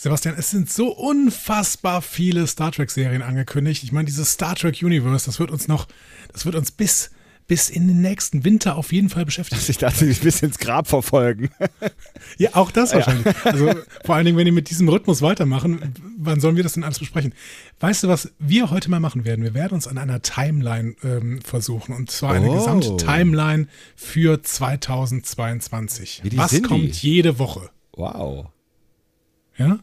Sebastian, 0.00 0.36
es 0.38 0.50
sind 0.52 0.70
so 0.70 0.92
unfassbar 0.94 2.02
viele 2.02 2.46
Star 2.46 2.70
Trek-Serien 2.70 3.20
angekündigt. 3.20 3.82
Ich 3.82 3.90
meine, 3.90 4.04
dieses 4.06 4.30
Star 4.32 4.54
Trek 4.54 4.78
Universe, 4.80 5.26
das 5.26 5.40
wird 5.40 5.50
uns 5.50 5.66
noch, 5.66 5.88
das 6.32 6.44
wird 6.46 6.54
uns 6.54 6.70
bis, 6.70 7.10
bis 7.48 7.68
in 7.68 7.88
den 7.88 8.00
nächsten 8.00 8.44
Winter 8.44 8.76
auf 8.76 8.92
jeden 8.92 9.08
Fall 9.08 9.24
beschäftigen. 9.24 9.60
Ich 9.66 9.78
dachte, 9.78 10.06
dich 10.06 10.20
bis 10.20 10.40
ins 10.40 10.58
Grab 10.58 10.86
verfolgen. 10.86 11.50
Ja, 12.36 12.50
auch 12.54 12.70
das 12.70 12.92
wahrscheinlich. 12.94 13.34
Also 13.44 13.72
vor 14.04 14.14
allen 14.14 14.24
Dingen, 14.26 14.36
wenn 14.38 14.44
die 14.44 14.52
mit 14.52 14.70
diesem 14.70 14.88
Rhythmus 14.88 15.22
weitermachen, 15.22 15.94
wann 16.18 16.38
sollen 16.40 16.54
wir 16.56 16.62
das 16.62 16.74
denn 16.74 16.84
alles 16.84 16.98
besprechen? 17.00 17.32
Weißt 17.80 18.02
du, 18.04 18.08
was 18.08 18.30
wir 18.38 18.70
heute 18.70 18.90
mal 18.90 19.00
machen 19.00 19.24
werden? 19.24 19.42
Wir 19.44 19.54
werden 19.54 19.74
uns 19.74 19.88
an 19.88 19.98
einer 19.98 20.22
Timeline 20.22 20.94
ähm, 21.02 21.40
versuchen. 21.42 21.92
Und 21.94 22.10
zwar 22.10 22.34
eine 22.34 22.48
Oh. 22.50 22.54
gesamte 22.54 22.96
Timeline 22.98 23.66
für 23.96 24.40
2022. 24.42 26.20
Wie 26.22 26.28
die 26.30 26.38
Was 26.38 26.50
sind 26.50 26.66
die? 26.66 26.68
kommt 26.68 27.02
jede 27.02 27.38
Woche? 27.40 27.70
Wow. 27.94 28.46
Ja? 29.56 29.80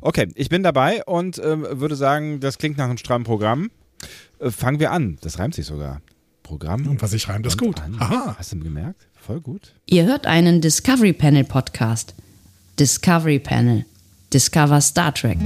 Okay, 0.00 0.28
ich 0.34 0.48
bin 0.48 0.62
dabei 0.62 1.02
und 1.04 1.38
ähm, 1.38 1.66
würde 1.68 1.96
sagen, 1.96 2.40
das 2.40 2.58
klingt 2.58 2.78
nach 2.78 2.86
einem 2.86 2.98
strammen 2.98 3.24
Programm. 3.24 3.70
Äh, 4.38 4.50
fangen 4.50 4.80
wir 4.80 4.92
an. 4.92 5.18
Das 5.22 5.38
reimt 5.38 5.54
sich 5.54 5.66
sogar. 5.66 6.00
Programm. 6.42 6.86
Und 6.86 7.00
was 7.02 7.12
ich 7.14 7.28
reimt, 7.28 7.46
ist 7.46 7.58
gut. 7.58 7.80
an. 7.80 7.96
Aha. 7.98 8.36
Hast 8.38 8.52
du 8.52 8.58
gemerkt? 8.60 9.06
Voll 9.14 9.40
gut. 9.40 9.72
Ihr 9.86 10.04
hört 10.04 10.26
einen 10.26 10.60
Discovery 10.60 11.14
Panel 11.14 11.44
Podcast. 11.44 12.14
Discovery 12.78 13.38
Panel. 13.38 13.86
Discover 14.32 14.80
Star 14.80 15.14
Trek. 15.14 15.38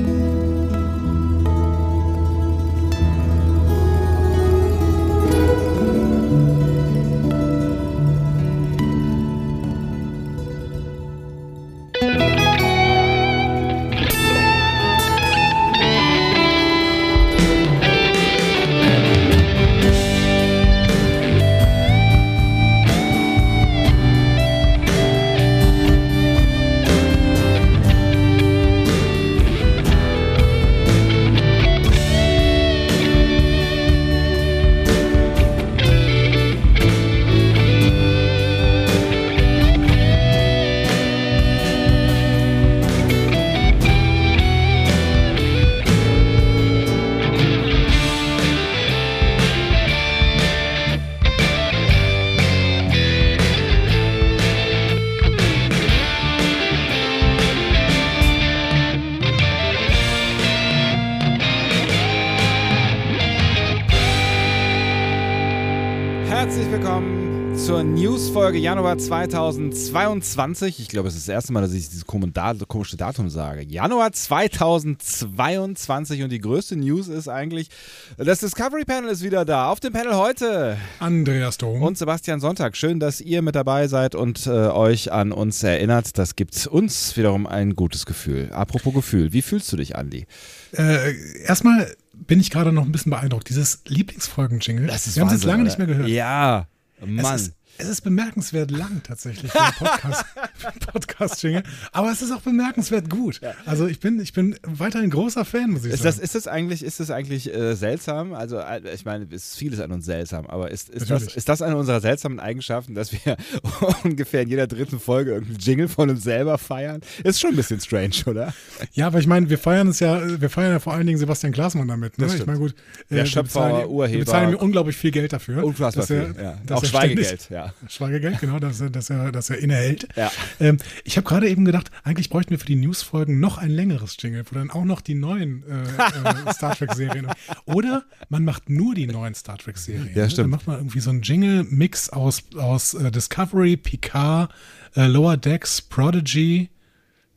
Januar 68.99 69.71
2022. 69.71 70.81
Ich 70.81 70.89
glaube, 70.89 71.07
es 71.09 71.15
ist 71.15 71.29
das 71.29 71.33
erste 71.33 71.53
Mal, 71.53 71.61
dass 71.61 71.73
ich 71.73 71.89
dieses 71.89 72.05
komische 72.05 72.97
Datum 72.97 73.31
sage. 73.31 73.63
Januar 73.63 74.11
2022 74.13 76.25
und 76.25 76.31
die 76.31 76.41
größte 76.41 76.75
News 76.77 77.07
ist 77.07 77.29
eigentlich, 77.29 77.69
das 78.17 78.41
Discovery 78.41 78.85
Panel 78.85 79.11
ist 79.11 79.23
wieder 79.23 79.45
da. 79.45 79.71
Auf 79.71 79.79
dem 79.79 79.93
Panel 79.93 80.17
heute 80.17 80.77
Andreas 80.99 81.59
Dom. 81.59 81.81
und 81.83 81.97
Sebastian 81.97 82.41
Sonntag. 82.41 82.77
Schön, 82.77 82.99
dass 82.99 83.21
ihr 83.21 83.41
mit 83.43 83.55
dabei 83.55 83.87
seid 83.87 84.17
und 84.17 84.49
äh, 84.49 84.51
euch 84.51 85.13
an 85.13 85.31
uns 85.31 85.63
erinnert. 85.63 86.19
Das 86.19 86.35
gibt 86.35 86.67
uns 86.67 87.17
wiederum 87.17 87.47
ein 87.47 87.77
gutes 87.77 88.05
Gefühl. 88.05 88.51
Apropos 88.53 88.95
Gefühl, 88.95 89.33
wie 89.33 89.43
fühlst 89.43 89.73
du 89.73 89.77
dich, 89.77 89.95
Andi? 89.95 90.27
Äh, 90.73 91.15
erstmal 91.45 91.95
bin 92.15 92.41
ich 92.41 92.51
gerade 92.51 92.73
noch 92.73 92.85
ein 92.85 92.91
bisschen 92.91 93.11
beeindruckt. 93.11 93.49
Dieses 93.49 93.83
Lieblingsfolgen-Jingle. 93.87 94.89
Wir 94.89 95.23
haben 95.25 95.33
es 95.35 95.45
lange 95.45 95.63
oder? 95.63 95.69
nicht 95.69 95.79
mehr 95.79 95.87
gehört. 95.87 96.09
Ja, 96.09 96.67
Es 97.01 97.07
Mann. 97.07 97.37
ist, 97.37 97.53
es 97.79 97.89
ist 97.89 98.01
bemerkenswert 98.03 98.71
lang 98.71 99.03
tatsächlich 99.03 99.51
für 99.53 99.61
einen 99.61 99.73
Podcast, 99.75 100.25
für 100.55 100.69
einen 100.69 100.79
Podcast-Jingle. 100.81 101.63
Aber 101.93 102.11
es 102.11 102.23
ist 102.23 102.33
auch 102.33 102.41
bemerkenswert 102.43 103.09
gut. 103.09 103.41
Also 103.67 103.87
ich 103.87 104.01
bin, 104.01 104.21
ich 104.21 104.33
bin 104.33 104.57
weiterhin 104.63 105.11
großer 105.11 105.45
Fan, 105.45 105.71
muss 105.71 105.85
ich 105.85 105.93
Ist 105.93 106.05
das, 106.05 106.17
sagen. 106.17 106.25
ist 106.25 106.35
das 106.35 106.47
eigentlich, 106.49 106.83
ist 106.85 107.01
das 107.01 107.11
eigentlich 107.11 107.53
äh, 107.55 107.75
seltsam? 107.75 108.35
Also, 108.35 108.59
äh, 108.59 108.81
ich 108.95 109.05
meine, 109.05 109.27
es 109.31 109.51
ist 109.51 109.57
vieles 109.59 109.81
an 109.81 109.93
uns 109.93 110.05
seltsam, 110.07 110.47
aber 110.47 110.71
ist, 110.71 110.89
ist, 110.89 111.11
das, 111.11 111.23
ist 111.35 111.49
das 111.49 111.63
eine 111.63 111.77
unserer 111.77 112.01
seltsamen 112.01 112.41
Eigenschaften, 112.41 112.95
dass 112.95 113.13
wir 113.13 113.37
ungefähr 114.05 114.43
in 114.43 114.49
jeder 114.49 114.67
dritten 114.67 115.01
Folge 115.01 115.33
irgendeinen 115.33 115.59
Jingle 115.61 115.89
von 115.89 116.11
uns 116.11 116.23
selber 116.25 116.59
feiern? 116.59 117.01
Ist 117.25 117.41
schon 117.41 117.51
ein 117.51 117.57
bisschen 117.57 117.81
strange, 117.81 118.15
oder? 118.27 118.53
ja, 118.93 119.07
aber 119.07 119.19
ich 119.19 119.27
meine, 119.27 119.49
wir 119.51 119.59
feiern 119.59 119.89
es 119.89 120.01
ja, 120.01 120.41
wir 120.41 120.51
feiern 120.51 120.73
ja 120.73 120.79
vor 120.81 120.95
allen 120.95 121.07
Dingen 121.07 121.19
Sebastian 121.19 121.53
Glasmann 121.53 121.89
damit. 121.89 122.19
Ne? 122.19 122.27
Das 122.27 122.35
Ich 122.35 122.47
meine, 122.47 122.59
gut. 122.59 122.75
Der 123.11 123.19
wir 123.19 123.27
Schöpfer, 123.27 123.69
bezahlen, 123.69 123.89
Urheber. 123.89 124.13
Wir 124.19 124.25
bezahlen 124.25 124.55
unglaublich 124.55 124.97
viel 124.97 125.11
Geld 125.11 125.33
dafür. 125.33 125.65
Unfassbar 125.65 126.03
dass 126.03 126.11
er- 126.11 126.35
viel. 126.35 126.43
Ja. 126.43 126.59
dass 126.67 126.79
Auch 126.79 126.85
Schweigegeld, 126.85 127.43
ständig- 127.43 127.51
ja. 127.83 127.89
Schweigegeld, 127.89 128.41
genau, 128.41 128.59
dass 128.59 128.81
er, 128.81 128.91
dass 128.91 129.11
er, 129.11 129.33
dass 129.33 129.51
er 129.51 129.59
innehält. 129.59 130.09
Ja. 130.17 130.31
Ähm, 130.61 130.79
ich 131.05 131.17
habe 131.17 131.27
gerade 131.27 131.49
eben 131.49 131.65
gedacht, 131.65 131.91
eigentlich 132.05 132.31
bräuchten 132.31 132.51
wir 132.51 132.59
für 132.59 132.67
die 132.67 132.77
Newsfolgen 132.77 133.41
noch 133.41 133.59
ein 133.59 133.71
längeres 133.71 134.17
Jingle, 134.19 134.45
wo 134.49 134.55
dann 134.55 134.71
auch 134.71 134.85
noch 134.85 135.01
die 135.01 135.15
neuen 135.15 135.65
äh, 135.69 136.49
äh, 136.49 136.53
Star 136.53 136.75
Trek-Serien. 136.75 137.29
Oder 137.65 138.05
man 138.29 138.45
macht 138.45 138.71
nur 138.71 138.95
die 138.95 139.07
neuen 139.07 139.35
Star 139.35 139.59
Trek-Serien. 139.59 140.11
Ja, 140.15 140.25
ne? 140.25 140.31
stimmt. 140.31 140.45
Dann 140.45 140.51
macht 140.51 140.67
man 140.67 140.77
irgendwie 140.77 141.01
so 141.01 141.11
einen 141.11 141.23
Jingle-Mix 141.23 142.11
aus, 142.11 142.43
aus 142.57 142.95
äh, 142.95 143.11
Discovery, 143.11 143.77
Picard, 143.77 144.53
äh, 144.97 145.07
Lower 145.07 145.37
Decks, 145.37 145.81
Prodigy. 145.83 146.71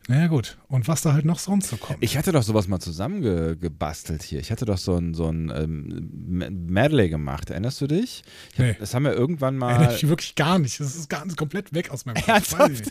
Naja, 0.08 0.28
gut. 0.28 0.58
Und 0.68 0.88
was 0.88 1.02
da 1.04 1.14
halt 1.14 1.26
noch 1.26 1.40
sonst 1.40 1.70
so 1.70 1.78
kommt. 1.78 2.00
Ich 2.02 2.18
hatte 2.18 2.32
doch 2.32 2.44
sowas 2.44 2.68
mal 2.68 2.80
zusammengebastelt 2.80 4.24
hier. 4.24 4.40
Ich 4.40 4.52
hatte 4.52 4.66
doch 4.66 4.78
so 4.78 4.96
ein, 4.96 5.14
so 5.14 5.28
ein 5.30 5.52
ähm, 5.56 6.68
Medley 6.68 7.10
gemacht. 7.10 7.50
Erinnerst 7.50 7.80
du 7.82 7.88
dich? 7.88 8.24
Ich 8.54 8.60
hab, 8.60 8.66
Nee. 8.66 8.76
Das 8.80 8.94
haben 8.94 9.04
wir 9.04 9.14
irgendwann 9.14 9.58
mal. 9.58 9.72
Erinnere 9.74 9.96
ich 9.96 10.08
wirklich 10.08 10.36
gar 10.36 10.60
nicht. 10.60 10.80
Das 10.80 10.96
ist 10.96 11.10
ganz 11.10 11.36
komplett 11.36 11.74
weg 11.74 11.92
aus 11.92 12.06
meinem 12.06 12.22
Kopf. 12.24 12.58
Nicht. 12.68 12.90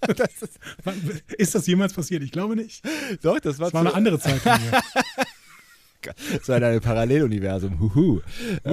Wann- 0.84 1.20
ist 1.38 1.54
das 1.54 1.66
jemals 1.66 1.92
passiert? 1.92 2.22
Ich 2.22 2.32
glaube 2.32 2.56
nicht. 2.56 2.82
Doch, 3.22 3.38
das 3.40 3.58
war, 3.58 3.66
Das 3.66 3.74
war 3.74 3.80
eine 3.82 3.94
andere 3.94 4.18
Zeitlinie. 4.18 4.72
So 6.42 6.52
in 6.52 6.62
einem 6.64 6.80
Paralleluniversum. 7.16 7.78
Huhu. 7.80 8.20
Äh, 8.64 8.70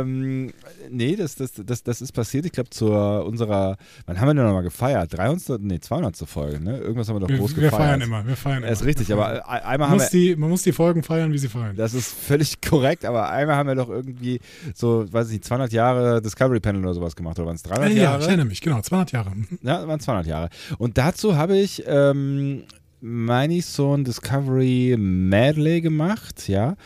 ähm, 0.00 0.52
nee, 0.90 1.16
das, 1.16 1.34
das, 1.36 1.52
das, 1.54 1.82
das 1.82 2.00
ist 2.02 2.12
passiert. 2.12 2.46
Ich 2.46 2.52
glaube, 2.52 2.70
zu 2.70 2.86
unserer, 2.92 3.76
wann 4.06 4.20
haben 4.20 4.28
wir 4.28 4.34
denn 4.34 4.44
nochmal 4.44 4.62
gefeiert? 4.62 5.16
300. 5.16 5.60
Nee, 5.60 5.80
200. 5.80 6.16
Folge, 6.26 6.60
ne? 6.62 6.78
Irgendwas 6.78 7.08
haben 7.08 7.16
wir 7.16 7.20
doch 7.20 7.28
Wir, 7.28 7.38
groß 7.38 7.56
wir 7.56 7.62
gefeiert. 7.64 7.82
feiern 7.82 8.00
immer. 8.00 8.26
Wir 8.26 8.36
feiern 8.36 8.58
immer. 8.62 8.72
Ist 8.72 8.84
richtig, 8.84 9.08
Wir 9.08 9.16
aber 9.16 9.38
äh, 9.38 9.42
einmal 9.42 9.78
man 9.78 9.90
haben 9.90 9.96
muss, 9.98 10.12
wir. 10.12 10.34
die, 10.34 10.36
man 10.36 10.50
muss 10.50 10.62
die 10.62 10.72
Folgen 10.72 11.02
feiern, 11.02 11.32
wie 11.32 11.38
sie 11.38 11.48
feiern. 11.48 11.76
Das 11.76 11.94
ist 11.94 12.12
völlig 12.12 12.60
korrekt, 12.60 13.04
aber 13.04 13.30
einmal 13.30 13.56
haben 13.56 13.68
wir 13.68 13.74
doch 13.74 13.88
irgendwie 13.88 14.40
so, 14.74 15.06
weiß 15.10 15.26
ich 15.28 15.32
nicht, 15.34 15.44
200 15.44 15.72
Jahre 15.72 16.20
Discovery 16.22 16.60
Panel 16.60 16.82
oder 16.84 16.94
sowas 16.94 17.16
gemacht. 17.16 17.38
Oder 17.38 17.46
waren 17.46 17.56
es 17.56 17.62
300 17.62 17.84
Ah, 17.84 17.92
ja, 17.92 18.02
Jahre? 18.02 18.20
ich 18.22 18.28
erinnere 18.28 18.46
mich, 18.46 18.60
genau, 18.60 18.80
200 18.80 19.12
Jahre. 19.12 19.32
Ja, 19.62 19.86
waren 19.88 20.00
200 20.00 20.26
Jahre. 20.26 20.48
Und 20.78 20.98
dazu 20.98 21.36
habe 21.36 21.56
ich, 21.56 21.82
ähm, 21.86 22.64
meine 23.00 23.54
ich, 23.54 23.66
so 23.66 23.96
ein 23.96 24.04
Discovery 24.04 24.96
Medley 24.98 25.80
gemacht, 25.80 26.48
ja. 26.48 26.76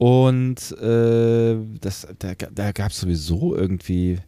Und 0.00 0.72
äh, 0.80 1.56
das, 1.78 2.08
da, 2.18 2.32
da 2.34 2.72
gab 2.72 2.90
es 2.90 3.00
sowieso 3.00 3.54
irgendwie, 3.54 4.18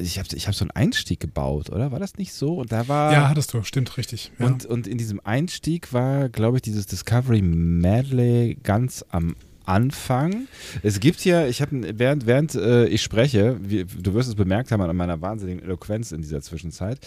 ich 0.00 0.18
habe 0.18 0.28
ich 0.34 0.46
hab 0.46 0.54
so 0.54 0.64
einen 0.64 0.70
Einstieg 0.70 1.20
gebaut, 1.20 1.68
oder? 1.68 1.92
War 1.92 1.98
das 1.98 2.16
nicht 2.16 2.32
so? 2.32 2.54
Und 2.54 2.72
da 2.72 2.88
war. 2.88 3.12
Ja, 3.12 3.28
hattest 3.28 3.52
du, 3.52 3.62
stimmt, 3.62 3.98
richtig. 3.98 4.32
Ja. 4.38 4.46
und, 4.46 4.64
und 4.64 4.86
in 4.86 4.96
diesem 4.96 5.20
Einstieg 5.22 5.92
war, 5.92 6.30
glaube 6.30 6.56
ich, 6.56 6.62
dieses 6.62 6.86
Discovery 6.86 7.42
Medley 7.42 8.56
ganz 8.62 9.04
am 9.10 9.36
Anfang. 9.68 10.46
Es 10.82 10.98
gibt 11.00 11.24
ja, 11.24 11.46
ich 11.46 11.60
habe, 11.60 11.98
während, 11.98 12.26
während 12.26 12.54
äh, 12.54 12.86
ich 12.86 13.02
spreche, 13.02 13.56
wie, 13.60 13.84
du 13.84 14.14
wirst 14.14 14.28
es 14.28 14.34
bemerkt 14.34 14.72
haben 14.72 14.80
an 14.82 14.96
meiner 14.96 15.20
wahnsinnigen 15.20 15.62
Eloquenz 15.62 16.10
in 16.12 16.22
dieser 16.22 16.40
Zwischenzeit, 16.40 16.98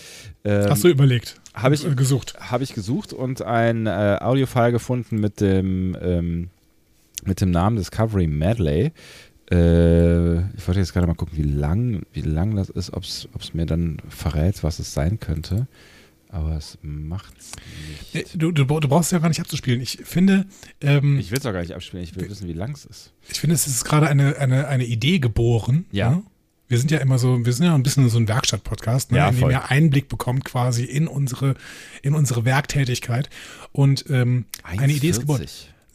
ähm, 0.43 0.69
Hast 0.69 0.83
du 0.83 0.87
überlegt? 0.89 1.41
hab 1.53 1.71
ich- 1.73 1.85
äh, 1.85 1.95
gesucht? 1.95 2.35
habe 2.39 2.63
ich 2.63 2.73
gesucht 2.73 3.13
und 3.13 3.41
ein 3.41 3.87
äh, 3.87 4.17
Audiofile 4.21 4.71
gefunden 4.71 5.19
mit 5.19 5.41
dem, 5.41 5.97
ähm, 6.01 6.49
mit 7.25 7.41
dem 7.41 7.51
Namen 7.51 7.77
Discovery 7.77 8.27
Medley. 8.27 8.91
Äh, 9.51 10.37
ich 10.55 10.67
wollte 10.67 10.79
jetzt 10.79 10.93
gerade 10.93 11.07
mal 11.07 11.15
gucken, 11.15 11.37
wie 11.37 11.43
lang, 11.43 12.03
wie 12.13 12.21
lang 12.21 12.55
das 12.55 12.69
ist, 12.69 12.93
ob 12.93 13.03
es 13.03 13.53
mir 13.53 13.65
dann 13.65 13.97
verrät, 14.09 14.63
was 14.63 14.79
es 14.79 14.93
sein 14.93 15.19
könnte. 15.19 15.67
Aber 16.33 16.55
es 16.55 16.77
macht's 16.81 17.51
nicht. 18.13 18.41
Du, 18.41 18.53
du, 18.53 18.63
du 18.63 18.87
brauchst 18.87 19.07
es 19.07 19.11
ja 19.11 19.19
gar 19.19 19.27
nicht 19.27 19.41
abzuspielen. 19.41 19.81
Ich 19.81 19.99
finde, 20.03 20.45
ähm, 20.79 21.19
Ich 21.19 21.29
will 21.29 21.37
es 21.37 21.45
auch 21.45 21.51
gar 21.51 21.59
nicht 21.59 21.73
abspielen, 21.75 22.03
ich 22.03 22.15
will 22.15 22.29
wissen, 22.29 22.47
wie 22.47 22.53
lang 22.53 22.71
es 22.71 22.85
ist. 22.85 23.11
ich 23.29 23.39
finde, 23.39 23.53
es 23.53 23.67
ist 23.67 23.83
gerade 23.83 24.07
eine, 24.07 24.37
eine, 24.37 24.67
eine 24.67 24.85
Idee 24.85 25.19
geboren. 25.19 25.85
Ja. 25.91 26.11
ne? 26.11 26.23
wir 26.69 26.77
sind 26.77 26.89
ja 26.89 26.99
immer 26.99 27.17
so, 27.19 27.45
wir 27.45 27.51
sind 27.51 27.65
ja 27.65 27.75
ein 27.75 27.83
bisschen 27.83 28.07
so 28.07 28.17
ein 28.17 28.29
Werkstatt-Podcast, 28.29 29.11
ne, 29.11 29.17
Ja, 29.17 29.27
in 29.27 29.35
dem 29.35 29.49
ihr 29.49 29.69
Einblick 29.69 30.07
bekommt 30.07 30.45
quasi 30.45 30.85
in 30.85 31.09
unsere, 31.09 31.55
in 32.01 32.15
unsere 32.15 32.45
Werktätigkeit. 32.45 33.29
Und 33.73 34.05
ähm, 34.09 34.45
eine 34.63 34.93
Idee 34.93 35.09
ist 35.09 35.19
geboren. 35.19 35.45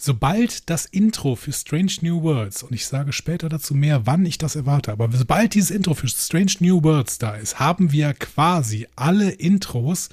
1,40. 0.07 0.17
Sobald 0.17 0.71
das 0.71 0.87
Intro 0.87 1.35
für 1.37 1.53
Strange 1.53 1.93
New 2.03 2.23
Worlds, 2.23 2.63
und 2.63 2.73
ich 2.73 2.87
sage 2.87 3.13
später 3.13 3.49
dazu 3.49 3.75
mehr, 3.75 4.07
wann 4.07 4.25
ich 4.25 4.39
das 4.39 4.57
erwarte, 4.57 4.93
aber 4.93 5.09
sobald 5.13 5.55
dieses 5.55 5.71
Intro 5.71 5.95
für 5.95 6.09
Strange 6.09 6.53
New 6.61 6.83
Worlds 6.83 7.19
da 7.19 7.35
ist, 7.35 7.59
haben 7.59 7.93
wir 7.93 8.15
quasi 8.15 8.87
alle 8.97 9.31
Intros 9.31 10.09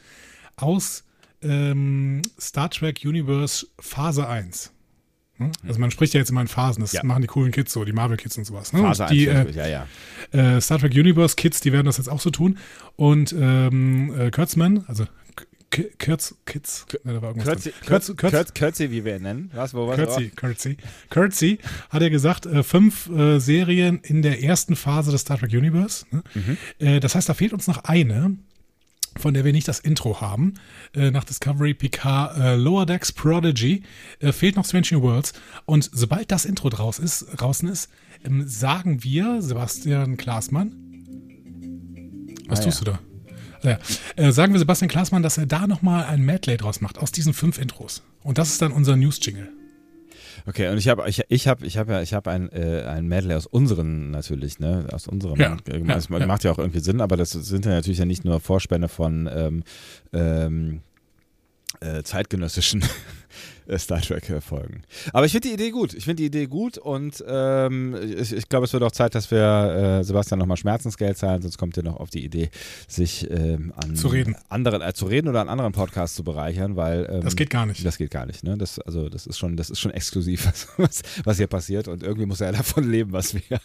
aus 0.55 1.03
ähm, 1.41 2.21
Star 2.39 2.69
Trek 2.69 3.01
Universe 3.03 3.67
Phase 3.79 4.27
1. 4.27 4.71
Hm? 5.37 5.51
Also 5.67 5.79
man 5.79 5.89
spricht 5.91 6.13
ja 6.13 6.19
jetzt 6.19 6.29
immer 6.29 6.41
in 6.41 6.47
Phasen, 6.47 6.81
das 6.81 6.93
Ja. 6.93 7.03
machen 7.03 7.21
die 7.21 7.27
coolen 7.27 7.51
Kids 7.51 7.73
so, 7.73 7.83
die 7.85 7.91
Marvel-Kids 7.91 8.37
und 8.37 8.45
sowas. 8.45 8.71
Ne? 8.71 8.81
Phase 8.81 9.03
und 9.03 9.11
die, 9.11 9.29
1, 9.29 9.55
äh, 9.55 9.57
ja, 9.57 9.87
ja. 10.31 10.55
äh, 10.57 10.61
Star 10.61 10.79
Trek 10.79 10.93
Universe 10.93 11.35
Kids, 11.35 11.59
die 11.61 11.71
werden 11.71 11.85
das 11.85 11.97
jetzt 11.97 12.07
auch 12.09 12.21
so 12.21 12.29
tun. 12.29 12.57
Und 12.95 13.33
ähm, 13.37 14.13
äh, 14.17 14.31
Kurtzman, 14.31 14.85
also 14.87 15.05
K- 15.73 15.89
Kurz, 15.97 16.35
Kids, 16.45 16.85
Kürzi, 17.43 17.71
Kürz, 18.15 18.53
Kürzi, 18.53 18.91
wie 18.91 19.03
wir 19.05 19.15
ihn 19.15 19.23
nennen. 19.23 19.51
Was, 19.55 19.73
wo, 19.73 19.87
was, 19.87 19.95
Curtsy, 19.97 20.29
Curtsy. 20.35 20.77
Curtsy 21.09 21.57
hat 21.89 22.01
er 22.03 22.11
gesagt, 22.11 22.45
äh, 22.45 22.61
fünf 22.61 23.09
äh, 23.09 23.39
Serien 23.39 23.99
in 24.03 24.21
der 24.21 24.43
ersten 24.43 24.75
Phase 24.75 25.11
des 25.11 25.21
Star 25.21 25.39
Trek 25.39 25.51
Universe. 25.51 26.05
Ne? 26.11 26.23
Äh, 26.77 26.99
das 26.99 27.15
heißt, 27.15 27.27
da 27.27 27.33
fehlt 27.33 27.53
uns 27.53 27.65
noch 27.65 27.85
eine, 27.85 28.37
von 29.17 29.33
der 29.33 29.45
wir 29.45 29.51
nicht 29.51 29.67
das 29.67 29.79
Intro 29.79 30.21
haben. 30.21 30.53
Äh, 30.95 31.09
nach 31.09 31.23
Discovery, 31.23 31.73
Picard, 31.73 32.37
äh, 32.37 32.55
Lower 32.55 32.85
Decks, 32.85 33.11
Prodigy, 33.11 33.81
äh, 34.19 34.31
fehlt 34.31 34.55
noch 34.55 34.65
Strange 34.65 34.87
New 34.91 35.01
Worlds. 35.01 35.33
Und 35.65 35.89
sobald 35.91 36.31
das 36.31 36.45
Intro 36.45 36.69
draus 36.69 36.99
ist, 36.99 37.25
draußen 37.35 37.67
ist, 37.67 37.89
ähm, 38.23 38.43
sagen 38.47 39.03
wir, 39.03 39.41
Sebastian 39.41 40.17
Klaasmann, 40.17 40.71
was 42.47 42.59
Ah, 42.59 42.63
tust 42.63 42.79
ja. 42.85 42.85
du 42.85 42.91
da? 42.91 42.99
Ja. 43.63 43.79
Äh, 44.15 44.31
sagen 44.31 44.53
wir 44.53 44.59
Sebastian 44.59 44.89
Klaasmann, 44.89 45.23
dass 45.23 45.37
er 45.37 45.45
da 45.45 45.67
nochmal 45.67 46.05
ein 46.05 46.21
Medley 46.21 46.57
draus 46.57 46.81
macht, 46.81 46.97
aus 46.97 47.11
diesen 47.11 47.33
fünf 47.33 47.57
Intros. 47.57 48.03
Und 48.21 48.37
das 48.37 48.49
ist 48.49 48.61
dann 48.61 48.71
unser 48.71 48.95
News-Jingle. 48.95 49.49
Okay, 50.45 50.69
und 50.69 50.77
ich 50.77 50.89
habe 50.89 51.07
ich, 51.07 51.21
ich 51.29 51.47
hab, 51.47 51.63
ich 51.63 51.77
hab 51.77 51.89
ja 51.89 52.01
ich 52.01 52.13
hab 52.13 52.27
ein, 52.27 52.51
äh, 52.51 52.83
ein 52.83 53.07
Medley 53.07 53.35
aus 53.35 53.45
unseren 53.45 54.11
natürlich, 54.11 54.59
ne? 54.59 54.87
Aus 54.91 55.07
unserem 55.07 55.39
Ja, 55.39 55.57
äh, 55.69 55.79
ja, 55.79 55.85
das 55.85 56.09
ja. 56.09 56.25
macht 56.25 56.43
ja 56.43 56.51
auch 56.51 56.57
irgendwie 56.57 56.79
Sinn, 56.79 56.99
aber 56.99 57.15
das 57.15 57.31
sind 57.31 57.65
ja 57.65 57.71
natürlich 57.71 57.99
ja 57.99 58.05
nicht 58.05 58.25
nur 58.25 58.39
Vorspänne 58.39 58.89
von 58.89 59.29
ähm, 59.33 59.63
ähm, 60.11 60.81
äh, 61.79 62.03
zeitgenössischen 62.03 62.83
Star 63.77 64.01
Trek-Folgen. 64.01 64.83
Aber 65.13 65.25
ich 65.25 65.31
finde 65.31 65.47
die 65.47 65.53
Idee 65.53 65.71
gut. 65.71 65.93
Ich 65.93 66.03
finde 66.03 66.21
die 66.21 66.25
Idee 66.27 66.47
gut 66.47 66.77
und 66.77 67.23
ähm, 67.27 67.95
ich, 68.17 68.33
ich 68.33 68.49
glaube, 68.49 68.65
es 68.65 68.73
wird 68.73 68.83
auch 68.83 68.91
Zeit, 68.91 69.15
dass 69.15 69.31
wir 69.31 69.99
äh, 69.99 70.03
Sebastian 70.03 70.39
nochmal 70.39 70.57
Schmerzensgeld 70.57 71.17
zahlen, 71.17 71.41
sonst 71.41 71.57
kommt 71.57 71.77
er 71.77 71.83
noch 71.83 71.95
auf 71.97 72.09
die 72.09 72.23
Idee, 72.25 72.49
sich 72.87 73.29
ähm, 73.31 73.71
an 73.77 73.95
Zu 73.95 74.09
reden. 74.09 74.35
anderen 74.49 74.81
äh, 74.81 74.93
zu 74.93 75.05
reden 75.05 75.29
oder 75.29 75.39
an 75.41 75.47
anderen 75.49 75.71
Podcasts 75.71 76.15
zu 76.15 76.23
bereichern, 76.25 76.75
weil 76.75 77.07
ähm, 77.09 77.21
Das 77.21 77.35
geht 77.37 77.49
gar 77.49 77.65
nicht. 77.65 77.85
das 77.85 77.97
geht 77.97 78.11
gar 78.11 78.25
nicht, 78.25 78.43
ne? 78.43 78.57
Das, 78.57 78.79
also, 78.79 79.07
das 79.09 79.25
ist 79.27 79.37
schon, 79.39 79.55
das 79.55 79.69
ist 79.69 79.79
schon 79.79 79.91
exklusiv, 79.91 80.45
was, 80.77 81.01
was 81.23 81.37
hier 81.37 81.47
passiert. 81.47 81.87
Und 81.87 82.03
irgendwie 82.03 82.25
muss 82.25 82.41
er 82.41 82.51
davon 82.53 82.89
leben, 82.89 83.13
was 83.13 83.33
wir, 83.33 83.59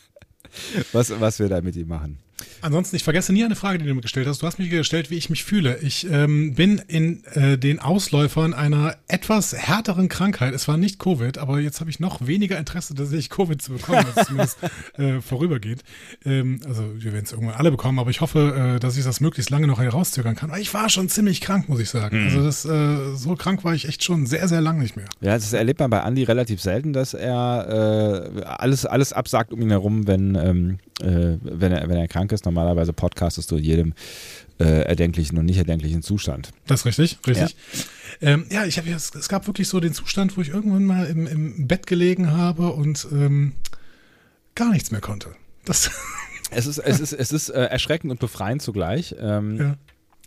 was, 0.92 1.18
was 1.20 1.40
wir 1.40 1.48
da 1.48 1.60
mit 1.60 1.74
ihm 1.76 1.88
machen. 1.88 2.18
Ansonsten, 2.60 2.96
ich 2.96 3.04
vergesse 3.04 3.32
nie 3.32 3.44
eine 3.44 3.56
Frage, 3.56 3.78
die 3.78 3.86
du 3.86 3.94
mir 3.94 4.00
gestellt 4.00 4.26
hast. 4.26 4.42
Du 4.42 4.46
hast 4.46 4.58
mich 4.58 4.70
gestellt, 4.70 5.10
wie 5.10 5.16
ich 5.16 5.30
mich 5.30 5.44
fühle. 5.44 5.78
Ich 5.78 6.08
ähm, 6.10 6.54
bin 6.54 6.80
in 6.88 7.24
äh, 7.34 7.58
den 7.58 7.78
Ausläufern 7.78 8.54
einer 8.54 8.96
etwas 9.08 9.56
härteren 9.56 10.08
Krankheit. 10.08 10.54
Es 10.54 10.68
war 10.68 10.76
nicht 10.76 10.98
Covid, 10.98 11.38
aber 11.38 11.60
jetzt 11.60 11.80
habe 11.80 11.90
ich 11.90 12.00
noch 12.00 12.26
weniger 12.26 12.58
Interesse, 12.58 12.94
tatsächlich 12.94 13.30
Covid 13.30 13.60
zu 13.60 13.72
bekommen, 13.72 14.04
als 14.14 14.26
zumindest 14.26 14.58
äh, 14.96 15.20
vorübergeht. 15.20 15.82
Ähm, 16.24 16.60
also 16.66 16.84
wir 16.96 17.12
werden 17.12 17.24
es 17.24 17.32
irgendwann 17.32 17.56
alle 17.56 17.70
bekommen, 17.70 17.98
aber 17.98 18.10
ich 18.10 18.20
hoffe, 18.20 18.76
äh, 18.76 18.80
dass 18.80 18.96
ich 18.96 19.04
das 19.04 19.20
möglichst 19.20 19.50
lange 19.50 19.66
noch 19.66 19.80
herauszögern 19.80 20.34
kann. 20.34 20.50
Weil 20.50 20.60
ich 20.60 20.72
war 20.74 20.88
schon 20.90 21.08
ziemlich 21.08 21.40
krank, 21.40 21.68
muss 21.68 21.80
ich 21.80 21.90
sagen. 21.90 22.24
Also 22.24 22.42
das, 22.42 22.64
äh, 22.64 23.14
so 23.14 23.36
krank 23.36 23.64
war 23.64 23.74
ich 23.74 23.86
echt 23.86 24.04
schon 24.04 24.26
sehr, 24.26 24.48
sehr 24.48 24.60
lang 24.60 24.78
nicht 24.78 24.96
mehr. 24.96 25.06
Ja, 25.20 25.34
das 25.34 25.52
erlebt 25.52 25.80
man 25.80 25.90
bei 25.90 26.00
Andy 26.00 26.24
relativ 26.24 26.60
selten, 26.60 26.92
dass 26.92 27.14
er 27.14 28.32
äh, 28.36 28.42
alles, 28.42 28.86
alles 28.86 29.12
absagt 29.12 29.52
um 29.52 29.60
ihn 29.60 29.70
herum, 29.70 30.06
wenn, 30.06 30.34
ähm, 30.34 30.78
äh, 31.00 31.38
wenn, 31.42 31.72
er, 31.72 31.88
wenn 31.88 31.96
er 31.96 32.08
krank 32.08 32.32
ist. 32.32 32.44
Normalerweise 32.44 32.92
podcastest 32.92 33.50
du 33.50 33.56
in 33.56 33.64
jedem 33.64 33.94
äh, 34.58 34.82
erdenklichen 34.82 35.38
und 35.38 35.46
nicht 35.46 35.58
erdenklichen 35.58 36.02
Zustand. 36.02 36.50
Das 36.66 36.80
ist 36.80 36.86
richtig, 36.86 37.18
richtig. 37.26 37.56
Ja, 38.20 38.28
ähm, 38.28 38.46
ja 38.50 38.64
ich 38.64 38.78
hab, 38.78 38.86
es, 38.86 39.14
es 39.14 39.28
gab 39.28 39.46
wirklich 39.46 39.68
so 39.68 39.80
den 39.80 39.92
Zustand, 39.92 40.36
wo 40.36 40.40
ich 40.40 40.48
irgendwann 40.48 40.84
mal 40.84 41.06
im, 41.06 41.26
im 41.26 41.66
Bett 41.66 41.86
gelegen 41.86 42.32
habe 42.32 42.72
und 42.72 43.06
ähm, 43.12 43.52
gar 44.54 44.70
nichts 44.72 44.90
mehr 44.90 45.00
konnte. 45.00 45.30
Das, 45.64 45.90
Es 46.50 46.66
ist, 46.66 46.78
es 46.78 47.00
ist, 47.00 47.12
es 47.12 47.32
ist 47.32 47.50
äh, 47.50 47.64
erschreckend 47.64 48.10
und 48.10 48.20
befreiend 48.20 48.62
zugleich. 48.62 49.14
Ähm, 49.18 49.58
ja. 49.58 49.76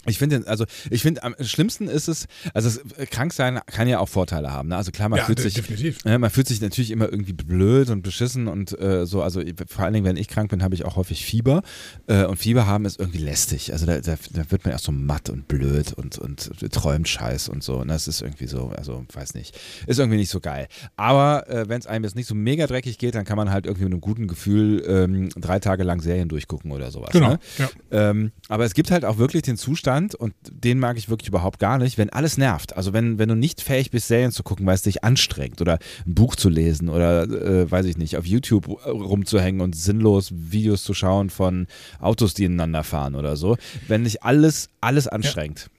Ich 0.07 0.17
finde, 0.17 0.43
also 0.47 0.65
ich 0.89 1.03
finde, 1.03 1.23
am 1.23 1.35
schlimmsten 1.41 1.87
ist 1.87 2.07
es, 2.07 2.25
also 2.53 2.69
es, 2.69 2.77
äh, 2.97 3.05
krank 3.05 3.33
sein 3.33 3.59
kann 3.67 3.87
ja 3.87 3.99
auch 3.99 4.09
Vorteile 4.09 4.51
haben. 4.51 4.69
Ne? 4.69 4.77
Also 4.77 4.91
klar, 4.91 5.09
man 5.09 5.19
Ja, 5.19 5.25
fühlt 5.25 5.39
sich, 5.39 5.53
definitiv. 5.53 5.99
Ja, 6.05 6.17
man 6.17 6.31
fühlt 6.31 6.47
sich 6.47 6.59
natürlich 6.59 6.89
immer 6.89 7.05
irgendwie 7.05 7.33
blöd 7.33 7.89
und 7.91 8.01
beschissen 8.01 8.47
und 8.47 8.79
äh, 8.79 9.05
so. 9.05 9.21
Also 9.21 9.41
vor 9.67 9.85
allen 9.85 9.93
Dingen, 9.93 10.05
wenn 10.05 10.17
ich 10.17 10.27
krank 10.27 10.49
bin, 10.49 10.63
habe 10.63 10.73
ich 10.73 10.85
auch 10.85 10.95
häufig 10.95 11.23
Fieber. 11.23 11.61
Äh, 12.07 12.25
und 12.25 12.37
Fieber 12.37 12.65
haben 12.65 12.85
ist 12.85 12.99
irgendwie 12.99 13.19
lästig. 13.19 13.73
Also 13.73 13.85
da, 13.85 13.99
da, 13.99 14.15
da 14.31 14.49
wird 14.49 14.65
man 14.65 14.71
erst 14.71 14.85
so 14.85 14.91
matt 14.91 15.29
und 15.29 15.47
blöd 15.47 15.93
und, 15.93 16.17
und 16.17 16.49
träumt 16.71 17.07
Scheiß 17.07 17.49
und 17.49 17.63
so. 17.63 17.77
Und 17.77 17.89
das 17.89 18.07
ist 18.07 18.21
irgendwie 18.23 18.47
so, 18.47 18.71
also 18.75 19.05
weiß 19.13 19.35
nicht, 19.35 19.55
ist 19.85 19.99
irgendwie 19.99 20.17
nicht 20.17 20.31
so 20.31 20.39
geil. 20.39 20.67
Aber 20.95 21.47
äh, 21.47 21.69
wenn 21.69 21.79
es 21.79 21.85
einem 21.85 22.05
jetzt 22.05 22.15
nicht 22.15 22.27
so 22.27 22.33
mega 22.33 22.65
dreckig 22.65 22.97
geht, 22.97 23.13
dann 23.13 23.25
kann 23.25 23.37
man 23.37 23.51
halt 23.51 23.67
irgendwie 23.67 23.83
mit 23.83 23.93
einem 23.93 24.01
guten 24.01 24.27
Gefühl 24.27 24.83
ähm, 24.87 25.29
drei 25.35 25.59
Tage 25.59 25.83
lang 25.83 26.01
Serien 26.01 26.27
durchgucken 26.27 26.71
oder 26.71 26.89
sowas. 26.89 27.11
Genau. 27.11 27.33
Ne? 27.33 27.39
Ja. 27.59 27.69
Ähm, 27.91 28.31
aber 28.49 28.65
es 28.65 28.73
gibt 28.73 28.89
halt 28.89 29.05
auch 29.05 29.19
wirklich 29.19 29.43
den 29.43 29.57
Zustand, 29.57 29.90
und 29.99 30.33
den 30.49 30.79
mag 30.79 30.97
ich 30.97 31.09
wirklich 31.09 31.29
überhaupt 31.29 31.59
gar 31.59 31.77
nicht, 31.77 31.97
wenn 31.97 32.09
alles 32.09 32.37
nervt. 32.37 32.75
Also 32.75 32.93
wenn, 32.93 33.19
wenn 33.19 33.29
du 33.29 33.35
nicht 33.35 33.61
fähig 33.61 33.91
bist, 33.91 34.07
Serien 34.07 34.31
zu 34.31 34.43
gucken, 34.43 34.65
weil 34.65 34.75
es 34.75 34.81
dich 34.81 35.03
anstrengt 35.03 35.61
oder 35.61 35.79
ein 36.05 36.13
Buch 36.13 36.35
zu 36.35 36.49
lesen 36.49 36.89
oder, 36.89 37.23
äh, 37.23 37.69
weiß 37.69 37.85
ich 37.85 37.97
nicht, 37.97 38.17
auf 38.17 38.25
YouTube 38.25 38.67
rumzuhängen 38.85 39.61
und 39.61 39.75
sinnlos 39.75 40.31
Videos 40.33 40.83
zu 40.83 40.93
schauen 40.93 41.29
von 41.29 41.67
Autos, 41.99 42.33
die 42.33 42.45
ineinander 42.45 42.83
fahren 42.83 43.15
oder 43.15 43.35
so. 43.35 43.57
Wenn 43.87 44.03
dich 44.03 44.23
alles, 44.23 44.69
alles 44.79 45.07
anstrengt. 45.07 45.69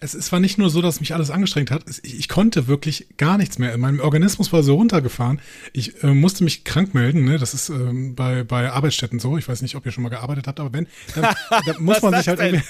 Es, 0.00 0.14
es 0.14 0.32
war 0.32 0.40
nicht 0.40 0.56
nur 0.58 0.70
so, 0.70 0.80
dass 0.82 1.00
mich 1.00 1.12
alles 1.14 1.30
angestrengt 1.30 1.70
hat. 1.70 1.84
Ich, 2.02 2.18
ich 2.18 2.28
konnte 2.28 2.66
wirklich 2.68 3.06
gar 3.18 3.36
nichts 3.36 3.58
mehr. 3.58 3.76
Mein 3.76 4.00
Organismus 4.00 4.52
war 4.52 4.62
so 4.62 4.74
runtergefahren. 4.76 5.40
Ich 5.72 6.02
äh, 6.02 6.08
musste 6.14 6.42
mich 6.42 6.64
krank 6.64 6.94
melden. 6.94 7.24
Ne? 7.24 7.38
Das 7.38 7.52
ist 7.54 7.68
ähm, 7.68 8.14
bei, 8.14 8.42
bei 8.42 8.70
Arbeitsstätten 8.72 9.18
so. 9.20 9.36
Ich 9.36 9.46
weiß 9.48 9.60
nicht, 9.62 9.76
ob 9.76 9.84
ihr 9.84 9.92
schon 9.92 10.02
mal 10.02 10.08
gearbeitet 10.08 10.46
habt, 10.46 10.58
aber 10.58 10.72
wenn, 10.72 10.86
dann, 11.14 11.34
dann 11.66 11.82
muss 11.82 12.00
man 12.02 12.14
sich 12.16 12.28
halt 12.28 12.40
irgendwie. 12.40 12.64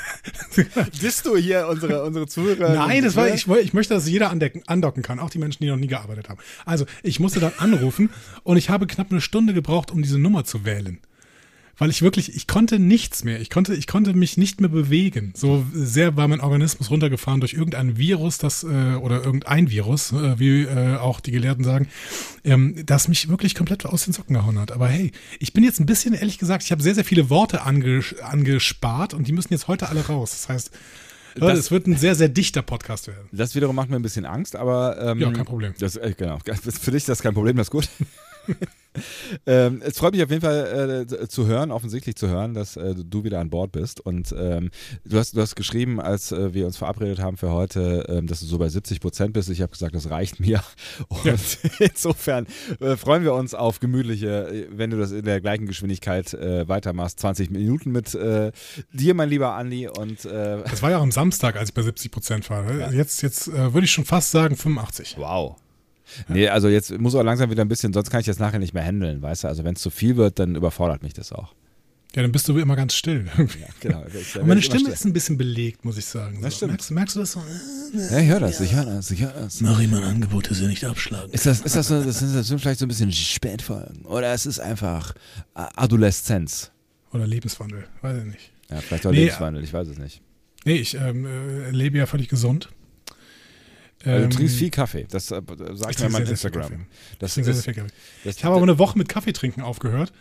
Bist 1.00 1.24
du 1.26 1.36
hier 1.36 1.68
unsere, 1.68 2.04
unsere 2.04 2.26
Zuhörer? 2.26 2.74
Nein, 2.74 3.04
das 3.04 3.14
war, 3.16 3.32
ich, 3.32 3.46
woll- 3.48 3.58
ich 3.58 3.72
möchte, 3.74 3.94
dass 3.94 4.08
jeder 4.08 4.30
andecken, 4.30 4.62
andocken 4.66 5.02
kann, 5.02 5.18
auch 5.20 5.30
die 5.30 5.38
Menschen, 5.38 5.62
die 5.62 5.68
noch 5.70 5.76
nie 5.76 5.86
gearbeitet 5.86 6.28
haben. 6.28 6.40
Also, 6.66 6.84
ich 7.02 7.20
musste 7.20 7.38
dann 7.40 7.52
anrufen 7.58 8.10
und 8.42 8.56
ich 8.56 8.70
habe 8.70 8.86
knapp 8.86 9.10
eine 9.10 9.20
Stunde 9.20 9.54
gebraucht, 9.54 9.90
um 9.90 10.02
diese 10.02 10.18
Nummer 10.18 10.44
zu 10.44 10.64
wählen. 10.64 10.98
Weil 11.80 11.90
ich 11.90 12.02
wirklich, 12.02 12.36
ich 12.36 12.46
konnte 12.46 12.78
nichts 12.78 13.24
mehr. 13.24 13.40
Ich 13.40 13.50
konnte, 13.50 13.74
ich 13.74 13.86
konnte 13.88 14.12
mich 14.14 14.36
nicht 14.36 14.60
mehr 14.60 14.68
bewegen. 14.70 15.32
So 15.34 15.64
sehr 15.72 16.14
war 16.16 16.28
mein 16.28 16.40
Organismus 16.40 16.90
runtergefahren 16.90 17.40
durch 17.40 17.54
irgendein 17.54 17.96
Virus, 17.96 18.38
das, 18.38 18.62
äh, 18.62 18.66
oder 18.66 19.24
irgendein 19.24 19.70
Virus, 19.70 20.12
äh, 20.12 20.38
wie 20.38 20.62
äh, 20.62 20.96
auch 20.96 21.20
die 21.20 21.30
Gelehrten 21.32 21.64
sagen, 21.64 21.88
ähm, 22.44 22.76
das 22.86 23.08
mich 23.08 23.28
wirklich 23.28 23.54
komplett 23.54 23.86
aus 23.86 24.04
den 24.04 24.12
Socken 24.12 24.34
gehauen 24.36 24.58
hat. 24.58 24.70
Aber 24.72 24.88
hey, 24.88 25.10
ich 25.38 25.52
bin 25.54 25.64
jetzt 25.64 25.80
ein 25.80 25.86
bisschen, 25.86 26.14
ehrlich 26.14 26.38
gesagt, 26.38 26.62
ich 26.64 26.70
habe 26.70 26.82
sehr, 26.82 26.94
sehr 26.94 27.04
viele 27.04 27.30
Worte 27.30 27.62
anges 27.62 28.14
angespart 28.20 29.14
und 29.14 29.26
die 29.26 29.32
müssen 29.32 29.52
jetzt 29.52 29.66
heute 29.66 29.88
alle 29.88 30.06
raus. 30.06 30.32
Das 30.32 30.48
heißt, 30.48 30.70
Das- 31.36 31.58
es 31.58 31.70
wird 31.70 31.86
ein 31.86 31.96
sehr, 31.96 32.14
sehr 32.14 32.28
dichter 32.28 32.60
Podcast 32.60 33.06
werden. 33.06 33.26
Das 33.32 33.54
wiederum 33.54 33.74
macht 33.76 33.88
mir 33.88 33.96
ein 33.96 34.02
bisschen 34.02 34.26
Angst, 34.26 34.54
aber. 34.54 35.00
Ähm, 35.00 35.18
Ja, 35.20 35.30
kein 35.32 35.44
Problem. 35.46 35.72
Das, 35.78 35.96
äh, 35.96 36.12
genau. 36.14 36.38
Das- 36.44 36.60
Für 36.78 36.90
dich 36.90 36.98
ist 36.98 37.08
das 37.08 37.22
kein 37.22 37.32
Problem, 37.32 37.56
das 37.56 37.68
ist 37.68 37.70
gut. 37.70 37.88
ähm, 39.46 39.82
es 39.84 39.98
freut 39.98 40.12
mich 40.14 40.22
auf 40.22 40.30
jeden 40.30 40.42
Fall 40.42 41.06
äh, 41.10 41.28
zu 41.28 41.46
hören, 41.46 41.70
offensichtlich 41.70 42.16
zu 42.16 42.28
hören, 42.28 42.54
dass 42.54 42.76
äh, 42.76 42.94
du 42.96 43.24
wieder 43.24 43.40
an 43.40 43.50
Bord 43.50 43.72
bist. 43.72 44.00
Und 44.00 44.34
ähm, 44.36 44.70
du, 45.04 45.18
hast, 45.18 45.36
du 45.36 45.40
hast 45.40 45.54
geschrieben, 45.56 46.00
als 46.00 46.32
äh, 46.32 46.52
wir 46.54 46.66
uns 46.66 46.76
verabredet 46.76 47.20
haben 47.20 47.36
für 47.36 47.50
heute, 47.50 48.04
ähm, 48.08 48.26
dass 48.26 48.40
du 48.40 48.46
so 48.46 48.58
bei 48.58 48.68
70 48.68 49.00
Prozent 49.00 49.32
bist. 49.32 49.48
Ich 49.50 49.62
habe 49.62 49.72
gesagt, 49.72 49.94
das 49.94 50.10
reicht 50.10 50.40
mir. 50.40 50.62
Und 51.08 51.24
Ja. 51.24 51.34
insofern 51.78 52.46
äh, 52.80 52.96
freuen 52.96 53.22
wir 53.24 53.34
uns 53.34 53.54
auf 53.54 53.80
gemütliche, 53.80 54.66
wenn 54.70 54.90
du 54.90 54.98
das 54.98 55.12
in 55.12 55.24
der 55.24 55.40
gleichen 55.40 55.66
Geschwindigkeit 55.66 56.34
äh, 56.34 56.68
weitermachst, 56.68 57.20
20 57.20 57.50
Minuten 57.50 57.90
mit 57.92 58.14
äh, 58.14 58.52
dir, 58.92 59.14
mein 59.14 59.28
lieber 59.28 59.54
Andi. 59.54 59.88
Und 59.88 60.24
Das 60.24 60.82
war 60.82 60.90
ja 60.90 60.98
auch 60.98 61.02
am 61.02 61.12
Samstag, 61.12 61.56
als 61.56 61.70
ich 61.70 61.74
bei 61.74 61.82
70 61.82 62.10
Prozent 62.10 62.50
war. 62.50 62.62
ne? 62.62 62.90
Jetzt, 62.92 63.22
jetzt 63.22 63.48
äh, 63.48 63.72
würde 63.72 63.84
ich 63.84 63.90
schon 63.92 64.04
fast 64.04 64.30
sagen 64.30 64.56
85. 64.56 65.16
Wow. 65.18 65.56
Nee, 66.28 66.48
also 66.48 66.68
jetzt 66.68 66.98
muss 66.98 67.14
auch 67.14 67.22
langsam 67.22 67.50
wieder 67.50 67.62
ein 67.64 67.68
bisschen, 67.68 67.92
sonst 67.92 68.10
kann 68.10 68.20
ich 68.20 68.26
das 68.26 68.38
nachher 68.38 68.58
nicht 68.58 68.74
mehr 68.74 68.84
handeln, 68.84 69.22
weißt 69.22 69.44
du? 69.44 69.48
Also 69.48 69.64
wenn 69.64 69.74
es 69.74 69.80
zu 69.82 69.90
viel 69.90 70.16
wird, 70.16 70.38
dann 70.38 70.54
überfordert 70.56 71.02
mich 71.02 71.12
das 71.12 71.32
auch. 71.32 71.54
Ja, 72.16 72.22
dann 72.22 72.32
bist 72.32 72.48
du 72.48 72.58
immer 72.58 72.74
ganz 72.74 72.94
still. 72.94 73.28
irgendwie. 73.38 73.60
Genau. 73.78 74.02
Aber 74.34 74.44
meine 74.44 74.62
Stimme 74.62 74.90
ist 74.90 75.04
ein 75.04 75.12
bisschen 75.12 75.38
belegt, 75.38 75.84
muss 75.84 75.96
ich 75.96 76.06
sagen. 76.06 76.40
Das 76.42 76.54
So. 76.54 76.56
stimmt. 76.66 76.72
Merkst, 76.72 76.90
merkst 76.90 77.14
du 77.16 77.20
das 77.20 77.32
so? 77.32 77.42
Ja, 78.10 78.18
ich 78.18 78.28
höre 78.28 78.40
das, 78.40 78.60
ich 78.60 78.74
höre 78.74 78.84
das, 78.84 79.10
ich 79.12 79.22
höre 79.22 79.32
das. 79.32 79.60
Mach 79.60 79.80
ihm 79.80 79.94
ein 79.94 80.02
Angebot, 80.02 80.50
das 80.50 80.60
er 80.60 80.66
nicht 80.66 80.84
abschlagen. 80.84 81.30
Ist 81.32 81.46
das, 81.46 81.60
ist 81.60 81.76
das 81.76 81.86
so, 81.86 82.02
das 82.02 82.18
sind, 82.18 82.34
das 82.34 82.48
sind 82.48 82.60
vielleicht 82.60 82.80
so 82.80 82.86
ein 82.86 82.88
bisschen 82.88 83.12
Spätfolgen? 83.12 84.04
Oder 84.06 84.32
es 84.34 84.44
ist 84.44 84.58
einfach 84.58 85.14
äh, 85.54 85.62
Adoleszenz? 85.76 86.72
Oder 87.12 87.28
Lebenswandel, 87.28 87.84
weiß 88.02 88.18
ich 88.18 88.24
nicht. 88.24 88.52
Ja, 88.70 88.80
vielleicht 88.80 89.06
auch 89.06 89.12
Nee, 89.12 89.18
Lebenswandel, 89.24 89.62
ich 89.62 89.72
weiß 89.72 89.86
es 89.86 89.98
nicht. 89.98 90.20
Nee, 90.64 90.76
ich 90.76 90.94
ähm, 90.94 91.26
äh, 91.26 91.70
lebe 91.70 91.96
ja 91.98 92.06
völlig 92.06 92.28
gesund. 92.28 92.70
Also, 94.04 94.18
du 94.18 94.24
Ähm, 94.24 94.30
trinkst 94.30 94.56
viel 94.56 94.70
Kaffee, 94.70 95.06
das 95.10 95.30
äh, 95.30 95.40
sagt 95.74 96.00
mir 96.00 96.08
mein 96.10 96.26
Instagram. 96.26 96.86
Das 97.18 97.36
Ich 97.36 97.44
das- 97.44 97.66
Ich 98.24 98.44
habe 98.44 98.54
aber 98.56 98.62
eine 98.62 98.78
Woche 98.78 98.96
mit 98.96 99.08
Kaffee 99.08 99.32
trinken 99.32 99.62
aufgehört. 99.62 100.12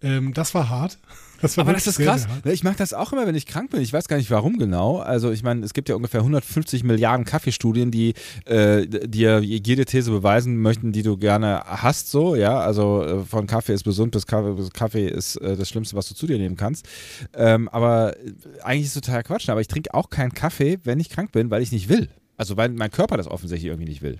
Ähm, 0.00 0.32
das 0.34 0.54
war 0.54 0.68
hart. 0.68 0.98
Das 1.40 1.56
war 1.56 1.62
Aber 1.62 1.72
das 1.72 1.86
ist 1.86 1.94
sehr, 1.94 2.06
krass. 2.06 2.26
sehr 2.42 2.52
Ich 2.52 2.64
mache 2.64 2.74
das 2.78 2.92
auch 2.92 3.12
immer, 3.12 3.24
wenn 3.28 3.36
ich 3.36 3.46
krank 3.46 3.70
bin. 3.70 3.80
Ich 3.80 3.92
weiß 3.92 4.08
gar 4.08 4.16
nicht, 4.16 4.28
warum 4.28 4.58
genau. 4.58 4.96
Also 4.98 5.30
ich 5.30 5.44
meine, 5.44 5.64
es 5.64 5.72
gibt 5.72 5.88
ja 5.88 5.94
ungefähr 5.94 6.18
150 6.22 6.82
Milliarden 6.82 7.24
Kaffeestudien, 7.24 7.92
die 7.92 8.14
äh, 8.44 8.84
dir 8.88 9.38
jede 9.38 9.84
These 9.84 10.10
beweisen 10.10 10.56
möchten, 10.56 10.90
die 10.90 11.04
du 11.04 11.16
gerne 11.16 11.62
hast. 11.64 12.10
So, 12.10 12.34
ja. 12.34 12.58
Also 12.58 13.04
äh, 13.04 13.24
von 13.24 13.46
Kaffee 13.46 13.72
ist 13.72 13.84
gesund 13.84 14.10
bis 14.10 14.26
Kaffee, 14.26 14.54
bis 14.54 14.70
Kaffee 14.72 15.06
ist 15.06 15.36
äh, 15.36 15.56
das 15.56 15.68
Schlimmste, 15.68 15.94
was 15.94 16.08
du 16.08 16.16
zu 16.16 16.26
dir 16.26 16.38
nehmen 16.38 16.56
kannst. 16.56 16.88
Ähm, 17.34 17.68
aber 17.68 18.16
äh, 18.16 18.32
eigentlich 18.64 18.86
ist 18.86 18.96
es 18.96 19.02
total 19.02 19.22
Quatsch. 19.22 19.48
Aber 19.48 19.60
ich 19.60 19.68
trinke 19.68 19.94
auch 19.94 20.10
keinen 20.10 20.34
Kaffee, 20.34 20.80
wenn 20.82 20.98
ich 20.98 21.08
krank 21.08 21.30
bin, 21.30 21.52
weil 21.52 21.62
ich 21.62 21.70
nicht 21.70 21.88
will. 21.88 22.08
Also 22.38 22.56
weil 22.56 22.70
mein 22.70 22.90
Körper 22.90 23.18
das 23.18 23.26
offensichtlich 23.26 23.68
irgendwie 23.68 23.90
nicht 23.90 24.00
will. 24.00 24.18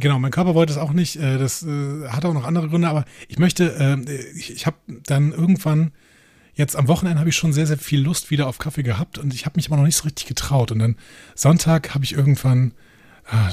Genau, 0.00 0.18
mein 0.18 0.30
Körper 0.30 0.54
wollte 0.54 0.72
es 0.72 0.78
auch 0.78 0.92
nicht. 0.92 1.16
äh, 1.16 1.38
Das 1.38 1.62
äh, 1.62 2.08
hat 2.08 2.24
auch 2.24 2.34
noch 2.34 2.44
andere 2.44 2.68
Gründe, 2.68 2.88
aber 2.88 3.04
ich 3.28 3.38
möchte, 3.38 3.76
ähm, 3.78 4.06
ich, 4.34 4.66
habe 4.66 4.76
dann 4.86 5.32
irgendwann, 5.32 5.92
jetzt 6.54 6.74
am 6.74 6.88
Wochenende 6.88 7.20
habe 7.20 7.28
ich 7.28 7.36
schon 7.36 7.52
sehr, 7.52 7.66
sehr 7.66 7.78
viel 7.78 8.00
Lust 8.00 8.30
wieder 8.30 8.46
auf 8.48 8.58
Kaffee 8.58 8.82
gehabt 8.82 9.18
und 9.18 9.34
ich 9.34 9.44
habe 9.46 9.56
mich 9.56 9.66
aber 9.66 9.76
noch 9.76 9.84
nicht 9.84 9.96
so 9.96 10.04
richtig 10.04 10.26
getraut. 10.26 10.72
Und 10.72 10.78
dann 10.78 10.96
Sonntag 11.34 11.94
habe 11.94 12.04
ich 12.04 12.12
irgendwann, 12.14 12.72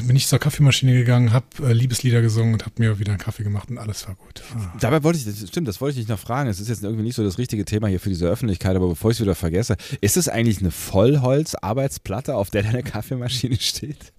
bin 0.06 0.16
ich 0.16 0.28
zur 0.28 0.40
Kaffeemaschine 0.40 0.94
gegangen, 0.94 1.32
habe 1.32 1.46
äh, 1.62 1.72
Liebeslieder 1.72 2.22
gesungen 2.22 2.54
und 2.54 2.66
habe 2.66 2.76
mir 2.78 3.00
wieder 3.00 3.12
einen 3.12 3.20
Kaffee 3.20 3.44
gemacht 3.44 3.70
und 3.70 3.78
alles 3.78 4.06
war 4.08 4.16
gut. 4.16 4.44
Ah. 4.54 4.74
Dabei 4.80 5.02
wollte 5.04 5.20
ich, 5.20 5.26
das 5.26 5.48
stimmt, 5.48 5.68
das 5.68 5.80
wollte 5.80 5.98
ich 5.98 6.06
dich 6.06 6.10
noch 6.10 6.20
fragen. 6.20 6.50
Es 6.50 6.60
ist 6.60 6.68
jetzt 6.68 6.84
irgendwie 6.84 7.04
nicht 7.04 7.16
so 7.16 7.24
das 7.24 7.38
richtige 7.38 7.64
Thema 7.64 7.88
hier 7.88 8.02
für 8.02 8.10
diese 8.10 8.28
Öffentlichkeit, 8.28 8.76
aber 8.76 8.90
bevor 8.90 9.12
ich 9.12 9.18
es 9.18 9.22
wieder 9.22 9.36
vergesse, 9.36 9.78
ist 10.02 10.18
es 10.18 10.28
eigentlich 10.28 10.60
eine 10.60 10.72
Vollholz-Arbeitsplatte, 10.72 12.36
auf 12.36 12.50
der 12.50 12.64
deine 12.64 12.84
Kaffeemaschine 12.84 13.58
steht? 13.60 14.12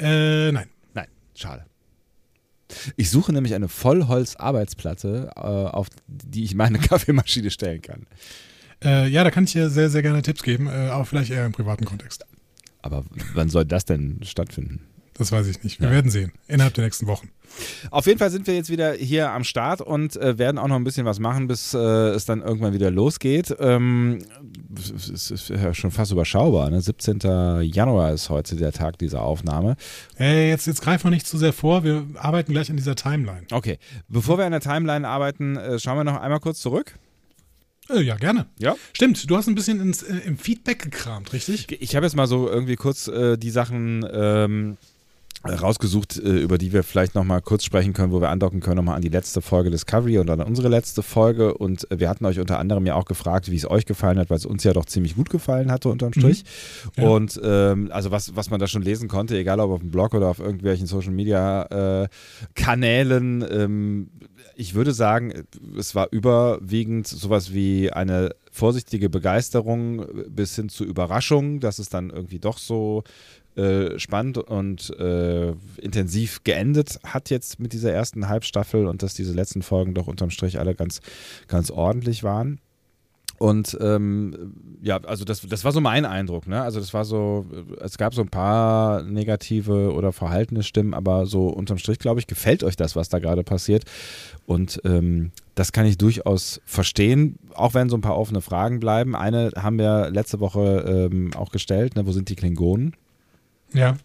Äh, 0.00 0.50
nein. 0.52 0.66
Nein, 0.94 1.08
schade. 1.34 1.66
Ich 2.96 3.10
suche 3.10 3.32
nämlich 3.32 3.54
eine 3.54 3.68
Vollholz-Arbeitsplatte, 3.68 5.32
äh, 5.36 5.40
auf 5.40 5.88
die 6.06 6.44
ich 6.44 6.54
meine 6.54 6.78
Kaffeemaschine 6.80 7.50
stellen 7.50 7.82
kann. 7.82 8.06
Äh, 8.82 9.08
ja, 9.08 9.24
da 9.24 9.30
kann 9.30 9.44
ich 9.44 9.52
dir 9.52 9.68
sehr, 9.68 9.90
sehr 9.90 10.02
gerne 10.02 10.22
Tipps 10.22 10.42
geben, 10.42 10.68
äh, 10.68 10.88
aber 10.88 11.04
vielleicht 11.04 11.30
eher 11.30 11.44
im 11.44 11.52
privaten 11.52 11.84
Kontext. 11.84 12.24
Aber 12.84 13.02
wann 13.32 13.48
soll 13.48 13.64
das 13.64 13.84
denn 13.86 14.20
stattfinden? 14.22 14.80
Das 15.16 15.30
weiß 15.30 15.46
ich 15.46 15.62
nicht. 15.62 15.80
Wir 15.80 15.86
Ja. 15.88 15.94
werden 15.94 16.10
sehen. 16.10 16.32
Innerhalb 16.48 16.74
der 16.74 16.82
nächsten 16.84 17.06
Wochen. 17.06 17.28
Auf 17.92 18.06
jeden 18.06 18.18
Fall 18.18 18.30
sind 18.30 18.48
wir 18.48 18.54
jetzt 18.56 18.68
wieder 18.68 18.94
hier 18.94 19.30
am 19.30 19.44
Start 19.44 19.80
und 19.80 20.16
äh, 20.16 20.38
werden 20.38 20.58
auch 20.58 20.66
noch 20.66 20.74
ein 20.74 20.82
bisschen 20.82 21.06
was 21.06 21.20
machen, 21.20 21.46
bis 21.46 21.72
äh, 21.72 21.78
es 21.78 22.24
dann 22.24 22.42
irgendwann 22.42 22.72
wieder 22.74 22.90
losgeht. 22.90 23.54
Ähm, 23.60 24.18
es 24.76 24.90
ist, 25.08 25.30
ist 25.30 25.48
ja 25.50 25.72
schon 25.72 25.92
fast 25.92 26.10
überschaubar. 26.10 26.68
Ne? 26.68 26.80
17. 26.80 27.62
Januar 27.62 28.12
ist 28.12 28.28
heute 28.28 28.56
der 28.56 28.72
Tag 28.72 28.98
dieser 28.98 29.22
Aufnahme. 29.22 29.76
Hey, 30.16 30.48
jetzt, 30.48 30.66
jetzt 30.66 30.82
greifen 30.82 31.04
wir 31.04 31.10
nicht 31.12 31.28
zu 31.28 31.38
sehr 31.38 31.52
vor. 31.52 31.84
Wir 31.84 32.04
arbeiten 32.16 32.50
gleich 32.52 32.68
an 32.70 32.76
dieser 32.76 32.96
Timeline. 32.96 33.46
Okay, 33.52 33.78
bevor 34.08 34.36
wir 34.36 34.46
an 34.46 34.52
der 34.52 34.60
Timeline 34.62 35.06
arbeiten, 35.06 35.56
äh, 35.56 35.78
schauen 35.78 35.96
wir 35.96 36.04
noch 36.04 36.20
einmal 36.20 36.40
kurz 36.40 36.58
zurück. 36.58 36.98
Äh, 37.90 38.00
ja, 38.00 38.16
gerne. 38.16 38.46
Ja. 38.58 38.76
Stimmt, 38.92 39.28
du 39.28 39.36
hast 39.36 39.46
ein 39.46 39.54
bisschen 39.54 39.80
ins, 39.80 40.02
äh, 40.02 40.16
im 40.18 40.38
Feedback 40.38 40.82
gekramt, 40.82 41.32
richtig? 41.32 41.70
Ich 41.80 41.96
habe 41.96 42.06
jetzt 42.06 42.16
mal 42.16 42.26
so 42.26 42.48
irgendwie 42.48 42.76
kurz 42.76 43.08
äh, 43.08 43.36
die 43.36 43.50
Sachen 43.50 44.06
ähm, 44.10 44.76
rausgesucht, 45.44 46.18
äh, 46.18 46.38
über 46.38 46.58
die 46.58 46.72
wir 46.72 46.82
vielleicht 46.82 47.14
nochmal 47.14 47.42
kurz 47.42 47.64
sprechen 47.64 47.92
können, 47.92 48.12
wo 48.12 48.20
wir 48.20 48.30
andocken 48.30 48.60
können, 48.60 48.76
nochmal 48.76 48.96
an 48.96 49.02
die 49.02 49.08
letzte 49.08 49.42
Folge 49.42 49.70
Discovery 49.70 50.18
und 50.18 50.30
an 50.30 50.40
unsere 50.40 50.68
letzte 50.68 51.02
Folge. 51.02 51.54
Und 51.54 51.90
äh, 51.90 52.00
wir 52.00 52.08
hatten 52.08 52.24
euch 52.24 52.40
unter 52.40 52.58
anderem 52.58 52.86
ja 52.86 52.94
auch 52.94 53.04
gefragt, 53.04 53.50
wie 53.50 53.56
es 53.56 53.68
euch 53.68 53.86
gefallen 53.86 54.18
hat, 54.18 54.30
weil 54.30 54.38
es 54.38 54.46
uns 54.46 54.64
ja 54.64 54.72
doch 54.72 54.86
ziemlich 54.86 55.16
gut 55.16 55.30
gefallen 55.30 55.70
hatte 55.70 55.88
unterm 55.88 56.12
Strich. 56.12 56.44
Ja. 56.96 57.08
Und 57.08 57.40
ähm, 57.42 57.90
also 57.92 58.10
was, 58.10 58.34
was 58.36 58.50
man 58.50 58.60
da 58.60 58.66
schon 58.66 58.82
lesen 58.82 59.08
konnte, 59.08 59.36
egal 59.36 59.60
ob 59.60 59.70
auf 59.70 59.80
dem 59.80 59.90
Blog 59.90 60.14
oder 60.14 60.28
auf 60.28 60.38
irgendwelchen 60.38 60.86
Social 60.86 61.12
Media 61.12 62.02
äh, 62.02 62.08
Kanälen, 62.54 63.44
ähm, 63.50 64.10
ich 64.56 64.74
würde 64.74 64.92
sagen, 64.92 65.32
es 65.76 65.94
war 65.94 66.08
überwiegend 66.10 67.06
sowas 67.06 67.52
wie 67.52 67.90
eine 67.92 68.30
vorsichtige 68.50 69.10
Begeisterung 69.10 70.06
bis 70.28 70.54
hin 70.54 70.68
zu 70.68 70.84
Überraschung, 70.84 71.60
dass 71.60 71.78
es 71.78 71.88
dann 71.88 72.10
irgendwie 72.10 72.38
doch 72.38 72.58
so 72.58 73.02
äh, 73.56 73.98
spannend 73.98 74.38
und 74.38 74.90
äh, 74.98 75.52
intensiv 75.80 76.42
geendet 76.44 76.98
hat 77.04 77.30
jetzt 77.30 77.60
mit 77.60 77.72
dieser 77.72 77.92
ersten 77.92 78.28
Halbstaffel 78.28 78.86
und 78.86 79.02
dass 79.02 79.14
diese 79.14 79.32
letzten 79.32 79.62
Folgen 79.62 79.94
doch 79.94 80.06
unterm 80.06 80.30
Strich 80.30 80.58
alle 80.58 80.74
ganz, 80.74 81.00
ganz 81.46 81.70
ordentlich 81.70 82.24
waren. 82.24 82.60
Und 83.38 83.76
ähm, 83.80 84.54
ja, 84.80 84.98
also 84.98 85.24
das, 85.24 85.42
das 85.42 85.64
war 85.64 85.72
so 85.72 85.80
mein 85.80 86.04
Eindruck. 86.04 86.46
Ne? 86.46 86.62
Also 86.62 86.78
das 86.78 86.94
war 86.94 87.04
so, 87.04 87.46
es 87.80 87.98
gab 87.98 88.14
so 88.14 88.22
ein 88.22 88.28
paar 88.28 89.02
negative 89.02 89.92
oder 89.92 90.12
verhaltene 90.12 90.62
Stimmen, 90.62 90.94
aber 90.94 91.26
so 91.26 91.48
unterm 91.48 91.78
Strich, 91.78 91.98
glaube 91.98 92.20
ich, 92.20 92.26
gefällt 92.26 92.62
euch 92.62 92.76
das, 92.76 92.94
was 92.94 93.08
da 93.08 93.18
gerade 93.18 93.42
passiert. 93.42 93.84
Und 94.46 94.80
ähm, 94.84 95.32
das 95.54 95.72
kann 95.72 95.86
ich 95.86 95.98
durchaus 95.98 96.60
verstehen, 96.64 97.38
auch 97.54 97.74
wenn 97.74 97.88
so 97.88 97.96
ein 97.96 98.02
paar 98.02 98.16
offene 98.16 98.40
Fragen 98.40 98.80
bleiben. 98.80 99.16
Eine 99.16 99.50
haben 99.56 99.78
wir 99.78 100.10
letzte 100.10 100.40
Woche 100.40 101.08
ähm, 101.12 101.32
auch 101.34 101.50
gestellt, 101.50 101.96
ne? 101.96 102.06
wo 102.06 102.12
sind 102.12 102.28
die 102.28 102.36
Klingonen? 102.36 102.94
Ja. 103.74 103.96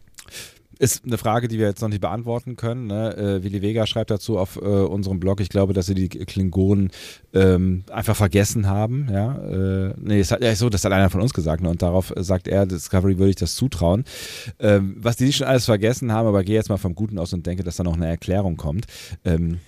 Ist 0.81 1.03
eine 1.03 1.17
Frage, 1.17 1.49
die 1.49 1.59
wir 1.59 1.67
jetzt 1.67 1.81
noch 1.81 1.89
nicht 1.89 1.99
beantworten 1.99 2.55
können. 2.55 2.87
Ne? 2.87 3.13
Äh, 3.17 3.43
Willi 3.43 3.61
Vega 3.61 3.85
schreibt 3.85 4.11
dazu 4.11 4.37
auf 4.37 4.55
äh, 4.55 4.59
unserem 4.59 5.19
Blog, 5.19 5.41
ich 5.41 5.49
glaube, 5.49 5.73
dass 5.73 5.87
sie 5.87 5.93
die 5.93 6.07
Klingonen 6.07 6.91
ähm, 7.33 7.83
einfach 7.91 8.15
vergessen 8.15 8.65
haben. 8.65 9.09
Ja? 9.11 9.35
Äh, 9.39 9.93
nee, 9.97 10.21
es 10.21 10.31
hat, 10.31 10.41
ja, 10.41 10.55
so, 10.55 10.69
das 10.69 10.85
hat 10.85 10.93
einer 10.93 11.09
von 11.09 11.19
uns 11.19 11.33
gesagt. 11.33 11.61
Ne? 11.61 11.69
Und 11.69 11.81
darauf 11.81 12.13
sagt 12.15 12.47
er, 12.47 12.65
Discovery 12.65 13.17
würde 13.17 13.31
ich 13.31 13.35
das 13.35 13.55
zutrauen. 13.55 14.05
Ähm, 14.57 14.95
was 14.97 15.17
die 15.17 15.33
schon 15.33 15.47
alles 15.47 15.65
vergessen 15.65 16.13
haben, 16.13 16.27
aber 16.29 16.45
gehe 16.45 16.55
jetzt 16.55 16.69
mal 16.69 16.77
vom 16.77 16.95
Guten 16.95 17.19
aus 17.19 17.33
und 17.33 17.45
denke, 17.45 17.63
dass 17.65 17.75
da 17.75 17.83
noch 17.83 17.97
eine 17.97 18.07
Erklärung 18.07 18.55
kommt. 18.55 18.85
Ähm, 19.25 19.59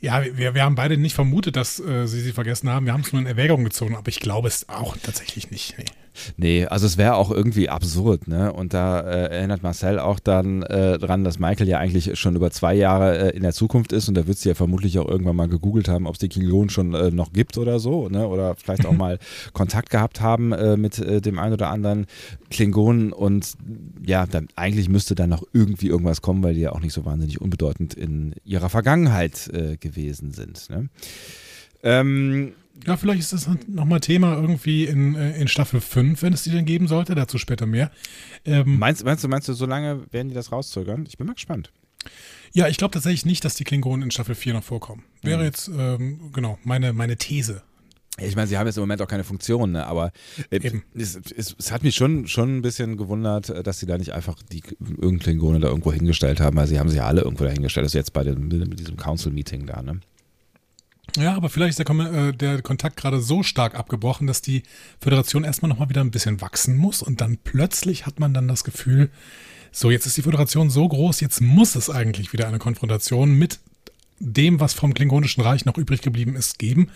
Ja, 0.00 0.22
wir, 0.36 0.54
wir 0.54 0.62
haben 0.62 0.76
beide 0.76 0.96
nicht 0.96 1.14
vermutet, 1.14 1.56
dass 1.56 1.80
äh, 1.80 2.06
sie 2.06 2.20
sie 2.20 2.32
vergessen 2.32 2.68
haben. 2.68 2.86
Wir 2.86 2.92
haben 2.92 3.02
es 3.02 3.12
nur 3.12 3.20
in 3.20 3.26
Erwägung 3.26 3.64
gezogen, 3.64 3.96
aber 3.96 4.08
ich 4.10 4.20
glaube 4.20 4.46
es 4.46 4.68
auch 4.68 4.96
tatsächlich 5.02 5.50
nicht. 5.50 5.76
Nee. 5.76 5.86
Nee, 6.36 6.66
also 6.66 6.86
es 6.86 6.98
wäre 6.98 7.14
auch 7.14 7.30
irgendwie 7.30 7.68
absurd, 7.68 8.28
ne? 8.28 8.52
Und 8.52 8.74
da 8.74 9.00
äh, 9.00 9.36
erinnert 9.36 9.62
Marcel 9.62 9.98
auch 9.98 10.18
dann 10.18 10.62
äh, 10.62 10.98
dran, 10.98 11.24
dass 11.24 11.38
Michael 11.38 11.68
ja 11.68 11.78
eigentlich 11.78 12.18
schon 12.18 12.36
über 12.36 12.50
zwei 12.50 12.74
Jahre 12.74 13.32
äh, 13.32 13.36
in 13.36 13.42
der 13.42 13.52
Zukunft 13.52 13.92
ist 13.92 14.08
und 14.08 14.14
da 14.14 14.26
wird 14.26 14.38
sie 14.38 14.48
ja 14.48 14.54
vermutlich 14.54 14.98
auch 14.98 15.08
irgendwann 15.08 15.36
mal 15.36 15.48
gegoogelt 15.48 15.88
haben, 15.88 16.06
ob 16.06 16.14
es 16.14 16.18
die 16.18 16.28
Klingonen 16.28 16.70
schon 16.70 16.94
äh, 16.94 17.10
noch 17.10 17.32
gibt 17.32 17.58
oder 17.58 17.78
so, 17.78 18.08
ne? 18.08 18.26
Oder 18.26 18.56
vielleicht 18.56 18.86
auch 18.86 18.92
mal 18.96 19.18
Kontakt 19.52 19.90
gehabt 19.90 20.20
haben 20.20 20.52
äh, 20.52 20.76
mit 20.76 20.98
äh, 20.98 21.20
dem 21.20 21.38
einen 21.38 21.54
oder 21.54 21.70
anderen 21.70 22.06
Klingonen 22.50 23.12
und 23.12 23.54
ja, 24.04 24.26
dann, 24.26 24.48
eigentlich 24.56 24.88
müsste 24.88 25.14
dann 25.14 25.30
noch 25.30 25.44
irgendwie 25.52 25.88
irgendwas 25.88 26.22
kommen, 26.22 26.42
weil 26.42 26.54
die 26.54 26.60
ja 26.60 26.72
auch 26.72 26.80
nicht 26.80 26.92
so 26.92 27.04
wahnsinnig 27.04 27.40
unbedeutend 27.40 27.94
in 27.94 28.34
ihrer 28.44 28.68
Vergangenheit 28.68 29.50
gewesen 29.80 30.32
sind. 30.32 30.68
Ne? 30.70 30.88
Ähm, 31.82 32.52
Ja, 32.86 32.96
vielleicht 32.96 33.20
ist 33.20 33.32
das 33.32 33.48
nochmal 33.68 34.00
Thema 34.00 34.34
irgendwie 34.34 34.84
in, 34.84 35.14
äh, 35.14 35.38
in 35.40 35.48
Staffel 35.48 35.80
5, 35.80 36.22
wenn 36.22 36.32
es 36.32 36.42
die 36.42 36.50
denn 36.50 36.64
geben 36.64 36.88
sollte. 36.88 37.14
Dazu 37.14 37.38
später 37.38 37.66
mehr. 37.66 37.90
Ähm, 38.44 38.78
meinst, 38.78 39.04
meinst 39.04 39.22
du, 39.22 39.28
meinst 39.28 39.48
du, 39.48 39.52
so 39.52 39.66
lange 39.66 40.02
werden 40.12 40.28
die 40.28 40.34
das 40.34 40.52
rauszögern? 40.52 41.06
Ich 41.08 41.18
bin 41.18 41.26
mal 41.26 41.34
gespannt. 41.34 41.72
ja, 42.52 42.68
ich 42.68 42.76
glaube 42.76 42.92
tatsächlich 42.92 43.24
nicht, 43.24 43.44
dass 43.44 43.54
die 43.54 43.64
Klingonen 43.64 44.02
in 44.02 44.10
Staffel 44.10 44.34
4 44.34 44.54
noch 44.54 44.64
vorkommen. 44.64 45.04
Wäre 45.22 45.44
jetzt, 45.44 45.68
ähm, 45.68 46.30
genau, 46.32 46.58
meine, 46.64 46.92
meine 46.92 47.16
These. 47.16 47.62
Ich 48.18 48.36
meine, 48.36 48.46
sie 48.46 48.58
haben 48.58 48.66
jetzt 48.66 48.76
im 48.76 48.82
Moment 48.82 49.00
auch 49.00 49.08
keine 49.08 49.24
Funktion, 49.24 49.72
ne? 49.72 49.86
aber 49.86 50.12
äh, 50.50 50.60
es, 50.94 51.18
es, 51.34 51.56
es 51.58 51.72
hat 51.72 51.82
mich 51.82 51.94
schon, 51.94 52.26
schon 52.26 52.58
ein 52.58 52.62
bisschen 52.62 52.98
gewundert, 52.98 53.48
äh, 53.48 53.62
dass 53.62 53.78
sie 53.78 53.86
da 53.86 53.96
nicht 53.96 54.12
einfach 54.12 54.36
die 54.52 54.62
irgendeinen 54.80 55.18
Klingone 55.18 55.60
da 55.60 55.68
irgendwo 55.68 55.92
hingestellt 55.92 56.38
haben, 56.38 56.56
weil 56.56 56.66
sie 56.66 56.78
haben 56.78 56.90
sie 56.90 56.98
ja 56.98 57.06
alle 57.06 57.22
irgendwo 57.22 57.44
da 57.44 57.50
hingestellt. 57.50 57.84
Also 57.84 57.96
jetzt 57.96 58.12
bei 58.12 58.22
dem, 58.22 58.48
mit 58.48 58.78
diesem 58.78 58.98
Council-Meeting 58.98 59.64
da, 59.66 59.80
ne? 59.80 60.00
Ja, 61.18 61.34
aber 61.34 61.50
vielleicht 61.50 61.78
ist 61.78 61.88
der, 61.88 61.94
äh, 61.98 62.32
der 62.32 62.62
Kontakt 62.62 62.96
gerade 62.96 63.20
so 63.20 63.42
stark 63.42 63.74
abgebrochen, 63.74 64.26
dass 64.26 64.40
die 64.40 64.62
Föderation 65.00 65.44
erstmal 65.44 65.68
nochmal 65.68 65.90
wieder 65.90 66.00
ein 66.00 66.10
bisschen 66.10 66.40
wachsen 66.40 66.76
muss 66.76 67.02
und 67.02 67.20
dann 67.20 67.36
plötzlich 67.36 68.06
hat 68.06 68.18
man 68.18 68.32
dann 68.32 68.48
das 68.48 68.64
Gefühl, 68.64 69.10
so 69.72 69.90
jetzt 69.90 70.06
ist 70.06 70.16
die 70.16 70.22
Föderation 70.22 70.70
so 70.70 70.88
groß, 70.88 71.20
jetzt 71.20 71.40
muss 71.40 71.74
es 71.74 71.90
eigentlich 71.90 72.32
wieder 72.32 72.48
eine 72.48 72.58
Konfrontation 72.58 73.34
mit 73.34 73.58
dem, 74.20 74.60
was 74.60 74.72
vom 74.72 74.94
Klingonischen 74.94 75.42
Reich 75.42 75.64
noch 75.64 75.76
übrig 75.76 76.00
geblieben 76.00 76.36
ist, 76.36 76.58
geben. 76.58 76.90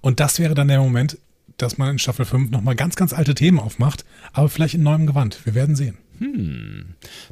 Und 0.00 0.20
das 0.20 0.38
wäre 0.38 0.54
dann 0.54 0.68
der 0.68 0.80
Moment, 0.80 1.18
dass 1.56 1.78
man 1.78 1.90
in 1.90 1.98
Staffel 1.98 2.24
5 2.24 2.50
nochmal 2.50 2.74
ganz, 2.74 2.96
ganz 2.96 3.12
alte 3.12 3.34
Themen 3.34 3.60
aufmacht, 3.60 4.04
aber 4.32 4.48
vielleicht 4.48 4.74
in 4.74 4.82
neuem 4.82 5.06
Gewand. 5.06 5.44
Wir 5.44 5.54
werden 5.54 5.76
sehen. 5.76 5.96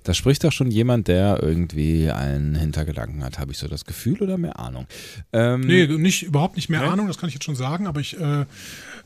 Da 0.04 0.14
spricht 0.14 0.42
doch 0.44 0.52
schon 0.52 0.70
jemand, 0.70 1.08
der 1.08 1.40
irgendwie 1.42 2.10
einen 2.10 2.54
Hintergedanken 2.54 3.22
hat, 3.22 3.38
habe 3.38 3.52
ich 3.52 3.58
so 3.58 3.68
das 3.68 3.84
Gefühl 3.84 4.20
oder 4.22 4.37
mehr 4.38 4.58
Ahnung. 4.58 4.87
Ähm, 5.32 5.60
Nee, 5.60 5.87
nicht, 5.87 6.22
überhaupt 6.25 6.56
nicht 6.56 6.68
mehr 6.68 6.80
Nee? 6.80 6.87
Ahnung, 6.88 7.06
das 7.06 7.18
kann 7.18 7.28
ich 7.28 7.34
jetzt 7.34 7.44
schon 7.44 7.56
sagen, 7.56 7.87
aber 7.87 8.00
ich, 8.00 8.18
äh, 8.18 8.44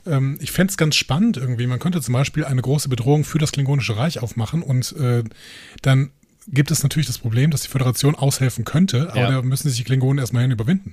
ähm, 0.06 0.38
ich 0.40 0.52
fände 0.52 0.70
es 0.70 0.76
ganz 0.76 0.96
spannend 0.96 1.36
irgendwie. 1.36 1.66
Man 1.66 1.78
könnte 1.78 2.00
zum 2.00 2.14
Beispiel 2.14 2.44
eine 2.44 2.62
große 2.62 2.88
Bedrohung 2.88 3.24
für 3.24 3.38
das 3.38 3.52
Klingonische 3.52 3.96
Reich 3.96 4.20
aufmachen 4.20 4.62
und 4.62 4.92
äh, 4.96 5.22
dann 5.82 6.10
gibt 6.48 6.70
es 6.70 6.82
natürlich 6.82 7.06
das 7.06 7.18
Problem, 7.18 7.50
dass 7.50 7.62
die 7.62 7.68
Föderation 7.68 8.14
aushelfen 8.14 8.64
könnte, 8.64 9.10
aber 9.10 9.20
Ja. 9.20 9.30
da 9.30 9.42
müssen 9.42 9.68
sich 9.68 9.78
die 9.78 9.84
Klingonen 9.84 10.18
erstmal 10.18 10.42
hin 10.42 10.50
überwinden. 10.50 10.92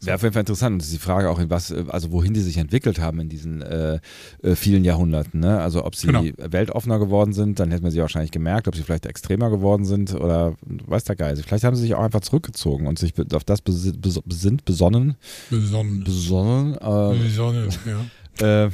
Wäre 0.00 0.16
auf 0.16 0.22
jeden 0.22 0.32
Fall 0.32 0.40
interessant. 0.40 0.74
Und 0.74 0.80
es 0.82 0.86
ist 0.88 0.94
die 0.94 0.98
Frage 0.98 1.30
auch, 1.30 1.38
in 1.38 1.48
was, 1.50 1.70
also 1.72 2.10
wohin 2.12 2.34
die 2.34 2.40
sich 2.40 2.56
entwickelt 2.58 2.98
haben 3.00 3.20
in 3.20 3.28
diesen 3.28 3.62
äh, 3.62 4.00
äh, 4.42 4.56
vielen 4.56 4.84
Jahrhunderten. 4.84 5.40
Ne? 5.40 5.60
Also 5.60 5.84
ob 5.84 5.94
sie 5.94 6.08
Genau. 6.08 6.24
weltoffener 6.36 6.98
geworden 6.98 7.32
sind, 7.32 7.60
dann 7.60 7.70
hätten 7.70 7.84
wir 7.84 7.90
sie 7.92 8.00
wahrscheinlich 8.00 8.32
gemerkt, 8.32 8.66
ob 8.68 8.74
sie 8.74 8.82
vielleicht 8.82 9.06
extremer 9.06 9.50
geworden 9.50 9.84
sind 9.84 10.12
oder 10.14 10.54
weiß 10.64 11.04
der 11.04 11.16
Geist. 11.16 11.44
Vielleicht 11.44 11.64
haben 11.64 11.76
sie 11.76 11.82
sich 11.82 11.94
auch 11.94 12.02
einfach 12.02 12.20
zurückgezogen 12.20 12.86
und 12.86 12.98
sich 12.98 13.14
auf 13.34 13.44
das 13.44 13.62
bes- 13.64 14.20
besinnt, 14.24 14.64
besonnen, 14.64 15.16
Besonders. 15.50 16.04
besonnen, 16.04 16.74
äh, 16.74 17.18
Besonders, 17.22 17.78
ja. 17.86 18.06
äh, 18.66 18.70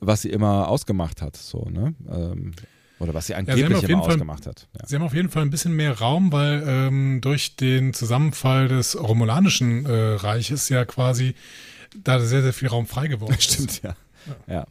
was 0.00 0.22
sie 0.22 0.30
immer 0.30 0.68
ausgemacht 0.68 1.22
hat. 1.22 1.36
So, 1.36 1.68
ne? 1.70 1.94
Ähm, 2.10 2.52
oder 3.02 3.14
was 3.14 3.26
sie 3.26 3.34
angeblich 3.34 3.64
auf 3.74 3.88
immer 3.88 4.02
Fall- 4.02 4.12
ausgemacht 4.12 4.46
hat. 4.46 4.68
Ja. 4.78 4.86
Sie 4.86 4.94
haben 4.96 5.02
auf 5.02 5.14
jeden 5.14 5.28
Fall 5.28 5.42
ein 5.42 5.50
bisschen 5.50 5.74
mehr 5.74 5.98
Raum, 5.98 6.32
weil 6.32 6.62
ähm, 6.66 7.20
durch 7.20 7.56
den 7.56 7.92
Zusammenfall 7.94 8.68
des 8.68 8.98
romulanischen 9.00 9.84
äh, 9.86 9.90
Reiches 10.14 10.68
ja 10.68 10.84
quasi 10.84 11.34
da 12.04 12.20
sehr, 12.20 12.42
sehr 12.42 12.52
viel 12.52 12.68
Raum 12.68 12.86
frei 12.86 13.08
geworden 13.08 13.34
ist. 13.38 13.42
Stimmt, 13.52 13.82
ja. 13.82 13.94
ja. 14.46 14.66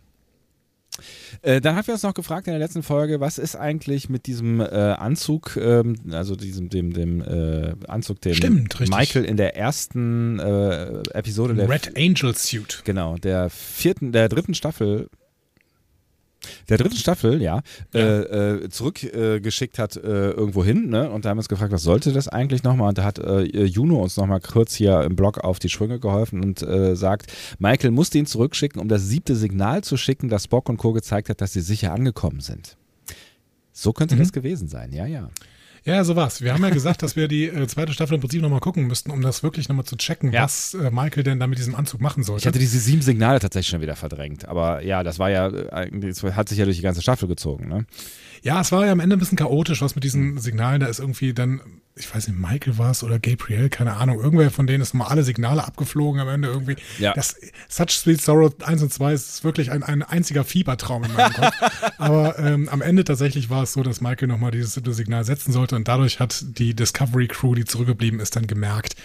Äh, 1.41 1.61
dann 1.61 1.75
haben 1.75 1.87
wir 1.87 1.93
uns 1.93 2.03
noch 2.03 2.13
gefragt 2.13 2.47
in 2.47 2.51
der 2.53 2.59
letzten 2.59 2.83
Folge, 2.83 3.19
was 3.19 3.37
ist 3.37 3.55
eigentlich 3.55 4.09
mit 4.09 4.27
diesem 4.27 4.59
äh, 4.59 4.65
Anzug, 4.65 5.55
ähm, 5.55 5.95
also 6.11 6.35
diesem 6.35 6.69
dem 6.69 6.93
dem 6.93 7.21
äh, 7.21 7.73
Anzug, 7.87 8.21
den 8.21 8.35
Stimmt. 8.35 8.79
Michael 8.89 9.25
in 9.25 9.37
der 9.37 9.55
ersten 9.55 10.37
äh, 10.39 11.01
Episode 11.13 11.55
der 11.55 11.69
Red 11.69 11.97
Angel 11.97 12.35
Suit. 12.35 12.81
genau 12.83 13.15
der 13.17 13.49
vierten, 13.49 14.11
der 14.11 14.29
dritten 14.29 14.53
Staffel. 14.53 15.09
Der 16.69 16.77
dritten 16.77 16.95
Staffel, 16.95 17.41
ja, 17.41 17.61
Äh, 17.93 17.99
äh, 17.99 18.69
zurückgeschickt 18.69 19.15
äh, 19.15 19.39
geschickt 19.41 19.79
hat 19.79 19.95
äh, 19.95 20.31
irgendwo 20.31 20.63
hin, 20.63 20.89
ne? 20.89 21.09
Und 21.09 21.25
da 21.25 21.29
haben 21.29 21.37
wir 21.37 21.41
uns 21.41 21.49
gefragt, 21.49 21.71
was 21.71 21.83
sollte 21.83 22.13
das 22.13 22.27
eigentlich 22.27 22.63
nochmal? 22.63 22.89
Und 22.89 22.97
da 22.97 23.03
hat 23.03 23.19
äh, 23.19 23.41
Juno 23.43 24.01
uns 24.01 24.17
nochmal 24.17 24.39
kurz 24.39 24.73
hier 24.75 25.01
im 25.01 25.15
Blog 25.15 25.39
auf 25.39 25.59
die 25.59 25.69
Sprünge 25.69 25.99
geholfen 25.99 26.43
und 26.43 26.61
äh, 26.61 26.95
sagt, 26.95 27.31
Michael 27.59 27.91
musste 27.91 28.17
ihn 28.17 28.25
zurückschicken, 28.25 28.81
um 28.81 28.87
das 28.87 29.07
siebte 29.07 29.35
Signal 29.35 29.83
zu 29.83 29.97
schicken, 29.97 30.29
das 30.29 30.45
Spock 30.45 30.69
und 30.69 30.77
Co. 30.77 30.93
gezeigt 30.93 31.29
hat, 31.29 31.41
dass 31.41 31.53
sie 31.53 31.61
sicher 31.61 31.93
angekommen 31.93 32.39
sind. 32.39 32.77
So 33.73 33.93
könnte 33.93 34.15
das 34.15 34.33
gewesen 34.33 34.67
sein, 34.67 34.91
ja, 34.93 35.05
ja. 35.05 35.29
Ja, 35.83 36.03
so 36.03 36.15
war's. 36.15 36.41
Wir 36.41 36.53
haben 36.53 36.63
ja 36.63 36.69
gesagt, 36.69 37.01
dass 37.01 37.15
wir 37.15 37.27
die 37.27 37.45
äh, 37.47 37.65
zweite 37.67 37.91
Staffel 37.91 38.13
im 38.15 38.21
Prinzip 38.21 38.41
nochmal 38.41 38.59
gucken 38.59 38.85
müssten, 38.85 39.09
um 39.09 39.21
das 39.21 39.41
wirklich 39.41 39.67
nochmal 39.67 39.85
zu 39.85 39.95
checken, 39.95 40.31
Ja. 40.31 40.43
was 40.43 40.75
äh, 40.75 40.91
Michael 40.91 41.23
denn 41.23 41.39
da 41.39 41.47
mit 41.47 41.57
diesem 41.57 41.73
Anzug 41.73 42.01
machen 42.01 42.23
sollte. 42.23 42.41
Ich 42.43 42.47
hatte 42.47 42.59
diese 42.59 42.77
sieben 42.79 43.01
Signale 43.01 43.39
tatsächlich 43.39 43.69
schon 43.69 43.81
wieder 43.81 43.95
verdrängt, 43.95 44.47
aber 44.47 44.83
ja, 44.83 45.01
das 45.03 45.17
war 45.17 45.31
ja, 45.31 45.47
äh, 45.47 45.89
das 45.91 46.21
hat 46.23 46.49
sich 46.49 46.59
ja 46.59 46.65
durch 46.65 46.77
die 46.77 46.83
ganze 46.83 47.01
Staffel 47.01 47.27
gezogen, 47.27 47.67
ne? 47.67 47.85
Ja, 48.43 48.61
es 48.61 48.71
war 48.71 48.85
ja 48.85 48.91
am 48.91 48.99
Ende 48.99 49.15
ein 49.15 49.19
bisschen 49.19 49.37
chaotisch, 49.37 49.81
was 49.81 49.95
mit 49.95 50.03
diesen 50.03 50.37
Signalen. 50.39 50.81
Da 50.81 50.87
ist 50.87 50.99
irgendwie 50.99 51.33
dann, 51.33 51.61
ich 51.95 52.13
weiß 52.13 52.27
nicht, 52.27 52.39
Michael 52.39 52.77
war 52.77 52.91
es 52.91 53.03
oder 53.03 53.19
Gabriel, 53.19 53.69
keine 53.69 53.93
Ahnung. 53.93 54.19
Irgendwer 54.19 54.49
von 54.49 54.65
denen 54.65 54.81
ist 54.81 54.93
mal 54.93 55.07
alle 55.07 55.23
Signale 55.23 55.63
abgeflogen 55.63 56.21
am 56.21 56.29
Ende 56.29 56.47
irgendwie. 56.47 56.77
Ja. 56.99 57.13
Das, 57.13 57.35
Such 57.67 57.89
Sweet 57.89 58.21
Sorrow 58.21 58.53
1 58.63 58.81
und 58.81 58.93
2 58.93 59.13
ist 59.13 59.43
wirklich 59.43 59.71
ein, 59.71 59.83
ein 59.83 60.01
einziger 60.01 60.43
Fiebertraum 60.45 61.03
in 61.03 61.13
meinem 61.13 61.33
Kopf. 61.33 61.53
Aber 61.97 62.39
ähm, 62.39 62.69
am 62.69 62.81
Ende 62.81 63.03
tatsächlich 63.03 63.49
war 63.49 63.63
es 63.63 63.73
so, 63.73 63.83
dass 63.83 63.99
Michael 63.99 64.29
nochmal 64.29 64.51
dieses 64.51 64.73
Signal 64.73 65.25
setzen 65.25 65.51
sollte 65.51 65.75
und 65.75 65.87
dadurch 65.87 66.19
hat 66.19 66.43
die 66.57 66.73
Discovery 66.73 67.27
Crew, 67.27 67.55
die 67.55 67.65
zurückgeblieben 67.65 68.19
ist, 68.19 68.35
dann 68.35 68.47
gemerkt, 68.47 68.95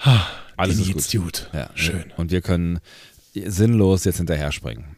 ah, 0.00 0.26
Alles 0.56 0.78
ist 0.78 0.92
gut. 0.92 1.14
Dude. 1.14 1.38
Ja, 1.54 1.70
Schön. 1.74 2.12
Und 2.16 2.30
wir 2.30 2.42
können 2.42 2.80
sinnlos 3.34 4.04
jetzt 4.04 4.18
hinterher 4.18 4.52
springen. 4.52 4.96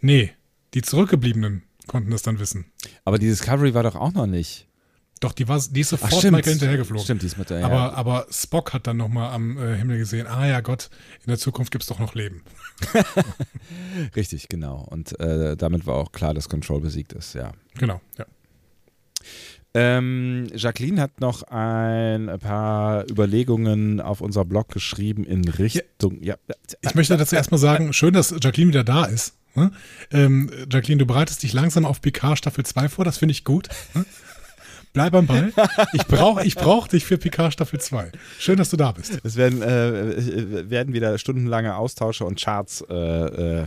Nee, 0.00 0.32
die 0.74 0.82
Zurückgebliebenen 0.82 1.62
konnten 1.88 2.10
das 2.12 2.22
dann 2.22 2.38
wissen. 2.38 2.66
Aber 3.04 3.18
die 3.18 3.26
Discovery 3.26 3.74
war 3.74 3.82
doch 3.82 3.96
auch 3.96 4.12
noch 4.12 4.26
nicht. 4.26 4.67
Doch, 5.20 5.32
die, 5.32 5.48
war, 5.48 5.60
die 5.70 5.80
ist 5.80 5.92
Ach, 5.92 5.98
sofort 5.98 6.20
stimmt. 6.20 6.36
Michael 6.36 6.52
hinterhergeflogen. 6.54 7.04
Stimmt, 7.04 7.22
die 7.22 7.26
ist 7.26 7.38
mit 7.38 7.50
der. 7.50 7.64
Aber, 7.64 7.94
aber 7.94 8.26
Spock 8.30 8.72
hat 8.72 8.86
dann 8.86 8.96
nochmal 8.96 9.32
am 9.32 9.58
äh, 9.58 9.76
Himmel 9.76 9.98
gesehen, 9.98 10.26
ah 10.26 10.46
ja 10.46 10.60
Gott, 10.60 10.90
in 11.24 11.26
der 11.28 11.38
Zukunft 11.38 11.72
gibt 11.72 11.82
es 11.82 11.88
doch 11.88 11.98
noch 11.98 12.14
Leben. 12.14 12.42
ja, 12.94 13.02
richtig, 14.16 14.48
genau. 14.48 14.86
Und 14.88 15.18
äh, 15.20 15.56
damit 15.56 15.86
war 15.86 15.96
auch 15.96 16.12
klar, 16.12 16.34
dass 16.34 16.48
Control 16.48 16.80
besiegt 16.80 17.12
ist, 17.14 17.34
ja. 17.34 17.52
Genau, 17.78 18.00
ja. 18.18 18.26
Ähm, 19.74 20.46
Jacqueline 20.54 21.00
hat 21.00 21.20
noch 21.20 21.42
ein 21.42 22.38
paar 22.40 23.08
Überlegungen 23.10 24.00
auf 24.00 24.20
unser 24.20 24.44
Blog 24.44 24.68
geschrieben 24.70 25.24
in 25.24 25.46
Richtung. 25.46 26.22
Ja, 26.22 26.36
Ich 26.80 26.94
möchte 26.94 27.16
dazu 27.16 27.36
erstmal 27.36 27.58
sagen, 27.58 27.92
schön, 27.92 28.14
dass 28.14 28.30
Jacqueline 28.40 28.70
wieder 28.70 28.84
da 28.84 29.04
ist. 29.04 29.34
ne? 29.54 29.70
Ähm, 30.10 30.50
Jacqueline, 30.70 30.98
du 30.98 31.06
bereitest 31.06 31.42
dich 31.42 31.52
langsam 31.52 31.84
auf 31.84 32.00
Picard 32.00 32.38
Staffel 32.38 32.64
2 32.64 32.88
vor, 32.88 33.04
das 33.04 33.18
finde 33.18 33.32
ich 33.32 33.44
gut. 33.44 33.68
ne? 33.94 34.06
Bleib 34.92 35.14
am 35.14 35.26
Ball. 35.26 35.52
Ich 35.92 36.06
brauche 36.06 36.44
ich 36.44 36.54
brauch 36.54 36.88
dich 36.88 37.04
für 37.04 37.18
Picard 37.18 37.52
Staffel 37.52 37.80
2. 37.80 38.12
Schön, 38.38 38.56
dass 38.56 38.70
du 38.70 38.76
da 38.76 38.92
bist. 38.92 39.18
Es 39.22 39.36
werden, 39.36 39.62
äh, 39.62 40.70
werden 40.70 40.92
wieder 40.92 41.18
stundenlange 41.18 41.76
Austausche 41.76 42.24
und 42.24 42.40
Charts 42.40 42.84
äh, 42.88 42.94
äh, 42.94 43.66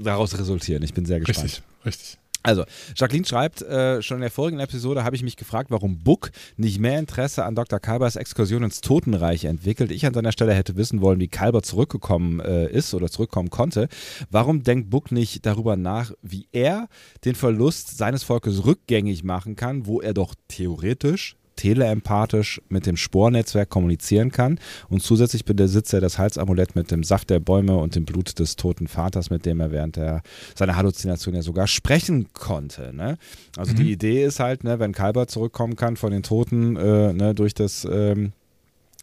daraus 0.00 0.38
resultieren. 0.38 0.82
Ich 0.82 0.94
bin 0.94 1.06
sehr 1.06 1.20
gespannt. 1.20 1.44
Richtig, 1.44 1.62
richtig. 1.84 2.18
Also, 2.42 2.64
Jacqueline 2.94 3.26
schreibt, 3.26 3.62
äh, 3.62 4.00
schon 4.00 4.18
in 4.18 4.22
der 4.22 4.30
vorigen 4.30 4.60
Episode 4.60 5.02
habe 5.02 5.16
ich 5.16 5.22
mich 5.22 5.36
gefragt, 5.36 5.70
warum 5.70 5.98
Book 5.98 6.30
nicht 6.56 6.78
mehr 6.78 6.98
Interesse 6.98 7.44
an 7.44 7.54
Dr. 7.54 7.80
Kalbers 7.80 8.16
Exkursion 8.16 8.62
ins 8.62 8.80
Totenreich 8.80 9.44
entwickelt. 9.44 9.90
Ich 9.90 10.06
an 10.06 10.14
seiner 10.14 10.32
Stelle 10.32 10.54
hätte 10.54 10.76
wissen 10.76 11.00
wollen, 11.00 11.18
wie 11.18 11.28
Kalber 11.28 11.62
zurückgekommen 11.62 12.40
äh, 12.40 12.70
ist 12.70 12.94
oder 12.94 13.10
zurückkommen 13.10 13.50
konnte. 13.50 13.88
Warum 14.30 14.62
denkt 14.62 14.88
Book 14.88 15.10
nicht 15.10 15.46
darüber 15.46 15.76
nach, 15.76 16.12
wie 16.22 16.46
er 16.52 16.88
den 17.24 17.34
Verlust 17.34 17.98
seines 17.98 18.22
Volkes 18.22 18.64
rückgängig 18.64 19.24
machen 19.24 19.56
kann, 19.56 19.86
wo 19.86 20.00
er 20.00 20.14
doch 20.14 20.34
theoretisch 20.46 21.37
teleempathisch 21.58 22.62
mit 22.68 22.86
dem 22.86 22.96
Spornetzwerk 22.96 23.68
kommunizieren 23.68 24.30
kann 24.30 24.58
und 24.88 25.02
zusätzlich 25.02 25.44
besitzt 25.44 25.92
er 25.92 26.00
das 26.00 26.16
Halsamulett 26.16 26.76
mit 26.76 26.90
dem 26.90 27.02
Saft 27.02 27.30
der 27.30 27.40
Bäume 27.40 27.76
und 27.76 27.96
dem 27.96 28.04
Blut 28.04 28.38
des 28.38 28.56
toten 28.56 28.86
Vaters, 28.86 29.28
mit 29.28 29.44
dem 29.44 29.60
er 29.60 29.72
während 29.72 29.96
der, 29.96 30.22
seiner 30.54 30.76
Halluzination 30.76 31.34
ja 31.34 31.42
sogar 31.42 31.66
sprechen 31.66 32.28
konnte. 32.32 32.94
Ne? 32.94 33.18
Also 33.56 33.74
die 33.74 33.90
Idee 33.90 34.24
ist 34.24 34.38
halt, 34.38 34.62
ne, 34.62 34.78
wenn 34.78 34.92
Kalber 34.92 35.26
zurückkommen 35.26 35.74
kann 35.74 35.96
von 35.96 36.12
den 36.12 36.22
Toten 36.22 36.76
äh, 36.76 37.12
ne, 37.12 37.34
durch 37.34 37.54
das 37.54 37.86
ähm, 37.90 38.32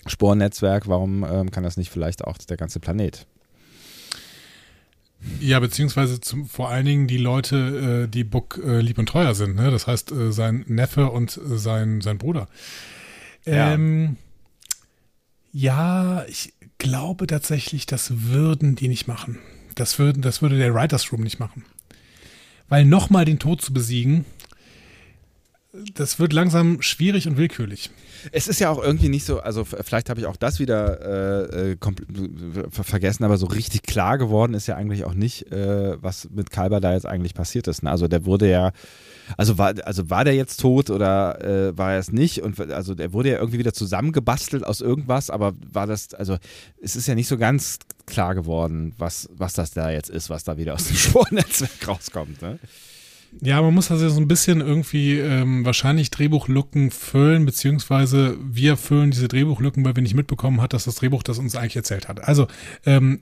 Spornetzwerk, 0.05 0.87
warum 0.87 1.25
ähm, 1.29 1.51
kann 1.51 1.63
das 1.63 1.77
nicht 1.77 1.89
vielleicht 1.89 2.23
auch 2.23 2.37
der 2.37 2.57
ganze 2.57 2.79
Planet? 2.79 3.27
Ja, 5.39 5.59
beziehungsweise 5.59 6.21
zum, 6.21 6.45
vor 6.45 6.69
allen 6.69 6.85
Dingen 6.85 7.07
die 7.07 7.17
Leute, 7.17 8.05
äh, 8.05 8.07
die 8.07 8.23
Buck 8.23 8.61
äh, 8.63 8.79
lieb 8.79 8.97
und 8.97 9.07
teuer 9.07 9.35
sind. 9.35 9.55
Ne? 9.55 9.71
Das 9.71 9.87
heißt, 9.87 10.11
äh, 10.11 10.31
sein 10.31 10.63
Neffe 10.67 11.09
und 11.09 11.37
äh, 11.37 11.57
sein, 11.57 12.01
sein 12.01 12.17
Bruder. 12.17 12.47
Ja. 13.45 13.73
Ähm, 13.73 14.17
ja, 15.51 16.25
ich 16.25 16.53
glaube 16.77 17.27
tatsächlich, 17.27 17.85
das 17.85 18.23
würden 18.25 18.75
die 18.75 18.87
nicht 18.87 19.07
machen. 19.07 19.39
Das, 19.75 19.99
würden, 19.99 20.21
das 20.21 20.41
würde 20.41 20.57
der 20.57 20.73
Writers 20.73 21.11
Room 21.11 21.21
nicht 21.21 21.39
machen. 21.39 21.65
Weil 22.67 22.85
nochmal 22.85 23.25
den 23.25 23.39
Tod 23.39 23.61
zu 23.61 23.73
besiegen, 23.73 24.25
das 25.93 26.19
wird 26.19 26.33
langsam 26.33 26.81
schwierig 26.81 27.27
und 27.27 27.37
willkürlich. 27.37 27.89
Es 28.31 28.47
ist 28.47 28.59
ja 28.59 28.69
auch 28.69 28.81
irgendwie 28.81 29.09
nicht 29.09 29.25
so, 29.25 29.39
also 29.39 29.65
vielleicht 29.65 30.09
habe 30.09 30.19
ich 30.19 30.25
auch 30.25 30.37
das 30.37 30.59
wieder 30.59 31.45
äh, 31.53 31.71
äh, 31.71 31.77
vergessen, 32.69 33.23
aber 33.23 33.37
so 33.37 33.47
richtig 33.47 33.83
klar 33.83 34.17
geworden 34.17 34.53
ist 34.53 34.67
ja 34.67 34.75
eigentlich 34.75 35.05
auch 35.05 35.13
nicht, 35.13 35.51
äh, 35.51 36.01
was 36.01 36.29
mit 36.31 36.51
Kalber 36.51 36.79
da 36.79 36.93
jetzt 36.93 37.05
eigentlich 37.05 37.33
passiert 37.33 37.67
ist. 37.67 37.83
Ne? 37.83 37.91
Also 37.91 38.07
der 38.07 38.25
wurde 38.25 38.49
ja, 38.49 38.71
also 39.37 39.57
war, 39.57 39.73
also 39.85 40.09
war 40.09 40.23
der 40.23 40.35
jetzt 40.35 40.59
tot 40.59 40.89
oder 40.89 41.43
äh, 41.43 41.77
war 41.77 41.93
er 41.93 41.99
es 41.99 42.11
nicht? 42.11 42.41
Und 42.41 42.59
also 42.71 42.95
der 42.95 43.13
wurde 43.13 43.31
ja 43.31 43.37
irgendwie 43.37 43.59
wieder 43.59 43.73
zusammengebastelt 43.73 44.65
aus 44.65 44.81
irgendwas, 44.81 45.29
aber 45.29 45.53
war 45.71 45.87
das, 45.87 46.13
also 46.13 46.37
es 46.81 46.95
ist 46.95 47.07
ja 47.07 47.15
nicht 47.15 47.27
so 47.27 47.37
ganz 47.37 47.79
klar 48.05 48.35
geworden, 48.35 48.93
was, 48.97 49.29
was 49.35 49.53
das 49.53 49.71
da 49.71 49.89
jetzt 49.89 50.09
ist, 50.09 50.29
was 50.29 50.43
da 50.43 50.57
wieder 50.57 50.75
aus 50.75 50.87
dem 50.87 50.95
Spornetzwerk 50.95 51.87
rauskommt. 51.87 52.41
Ne? 52.41 52.59
Ja, 53.41 53.61
man 53.61 53.73
muss 53.73 53.91
also 53.91 54.07
so 54.09 54.19
ein 54.19 54.27
bisschen 54.27 54.61
irgendwie 54.61 55.17
ähm, 55.17 55.65
wahrscheinlich 55.65 56.11
Drehbuchlücken 56.11 56.91
füllen, 56.91 57.45
beziehungsweise 57.45 58.37
wir 58.41 58.77
füllen 58.77 59.11
diese 59.11 59.27
Drehbuchlücken, 59.27 59.83
weil 59.83 59.95
wir 59.95 60.03
nicht 60.03 60.13
mitbekommen 60.13 60.61
hat, 60.61 60.73
dass 60.73 60.85
das 60.85 60.95
Drehbuch 60.95 61.23
das 61.23 61.37
uns 61.37 61.55
eigentlich 61.55 61.75
erzählt 61.75 62.07
hat. 62.07 62.23
Also, 62.23 62.47
ähm, 62.85 63.21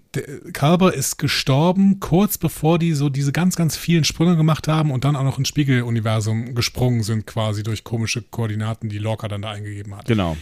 Kalber 0.54 0.93
ist 0.93 1.17
gestorben, 1.17 1.99
kurz 1.99 2.38
bevor 2.38 2.80
die 2.80 2.93
so 2.93 3.10
diese 3.10 3.32
ganz, 3.32 3.56
ganz 3.56 3.76
vielen 3.76 4.04
Sprünge 4.04 4.38
gemacht 4.38 4.67
haben 4.67 4.91
und 4.91 5.04
dann 5.04 5.15
auch 5.15 5.23
noch 5.23 5.39
ins 5.39 5.47
Spiegeluniversum 5.47 6.54
gesprungen 6.54 7.04
sind, 7.04 7.26
quasi 7.26 7.63
durch 7.63 7.84
komische 7.84 8.21
Koordinaten, 8.21 8.89
die 8.89 8.99
Lorca 8.99 9.28
dann 9.28 9.41
da 9.41 9.52
eingegeben 9.52 9.95
hat. 9.95 10.06
Genau. 10.06 10.38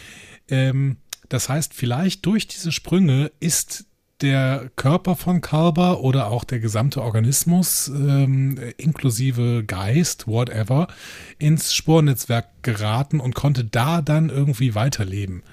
Ähm, 0.49 0.97
das 1.29 1.47
heißt, 1.47 1.73
vielleicht 1.73 2.25
durch 2.25 2.47
diese 2.47 2.73
Sprünge 2.73 3.31
ist 3.39 3.85
der 4.21 4.69
Körper 4.75 5.15
von 5.15 5.41
Kalber 5.41 6.01
oder 6.01 6.27
auch 6.27 6.43
der 6.43 6.59
gesamte 6.59 7.01
Organismus, 7.01 7.87
ähm, 7.87 8.57
inklusive 8.77 9.63
Geist, 9.65 10.27
whatever, 10.27 10.87
ins 11.39 11.73
Spornetzwerk 11.73 12.47
geraten 12.61 13.19
und 13.19 13.35
konnte 13.35 13.63
da 13.63 14.01
dann 14.01 14.29
irgendwie 14.29 14.75
weiterleben. 14.75 15.43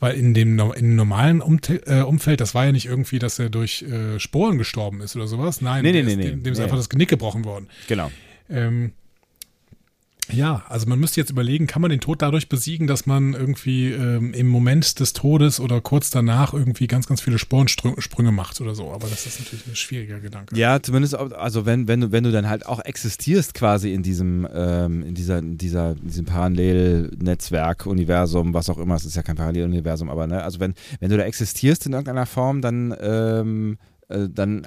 Weil 0.00 0.16
in 0.16 0.34
dem, 0.34 0.58
in 0.58 0.72
dem 0.72 0.96
normalen 0.96 1.40
Umte 1.40 1.86
äh, 1.86 2.02
Umfeld, 2.02 2.40
das 2.40 2.54
war 2.54 2.66
ja 2.66 2.72
nicht 2.72 2.86
irgendwie, 2.86 3.18
dass 3.18 3.38
er 3.38 3.48
durch 3.48 3.82
äh, 3.82 4.18
Sporen 4.18 4.58
gestorben 4.58 5.00
ist 5.00 5.16
oder 5.16 5.26
sowas. 5.26 5.60
Nein, 5.60 5.82
Nee, 5.82 5.92
nee, 5.92 6.00
ist, 6.00 6.16
nee. 6.16 6.30
dem, 6.30 6.42
dem 6.42 6.52
ist 6.52 6.60
einfach 6.60 6.76
das 6.76 6.88
Genick 6.88 7.08
gebrochen 7.08 7.44
worden. 7.44 7.68
Genau. 7.88 8.10
Ähm, 8.50 8.92
Ja, 10.32 10.64
also 10.68 10.86
man 10.86 10.98
müsste 10.98 11.20
jetzt 11.20 11.30
überlegen, 11.30 11.66
kann 11.66 11.82
man 11.82 11.90
den 11.90 12.00
Tod 12.00 12.22
dadurch 12.22 12.48
besiegen, 12.48 12.86
dass 12.86 13.06
man 13.06 13.34
irgendwie 13.34 13.92
ähm, 13.92 14.32
im 14.32 14.46
Moment 14.46 15.00
des 15.00 15.12
Todes 15.12 15.60
oder 15.60 15.80
kurz 15.80 16.10
danach 16.10 16.54
irgendwie 16.54 16.86
ganz, 16.86 17.06
ganz 17.06 17.20
viele 17.20 17.38
Sporensprünge 17.38 18.32
macht 18.32 18.60
oder 18.60 18.74
so. 18.74 18.90
Aber 18.92 19.08
das 19.08 19.26
ist 19.26 19.40
natürlich 19.40 19.66
ein 19.66 19.76
schwieriger 19.76 20.20
Gedanke. 20.20 20.56
Ja, 20.56 20.80
zumindest, 20.80 21.14
also 21.14 21.66
wenn, 21.66 21.88
wenn, 21.88 22.00
du, 22.00 22.12
wenn 22.12 22.24
du 22.24 22.32
dann 22.32 22.48
halt 22.48 22.66
auch 22.66 22.80
existierst 22.80 23.54
quasi 23.54 23.92
in 23.92 24.02
diesem, 24.02 24.46
ähm, 24.52 25.02
in 25.02 25.14
dieser, 25.14 25.38
in 25.38 25.58
dieser, 25.58 25.92
in 25.92 26.08
diesem 26.08 26.24
Parallelnetzwerk, 26.24 27.86
Universum, 27.86 28.54
was 28.54 28.70
auch 28.70 28.78
immer, 28.78 28.94
es 28.94 29.04
ist 29.04 29.16
ja 29.16 29.22
kein 29.22 29.36
Paralleluniversum, 29.36 30.08
aber 30.08 30.26
ne, 30.26 30.42
also 30.42 30.60
wenn, 30.60 30.74
wenn 31.00 31.10
du 31.10 31.16
da 31.16 31.24
existierst 31.24 31.86
in 31.86 31.92
irgendeiner 31.92 32.26
Form, 32.26 32.60
dann 32.60 32.94
ähm, 33.00 33.72
äh, 33.74 33.93
dann 34.08 34.66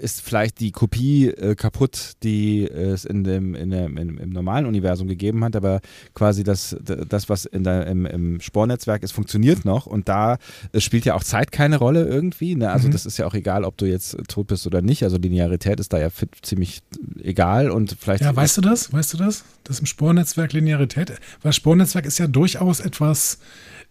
ist 0.00 0.20
vielleicht 0.20 0.60
die 0.60 0.72
Kopie 0.72 1.28
äh, 1.28 1.54
kaputt, 1.54 2.12
die 2.22 2.68
es 2.68 3.04
in 3.04 3.24
dem, 3.24 3.54
in 3.54 3.70
dem, 3.70 3.96
in, 3.96 4.18
im 4.18 4.30
normalen 4.30 4.66
Universum 4.66 5.08
gegeben 5.08 5.44
hat, 5.44 5.56
aber 5.56 5.80
quasi 6.14 6.44
das, 6.44 6.76
das 6.82 7.28
was 7.28 7.44
in 7.44 7.64
der, 7.64 7.86
im, 7.86 8.06
im 8.06 8.40
Spornetzwerk 8.40 9.02
ist, 9.02 9.12
funktioniert 9.12 9.64
noch 9.64 9.86
und 9.86 10.08
da 10.08 10.38
spielt 10.76 11.04
ja 11.04 11.14
auch 11.14 11.24
Zeit 11.24 11.52
keine 11.52 11.78
Rolle 11.78 12.06
irgendwie. 12.06 12.54
Ne? 12.54 12.70
Also 12.70 12.88
mhm. 12.88 12.92
das 12.92 13.06
ist 13.06 13.18
ja 13.18 13.26
auch 13.26 13.34
egal, 13.34 13.64
ob 13.64 13.76
du 13.76 13.86
jetzt 13.86 14.16
tot 14.28 14.46
bist 14.48 14.66
oder 14.66 14.82
nicht. 14.82 15.02
Also 15.02 15.16
Linearität 15.16 15.80
ist 15.80 15.92
da 15.92 15.98
ja 15.98 16.08
ziemlich 16.42 16.82
egal 17.22 17.70
und 17.70 17.96
vielleicht. 17.98 18.22
Ja, 18.22 18.34
weißt 18.34 18.56
du 18.56 18.60
das? 18.60 18.92
Weißt 18.92 19.12
du 19.12 19.18
das? 19.18 19.44
Das 19.64 19.80
im 19.80 19.86
Spornetzwerk 19.86 20.52
Linearität, 20.52 21.12
weil 21.42 21.52
Spornetzwerk 21.52 22.06
ist 22.06 22.18
ja 22.18 22.26
durchaus 22.26 22.80
etwas, 22.80 23.38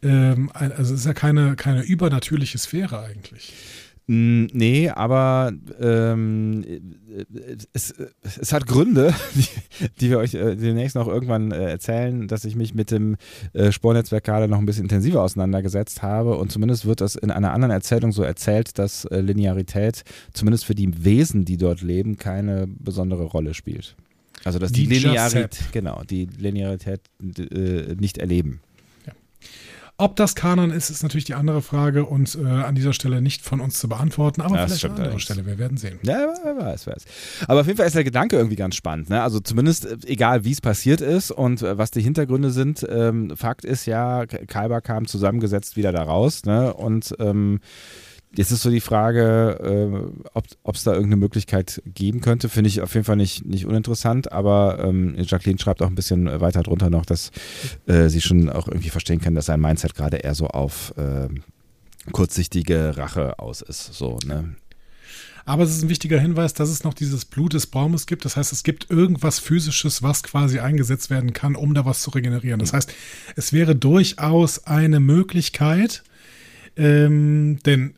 ähm, 0.01 0.49
also 0.53 0.93
es 0.93 1.01
ist 1.01 1.05
ja 1.05 1.13
keine, 1.13 1.55
keine 1.55 1.83
übernatürliche 1.83 2.57
Sphäre 2.57 2.99
eigentlich. 2.99 3.53
Nee, 4.07 4.89
aber 4.89 5.51
ähm, 5.79 6.63
es, 7.73 7.93
es 8.21 8.53
hat 8.53 8.67
Gründe, 8.67 9.15
die, 9.35 9.47
die 9.99 10.09
wir 10.11 10.19
euch 10.19 10.35
äh, 10.35 10.55
demnächst 10.55 10.95
noch 10.95 11.07
irgendwann 11.07 11.51
äh, 11.51 11.71
erzählen, 11.71 12.27
dass 12.27 12.45
ich 12.45 12.55
mich 12.55 12.75
mit 12.75 12.91
dem 12.91 13.17
äh, 13.53 13.71
Spornetzwerk 13.71 14.23
gerade 14.23 14.47
noch 14.47 14.59
ein 14.59 14.65
bisschen 14.67 14.83
intensiver 14.83 15.23
auseinandergesetzt 15.23 16.03
habe. 16.03 16.37
Und 16.37 16.51
zumindest 16.51 16.85
wird 16.85 17.01
das 17.01 17.15
in 17.15 17.31
einer 17.31 17.51
anderen 17.51 17.71
Erzählung 17.71 18.11
so 18.11 18.21
erzählt, 18.21 18.77
dass 18.77 19.07
Linearität 19.09 20.03
zumindest 20.33 20.65
für 20.65 20.75
die 20.75 21.03
Wesen, 21.03 21.45
die 21.45 21.57
dort 21.57 21.81
leben, 21.81 22.17
keine 22.17 22.67
besondere 22.67 23.23
Rolle 23.23 23.55
spielt. 23.55 23.95
Also 24.43 24.59
dass 24.59 24.71
die, 24.71 24.87
die 24.87 24.99
Linearität, 24.99 25.57
genau, 25.71 26.03
die 26.07 26.27
Linearität 26.37 27.01
äh, 27.19 27.95
nicht 27.95 28.19
erleben. 28.19 28.61
Ob 29.97 30.17
das 30.17 30.35
Kanon 30.35 30.71
ist, 30.71 30.89
ist 30.89 31.03
natürlich 31.03 31.23
die 31.23 31.35
andere 31.35 31.61
Frage 31.61 32.05
und 32.05 32.35
äh, 32.35 32.45
an 32.45 32.75
dieser 32.75 32.91
Stelle 32.91 33.21
nicht 33.21 33.43
von 33.43 33.61
uns 33.61 33.79
zu 33.79 33.87
beantworten, 33.87 34.41
aber 34.41 34.57
das 34.57 34.79
vielleicht 34.79 34.85
an 34.85 34.91
anderer 34.91 35.19
Stelle. 35.19 35.45
Wir 35.45 35.57
werden 35.57 35.77
sehen. 35.77 35.99
Ja, 36.03 36.33
wer 36.43 36.57
weiß, 36.57 36.85
wer 36.85 36.95
weiß. 36.95 37.05
Aber 37.47 37.61
auf 37.61 37.67
jeden 37.67 37.77
Fall 37.77 37.87
ist 37.87 37.95
der 37.95 38.03
Gedanke 38.03 38.35
irgendwie 38.35 38.57
ganz 38.57 38.75
spannend. 38.75 39.09
Ne? 39.09 39.21
Also 39.21 39.39
zumindest 39.39 39.85
äh, 39.85 39.97
egal, 40.05 40.43
wie 40.43 40.51
es 40.51 40.59
passiert 40.59 40.99
ist 40.99 41.31
und 41.31 41.61
äh, 41.61 41.77
was 41.77 41.91
die 41.91 42.01
Hintergründe 42.01 42.51
sind. 42.51 42.85
Ähm, 42.89 43.37
Fakt 43.37 43.63
ist 43.63 43.85
ja, 43.85 44.25
Kalber 44.25 44.81
kam 44.81 45.07
zusammengesetzt 45.07 45.77
wieder 45.77 45.93
da 45.93 46.03
raus 46.03 46.43
ne? 46.43 46.73
und 46.73 47.15
ähm, 47.19 47.61
Jetzt 48.37 48.51
ist 48.51 48.61
so 48.61 48.69
die 48.69 48.81
Frage, 48.81 50.11
äh, 50.33 50.39
ob 50.63 50.75
es 50.75 50.83
da 50.83 50.91
irgendeine 50.91 51.17
Möglichkeit 51.17 51.81
geben 51.85 52.21
könnte. 52.21 52.49
Finde 52.49 52.67
ich 52.67 52.81
auf 52.81 52.93
jeden 52.93 53.05
Fall 53.05 53.15
nicht, 53.15 53.45
nicht 53.45 53.65
uninteressant, 53.65 54.31
aber 54.31 54.83
ähm, 54.83 55.15
Jacqueline 55.17 55.59
schreibt 55.59 55.81
auch 55.81 55.87
ein 55.87 55.95
bisschen 55.95 56.41
weiter 56.41 56.63
drunter 56.63 56.89
noch, 56.89 57.05
dass 57.05 57.31
äh, 57.87 58.09
sie 58.09 58.21
schon 58.21 58.49
auch 58.49 58.67
irgendwie 58.67 58.89
verstehen 58.89 59.21
kann, 59.21 59.35
dass 59.35 59.45
sein 59.45 59.61
Mindset 59.61 59.95
gerade 59.95 60.17
eher 60.17 60.35
so 60.35 60.47
auf 60.47 60.93
äh, 60.97 61.29
kurzsichtige 62.11 62.97
Rache 62.97 63.39
aus 63.39 63.61
ist. 63.61 63.93
So, 63.93 64.19
ne? 64.25 64.55
Aber 65.45 65.63
es 65.63 65.71
ist 65.71 65.83
ein 65.83 65.89
wichtiger 65.89 66.19
Hinweis, 66.19 66.55
dass 66.55 66.69
es 66.69 66.83
noch 66.83 66.95
dieses 66.95 67.23
Blut 67.23 67.53
des 67.53 67.67
Baumes 67.67 68.07
gibt. 68.07 68.25
Das 68.25 68.35
heißt, 68.35 68.51
es 68.51 68.63
gibt 68.63 68.89
irgendwas 68.89 69.37
Physisches, 69.37 70.01
was 70.01 70.23
quasi 70.23 70.59
eingesetzt 70.59 71.11
werden 71.11 71.33
kann, 71.33 71.55
um 71.55 71.75
da 71.75 71.85
was 71.85 72.01
zu 72.01 72.09
regenerieren. 72.09 72.59
Das 72.59 72.73
heißt, 72.73 72.91
es 73.35 73.53
wäre 73.53 73.75
durchaus 73.75 74.65
eine 74.65 74.99
Möglichkeit, 74.99 76.03
ähm, 76.75 77.59
denn 77.63 77.93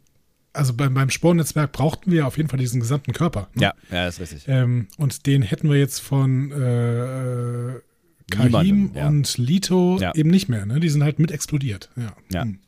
also 0.57 0.73
beim, 0.73 0.93
beim 0.93 1.09
Spornetzwerk 1.09 1.71
brauchten 1.71 2.11
wir 2.11 2.27
auf 2.27 2.37
jeden 2.37 2.49
Fall 2.49 2.59
diesen 2.59 2.79
gesamten 2.79 3.13
Körper. 3.13 3.49
Ne? 3.53 3.63
Ja, 3.63 3.73
ja, 3.91 4.07
ist 4.07 4.19
richtig. 4.19 4.45
Ähm, 4.47 4.87
und 4.97 5.25
den 5.25 5.41
hätten 5.41 5.69
wir 5.69 5.77
jetzt 5.77 5.99
von 5.99 6.51
äh, 6.51 7.75
äh 7.75 7.81
Kahim 8.29 8.91
ja. 8.93 9.07
und 9.07 9.37
Lito 9.37 9.97
ja. 10.01 10.13
eben 10.13 10.29
nicht 10.29 10.49
mehr. 10.49 10.65
Ne? 10.65 10.81
Die 10.81 10.89
sind 10.89 11.01
halt 11.03 11.17
mit 11.17 11.31
explodiert. 11.31 11.89
Ja. 11.95 12.13
Ja. 12.33 12.41
Hm. 12.43 12.59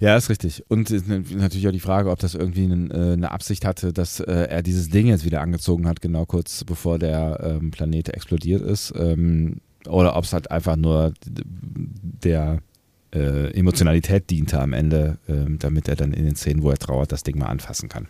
Ja, 0.00 0.16
ist 0.16 0.30
richtig. 0.30 0.64
Und 0.68 0.90
natürlich 1.36 1.68
auch 1.68 1.72
die 1.72 1.80
Frage, 1.80 2.10
ob 2.10 2.18
das 2.18 2.34
irgendwie 2.34 2.64
eine, 2.64 2.92
äh, 2.92 3.12
eine 3.12 3.30
Absicht 3.30 3.64
hatte, 3.64 3.92
dass 3.92 4.20
äh, 4.20 4.32
er 4.32 4.62
dieses 4.62 4.88
Ding 4.88 5.06
jetzt 5.06 5.24
wieder 5.24 5.40
angezogen 5.40 5.86
hat, 5.86 6.00
genau 6.00 6.24
kurz 6.24 6.64
bevor 6.64 6.98
der 6.98 7.40
ähm, 7.42 7.70
Planet 7.70 8.08
explodiert 8.08 8.62
ist. 8.62 8.92
Ähm, 8.96 9.60
oder 9.86 10.16
ob 10.16 10.24
es 10.24 10.32
halt 10.32 10.50
einfach 10.50 10.76
nur 10.76 11.12
der 11.26 12.60
äh, 13.14 13.50
Emotionalität 13.52 14.30
diente 14.30 14.60
am 14.60 14.72
Ende, 14.72 15.18
äh, 15.28 15.56
damit 15.58 15.88
er 15.88 15.96
dann 15.96 16.12
in 16.12 16.24
den 16.24 16.36
Szenen, 16.36 16.62
wo 16.62 16.70
er 16.70 16.78
trauert, 16.78 17.12
das 17.12 17.22
Ding 17.22 17.38
mal 17.38 17.46
anfassen 17.46 17.88
kann. 17.88 18.08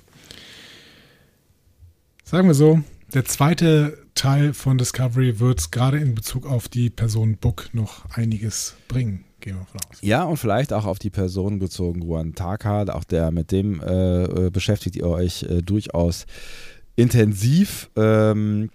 Sagen 2.25 2.49
wir 2.49 2.55
so, 2.55 2.81
der 3.12 3.25
zweite 3.27 3.99
Teil 4.14 4.55
von 4.55 4.79
Discovery 4.79 5.38
wird 5.40 5.71
gerade 5.71 5.99
in 5.99 6.14
Bezug 6.14 6.47
auf 6.47 6.69
die 6.69 6.90
Person 6.90 7.37
Book 7.37 7.69
noch 7.73 8.07
einiges 8.11 8.75
bringen. 8.88 9.25
Gehen 9.40 9.57
wir 9.57 9.67
von 9.67 9.81
aus. 9.90 9.99
Ja, 10.01 10.25
und 10.25 10.38
vielleicht 10.38 10.73
auch 10.73 10.87
auf 10.87 10.99
die 10.99 11.11
Person 11.11 11.59
bezogen, 11.59 12.03
Juan 12.03 12.35
Taka, 12.35 12.85
auch 12.85 13.05
der 13.05 13.31
mit 13.31 13.53
dem 13.53 13.81
äh, 13.81 14.25
äh, 14.25 14.51
beschäftigt 14.51 14.97
ihr 14.97 15.07
euch 15.07 15.43
äh, 15.43 15.62
durchaus 15.62 16.27
intensiv. 16.97 17.90
Ähm, 17.97 18.71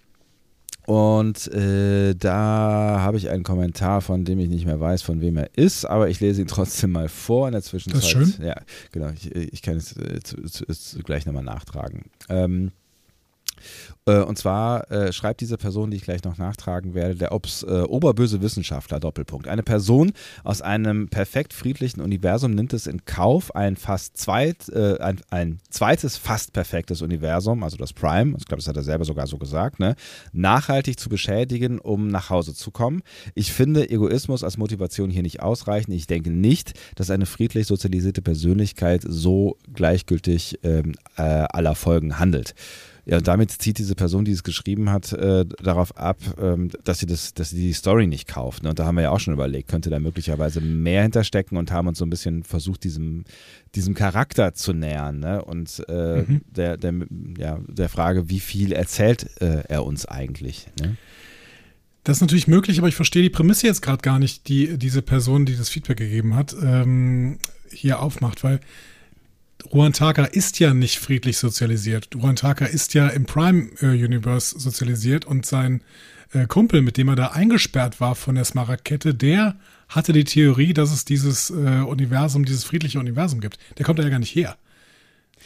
und 0.89 1.45
äh, 1.53 2.15
da 2.15 2.97
habe 3.01 3.17
ich 3.17 3.29
einen 3.29 3.43
Kommentar, 3.43 4.01
von 4.01 4.25
dem 4.25 4.39
ich 4.39 4.49
nicht 4.49 4.65
mehr 4.65 4.79
weiß, 4.79 5.03
von 5.03 5.21
wem 5.21 5.37
er 5.37 5.55
ist, 5.55 5.85
aber 5.85 6.09
ich 6.09 6.19
lese 6.19 6.41
ihn 6.41 6.47
trotzdem 6.47 6.93
mal 6.93 7.09
vor 7.09 7.45
in 7.47 7.51
der 7.51 7.61
Zwischenzeit. 7.61 8.01
Das 8.01 8.05
ist 8.05 8.37
schön. 8.37 8.47
Ja, 8.47 8.55
genau. 8.91 9.11
Ich, 9.11 9.35
ich 9.35 9.61
kann 9.61 9.77
es 9.77 9.95
äh, 9.97 11.03
gleich 11.03 11.27
nochmal 11.27 11.43
nachtragen. 11.43 12.05
Ähm, 12.27 12.69
äh, 12.69 12.78
und 14.05 14.37
zwar 14.37 14.89
äh, 14.91 15.13
schreibt 15.13 15.41
diese 15.41 15.57
Person, 15.57 15.91
die 15.91 15.97
ich 15.97 16.03
gleich 16.03 16.23
noch 16.23 16.37
nachtragen 16.37 16.93
werde, 16.93 17.15
der 17.15 17.31
Obs, 17.31 17.63
äh, 17.63 17.81
oberböse 17.81 18.41
Wissenschaftler, 18.41 18.99
Doppelpunkt. 18.99 19.47
Eine 19.47 19.63
Person 19.63 20.13
aus 20.43 20.61
einem 20.61 21.09
perfekt 21.09 21.53
friedlichen 21.53 22.01
Universum 22.01 22.51
nimmt 22.55 22.73
es 22.73 22.87
in 22.87 23.05
Kauf, 23.05 23.55
ein 23.55 23.75
fast 23.75 24.17
zweit, 24.17 24.69
äh, 24.69 24.97
ein, 24.99 25.21
ein, 25.29 25.59
zweites 25.69 26.17
fast 26.17 26.53
perfektes 26.53 27.01
Universum, 27.01 27.63
also 27.63 27.77
das 27.77 27.93
Prime, 27.93 28.35
ich 28.37 28.45
glaube, 28.45 28.61
das 28.61 28.67
hat 28.67 28.77
er 28.77 28.83
selber 28.83 29.05
sogar 29.05 29.27
so 29.27 29.37
gesagt, 29.37 29.79
ne, 29.79 29.95
nachhaltig 30.31 30.99
zu 30.99 31.09
beschädigen, 31.09 31.79
um 31.79 32.07
nach 32.07 32.29
Hause 32.29 32.53
zu 32.53 32.71
kommen. 32.71 33.01
Ich 33.35 33.51
finde 33.53 33.89
Egoismus 33.89 34.43
als 34.43 34.57
Motivation 34.57 35.09
hier 35.09 35.23
nicht 35.23 35.41
ausreichend. 35.41 35.95
Ich 35.95 36.07
denke 36.07 36.31
nicht, 36.31 36.73
dass 36.95 37.09
eine 37.09 37.25
friedlich 37.25 37.67
sozialisierte 37.67 38.21
Persönlichkeit 38.21 39.03
so 39.05 39.57
gleichgültig 39.73 40.59
ähm, 40.63 40.93
äh, 41.17 41.21
aller 41.21 41.75
Folgen 41.75 42.19
handelt. 42.19 42.55
Ja, 43.09 43.19
damit 43.21 43.51
zieht 43.51 43.79
diese 43.79 43.95
Person, 43.95 44.23
die 44.23 44.31
es 44.31 44.43
geschrieben 44.43 44.91
hat, 44.91 45.13
äh, 45.13 45.43
darauf 45.43 45.97
ab, 45.97 46.19
ähm, 46.39 46.69
dass 46.83 46.99
sie 46.99 47.07
das, 47.07 47.33
dass 47.33 47.49
sie 47.49 47.59
die 47.59 47.73
Story 47.73 48.05
nicht 48.05 48.27
kauft. 48.27 48.61
Ne? 48.61 48.69
Und 48.69 48.77
da 48.77 48.85
haben 48.85 48.95
wir 48.95 49.01
ja 49.01 49.09
auch 49.09 49.19
schon 49.19 49.33
überlegt, 49.33 49.67
könnte 49.67 49.89
da 49.89 49.97
möglicherweise 49.97 50.61
mehr 50.61 51.01
hinterstecken 51.01 51.57
und 51.57 51.71
haben 51.71 51.87
uns 51.87 51.97
so 51.97 52.05
ein 52.05 52.11
bisschen 52.11 52.43
versucht, 52.43 52.83
diesem, 52.83 53.23
diesem 53.73 53.95
Charakter 53.95 54.53
zu 54.53 54.73
nähern. 54.73 55.17
Ne? 55.17 55.43
Und 55.43 55.83
äh, 55.89 56.21
mhm. 56.21 56.41
der, 56.51 56.77
der, 56.77 56.93
ja, 57.39 57.59
der 57.67 57.89
Frage, 57.89 58.29
wie 58.29 58.39
viel 58.39 58.73
erzählt 58.73 59.41
äh, 59.41 59.63
er 59.67 59.85
uns 59.85 60.05
eigentlich? 60.05 60.67
Ne? 60.79 60.95
Das 62.03 62.17
ist 62.17 62.21
natürlich 62.21 62.47
möglich, 62.47 62.77
aber 62.77 62.89
ich 62.89 62.95
verstehe 62.95 63.23
die 63.23 63.31
Prämisse 63.31 63.65
jetzt 63.65 63.81
gerade 63.81 64.03
gar 64.03 64.19
nicht, 64.19 64.47
die 64.49 64.77
diese 64.77 65.01
Person, 65.01 65.47
die 65.47 65.57
das 65.57 65.69
Feedback 65.69 65.97
gegeben 65.97 66.35
hat, 66.35 66.55
ähm, 66.61 67.39
hier 67.71 68.01
aufmacht, 68.01 68.43
weil 68.43 68.59
Ruantaka 69.65 70.25
ist 70.25 70.59
ja 70.59 70.73
nicht 70.73 70.99
friedlich 70.99 71.37
sozialisiert. 71.37 72.09
Ruantaka 72.15 72.65
ist 72.65 72.93
ja 72.93 73.07
im 73.07 73.25
Prime-Universe 73.25 74.59
sozialisiert 74.59 75.25
und 75.25 75.45
sein 75.45 75.81
äh, 76.33 76.45
Kumpel, 76.47 76.81
mit 76.81 76.97
dem 76.97 77.09
er 77.09 77.15
da 77.15 77.27
eingesperrt 77.27 77.99
war 77.99 78.15
von 78.15 78.35
der 78.35 78.45
Smaragdkette, 78.45 79.13
der 79.13 79.55
hatte 79.87 80.13
die 80.13 80.23
Theorie, 80.23 80.73
dass 80.73 80.91
es 80.91 81.05
dieses 81.05 81.49
äh, 81.49 81.53
Universum, 81.53 82.45
dieses 82.45 82.63
friedliche 82.63 82.99
Universum 82.99 83.41
gibt. 83.41 83.57
Der 83.77 83.85
kommt 83.85 83.99
da 83.99 84.03
ja 84.03 84.09
gar 84.09 84.19
nicht 84.19 84.35
her. 84.35 84.55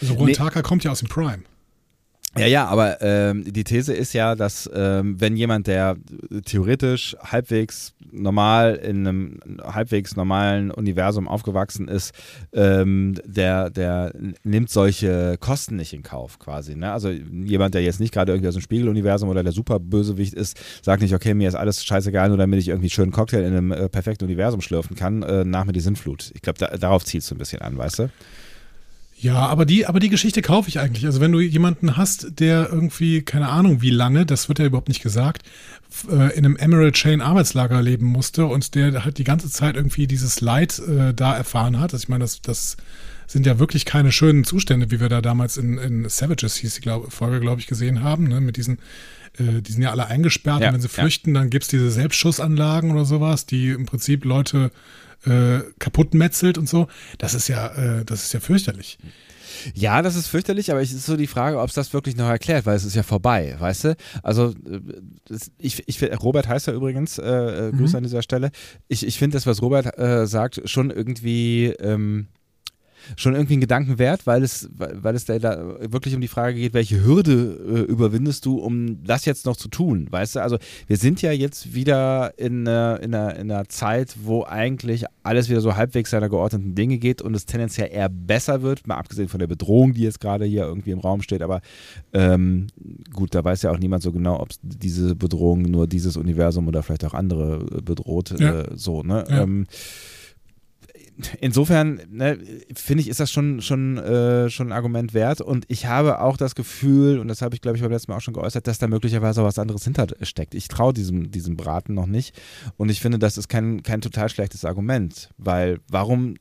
Also 0.02 0.16
Ruantaka 0.16 0.60
nee. 0.60 0.64
kommt 0.64 0.84
ja 0.84 0.92
aus 0.92 1.00
dem 1.00 1.08
Prime. 1.08 1.44
Ja, 2.36 2.48
ja, 2.48 2.66
aber 2.66 3.00
ähm, 3.02 3.44
die 3.46 3.64
These 3.64 3.94
ist 3.94 4.14
ja, 4.14 4.34
dass 4.34 4.70
ähm, 4.74 5.22
wenn 5.22 5.38
jemand, 5.38 5.68
der 5.68 5.98
theoretisch 6.46 7.16
halbwegs 7.22 7.94
normal 8.12 8.76
in 8.76 9.08
einem 9.08 9.40
halbwegs 9.64 10.16
normalen 10.16 10.72
Universum 10.72 11.28
aufgewachsen 11.28 11.88
ist, 11.88 12.12
ähm, 12.52 13.14
der, 13.24 13.70
der 13.70 14.14
nimmt 14.44 14.72
solche 14.72 15.38
Kosten 15.40 15.76
nicht 15.76 15.94
in 15.94 16.02
Kauf 16.02 16.40
quasi. 16.40 16.76
Ne? 16.76 16.92
Also 16.92 17.10
jemand, 17.10 17.76
der 17.76 17.84
jetzt 17.84 18.00
nicht 18.00 18.14
gerade 18.14 18.32
irgendwie 18.32 18.48
aus 18.48 18.56
dem 18.56 18.62
Spiegeluniversum 18.62 19.30
oder 19.30 19.44
der 19.44 19.54
Superbösewicht 19.54 20.34
ist, 20.34 20.60
sagt 20.82 21.04
nicht, 21.04 21.14
okay, 21.14 21.36
mir 21.36 21.48
ist 21.48 21.56
alles 21.56 21.86
scheißegal, 21.86 22.30
nur 22.30 22.38
damit 22.38 22.60
ich 22.60 22.70
irgendwie 22.70 22.88
einen 22.88 22.92
schönen 22.92 23.12
Cocktail 23.12 23.44
in 23.44 23.54
einem 23.54 23.72
äh, 23.72 23.90
perfekten 23.90 24.26
Universum 24.26 24.62
schlürfen 24.62 24.96
kann, 24.96 25.22
äh, 25.22 25.46
nach 25.46 25.66
mir 25.66 25.74
die 25.74 25.82
Sinnflut. 25.82 26.32
Ich 26.34 26.42
glaube, 26.42 26.58
da, 26.58 26.76
darauf 26.78 27.04
es 27.04 27.28
so 27.28 27.36
ein 27.36 27.38
bisschen 27.38 27.62
an, 27.62 27.78
weißt 27.78 28.00
du? 28.00 28.10
Ja, 29.24 29.46
aber 29.46 29.66
die, 29.66 29.86
aber 29.86 30.02
die 30.02 30.10
Geschichte 30.10 30.42
kaufe 30.42 30.68
ich 30.68 30.80
eigentlich. 30.80 31.06
Also 31.06 31.22
wenn 31.22 31.32
du 31.32 31.40
jemanden 31.40 31.96
hast, 31.96 32.42
der 32.42 32.68
irgendwie, 32.70 33.22
keine 33.22 33.48
Ahnung 33.48 33.82
wie 33.82 33.90
lange, 33.90 34.26
das 34.26 34.50
wird 34.50 34.60
ja 34.60 34.66
überhaupt 34.66 34.90
nicht 34.90 35.02
gesagt, 35.02 35.44
äh, 36.12 36.38
in 36.38 36.46
einem 36.46 36.58
Emerald 36.58 36.96
Chain 36.96 37.22
Arbeitslager 37.22 37.82
leben 37.82 38.06
musste 38.06 38.46
und 38.48 38.76
der 38.76 39.06
halt 39.06 39.20
die 39.20 39.24
ganze 39.24 39.50
Zeit 39.50 39.78
irgendwie 39.78 40.08
dieses 40.08 40.42
Leid 40.42 40.78
äh, 40.80 41.14
da 41.14 41.38
erfahren 41.38 41.80
hat. 41.80 41.94
Also 41.94 42.04
ich 42.04 42.10
meine, 42.10 42.26
das, 42.26 42.42
das 42.42 42.76
sind 43.26 43.46
ja 43.46 43.60
wirklich 43.60 43.86
keine 43.86 44.12
schönen 44.12 44.44
Zustände, 44.44 44.92
wie 44.92 45.00
wir 45.00 45.08
da 45.08 45.22
damals 45.22 45.56
in, 45.56 45.78
in 45.78 46.10
Savages 46.10 46.58
hieß 46.58 46.76
die 46.76 46.82
glaub, 46.82 47.10
Folge, 47.14 47.40
glaube 47.40 47.62
ich, 47.62 47.68
gesehen 47.68 48.04
haben, 48.04 48.28
ne? 48.28 48.42
mit 48.42 48.58
diesen, 48.58 48.80
äh, 49.38 49.62
die 49.62 49.72
sind 49.72 49.84
ja 49.84 49.92
alle 49.92 50.08
eingesperrt 50.08 50.60
Ja, 50.60 50.68
und 50.68 50.74
wenn 50.74 50.82
sie 50.82 50.90
ja. 50.90 51.02
flüchten, 51.02 51.34
dann 51.34 51.50
gibt's 51.50 51.70
diese 51.70 51.90
Selbstschussanlagen 51.92 52.92
oder 52.92 53.06
sowas, 53.06 53.46
die 53.46 53.70
im 53.70 53.86
Prinzip 53.86 54.26
Leute 54.26 54.70
äh, 55.26 55.60
kaputt 55.80 56.14
metzelt 56.14 56.58
und 56.58 56.68
so. 56.68 56.88
Das 57.18 57.34
ist 57.34 57.48
ja, 57.48 57.68
äh, 57.68 58.06
das 58.06 58.24
ist 58.24 58.34
ja 58.34 58.40
fürchterlich. 58.40 58.98
Ja, 59.74 60.02
das 60.02 60.16
ist 60.16 60.28
fürchterlich, 60.28 60.72
aber 60.72 60.82
es 60.82 60.92
ist 60.92 61.06
so 61.06 61.16
die 61.16 61.28
Frage, 61.28 61.60
ob 61.60 61.70
es 61.70 61.76
das 61.76 61.94
wirklich 61.94 62.16
noch 62.16 62.28
erklärt, 62.28 62.66
weil 62.66 62.76
es 62.76 62.84
ist 62.84 62.96
ja 62.96 63.04
vorbei, 63.04 63.56
weißt 63.60 63.84
du? 63.86 63.96
Also, 64.22 64.50
äh, 64.50 64.80
das, 65.26 65.52
ich, 65.58 65.88
ich, 65.88 66.02
Robert 66.22 66.48
heißt 66.48 66.68
er 66.68 66.74
übrigens, 66.74 67.18
äh, 67.18 67.70
äh, 67.70 67.72
Grüße 67.72 67.98
an 67.98 68.04
dieser 68.04 68.22
Stelle. 68.22 68.52
Ich, 68.88 69.06
ich 69.06 69.18
finde 69.18 69.36
das, 69.36 69.48
was 69.48 69.62
Robert 69.62 69.98
äh, 69.98 70.28
sagt, 70.28 70.62
schon 70.66 70.92
irgendwie. 70.92 71.68
Ähm, 71.80 72.28
schon 73.18 73.34
irgendwie 73.34 73.58
ein 73.58 73.62
Gedanken 73.62 74.00
wert, 74.00 74.26
weil 74.26 74.44
es, 74.44 74.70
weil 74.78 75.16
es 75.16 75.26
da, 75.26 75.40
da 75.40 75.78
wirklich 75.92 76.16
um 76.16 76.22
die 76.22 76.28
Frage 76.28 76.56
geht, 76.60 76.74
welche 76.74 77.04
Hürde 77.04 77.32
äh, 77.68 77.92
überwindest 77.92 78.46
du, 78.46 78.58
um 78.60 79.04
das 79.04 79.26
jetzt 79.26 79.46
noch 79.46 79.58
zu 79.58 79.68
tun, 79.68 80.08
weißt 80.10 80.36
du? 80.36 80.40
Also 80.42 80.58
wir 80.88 80.98
sind 80.98 81.22
ja 81.22 81.32
jetzt 81.32 81.74
wieder 81.74 82.34
in, 82.38 82.68
äh, 82.68 82.96
in, 82.98 83.14
einer, 83.14 83.36
in 83.36 83.52
einer 83.52 83.68
Zeit, 83.70 84.16
wo 84.24 84.44
eigentlich 84.44 85.06
alles 85.24 85.50
wieder 85.50 85.62
so 85.62 85.76
halbwegs 85.76 86.10
seiner 86.12 86.30
geordneten 86.30 86.76
Dinge 86.76 86.98
geht 86.98 87.22
und 87.22 87.36
es 87.36 87.46
tendenziell 87.46 87.90
eher 87.92 88.10
besser 88.10 88.62
wird, 88.62 88.88
mal 88.88 88.96
abgesehen 88.98 89.30
von 89.30 89.40
der 89.40 89.48
Bedrohung, 89.48 89.94
die 89.94 90.02
jetzt 90.02 90.20
gerade 90.20 90.46
hier 90.46 90.64
irgendwie 90.64 90.92
im 90.92 91.00
Raum 91.00 91.22
steht, 91.22 91.42
aber 91.42 91.62
ähm, 92.14 92.68
gut, 93.14 93.34
da 93.36 93.44
weiß 93.44 93.62
ja 93.64 93.72
auch 93.72 93.80
niemand 93.80 94.04
so 94.04 94.12
genau, 94.12 94.40
ob 94.40 94.50
diese 94.62 95.16
Bedrohung 95.16 95.62
nur 95.64 95.88
dieses 95.88 96.18
Universum 96.18 96.68
oder 96.68 96.84
vielleicht 96.84 97.06
auch 97.06 97.14
andere 97.14 97.66
äh, 97.78 97.82
bedroht, 97.82 98.34
Ja. 98.40 98.62
äh, 98.62 98.68
so, 98.76 99.04
ne? 99.04 99.24
Ja. 99.30 99.44
Ähm, 99.44 99.66
insofern 101.40 102.02
ne, 102.10 102.40
finde 102.76 103.02
ich, 103.02 103.10
ist 103.10 103.20
das 103.20 103.32
schon, 103.32 103.62
schon, 103.62 103.98
äh, 103.98 104.50
schon 104.50 104.70
ein 104.70 104.72
Argument 104.72 105.14
wert. 105.14 105.42
Und 105.42 105.66
ich 105.68 105.86
habe 105.86 106.22
auch 106.22 106.38
das 106.38 106.56
Gefühl, 106.56 107.20
und 107.20 107.28
das 107.28 107.42
habe 107.42 107.56
ich, 107.56 107.62
glaube 107.62 107.78
ich, 107.78 107.84
beim 107.84 107.92
letzten 107.92 108.12
Mal 108.12 108.18
auch 108.18 108.22
schon 108.22 108.34
geäußert, 108.34 108.68
dass 108.68 108.80
da 108.80 108.88
möglicherweise 108.88 109.42
auch 109.42 109.46
was 109.46 109.60
anderes 109.60 109.84
hintersteckt. 109.84 110.56
Ich 110.56 110.68
traue 110.68 110.94
diesem, 110.94 111.32
diesem 111.32 111.56
Braten 111.56 111.94
noch 111.94 112.08
nicht. 112.08 112.40
Und 112.78 112.90
ich 112.90 113.00
finde, 113.00 113.20
das 113.20 113.38
ist 113.38 113.48
kein, 113.48 113.84
kein 113.84 114.02
total 114.02 114.30
schlechtes 114.30 114.66
Argument. 114.66 115.30
Weil 115.38 115.80
warum, 115.88 116.36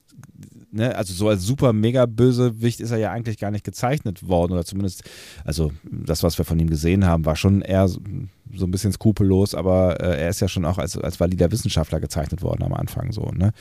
ne, 0.70 0.96
also 0.96 1.12
so 1.12 1.28
als 1.28 1.42
super 1.42 1.72
mega 1.72 2.06
Bösewicht 2.06 2.80
ist 2.80 2.90
er 2.90 2.98
ja 2.98 3.10
eigentlich 3.10 3.38
gar 3.38 3.50
nicht 3.50 3.64
gezeichnet 3.64 4.26
worden. 4.26 4.52
Oder 4.52 4.64
zumindest, 4.64 5.04
also 5.44 5.72
das, 5.90 6.22
was 6.22 6.38
wir 6.38 6.44
von 6.44 6.58
ihm 6.58 6.70
gesehen 6.70 7.06
haben, 7.06 7.24
war 7.24 7.36
schon 7.36 7.60
eher 7.60 7.88
so, 7.88 8.00
ein 8.00 8.70
bisschen 8.70 8.92
skrupellos, 8.92 9.54
aber 9.54 10.00
äh, 10.00 10.22
er 10.22 10.28
ist 10.30 10.40
ja 10.40 10.48
schon 10.48 10.64
auch 10.64 10.78
als, 10.78 10.96
als 10.96 11.20
valider 11.20 11.50
Wissenschaftler 11.50 12.00
gezeichnet 12.00 12.42
worden 12.42 12.62
am 12.62 12.74
Anfang 12.74 13.12
so, 13.12 13.30
ne? 13.32 13.52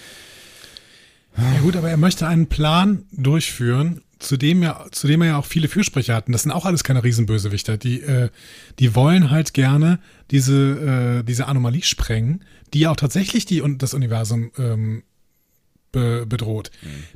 Ja 1.38 1.60
gut, 1.62 1.76
aber 1.76 1.89
er 1.89 1.98
möchte 1.98 2.28
einen 2.28 2.48
Plan 2.48 3.06
durchführen, 3.12 4.02
zu 4.20 4.38
dem, 4.38 4.62
ja, 4.63 4.86
zu 4.91 5.08
dem 5.08 5.22
er 5.22 5.28
ja 5.30 5.38
auch 5.38 5.46
viele 5.46 5.67
Fürsprecher 5.67 6.15
hatten. 6.15 6.32
Das 6.32 6.44
sind 6.44 6.52
auch 6.52 6.65
alles 6.65 6.84
keine 6.84 7.04
Riesenbösewichter. 7.04 7.78
Die, 7.78 8.02
äh, 8.02 8.30
die 8.80 8.96
wollen 8.96 9.32
halt 9.32 9.54
gerne 9.54 10.00
diese, 10.30 11.20
äh, 11.22 11.24
diese 11.24 11.48
Anomalie 11.48 11.84
sprengen, 11.84 12.44
die 12.74 12.82
ja 12.82 12.91
auch 12.91 12.96
tatsächlich 12.96 13.46
die, 13.46 13.62
und 13.62 13.82
das 13.82 13.94
Universum 13.94 14.52
ähm, 14.58 15.04
be, 15.91 16.26
bedroht. 16.28 16.72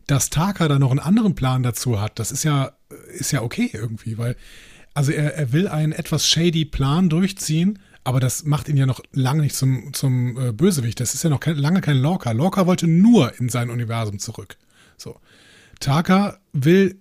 Dass 0.07 0.29
Taka 0.29 0.67
da 0.67 0.79
noch 0.79 0.91
einen 0.91 0.99
anderen 0.99 1.35
Plan 1.35 1.63
dazu 1.63 2.01
hat, 2.01 2.19
das 2.19 2.31
ist 2.31 2.43
ja, 2.43 2.71
ist 3.13 3.31
ja 3.31 3.41
okay 3.41 3.69
irgendwie, 3.71 4.17
weil 4.17 4.35
also 4.93 5.11
er, 5.11 5.35
er 5.35 5.51
will 5.51 5.67
einen 5.67 5.91
etwas 5.91 6.27
shady 6.27 6.65
Plan 6.65 7.09
durchziehen, 7.09 7.79
aber 8.05 8.19
das 8.19 8.45
macht 8.45 8.69
ihn 8.69 8.77
ja 8.77 8.85
noch 8.85 9.01
lange 9.11 9.41
nicht 9.41 9.55
zum, 9.55 9.91
zum 9.93 10.37
äh, 10.37 10.51
Bösewicht. 10.53 10.99
Das 10.99 11.15
ist 11.15 11.23
ja 11.23 11.29
noch 11.29 11.39
kein, 11.39 11.57
lange 11.57 11.81
kein 11.81 11.97
Lorca. 11.97 12.31
Lorca 12.31 12.67
wollte 12.67 12.87
nur 12.87 13.37
in 13.39 13.49
sein 13.49 13.71
Universum 13.71 14.19
zurück. 14.19 14.57
So. 14.95 15.19
Taka 15.79 16.37
will 16.53 16.97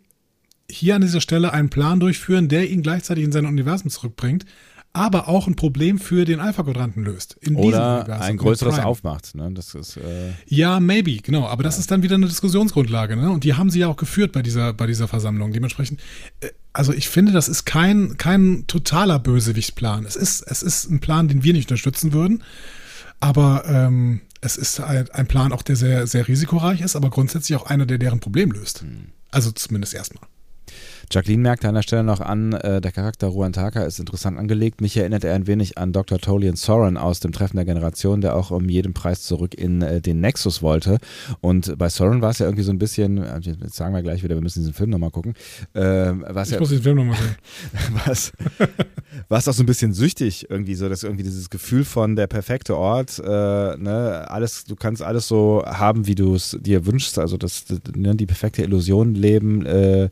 hier 0.69 0.97
an 0.97 1.03
dieser 1.03 1.21
Stelle 1.21 1.53
einen 1.53 1.69
Plan 1.69 2.01
durchführen, 2.01 2.49
der 2.49 2.71
ihn 2.71 2.83
gleichzeitig 2.83 3.23
in 3.23 3.33
sein 3.33 3.45
Universum 3.45 3.91
zurückbringt, 3.91 4.47
aber 4.95 5.29
auch 5.29 5.49
ein 5.49 5.57
Problem 5.57 5.99
für 5.99 6.25
den 6.25 6.39
Alpha-Quadranten 6.39 7.03
löst. 7.03 7.37
In 7.41 7.57
diesem 7.57 7.69
Oder 7.69 7.99
Universum, 7.99 8.23
ein 8.23 8.31
in 8.31 8.37
größeres 8.39 8.79
aufmacht. 8.79 9.35
Ne? 9.35 9.51
Das 9.53 9.75
ist, 9.75 9.97
äh, 9.97 10.31
Ja, 10.47 10.79
maybe, 10.79 11.17
genau. 11.17 11.47
Aber 11.47 11.65
das 11.65 11.79
ist 11.81 11.91
dann 11.91 12.05
wieder 12.05 12.15
eine 12.15 12.27
Diskussionsgrundlage, 12.27 13.17
ne? 13.17 13.31
Und 13.31 13.43
die 13.43 13.55
haben 13.55 13.71
sie 13.71 13.81
ja 13.81 13.89
auch 13.89 13.97
geführt 13.97 14.31
bei 14.31 14.41
dieser, 14.41 14.73
bei 14.73 14.87
dieser 14.87 15.09
Versammlung. 15.09 15.53
Dementsprechend, 15.53 16.01
äh, 16.41 16.51
also 16.73 16.93
ich 16.93 17.09
finde, 17.09 17.33
das 17.33 17.49
ist 17.49 17.65
kein, 17.65 18.17
kein 18.19 18.69
totaler 18.69 19.19
Bösewichtplan. 19.19 20.07
Es 20.07 20.15
ist, 20.15 20.43
es 20.43 20.63
ist 20.63 20.89
ein 20.89 21.01
Plan, 21.01 21.27
den 21.27 21.43
wir 21.43 21.53
nicht 21.53 21.69
unterstützen 21.69 22.13
würden. 22.13 22.45
Aber 23.19 23.65
ähm, 23.67 24.21
es 24.43 24.57
ist 24.57 24.79
ein, 24.79 25.11
ein 25.11 25.27
Plan 25.27 25.53
auch, 25.53 25.63
der 25.63 25.75
sehr, 25.75 26.07
sehr 26.07 26.29
risikoreich 26.29 26.83
ist, 26.83 26.95
aber 26.95 27.11
grundsätzlich 27.11 27.59
auch 27.59 27.67
einer, 27.67 27.85
der 27.85 27.99
deren 27.99 28.21
Problem 28.21 28.53
löst. 28.53 28.85
Also 29.33 29.51
zumindest 29.51 29.95
erstmal. 29.95 30.29
Jacqueline 31.11 31.43
merkte 31.43 31.69
an 31.69 31.75
der 31.75 31.83
Stelle 31.83 32.05
noch 32.05 32.21
an, 32.21 32.53
äh, 32.53 32.81
der 32.81 32.93
Charakter 32.93 33.29
Ruan 33.29 33.53
Taka 33.53 33.85
ist 33.85 33.99
interessant 33.99 34.39
angelegt. 34.39 34.81
Mich 34.81 34.97
erinnert 34.97 35.25
er 35.25 35.35
ein 35.35 35.47
wenig 35.47 35.79
an 35.79 35.93
Dr. 35.93 36.19
Tolian 36.19 36.57
Soren 36.57 36.97
aus 36.97 37.21
dem 37.21 37.33
Treffen 37.33 37.57
der 37.57 37.65
Generation, 37.65 38.21
der 38.21 38.37
auch 38.37 38.51
um 38.51 38.69
jeden 38.69 38.95
Preis 38.95 39.23
zurück 39.23 39.55
in 39.55 39.83
äh, 39.83 40.01
den 40.01 40.21
Nexus 40.21 40.63
wollte. 40.63 40.99
Und 41.41 41.77
bei 41.79 41.89
Soren 41.89 42.23
war 42.23 42.31
es 42.31 42.39
ja 42.39 42.47
irgendwie 42.47 42.65
so 42.65 42.73
ein 42.73 42.79
bisschen, 42.79 43.19
äh, 43.19 43.39
jetzt 43.41 43.75
sagen 43.75 43.95
wir 43.95 44.03
gleich 44.03 44.23
wieder, 44.23 44.35
wir 44.35 44.43
müssen 44.43 44.61
diesen 44.61 44.75
Film 44.75 44.91
nochmal 44.91 45.11
gucken, 45.11 45.35
äh, 45.75 45.81
was 45.81 46.49
Ich 46.49 46.55
ja 46.55 46.61
muss 46.61 46.71
den 46.71 46.83
Film 46.83 46.97
nochmal 46.99 47.17
sehen. 47.17 47.37
was, 48.05 48.33
was 49.29 49.49
auch 49.49 49.53
so 49.53 49.63
ein 49.63 49.67
bisschen 49.67 49.93
süchtig 49.93 50.51
irgendwie 50.51 50.75
so, 50.75 50.89
dass 50.89 51.03
irgendwie 51.03 51.25
dieses 51.25 51.51
Gefühl 51.51 51.85
von 51.85 52.17
der 52.17 52.27
perfekte 52.27 52.77
Ort, 52.77 53.19
äh, 53.19 53.77
ne, 53.77 54.25
alles, 54.29 54.65
du 54.65 54.77
kannst 54.77 55.03
alles 55.03 55.29
so 55.29 55.63
haben, 55.67 56.07
wie 56.07 56.15
du 56.15 56.35
es 56.35 56.57
dir 56.61 56.87
wünschst, 56.87 57.19
also 57.19 57.37
das, 57.37 57.65
ne, 57.95 58.15
die 58.15 58.27
perfekte 58.27 58.63
Illusion 58.63 59.15
leben, 59.15 59.67
äh, 59.67 60.09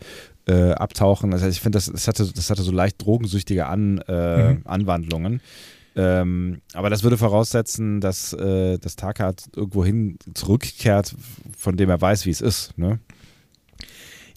äh, 0.47 0.73
abtauchen. 0.73 1.31
Das 1.31 1.43
heißt, 1.43 1.57
ich 1.57 1.61
finde, 1.61 1.77
das, 1.77 1.87
das, 1.87 2.09
hatte, 2.09 2.31
das 2.33 2.51
hatte 2.51 2.63
so 2.63 2.73
leicht 2.73 3.05
drogensüchtige 3.05 3.67
An, 3.67 3.99
äh, 4.09 4.53
Mhm. 4.55 4.61
Anwandlungen. 4.65 5.41
Ähm, 5.95 6.63
aber 6.73 6.89
das 6.89 7.03
würde 7.03 7.19
voraussetzen, 7.19 8.01
dass, 8.01 8.33
äh, 8.33 8.79
dass 8.79 8.97
Taka 8.97 9.35
irgendwo 9.55 9.85
hin 9.85 10.17
zurückkehrt, 10.35 11.15
von 11.57 11.77
dem 11.77 11.91
er 11.91 12.01
weiß, 12.01 12.25
wie 12.25 12.31
es 12.31 12.41
ist. 12.41 12.77
Ne? 12.79 12.99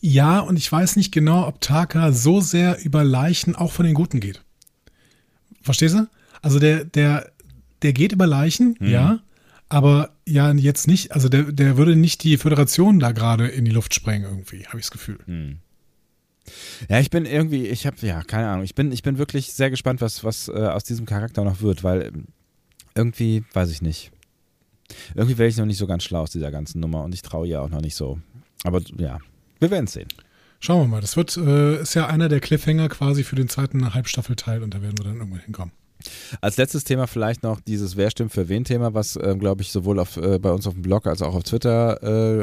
Ja, 0.01 0.39
und 0.39 0.57
ich 0.57 0.69
weiß 0.71 0.97
nicht 0.97 1.11
genau, 1.11 1.47
ob 1.47 1.61
Taka 1.61 2.11
so 2.11 2.41
sehr 2.41 2.83
über 2.83 3.03
Leichen 3.03 3.55
auch 3.55 3.71
von 3.71 3.85
den 3.85 3.95
Guten 3.95 4.19
geht. 4.19 4.43
Verstehst 5.61 5.95
du? 5.95 6.07
Also 6.41 6.59
der, 6.59 6.83
der, 6.83 7.31
der 7.81 7.93
geht 7.93 8.11
über 8.11 8.27
Leichen, 8.27 8.77
ja, 8.81 9.19
aber 9.67 10.11
ja 10.27 10.51
jetzt 10.51 10.87
nicht, 10.87 11.13
also 11.13 11.27
der, 11.29 11.43
der 11.51 11.77
würde 11.77 11.95
nicht 11.95 12.23
die 12.23 12.37
Föderation 12.37 12.99
da 12.99 13.13
gerade 13.13 13.47
in 13.47 13.65
die 13.65 13.71
Luft 13.71 13.95
sprengen 13.95 14.29
irgendwie, 14.29 14.67
habe 14.67 14.77
ich 14.77 14.85
das 14.85 14.91
Gefühl. 14.91 15.17
Hm. 15.25 15.57
Ja, 16.89 16.99
ich 16.99 17.09
bin 17.09 17.25
irgendwie, 17.25 17.67
ich 17.67 17.85
habe, 17.85 17.97
ja, 18.05 18.21
keine 18.23 18.49
Ahnung, 18.49 18.63
ich 18.63 18.75
bin, 18.75 18.91
ich 18.91 19.03
bin 19.03 19.17
wirklich 19.17 19.53
sehr 19.53 19.69
gespannt, 19.69 20.01
was, 20.01 20.23
was 20.23 20.47
äh, 20.47 20.51
aus 20.51 20.83
diesem 20.83 21.05
Charakter 21.05 21.43
noch 21.43 21.61
wird, 21.61 21.83
weil 21.83 22.03
ähm, 22.03 22.25
irgendwie, 22.93 23.43
weiß 23.53 23.71
ich 23.71 23.81
nicht. 23.81 24.11
Irgendwie 25.15 25.37
werde 25.37 25.49
ich 25.49 25.57
noch 25.57 25.65
nicht 25.65 25.77
so 25.77 25.87
ganz 25.87 26.03
schlau 26.03 26.21
aus 26.21 26.31
dieser 26.31 26.51
ganzen 26.51 26.79
Nummer 26.79 27.03
und 27.03 27.13
ich 27.13 27.23
traue 27.23 27.47
ihr 27.47 27.61
auch 27.61 27.69
noch 27.69 27.81
nicht 27.81 27.95
so. 27.95 28.19
Aber 28.63 28.81
ja, 28.97 29.19
wir 29.59 29.71
werden 29.71 29.85
es 29.85 29.93
sehen. 29.93 30.09
Schauen 30.59 30.81
wir 30.81 30.87
mal, 30.87 31.01
das 31.01 31.17
wird, 31.17 31.35
äh, 31.37 31.81
ist 31.81 31.95
ja 31.95 32.07
einer 32.07 32.29
der 32.29 32.39
Cliffhanger 32.39 32.89
quasi 32.89 33.23
für 33.23 33.35
den 33.35 33.49
zweiten 33.49 33.93
Halbstaffelteil 33.93 34.63
und 34.63 34.73
da 34.73 34.81
werden 34.81 34.97
wir 34.97 35.05
dann 35.05 35.17
irgendwann 35.17 35.41
hinkommen. 35.41 35.73
Als 36.41 36.57
letztes 36.57 36.83
Thema 36.83 37.07
vielleicht 37.07 37.43
noch 37.43 37.59
dieses 37.61 37.95
Wer 37.97 38.09
stimmt 38.09 38.31
für 38.31 38.49
wen 38.49 38.63
Thema, 38.63 38.93
was, 38.93 39.17
ähm, 39.21 39.39
glaube 39.39 39.61
ich, 39.61 39.71
sowohl 39.71 39.99
auf, 39.99 40.17
äh, 40.17 40.39
bei 40.39 40.51
uns 40.51 40.67
auf 40.67 40.73
dem 40.73 40.81
Blog 40.81 41.07
als 41.07 41.21
auch 41.21 41.35
auf 41.35 41.43
Twitter 41.43 42.01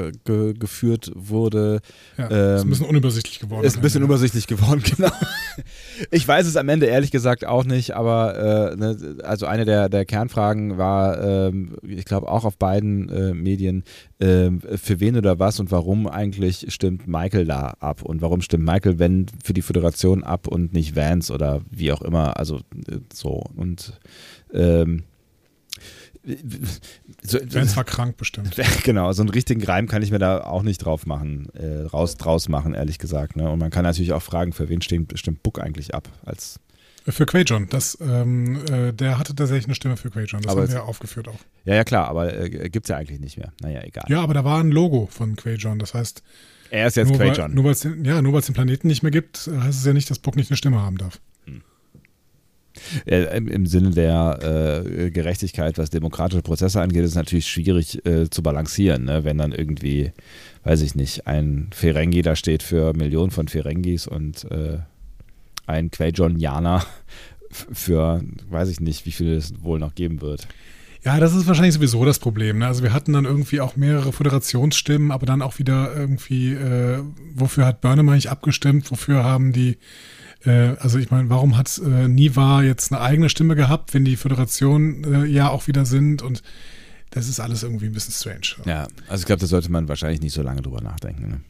äh, 0.09 0.13
ge 0.25 0.55
geführt 0.55 1.11
wurde. 1.15 1.81
Ja, 2.19 2.27
ist 2.27 2.33
ein 2.33 2.59
Ähm, 2.63 2.71
bisschen 2.71 2.87
unübersichtlich 2.87 3.39
geworden. 3.41 3.65
Ist 3.65 3.77
ein 3.77 3.83
bisschen 3.83 4.01
Ja. 4.03 4.07
übersichtlich 4.07 4.47
geworden, 4.47 4.83
genau. 4.97 5.11
Ich 6.11 6.27
weiß 6.27 6.47
es 6.47 6.57
am 6.57 6.69
Ende 6.69 6.87
ehrlich 6.87 7.11
gesagt 7.11 7.45
auch 7.47 7.65
nicht, 7.65 7.95
aber 7.95 8.73
äh, 8.73 8.77
ne, 8.77 9.17
also 9.25 9.47
eine 9.47 9.65
der, 9.65 9.89
der 9.89 10.05
Kernfragen 10.05 10.79
war, 10.79 11.21
ähm, 11.23 11.77
ich 11.87 12.05
glaube 12.05 12.29
auch 12.29 12.45
auf 12.45 12.57
beiden 12.57 13.09
äh, 13.09 13.35
Medien, 13.35 13.85
ähm, 14.21 14.61
für 14.61 15.01
wen 15.01 15.17
oder 15.17 15.39
was 15.39 15.61
und 15.61 15.71
warum 15.71 16.07
eigentlich 16.07 16.67
stimmt 16.73 17.07
Michael 17.07 17.45
da 17.45 17.75
ab 17.81 18.03
und 18.03 18.23
warum 18.23 18.41
stimmt 18.41 18.65
Michael, 18.65 18.99
wenn 18.99 19.27
für 19.45 19.53
die 19.53 19.63
Föderation 19.63 20.23
ab 20.25 20.47
und 20.47 20.73
nicht 20.73 20.97
Vance 20.97 21.33
oder 21.33 21.61
wie 21.71 21.93
auch 21.93 22.03
immer, 22.03 22.37
also 22.37 22.59
äh, 22.89 22.99
so 23.13 23.43
und 23.57 23.99
ähm, 24.53 25.05
so, 27.23 27.39
Vance 27.39 27.75
war 27.77 27.85
krank 27.85 28.17
bestimmt. 28.17 28.55
Genau, 28.85 29.13
so 29.13 29.23
einen 29.23 29.31
richtigen 29.31 29.63
Reim 29.65 29.89
kann 29.89 30.03
ich 30.03 30.11
mir 30.11 30.19
da 30.19 30.43
auch 30.45 30.63
nicht 30.63 30.79
drauf 30.79 31.05
machen, 31.07 31.49
äh, 31.55 31.83
raus, 31.83 32.17
draus 32.17 32.49
machen, 32.49 32.75
ehrlich 32.75 32.99
gesagt. 32.99 33.37
Ne? 33.37 33.51
Und 33.51 33.59
man 33.59 33.71
kann 33.71 33.83
natürlich 33.85 34.13
auch 34.13 34.23
fragen, 34.23 34.53
für 34.53 34.69
wen 34.69 34.81
stimmt, 34.83 35.19
stimmt 35.19 35.43
Book 35.43 35.61
eigentlich 35.61 35.95
ab? 35.95 36.09
Als, 36.25 36.61
Für 37.09 37.27
Quajon, 37.27 37.69
das, 37.69 37.99
ähm, 38.01 38.65
äh, 38.71 38.93
der 38.93 39.19
hatte 39.19 39.35
tatsächlich 39.35 39.65
eine 39.67 39.75
Stimme 39.75 39.97
für 39.97 40.11
Quajon, 40.11 40.43
das 40.43 40.53
Aber 40.53 40.63
haben 40.63 40.69
wir 40.69 40.77
ja 40.77 40.83
aufgeführt 40.83 41.27
auch. 41.27 41.41
ja, 41.65 41.75
ja, 41.75 41.85
klar, 41.85 42.09
aber 42.09 42.33
äh, 42.39 42.71
gibt 42.71 42.87
es 42.87 42.91
ja 42.91 42.97
eigentlich 42.99 43.19
nicht 43.21 43.37
mehr. 43.37 43.53
Naja, 43.61 43.83
egal. 43.83 44.05
Ja, 44.09 44.21
aber 44.23 44.35
da 44.35 44.45
war 44.45 44.61
ein 44.61 44.71
Logo 44.71 45.09
von 45.11 45.35
Quajon, 45.35 45.81
das 45.81 45.95
heißt, 45.95 46.23
Er 46.71 46.87
ist 46.87 46.97
jetzt 46.97 47.13
Quajon. 47.13 47.53
nur 47.53 47.65
ja, 48.05 48.23
weil 48.23 48.39
es 48.39 48.47
den 48.47 48.55
Planeten 48.55 48.87
nicht 48.87 49.03
mehr 49.03 49.11
gibt, 49.11 49.49
heißt 49.53 49.79
es 49.81 49.85
ja 49.85 49.93
nicht, 49.93 50.09
dass 50.09 50.21
Bock 50.21 50.37
nicht 50.37 50.51
eine 50.51 50.57
Stimme 50.57 50.81
haben 50.81 50.99
darf. 50.99 51.21
Äh, 53.07 53.37
im, 53.37 53.49
Im 53.49 53.67
Sinne 53.67 53.91
der 53.91 54.85
äh, 54.87 55.11
Gerechtigkeit, 55.11 55.79
was 55.79 55.91
demokratische 55.91 56.43
Prozesse 56.43 56.81
angeht, 56.81 57.05
ist 57.05 57.15
natürlich 57.15 57.47
schwierig 57.47 58.05
äh, 58.07 58.29
zu 58.31 58.43
balancieren, 58.43 59.05
ne? 59.05 59.25
wenn 59.25 59.39
dann 59.39 59.53
irgendwie, 59.53 60.13
weiß 60.65 60.83
ich 60.83 60.95
nicht, 60.95 61.27
ein 61.27 61.69
Ferengi 61.73 62.23
da 62.23 62.37
steht 62.37 62.63
für 62.63 62.95
Millionen 62.95 63.31
von 63.31 63.49
Ferengis 63.49 64.07
und 64.07 64.51
äh, 64.51 64.79
ein 65.67 65.91
Quajonianer 65.91 66.85
für, 67.51 68.23
weiß 68.49 68.69
ich 68.69 68.81
nicht, 68.81 69.07
wie 69.07 69.13
viel 69.13 69.35
es 69.35 69.63
wohl 69.63 69.79
noch 69.79 69.95
geben 69.95 70.21
wird. 70.21 70.49
Ja, 71.05 71.19
das 71.19 71.35
ist 71.35 71.49
wahrscheinlich 71.49 71.75
sowieso 71.75 72.05
das 72.05 72.21
Problem. 72.21 72.59
Ne? 72.59 72.67
Also 72.67 72.85
wir 72.85 72.93
hatten 72.93 73.13
dann 73.13 73.25
irgendwie 73.25 73.61
auch 73.61 73.75
mehrere 73.75 74.13
Föderationsstimmen, 74.13 75.11
aber 75.11 75.27
dann 75.27 75.43
auch 75.43 75.59
wieder 75.59 75.95
irgendwie, 75.97 76.53
äh, 76.53 77.03
wofür 77.35 77.67
hat 77.67 77.81
Burnham 77.81 78.09
eigentlich 78.09 78.31
abgestimmt, 78.31 78.91
wofür 78.91 79.25
haben 79.25 79.53
die, 79.53 79.79
äh, 80.45 80.77
also 80.81 80.99
ich 80.99 81.11
meine, 81.11 81.29
warum 81.31 81.57
hat 81.57 81.81
äh, 81.85 82.09
Niva 82.09 82.63
jetzt 82.63 82.93
eine 82.93 83.01
eigene 83.01 83.29
Stimme 83.29 83.55
gehabt, 83.57 83.95
wenn 83.95 84.05
die 84.05 84.17
Föderation 84.17 85.05
äh, 85.05 85.25
ja 85.27 85.49
auch 85.51 85.67
wieder 85.69 85.85
sind 85.87 86.23
und 86.23 86.43
das 87.11 87.29
ist 87.29 87.41
alles 87.41 87.63
irgendwie 87.63 87.87
ein 87.87 87.93
bisschen 87.93 88.15
strange. 88.15 88.65
Ja, 88.67 88.89
also 89.09 89.23
ich 89.23 89.27
glaube, 89.27 89.41
da 89.41 89.47
sollte 89.47 89.71
man 89.71 89.87
wahrscheinlich 89.89 90.21
nicht 90.23 90.33
so 90.33 90.43
lange 90.43 90.63
drüber 90.63 90.81
nachdenken. 90.81 91.29
Ne? 91.29 91.41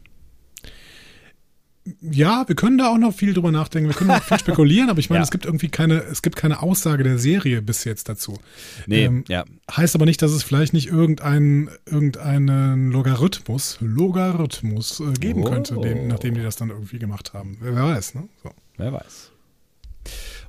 Ja, 2.01 2.45
wir 2.47 2.55
können 2.55 2.77
da 2.77 2.87
auch 2.87 2.97
noch 2.97 3.13
viel 3.13 3.33
drüber 3.33 3.51
nachdenken, 3.51 3.89
wir 3.89 3.95
können 3.95 4.11
auch 4.11 4.23
viel 4.23 4.39
spekulieren, 4.39 4.89
aber 4.89 4.99
ich 4.99 5.09
meine, 5.09 5.19
Ja. 5.19 5.23
es 5.23 5.31
gibt 5.31 5.43
irgendwie 5.45 5.67
keine, 5.67 6.01
es 6.03 6.21
gibt 6.21 6.37
keine 6.37 6.61
Aussage 6.61 7.03
der 7.03 7.17
Serie 7.17 7.61
bis 7.61 7.83
jetzt 7.83 8.07
dazu. 8.07 8.39
Nee, 8.87 9.03
Ähm, 9.05 9.25
ja. 9.27 9.43
Heißt 9.69 9.93
aber 9.95 10.05
nicht, 10.05 10.21
dass 10.21 10.31
es 10.31 10.43
vielleicht 10.43 10.71
nicht 10.71 10.87
irgendeinen 10.87 11.69
irgendeinen 11.85 12.89
Logarithmus, 12.91 13.77
Logarithmus 13.81 15.01
äh, 15.01 15.11
geben 15.19 15.41
Oh. 15.43 15.49
könnte, 15.49 15.75
dem, 15.75 16.07
nachdem 16.07 16.35
die 16.35 16.41
das 16.41 16.55
dann 16.55 16.69
irgendwie 16.69 16.99
gemacht 16.99 17.33
haben. 17.33 17.57
Wer 17.59 17.75
wer 17.75 17.83
weiß, 17.83 18.15
ne? 18.15 18.29
So. 18.43 18.51
Wer 18.83 18.91
weiß. 18.91 19.31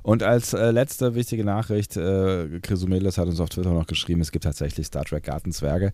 Und 0.03 0.21
als 0.23 0.51
äh, 0.53 0.71
letzte 0.71 1.15
wichtige 1.15 1.45
Nachricht, 1.45 1.95
äh, 1.95 2.59
Chrysomelis 2.61 3.17
hat 3.17 3.27
uns 3.27 3.39
auf 3.39 3.47
Twitter 3.49 3.71
noch 3.71 3.87
geschrieben, 3.87 4.19
es 4.19 4.31
gibt 4.33 4.43
tatsächlich 4.43 4.87
Star 4.87 5.05
Trek 5.05 5.23
Gartenzwerge. 5.23 5.93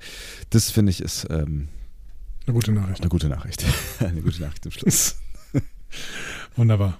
Das 0.50 0.72
finde 0.72 0.90
ich 0.90 1.02
ist 1.02 1.28
ähm, 1.30 1.68
Eine 2.48 2.54
gute 2.56 2.72
Nachricht. 2.72 3.02
eine 3.02 3.10
gute 3.10 3.30
Nachricht. 3.30 3.64
eine 4.00 4.22
gute 4.22 4.42
Nachricht 4.42 4.64
zum 4.64 4.72
Schluss. 4.72 5.18
Wunderbar. 6.56 6.98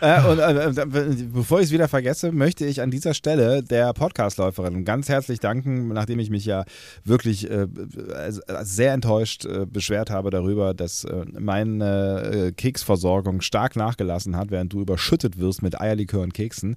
Äh, 0.00 0.22
und 0.26 0.38
äh, 0.38 0.68
äh, 0.70 1.14
bevor 1.32 1.60
ich 1.60 1.66
es 1.66 1.72
wieder 1.72 1.88
vergesse, 1.88 2.32
möchte 2.32 2.64
ich 2.66 2.80
an 2.80 2.90
dieser 2.90 3.14
Stelle 3.14 3.62
der 3.62 3.92
Podcastläuferin 3.92 4.84
ganz 4.84 5.08
herzlich 5.08 5.40
danken, 5.40 5.88
nachdem 5.88 6.18
ich 6.18 6.30
mich 6.30 6.44
ja 6.44 6.64
wirklich 7.04 7.50
äh, 7.50 7.62
äh, 7.62 8.32
sehr 8.62 8.92
enttäuscht 8.92 9.44
äh, 9.44 9.66
beschwert 9.66 10.10
habe 10.10 10.30
darüber, 10.30 10.74
dass 10.74 11.06
meine 11.38 12.52
Keksversorgung 12.56 13.40
stark 13.40 13.76
nachgelassen 13.76 14.36
hat, 14.36 14.50
während 14.50 14.72
du 14.72 14.80
überschüttet 14.80 15.38
wirst 15.38 15.62
mit 15.62 15.80
Eierlikör 15.80 16.22
und 16.22 16.34
Keksen, 16.34 16.76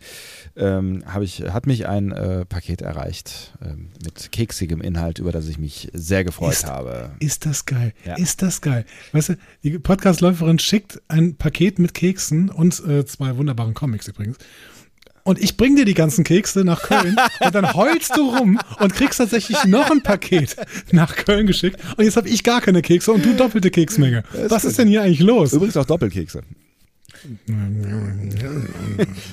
ähm, 0.56 1.04
ich, 1.22 1.42
hat 1.42 1.68
mich 1.68 1.88
ein 1.88 2.14
Paket 2.48 2.82
erreicht 2.82 3.54
ähm, 3.64 3.90
mit 4.04 4.32
keksigem 4.32 4.82
Inhalt, 4.82 5.20
über 5.20 5.32
das 5.32 5.48
ich 5.48 5.58
mich 5.58 5.90
sehr 5.94 6.24
gefreut 6.24 6.54
Ist- 6.54 6.66
habe. 6.68 7.12
Ist 7.20 7.46
das 7.46 7.66
geil? 7.66 7.94
Ja. 8.06 8.16
Ist 8.16 8.42
das 8.42 8.62
geil? 8.62 8.86
Weißt 9.12 9.30
du, 9.30 9.34
die 9.64 9.78
Podcastläuferin 9.80 10.60
schickt 10.60 11.02
ein 11.08 11.36
Paket 11.36 11.80
mit 11.80 11.94
Keksen 11.94 12.50
und 12.50 12.82
äh, 12.86 12.99
zwei 13.06 13.38
wunderbaren 13.38 13.74
Comics 13.74 14.08
übrigens. 14.08 14.38
Und 15.24 15.40
ich 15.40 15.58
bring 15.58 15.76
dir 15.76 15.86
die 15.86 15.94
ganzen 15.94 16.24
Kekse 16.24 16.64
nach 16.64 16.82
Köln 16.82 17.16
und 17.42 17.54
dann 17.54 17.74
heulst 17.74 18.16
du 18.16 18.36
rum 18.36 18.60
und 18.80 18.94
kriegst 18.94 19.20
tatsächlich 19.20 19.64
noch 19.66 19.92
ein 19.92 20.02
Paket 20.02 20.56
nach 20.92 21.16
Köln 21.16 21.46
geschickt. 21.46 21.80
Und 21.98 22.06
jetzt 22.06 22.18
habe 22.18 22.30
ich 22.30 22.44
gar 22.44 22.62
keine 22.62 22.82
Kekse 22.82 23.12
und 23.12 23.24
du 23.24 23.36
doppelte 23.36 23.70
Keksmenge. 23.70 24.24
Was 24.48 24.66
ist 24.66 24.80
denn 24.80 24.88
hier 24.88 25.04
eigentlich 25.04 25.20
los? 25.20 25.54
Übrigens 25.54 25.78
auch 25.78 25.86
Doppelkekse. 25.86 26.42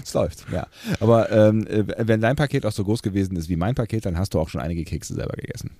Es 0.03 0.13
läuft, 0.15 0.45
ja. 0.53 0.67
Aber 1.01 1.31
ähm, 1.31 1.67
äh, 1.67 1.85
wenn 2.07 2.21
dein 2.21 2.37
Paket 2.37 2.67
auch 2.67 2.73
so 2.73 2.85
groß 2.85 3.03
gewesen 3.03 3.37
ist 3.37 3.49
wie 3.49 3.57
mein 3.57 3.75
Paket, 3.75 4.07
dann 4.07 4.19
hast 4.19 4.35
du 4.35 4.41
auch 4.41 4.49
schon 4.49 4.61
einige 4.61 4.85
Kekse 4.85 5.15
selber 5.15 5.37
gegessen. 5.37 5.71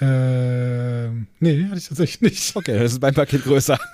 Ähm, 0.00 1.26
nee, 1.40 1.64
hatte 1.66 1.78
ich 1.78 1.88
tatsächlich 1.88 2.20
nicht. 2.20 2.56
Okay, 2.56 2.78
das 2.78 2.92
ist 2.92 3.02
mein 3.02 3.14
Paket 3.14 3.44
größer. 3.44 3.78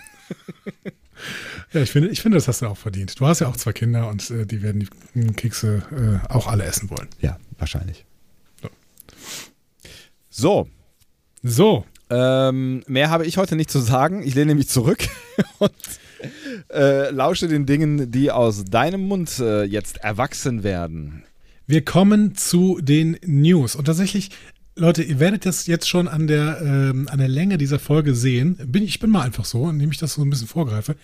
Ja, 1.75 1.83
ich 1.83 1.91
finde, 1.91 2.09
ich 2.09 2.23
finde, 2.23 2.37
das 2.37 2.49
hast 2.49 2.63
du 2.63 2.67
auch 2.67 2.77
verdient. 2.79 3.19
Du 3.21 3.27
hast 3.27 3.41
ja 3.41 3.49
auch 3.49 3.57
zwei 3.57 3.73
Kinder 3.73 4.09
und 4.09 4.31
äh, 4.31 4.47
die 4.47 4.63
werden 4.63 4.89
die 5.15 5.27
Kekse 5.35 5.83
äh, 6.27 6.33
auch 6.33 6.47
alle 6.47 6.65
essen 6.65 6.89
wollen. 6.89 7.09
Ja, 7.21 7.39
wahrscheinlich. 7.59 8.05
So. 8.63 8.69
So, 10.31 10.69
So, 11.43 11.85
ähm, 12.11 12.83
mehr 12.87 13.11
habe 13.11 13.27
ich 13.27 13.37
heute 13.37 13.57
nicht 13.57 13.71
zu 13.71 13.81
sagen. 13.81 14.23
Ich 14.25 14.35
lehne 14.35 14.55
mich 14.55 14.69
zurück 14.69 15.07
und 15.59 15.73
äh, 16.73 17.11
lausche 17.11 17.49
den 17.49 17.67
Dingen, 17.67 18.11
die 18.11 18.31
aus 18.31 18.65
deinem 18.65 19.03
Mund 19.09 19.39
äh, 19.41 19.65
jetzt 19.65 19.99
erwachsen 19.99 20.63
werden. 20.63 21.25
wir 21.67 21.85
kommen 21.85 22.35
zu 22.35 22.79
den 22.81 23.19
News. 23.25 23.75
Und 23.75 23.87
tatsächlich, 23.87 24.31
Leute, 24.77 25.03
ihr 25.03 25.19
werdet 25.21 25.47
das 25.47 25.67
jetzt 25.67 25.89
schon 25.89 26.09
an 26.09 26.27
der, 26.27 26.61
ähm, 26.63 27.09
an 27.11 27.19
der 27.19 27.29
Länge 27.29 27.59
dieser 27.59 27.79
Folge 27.79 28.15
sehen. 28.15 28.57
Bin, 28.67 28.83
ich 28.85 29.01
bin 29.01 29.11
mal 29.11 29.23
einfach 29.23 29.45
so, 29.45 29.69
indem 29.69 29.91
ich 29.91 29.99
das 29.99 30.15
so 30.15 30.23
ein 30.23 30.31
bisschen 30.31 30.49
vorgreife. 30.49 30.97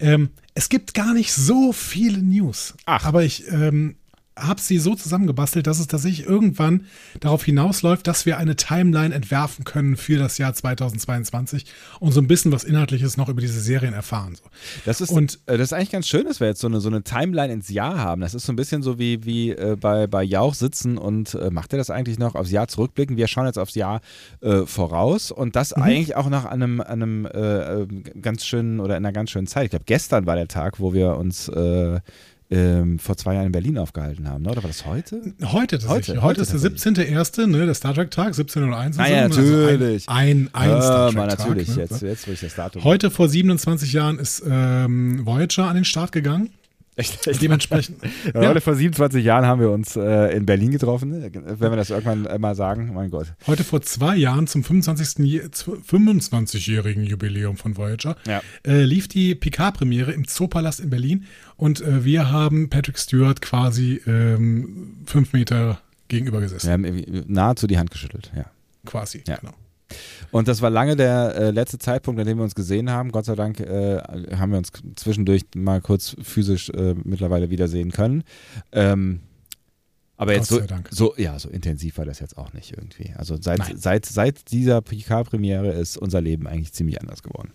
Ähm, 0.00 0.30
es 0.54 0.68
gibt 0.68 0.94
gar 0.94 1.14
nicht 1.14 1.32
so 1.32 1.72
viele 1.72 2.22
News. 2.22 2.74
Ach. 2.86 3.04
Aber 3.04 3.22
ich 3.22 3.48
ähm, 3.48 3.96
habe 4.40 4.60
sie 4.60 4.78
so 4.78 4.94
zusammengebastelt, 4.94 5.66
dass 5.66 5.78
es 5.78 5.86
tatsächlich 5.86 6.26
irgendwann 6.26 6.86
darauf 7.20 7.44
hinausläuft, 7.44 8.06
dass 8.06 8.26
wir 8.26 8.38
eine 8.38 8.56
Timeline 8.56 9.14
entwerfen 9.14 9.64
können 9.64 9.96
für 9.96 10.18
das 10.18 10.38
Jahr 10.38 10.54
2022 10.54 11.66
und 12.00 12.12
so 12.12 12.20
ein 12.20 12.26
bisschen 12.28 12.52
was 12.52 12.64
Inhaltliches 12.64 13.16
noch 13.16 13.28
über 13.28 13.40
diese 13.40 13.60
Serien 13.60 13.94
erfahren. 13.94 14.34
So. 14.36 14.44
Das 14.84 15.00
ist, 15.00 15.10
Und- 15.10 15.38
äh, 15.46 15.58
das 15.58 15.68
ist 15.68 15.72
eigentlich 15.72 15.90
ganz 15.90 16.08
schön, 16.08 16.24
dass 16.26 16.40
wir 16.40 16.46
jetzt 16.48 16.60
so 16.60 16.66
eine, 16.68 16.80
so 16.80 16.88
eine 16.88 17.02
Timeline 17.02 17.52
ins 17.52 17.68
Jahr 17.68 17.98
haben. 17.98 18.20
Das 18.20 18.34
ist 18.34 18.46
so 18.46 18.52
ein 18.52 18.56
bisschen 18.56 18.82
so 18.82 18.98
wie, 18.98 19.24
wie 19.24 19.50
äh, 19.50 19.76
bei, 19.78 20.06
bei 20.06 20.22
Jauch 20.22 20.54
sitzen 20.54 20.98
und 20.98 21.34
äh, 21.34 21.50
macht 21.50 21.72
er 21.72 21.78
das 21.78 21.90
eigentlich 21.90 22.18
noch 22.18 22.34
aufs 22.34 22.50
Jahr 22.50 22.68
zurückblicken? 22.68 23.16
Wir 23.16 23.26
schauen 23.28 23.46
jetzt 23.46 23.58
aufs 23.58 23.74
Jahr 23.74 24.00
äh, 24.40 24.62
voraus 24.66 25.30
und 25.30 25.56
das 25.56 25.72
eigentlich 25.72 26.16
auch 26.16 26.28
nach 26.28 26.44
einem, 26.44 26.80
einem 26.80 27.26
äh, 27.26 27.82
äh, 27.82 27.86
ganz 28.20 28.44
schönen 28.44 28.80
oder 28.80 28.96
in 28.96 29.04
einer 29.04 29.12
ganz 29.12 29.30
schönen 29.30 29.46
Zeit. 29.46 29.64
Ich 29.64 29.70
glaube, 29.70 29.84
gestern 29.86 30.26
war 30.26 30.36
der 30.36 30.48
Tag, 30.48 30.80
wo 30.80 30.92
wir 30.92 31.16
uns 31.16 31.48
ähm, 32.50 32.98
vor 32.98 33.16
zwei 33.16 33.34
Jahren 33.34 33.46
in 33.46 33.52
Berlin 33.52 33.76
aufgehalten 33.78 34.28
haben, 34.28 34.42
ne? 34.44 34.50
oder 34.50 34.62
war 34.62 34.68
das 34.68 34.86
heute? 34.86 35.20
Heute 35.42 35.78
tatsächlich. 35.78 36.16
Heute, 36.16 36.22
Heute, 36.22 36.22
heute 36.22 36.40
ist 36.40 36.52
der 36.52 36.60
17.1., 36.94 37.46
ne, 37.46 37.66
der 37.66 37.74
Star 37.74 37.94
Trek 37.94 38.10
Tag, 38.10 38.32
17.01. 38.32 38.94
Ah 38.98 39.06
ja, 39.08 39.28
natürlich. 39.28 40.08
Also 40.08 40.18
ein, 40.20 40.48
ein, 40.54 40.70
ein 40.72 40.82
Star 40.82 41.08
Ah, 41.08 41.10
Trek 41.10 41.28
Tag. 41.28 41.38
natürlich, 41.38 41.68
ne? 41.68 41.82
jetzt, 41.82 42.02
jetzt, 42.02 42.26
wo 42.28 42.32
ich 42.32 42.40
das 42.40 42.54
Datum. 42.54 42.84
Heute 42.84 43.10
vor 43.10 43.28
27 43.28 43.92
Jahren 43.92 44.18
ist 44.18 44.42
ähm, 44.48 45.26
Voyager 45.26 45.66
an 45.68 45.74
den 45.74 45.84
Start 45.84 46.12
gegangen. 46.12 46.50
Echt, 46.98 47.26
echt? 47.26 47.40
Dementsprechend. 47.40 47.98
Ja, 48.34 48.42
ja, 48.42 48.48
Heute 48.50 48.60
vor 48.60 48.74
27 48.74 49.24
Jahren 49.24 49.46
haben 49.46 49.60
wir 49.62 49.70
uns 49.70 49.96
äh, 49.96 50.36
in 50.36 50.44
Berlin 50.44 50.70
getroffen. 50.72 51.12
Wenn 51.32 51.70
wir 51.72 51.76
das 51.76 51.88
irgendwann 51.90 52.26
äh, 52.26 52.38
mal 52.38 52.54
sagen, 52.54 52.92
mein 52.92 53.10
Gott. 53.10 53.32
heute 53.46 53.64
vor 53.64 53.80
zwei 53.80 54.16
Jahren 54.16 54.46
zum 54.46 54.62
25. 54.64 55.24
Je- 55.26 55.50
zu- 55.50 55.76
25-jährigen 55.76 57.04
Jubiläum 57.04 57.56
von 57.56 57.76
Voyager 57.76 58.16
Ja. 58.26 58.42
äh, 58.66 58.82
lief 58.82 59.08
die 59.08 59.34
Picard-Premiere 59.34 60.12
im 60.12 60.26
Zoopalast 60.26 60.80
in 60.80 60.90
Berlin 60.90 61.24
und 61.56 61.80
äh, 61.80 62.04
wir 62.04 62.30
haben 62.30 62.68
Patrick 62.68 62.98
Stewart 62.98 63.40
quasi 63.40 64.00
ähm, 64.06 64.98
fünf 65.06 65.32
Meter 65.32 65.80
gegenüber 66.08 66.40
gesessen. 66.40 66.66
Wir 66.66 66.72
haben 66.72 67.24
nahezu 67.28 67.66
die 67.66 67.78
Hand 67.78 67.90
geschüttelt, 67.90 68.30
ja. 68.36 68.44
Quasi, 68.86 69.22
Ja. 69.26 69.36
genau. 69.36 69.52
Und 70.30 70.48
das 70.48 70.60
war 70.62 70.70
lange 70.70 70.96
der 70.96 71.34
äh, 71.34 71.50
letzte 71.50 71.78
Zeitpunkt, 71.78 72.20
an 72.20 72.26
dem 72.26 72.38
wir 72.38 72.44
uns 72.44 72.54
gesehen 72.54 72.90
haben. 72.90 73.10
Gott 73.10 73.24
sei 73.24 73.34
Dank 73.34 73.60
äh, 73.60 73.98
haben 74.36 74.50
wir 74.52 74.58
uns 74.58 74.70
zwischendurch 74.96 75.42
mal 75.54 75.80
kurz 75.80 76.16
physisch 76.22 76.70
äh, 76.70 76.94
mittlerweile 77.04 77.50
wiedersehen 77.50 77.90
können. 77.90 78.24
Ähm, 78.72 79.20
aber 80.16 80.34
jetzt 80.34 80.48
so, 80.48 80.60
so, 80.90 81.14
ja, 81.16 81.38
so 81.38 81.48
intensiv 81.48 81.96
war 81.98 82.04
das 82.04 82.18
jetzt 82.18 82.36
auch 82.36 82.52
nicht 82.52 82.72
irgendwie. 82.76 83.12
Also 83.14 83.38
seit, 83.40 83.60
Nein. 83.60 83.76
seit, 83.76 84.04
seit 84.04 84.50
dieser 84.50 84.82
PK-Premiere 84.82 85.70
ist 85.70 85.96
unser 85.96 86.20
Leben 86.20 86.48
eigentlich 86.48 86.72
ziemlich 86.72 87.00
anders 87.00 87.22
geworden. 87.22 87.52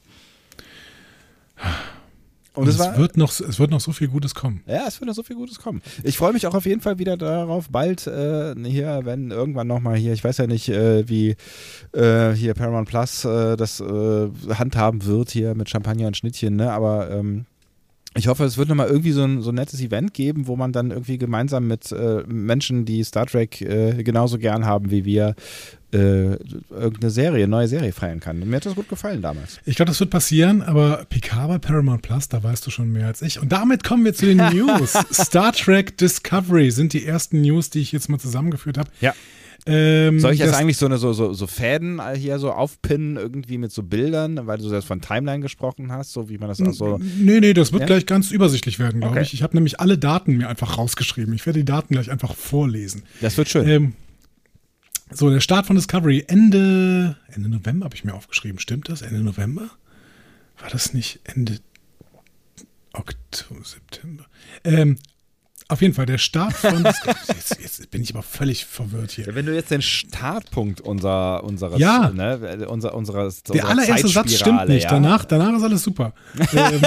Und, 2.56 2.64
Und 2.64 2.70
es 2.70 2.76
es, 2.76 2.82
war, 2.82 2.98
wird 2.98 3.18
noch, 3.18 3.32
es 3.32 3.60
wird 3.60 3.72
noch 3.72 3.80
so 3.80 3.92
viel 3.92 4.08
Gutes 4.08 4.36
kommen. 4.36 4.62
Ja, 4.68 4.86
es 4.88 5.00
wird 5.00 5.08
noch 5.08 5.16
so 5.16 5.24
viel 5.24 5.36
Gutes 5.36 5.60
kommen. 5.60 5.82
Ich 6.04 6.18
freue 6.18 6.34
mich 6.34 6.46
auch 6.46 6.54
auf 6.54 6.66
jeden 6.66 6.82
Fall 6.82 7.00
wieder 7.00 7.18
darauf, 7.18 7.70
bald 7.70 8.06
äh, 8.06 8.54
hier, 8.64 9.02
wenn 9.04 9.32
irgendwann 9.32 9.66
nochmal 9.66 9.96
hier, 9.96 10.14
ich 10.14 10.24
weiß 10.24 10.38
ja 10.38 10.46
nicht, 10.46 10.70
äh, 10.70 11.08
wie 11.10 11.36
äh, 11.94 12.32
hier 12.34 12.54
Paramount 12.54 12.88
Plus 12.88 13.26
äh, 13.26 13.58
das 13.58 13.80
äh, 13.80 14.30
handhaben 14.54 15.04
wird 15.06 15.32
hier 15.32 15.56
mit 15.56 15.70
Champagner 15.70 16.08
und 16.08 16.18
Schnittchen, 16.18 16.56
ne? 16.56 16.72
aber 16.72 17.10
ähm, 17.10 17.46
ich 18.16 18.28
hoffe, 18.28 18.44
es 18.44 18.58
wird 18.58 18.70
nochmal 18.70 18.88
irgendwie 18.88 19.12
so 19.12 19.24
ein, 19.24 19.42
so 19.42 19.52
ein 19.52 19.56
nettes 19.56 19.82
Event 19.82 20.14
geben, 20.14 20.48
wo 20.48 20.56
man 20.56 20.72
dann 20.72 20.92
irgendwie 20.92 21.18
gemeinsam 21.18 21.68
mit 21.68 21.92
äh, 21.92 22.24
Menschen, 22.28 22.86
die 22.86 23.04
Star 23.04 23.26
Trek 23.26 23.62
äh, 23.62 24.04
genauso 24.04 24.38
gern 24.38 24.66
haben 24.66 24.92
wie 24.92 25.04
wir, 25.04 25.36
äh, 25.94 26.38
irgendeine 26.70 27.10
Serie, 27.10 27.48
neue 27.48 27.68
Serie 27.68 27.92
feiern 27.92 28.20
kann. 28.20 28.40
Mir 28.40 28.56
hat 28.56 28.66
das 28.66 28.76
gut 28.76 28.90
gefallen 28.90 29.22
damals. 29.22 29.60
Ich 29.66 29.76
glaube, 29.76 29.90
das 29.90 30.00
wird 30.00 30.10
passieren, 30.10 30.62
aber 30.62 31.06
Picard 31.10 31.48
bei 31.48 31.58
Paramount 31.60 32.02
Plus, 32.02 32.30
da 32.30 32.42
weißt 32.42 32.66
du 32.66 32.72
schon 32.72 32.92
mehr 32.92 33.08
als 33.08 33.22
ich. 33.22 33.40
Und 33.40 33.52
damit 33.52 33.84
kommen 33.84 34.04
wir 34.04 34.14
zu 34.14 34.26
den 34.26 34.38
News. 34.54 34.94
Star 35.12 35.54
Trek 35.54 35.98
Discovery 35.98 36.72
sind 36.72 36.94
die 36.94 37.06
ersten 37.06 37.42
News, 37.42 37.70
die 37.70 37.82
ich 37.82 37.92
jetzt 37.92 38.10
mal 38.10 38.20
zusammengeführt 38.20 38.78
habe. 38.78 38.90
Ja. 39.02 39.14
Ähm, 39.66 40.20
Soll 40.20 40.34
ich 40.34 40.40
jetzt 40.40 40.54
eigentlich 40.54 40.76
so, 40.78 40.86
eine, 40.88 40.98
so, 40.98 41.14
so, 41.14 41.34
so 41.34 41.48
Fäden 41.48 42.02
hier 42.16 42.38
so 42.38 42.52
aufpinnen, 42.52 43.16
irgendwie 43.16 43.58
mit 43.58 43.72
so 43.72 43.82
Bildern, 43.82 44.46
weil 44.46 44.58
du 44.58 44.70
das 44.70 44.84
von 44.84 45.00
Timeline 45.00 45.40
gesprochen 45.42 45.92
hast, 45.92 46.12
so 46.12 46.28
wie 46.28 46.38
man 46.38 46.50
das 46.50 46.62
auch 46.62 46.74
so. 46.74 46.98
Nee, 46.98 47.40
nee, 47.40 47.54
das 47.54 47.72
wird 47.72 47.82
Ja? 47.82 47.86
gleich 47.88 48.06
ganz 48.06 48.32
übersichtlich 48.32 48.78
werden, 48.80 49.00
glaube 49.00 49.16
Okay. 49.16 49.24
ich. 49.24 49.34
Ich 49.34 49.42
habe 49.42 49.56
nämlich 49.56 49.80
alle 49.80 49.98
Daten 49.98 50.36
mir 50.36 50.50
einfach 50.50 50.78
rausgeschrieben. 50.78 51.34
Ich 51.34 51.46
werde 51.46 51.60
die 51.60 51.66
Daten 51.66 51.94
gleich 51.94 52.12
einfach 52.12 52.36
vorlesen. 52.36 53.04
Das 53.22 53.38
wird 53.38 53.48
schön. 53.48 53.68
Ähm, 53.70 53.94
so, 55.12 55.30
der 55.30 55.40
Start 55.40 55.66
von 55.68 55.76
Discovery 55.78 56.26
Ende, 56.28 57.16
Ende 57.32 57.48
November 57.48 57.86
habe 57.86 57.96
ich 57.96 58.04
mir 58.04 58.14
aufgeschrieben. 58.16 58.60
Stimmt 58.60 58.90
das? 58.90 59.02
Ende 59.02 59.22
November? 59.22 59.70
War 60.60 60.70
das 60.72 60.94
nicht 60.94 61.20
Ende 61.24 61.60
Oktober, 62.94 63.62
September? 63.64 64.26
Ähm, 64.64 64.98
auf 65.70 65.82
jeden 65.82 65.94
Fall, 65.94 66.06
der 66.06 66.18
Start 66.18 66.54
von. 66.54 66.84
Jetzt, 67.28 67.58
jetzt 67.62 67.92
bin 67.92 68.02
ich 68.02 68.14
aber 68.14 68.24
völlig 68.24 68.66
verwirrt 68.66 69.12
hier. 69.12 69.34
Wenn 69.36 69.46
du 69.46 69.54
jetzt 69.56 69.72
den 69.72 69.82
Startpunkt 69.82 70.82
unser, 70.82 71.44
unseres, 71.44 71.80
Ja. 71.80 72.10
ne, 72.10 72.68
unser, 72.68 72.94
unseres, 72.94 73.44
Der 73.44 73.56
unserer 73.56 73.70
allererste 73.70 74.08
Satz 74.08 74.34
stimmt 74.36 74.68
nicht. 74.68 74.84
Ja? 74.84 74.90
Danach, 74.92 75.26
danach 75.26 75.56
ist 75.58 75.64
alles 75.64 75.84
super. 75.84 76.14
ähm, 76.54 76.82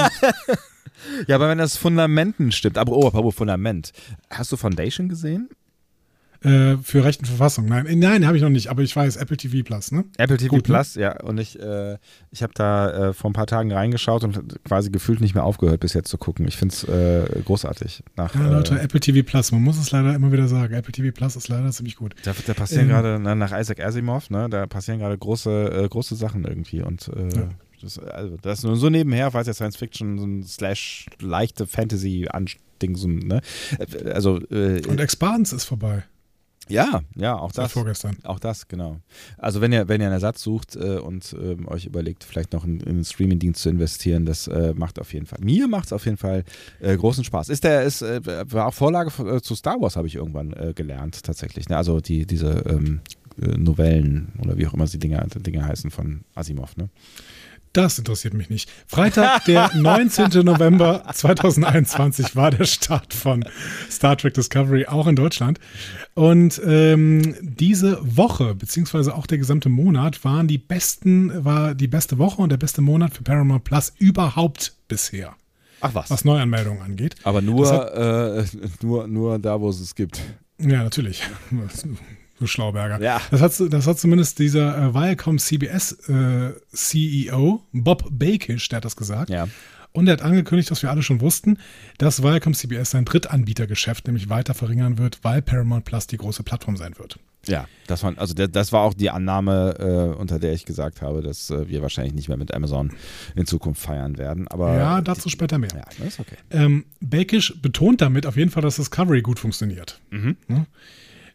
ja, 1.27 1.35
aber 1.35 1.49
wenn 1.49 1.57
das 1.57 1.77
Fundamenten 1.77 2.51
stimmt. 2.51 2.77
Aber 2.77 2.93
oh, 2.93 3.07
apropos 3.07 3.35
Fundament. 3.35 3.91
Hast 4.29 4.51
du 4.51 4.57
Foundation 4.57 5.09
gesehen? 5.09 5.49
Äh, 6.43 6.77
für 6.83 7.03
Recht 7.03 7.19
und 7.19 7.25
Verfassung. 7.27 7.65
Nein, 7.65 7.85
äh, 7.85 7.95
nein, 7.95 8.25
habe 8.25 8.37
ich 8.37 8.43
noch 8.43 8.49
nicht, 8.49 8.67
aber 8.69 8.81
ich 8.81 8.95
weiß, 8.95 9.15
Apple 9.17 9.37
TV 9.37 9.63
Plus, 9.63 9.91
ne? 9.91 10.05
Apple 10.17 10.37
TV 10.37 10.49
Gut, 10.49 10.67
ne? 10.67 10.73
Plus, 10.75 10.95
ja. 10.95 11.19
Und 11.21 11.37
ich, 11.39 11.59
äh, 11.59 11.97
ich 12.31 12.43
habe 12.43 12.53
da 12.55 13.09
äh, 13.09 13.13
vor 13.13 13.29
ein 13.29 13.33
paar 13.33 13.47
Tagen 13.47 13.71
reingeschaut 13.71 14.23
und 14.23 14.63
quasi 14.63 14.89
gefühlt 14.91 15.21
nicht 15.21 15.33
mehr 15.35 15.43
aufgehört, 15.43 15.79
bis 15.79 15.93
jetzt 15.93 16.09
zu 16.09 16.17
gucken. 16.17 16.47
Ich 16.47 16.57
finde 16.57 16.73
es 16.73 16.83
äh, 16.83 17.41
großartig. 17.43 18.03
Nach, 18.15 18.33
Ja, 18.35 18.47
Leute, 18.47 18.75
äh, 18.75 18.83
Apple 18.83 18.99
TV 18.99 19.25
Plus, 19.27 19.51
man 19.51 19.61
muss 19.61 19.77
es 19.79 19.91
leider 19.91 20.13
immer 20.15 20.31
wieder 20.31 20.47
sagen. 20.47 20.73
Apple 20.73 20.91
TV 20.91 21.11
Plus 21.13 21.35
ist 21.35 21.47
leider 21.47 21.69
ziemlich 21.71 21.95
gut. 21.95 22.15
da, 22.23 22.33
da 22.45 22.53
passieren 22.53 22.85
ähm, 22.85 22.89
gerade, 22.89 23.19
ne, 23.19 23.35
nach 23.35 23.57
Isaac 23.57 23.79
Asimov, 23.83 24.29
ne, 24.29 24.47
da 24.49 24.67
passieren 24.67 24.99
gerade 24.99 25.17
große, 25.17 25.87
große 25.89 26.15
Sachen 26.15 26.45
irgendwie. 26.45 26.81
Und 26.81 27.07
Ja. 27.07 27.49
das, 27.81 27.99
also, 27.99 28.37
das 28.41 28.59
ist 28.59 28.63
nur 28.65 28.75
so 28.75 28.89
nebenher, 28.89 29.31
falls 29.31 29.47
ihr 29.47 29.53
Science 29.53 29.77
Fiction, 29.77 30.17
so 30.17 30.25
ein 30.25 30.43
slash 30.43 31.05
leichte 31.19 31.67
Fantasy-Ding, 31.67 32.95
so, 32.95 33.07
ne? 33.07 33.41
Also, 34.13 34.39
äh, 34.51 34.81
Und 34.87 34.99
Expanse 34.99 35.55
ist 35.55 35.65
vorbei. 35.65 36.03
Ja, 36.69 37.01
ja, 37.15 37.37
auch 37.37 37.51
das. 37.51 37.71
vorgestern. 37.71 38.17
Auch 38.23 38.39
das, 38.39 38.67
genau. 38.67 38.97
Also 39.37 39.61
wenn 39.61 39.71
ihr, 39.71 39.87
wenn 39.87 40.01
ihr 40.01 40.07
einen 40.07 40.13
Ersatz 40.13 40.41
sucht 40.41 40.75
äh, 40.75 40.99
und 40.99 41.35
ähm, 41.39 41.67
euch 41.67 41.85
überlegt, 41.85 42.23
vielleicht 42.23 42.53
noch 42.53 42.63
in, 42.65 42.79
in 42.79 42.87
einen 42.87 43.05
Streaming-Dienst 43.05 43.61
zu 43.61 43.69
investieren, 43.69 44.25
das 44.25 44.47
äh, 44.47 44.73
macht 44.75 44.99
auf 44.99 45.13
jeden 45.13 45.25
Fall. 45.25 45.39
Mir 45.41 45.67
macht 45.67 45.87
es 45.87 45.93
auf 45.93 46.05
jeden 46.05 46.17
Fall 46.17 46.43
äh, 46.79 46.95
großen 46.95 47.23
Spaß. 47.23 47.49
Ist 47.49 47.63
der, 47.63 47.83
ist, 47.83 48.01
äh, 48.01 48.21
war 48.51 48.67
auch 48.67 48.73
Vorlage 48.73 49.11
äh, 49.23 49.41
zu 49.41 49.55
Star 49.55 49.79
Wars, 49.81 49.95
habe 49.95 50.07
ich 50.07 50.15
irgendwann 50.15 50.53
äh, 50.53 50.73
gelernt, 50.73 51.23
tatsächlich. 51.23 51.69
Ne? 51.69 51.77
Also 51.77 51.99
die, 51.99 52.25
diese 52.25 52.63
ähm, 52.67 53.01
äh, 53.41 53.57
Novellen 53.57 54.33
oder 54.41 54.57
wie 54.57 54.67
auch 54.67 54.73
immer 54.73 54.85
die 54.85 54.99
Dinger, 54.99 55.25
Dinger 55.27 55.65
heißen 55.65 55.91
von 55.91 56.21
Asimov, 56.33 56.75
ne? 56.77 56.89
Das 57.77 57.99
interessiert 57.99 58.33
mich 58.33 58.49
nicht. 58.49 58.71
Freitag, 58.87 59.45
der 59.45 59.69
19. 59.75 60.43
November 60.43 61.03
2021 61.13 62.35
war 62.35 62.49
der 62.49 62.65
Start 62.65 63.13
von 63.13 63.45
Star 63.91 64.17
Trek 64.17 64.33
Discovery 64.33 64.87
auch 64.87 65.05
in 65.05 65.15
Deutschland. 65.15 65.59
Und 66.15 66.59
ähm, 66.65 67.35
diese 67.39 67.99
Woche, 68.01 68.55
beziehungsweise 68.55 69.13
auch 69.13 69.27
der 69.27 69.37
gesamte 69.37 69.69
Monat, 69.69 70.25
waren 70.25 70.47
die 70.47 70.57
besten, 70.57 71.45
war 71.45 71.75
die 71.75 71.87
beste 71.87 72.17
Woche 72.17 72.41
und 72.41 72.49
der 72.49 72.57
beste 72.57 72.81
Monat 72.81 73.13
für 73.13 73.21
Paramount 73.21 73.63
Plus 73.63 73.93
überhaupt 73.99 74.73
bisher, 74.87 75.35
Ach 75.79 75.93
was. 75.93 76.09
was 76.09 76.25
Neuanmeldungen 76.25 76.81
angeht. 76.81 77.15
Aber 77.25 77.43
nur, 77.43 77.67
Das 77.93 78.55
äh, 78.55 78.67
nur, 78.81 79.07
nur 79.07 79.37
da, 79.37 79.61
wo 79.61 79.69
es 79.69 79.79
es 79.79 79.93
gibt. 79.93 80.19
Ja, 80.59 80.81
natürlich. 80.83 81.21
Du 82.39 82.47
Schlauberger. 82.47 83.01
Ja. 83.01 83.21
Das 83.31 83.41
hat, 83.41 83.73
das 83.73 83.87
hat 83.87 83.99
zumindest 83.99 84.39
dieser 84.39 84.77
äh, 84.77 84.93
Viacom 84.93 85.39
CBS 85.39 85.93
äh, 86.09 86.53
CEO, 86.71 87.63
Bob 87.71 88.07
Bakish, 88.11 88.69
der 88.69 88.77
hat 88.77 88.85
das 88.85 88.95
gesagt. 88.95 89.29
Ja. 89.29 89.47
Und 89.91 90.07
er 90.07 90.13
hat 90.13 90.21
angekündigt, 90.21 90.69
was 90.69 90.83
wir 90.83 90.91
alle 90.91 91.01
schon 91.01 91.21
wussten, 91.21 91.57
dass 91.97 92.21
Viacom 92.21 92.53
CBS 92.53 92.91
sein 92.91 93.05
Drittanbietergeschäft 93.05 94.05
nämlich 94.05 94.29
weiter 94.29 94.53
verringern 94.53 94.99
wird, 94.99 95.19
weil 95.23 95.41
Paramount 95.41 95.85
Plus 95.85 96.05
die 96.05 96.17
große 96.17 96.43
Plattform 96.43 96.77
sein 96.77 96.99
wird. 96.99 97.17
Ja, 97.47 97.67
das 97.87 98.03
war, 98.03 98.13
also 98.17 98.33
das 98.33 98.71
war 98.71 98.81
auch 98.81 98.93
die 98.93 99.09
Annahme, 99.09 99.75
äh, 99.79 100.19
unter 100.19 100.37
der 100.37 100.53
ich 100.53 100.65
gesagt 100.65 101.01
habe, 101.01 101.21
dass 101.21 101.49
äh, 101.49 101.67
wir 101.67 101.81
wahrscheinlich 101.81 102.13
nicht 102.13 102.27
mehr 102.27 102.37
mit 102.37 102.53
Amazon 102.53 102.91
in 103.35 103.45
Zukunft 103.45 103.81
feiern 103.81 104.17
werden. 104.17 104.47
Aber 104.49 104.77
ja, 104.77 105.01
dazu 105.01 105.29
später 105.29 105.57
mehr. 105.57 105.69
Ja, 105.73 105.85
das 105.97 106.07
ist 106.07 106.19
okay. 106.19 106.35
Ähm, 106.51 106.85
Bakish 106.99 107.59
betont 107.61 108.01
damit 108.01 108.25
auf 108.25 108.35
jeden 108.35 108.51
Fall, 108.51 108.63
dass 108.63 108.75
Discovery 108.75 109.21
gut 109.21 109.39
funktioniert. 109.39 109.99
Mhm. 110.11 110.35
Ne? 110.47 110.65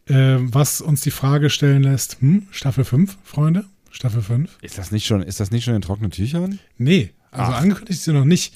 Ähm, 0.08 0.52
was 0.52 0.80
uns 0.80 1.00
die 1.02 1.10
Frage 1.10 1.50
stellen 1.50 1.82
lässt, 1.82 2.20
hm, 2.20 2.48
Staffel 2.50 2.84
5, 2.84 3.18
Freunde? 3.22 3.64
Staffel 3.90 4.22
5? 4.22 4.58
Ist 4.62 4.78
das 4.78 4.90
nicht 4.90 5.06
schon, 5.06 5.22
ist 5.22 5.40
das 5.40 5.50
nicht 5.50 5.64
schon 5.64 5.74
in 5.74 5.82
trockenen 5.82 6.10
Tüchern? 6.10 6.58
Nee, 6.78 7.12
also 7.30 7.52
Ach. 7.52 7.60
angekündigt 7.60 7.98
ist 7.98 8.04
sie 8.04 8.12
noch 8.12 8.24
nicht. 8.24 8.54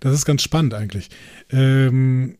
Das 0.00 0.14
ist 0.14 0.24
ganz 0.24 0.42
spannend 0.42 0.74
eigentlich. 0.74 1.08
Ähm, 1.50 2.38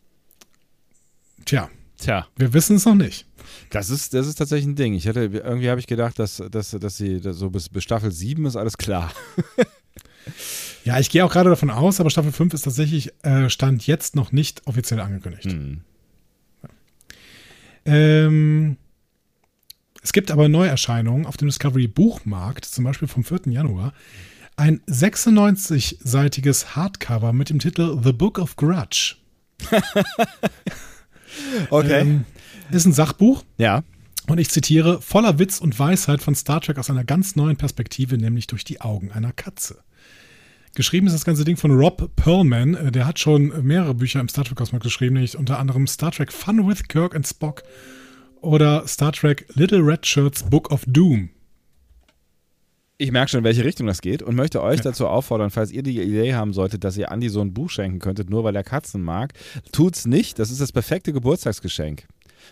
tja, 1.45 1.69
Tja. 1.99 2.27
wir 2.37 2.53
wissen 2.53 2.77
es 2.77 2.85
noch 2.85 2.95
nicht. 2.95 3.27
Das 3.71 3.91
ist, 3.91 4.15
das 4.15 4.27
ist 4.27 4.37
tatsächlich 4.37 4.67
ein 4.67 4.77
Ding. 4.77 4.95
Ich 4.95 5.07
hätte, 5.07 5.21
irgendwie 5.21 5.71
habe 5.71 5.81
ich 5.81 5.87
gedacht, 5.87 6.19
dass, 6.19 6.43
dass, 6.51 6.71
dass 6.71 6.97
sie 6.97 7.21
dass 7.21 7.37
so 7.37 7.51
bis, 7.51 7.69
bis 7.69 7.85
Staffel 7.85 8.13
7 8.13 8.47
ist 8.47 8.57
alles 8.57 8.79
klar. 8.79 9.13
Ja, 10.85 10.99
ich 10.99 11.11
gehe 11.11 11.25
auch 11.25 11.33
gerade 11.33 11.51
davon 11.51 11.71
aus, 11.71 12.01
aber 12.01 12.11
Staffel 12.11 12.33
5 12.33 12.55
ist 12.55 12.63
tatsächlich 12.63 13.13
äh, 13.23 13.51
Stand 13.51 13.87
jetzt 13.87 14.17
noch 14.17 14.33
nicht 14.33 14.67
offiziell 14.67 15.01
angekündigt. 15.01 15.45
Hm. 15.45 15.83
Ähm, 17.89 18.77
es 20.03 20.13
gibt 20.13 20.31
aber 20.31 20.49
Neuerscheinungen 20.49 21.27
auf 21.27 21.39
dem 21.39 21.49
Discovery 21.49 21.89
Buchmarkt, 21.89 22.67
zum 22.67 22.85
Beispiel 22.85 23.09
vom 23.09 23.25
4. 23.25 23.41
Januar. 23.47 23.95
Ein 24.57 24.81
96-seitiges 24.83 26.77
Hardcover 26.77 27.33
mit 27.33 27.49
dem 27.49 27.59
Titel 27.61 27.99
The 28.03 28.13
Book 28.13 28.39
of 28.39 28.57
Grudge. 28.57 29.17
Okay. 31.71 32.01
Ähm, 32.01 32.25
ist 32.71 32.85
ein 32.87 32.93
Sachbuch 32.93 33.45
ja. 33.59 33.85
und 34.27 34.39
ich 34.39 34.49
zitiere, 34.51 35.01
voller 35.01 35.39
Witz 35.39 35.61
und 35.61 35.79
Weisheit 35.79 36.21
von 36.21 36.35
Star 36.35 36.61
Trek 36.61 36.79
aus 36.79 36.91
einer 36.91 37.05
ganz 37.05 37.37
neuen 37.37 37.57
Perspektive, 37.57 38.19
nämlich 38.19 38.47
durch 38.47 38.65
die 38.65 38.81
Augen 38.81 39.13
einer 39.13 39.33
Katze. 39.33 39.79
Geschrieben 40.79 41.09
ist 41.09 41.13
das 41.13 41.25
ganze 41.25 41.45
Ding 41.45 41.57
von 41.57 41.73
Rob 41.73 42.15
Perlman, 42.15 42.75
äh, 42.75 42.93
der 42.93 43.05
hat 43.05 43.19
schon 43.19 43.67
mehrere 43.67 43.95
Bücher 43.95 44.21
im 44.21 44.29
Star 44.29 44.45
Trek 44.45 44.57
Kosmos 44.59 44.81
geschrieben, 44.81 45.15
nämlich 45.15 45.37
unter 45.37 45.59
anderem 45.59 45.89
Star 45.89 46.13
Trek 46.13 46.33
Fun 46.33 46.69
with 46.69 46.87
Kirk 46.87 47.17
and 47.17 47.27
Spock 47.27 47.65
oder 48.43 48.87
Star 48.87 49.11
Trek 49.11 49.45
Little 49.55 49.81
Red 49.81 50.07
Shirts 50.07 50.45
Book 50.45 50.71
of 50.71 50.85
Doom. 50.87 51.31
Ich 52.97 53.11
merke 53.11 53.29
schon, 53.29 53.39
in 53.39 53.45
welche 53.45 53.65
Richtung 53.65 53.89
das 53.89 54.01
geht 54.01 54.23
und 54.23 54.37
möchte 54.37 54.63
euch 54.63 54.77
Ja. 54.77 54.85
dazu 54.85 55.09
auffordern, 55.09 55.51
falls 55.51 55.73
ihr 55.73 55.83
die 55.83 56.01
Idee 56.01 56.35
haben 56.35 56.53
solltet, 56.53 56.85
dass 56.85 56.97
ihr 56.97 57.11
Andi 57.11 57.29
so 57.29 57.41
ein 57.41 57.53
Buch 57.53 57.71
schenken 57.71 57.99
könntet, 57.99 58.31
nur 58.31 58.45
weil 58.45 58.55
er 58.55 58.63
Katzen 58.63 59.03
mag, 59.03 59.33
tut's 59.73 60.07
nicht. 60.07 60.39
Das 60.39 60.53
ist 60.53 60.61
das 60.61 60.71
perfekte 60.71 61.13
Geburtstagsgeschenk. 61.13 62.07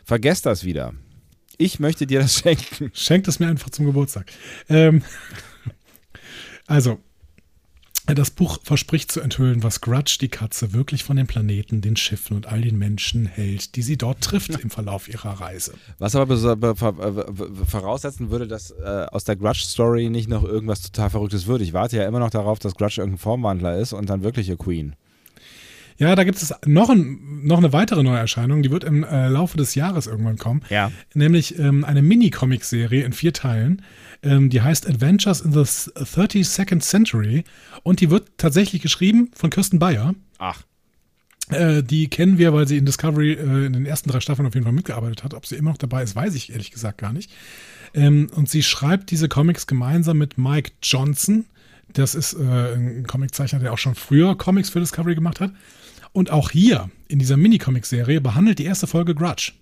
Vergesst 0.05 0.47
das 0.47 0.65
wieder. 0.65 0.95
Ich 1.59 1.79
möchte 1.79 2.09
dir 2.09 2.19
das 2.19 2.35
schenken. 2.41 2.91
Schenkt 2.93 3.29
es 3.29 3.39
mir 3.39 3.47
einfach 3.47 3.71
zum 3.71 3.87
Geburtstag. 3.87 4.27
Ähm, 4.69 5.05
also, 6.67 6.99
das 8.15 8.31
Buch 8.31 8.61
verspricht 8.63 9.11
zu 9.11 9.21
enthüllen, 9.21 9.63
was 9.63 9.81
Grudge 9.81 10.19
die 10.21 10.29
Katze 10.29 10.73
wirklich 10.73 11.03
von 11.03 11.17
den 11.17 11.27
Planeten, 11.27 11.81
den 11.81 11.97
Schiffen 11.97 12.37
und 12.37 12.47
all 12.47 12.61
den 12.61 12.79
Menschen 12.79 13.27
hält, 13.27 13.75
die 13.75 13.83
sie 13.83 13.97
dort 13.97 14.21
trifft 14.21 14.51
im 14.51 14.71
Verlauf 14.71 15.09
ihrer 15.09 15.41
Reise. 15.41 15.75
Was 15.99 16.15
aber 16.15 16.35
äh, 16.35 17.67
voraussetzen 17.67 18.31
würde, 18.31 18.47
dass 18.47 18.71
äh, 18.71 19.07
aus 19.11 19.25
der 19.25 19.37
Grudge-Story 19.37 20.09
nicht 20.09 20.29
noch 20.29 20.45
irgendwas 20.45 20.83
total 20.83 21.11
Verrücktes 21.11 21.47
wird. 21.47 21.63
Ich 21.63 21.73
warte 21.73 21.97
ja 21.97 22.07
immer 22.07 22.21
noch 22.21 22.31
darauf, 22.31 22.59
dass 22.59 22.75
Grudge 22.75 23.01
irgendein 23.01 23.19
Formwandler 23.19 23.79
ist 23.79 23.93
und 23.93 24.09
dann 24.09 24.23
wirkliche 24.23 24.57
Queen. 24.57 24.95
Ja, 25.99 26.15
da 26.15 26.25
gibt 26.25 26.37
es 26.37 26.55
noch, 26.67 26.91
ein, 26.91 27.47
noch 27.47 27.59
eine 27.59 27.73
weitere 27.73 28.03
Neuerscheinung, 28.03 28.63
die 28.63 28.71
wird 28.71 28.85
im 28.85 29.03
äh, 29.03 29.29
Laufe 29.29 29.57
des 29.57 29.75
Jahres 29.75 30.07
irgendwann 30.07 30.37
kommen. 30.37 30.63
Ja. 30.69 30.93
Nämlich 31.15 31.59
ähm, 31.59 31.85
eine 31.85 32.03
Mini-Comic-Serie 32.03 33.05
in 33.05 33.13
vier 33.13 33.33
Teilen. 33.33 33.83
Ähm, 34.27 34.51
die 34.51 34.61
heißt 34.61 34.89
Adventures 34.89 35.41
in 35.41 35.53
the 35.53 35.61
32nd 35.61 36.81
Century 36.81 37.45
und 37.85 38.01
die 38.01 38.11
wird 38.11 38.31
tatsächlich 38.39 38.83
geschrieben 38.83 39.31
von 39.35 39.51
Kirsten 39.51 39.79
Bayer. 39.79 40.15
Ach. 40.39 40.63
Äh, 41.49 41.85
die 41.85 42.09
kennen 42.09 42.37
wir, 42.37 42.53
weil 42.53 42.67
sie 42.67 42.77
in 42.77 42.87
Discovery 42.87 43.35
äh, 43.35 43.67
in 43.67 43.73
den 43.73 43.87
ersten 43.87 44.11
drei 44.11 44.19
Staffeln 44.19 44.49
auf 44.49 44.55
jeden 44.55 44.65
Fall 44.65 44.73
mitgearbeitet 44.73 45.23
hat. 45.23 45.33
Ob 45.33 45.47
sie 45.47 45.55
immer 45.55 45.71
noch 45.71 45.79
dabei 45.79 46.03
ist, 46.03 46.17
weiß 46.17 46.35
ich 46.35 46.51
ehrlich 46.51 46.73
gesagt 46.73 46.99
gar 46.99 47.13
nicht. 47.13 47.31
Ähm, 47.95 48.29
und 48.35 48.51
sie 48.51 48.65
schreibt 48.65 49.13
diese 49.13 49.29
Comics 49.29 49.69
gemeinsam 49.69 50.19
mit 50.19 50.39
Mike 50.39 50.73
Johnson. 50.83 51.47
Das 51.93 52.17
ist 52.17 52.35
äh, 52.35 52.75
ein 52.75 53.07
Comiczeichner, 53.07 53.61
der 53.61 53.73
auch 53.73 53.79
schon 53.79 53.95
früher 53.95 54.37
Comics 54.37 54.71
für 54.71 54.81
Discovery 54.81 55.15
gemacht 55.15 55.41
hat. 55.41 55.53
Und 56.13 56.31
auch 56.33 56.51
hier 56.51 56.91
in 57.07 57.21
dieser 57.21 57.37
Mini-Comic-Serie 57.37 58.21
behandelt 58.21 58.59
die 58.59 58.65
erste 58.65 58.89
Folge 58.89 59.15
Grudge. 59.15 59.53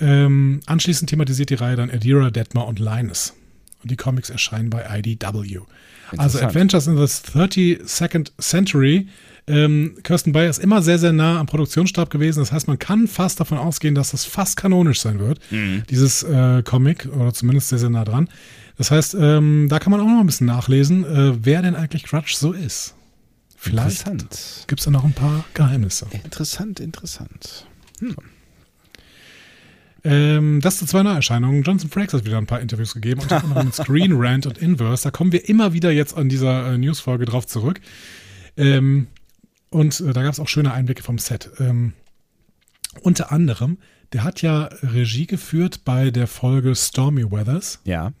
Ähm, 0.00 0.60
anschließend 0.66 1.10
thematisiert 1.10 1.50
die 1.50 1.54
Reihe 1.54 1.74
dann 1.76 1.90
Adira, 1.90 2.30
Detmar 2.30 2.66
und 2.68 2.78
Linus. 2.78 3.34
und 3.82 3.90
die 3.90 3.96
Comics 3.96 4.30
erscheinen 4.30 4.70
bei 4.70 4.84
IDW. 4.98 5.60
Also 6.16 6.38
Adventures 6.40 6.86
in 6.86 6.96
the 6.96 7.02
32nd 7.02 8.30
Century. 8.40 9.08
Ähm, 9.46 9.96
Kirsten 10.02 10.32
Bayer 10.32 10.50
ist 10.50 10.58
immer 10.58 10.82
sehr, 10.82 10.98
sehr 10.98 11.12
nah 11.12 11.40
am 11.40 11.46
Produktionsstab 11.46 12.10
gewesen. 12.10 12.40
Das 12.40 12.52
heißt, 12.52 12.68
man 12.68 12.78
kann 12.78 13.08
fast 13.08 13.40
davon 13.40 13.58
ausgehen, 13.58 13.94
dass 13.94 14.10
das 14.12 14.24
fast 14.24 14.56
kanonisch 14.56 15.00
sein 15.00 15.18
wird, 15.18 15.40
dieses 15.90 16.22
äh, 16.22 16.62
Comic, 16.62 17.06
oder 17.06 17.32
zumindest 17.32 17.68
sehr, 17.70 17.78
sehr 17.78 17.90
nah 17.90 18.04
dran. 18.04 18.28
Das 18.76 18.90
heißt, 18.90 19.16
ähm, 19.18 19.66
da 19.68 19.78
kann 19.78 19.90
man 19.90 20.00
auch 20.00 20.06
noch 20.06 20.20
ein 20.20 20.26
bisschen 20.26 20.46
nachlesen, 20.46 21.04
äh, 21.04 21.44
wer 21.44 21.62
denn 21.62 21.74
eigentlich 21.74 22.04
Grudge 22.04 22.34
so 22.36 22.52
ist. 22.52 22.94
Vielleicht 23.56 24.06
gibt 24.68 24.80
es 24.80 24.84
da 24.84 24.90
noch 24.90 25.04
ein 25.04 25.14
paar 25.14 25.44
Geheimnisse. 25.54 26.06
Interessant, 26.24 26.78
interessant. 26.78 27.66
Ähm, 30.04 30.60
das 30.60 30.78
zu 30.78 30.86
zwei 30.86 31.02
Neuerscheinungen. 31.02 31.62
Johnson 31.62 31.90
Frakes 31.90 32.14
hat 32.14 32.24
wieder 32.24 32.38
ein 32.38 32.46
paar 32.46 32.60
Interviews 32.60 32.94
gegeben, 32.94 33.20
unter 33.20 33.42
anderem 33.42 33.66
mit 33.66 33.74
Screen 33.74 34.12
Rant 34.14 34.46
und 34.46 34.58
Inverse. 34.58 35.04
Da 35.04 35.10
kommen 35.10 35.32
wir 35.32 35.48
immer 35.48 35.72
wieder 35.72 35.90
jetzt 35.90 36.16
an 36.16 36.28
dieser 36.28 36.72
äh, 36.72 36.78
Newsfolge 36.78 37.24
drauf 37.24 37.46
zurück. 37.46 37.80
Ähm, 38.56 39.08
und 39.70 40.00
äh, 40.00 40.12
da 40.12 40.22
gab 40.22 40.32
es 40.32 40.40
auch 40.40 40.48
schöne 40.48 40.72
Einblicke 40.72 41.02
vom 41.02 41.18
Set. 41.18 41.50
Ähm, 41.58 41.94
unter 43.02 43.32
anderem, 43.32 43.78
der 44.12 44.24
hat 44.24 44.42
ja 44.42 44.64
Regie 44.82 45.26
geführt 45.26 45.84
bei 45.84 46.10
der 46.10 46.26
Folge 46.26 46.74
Stormy 46.74 47.30
Weathers. 47.30 47.80
Ja. 47.84 48.12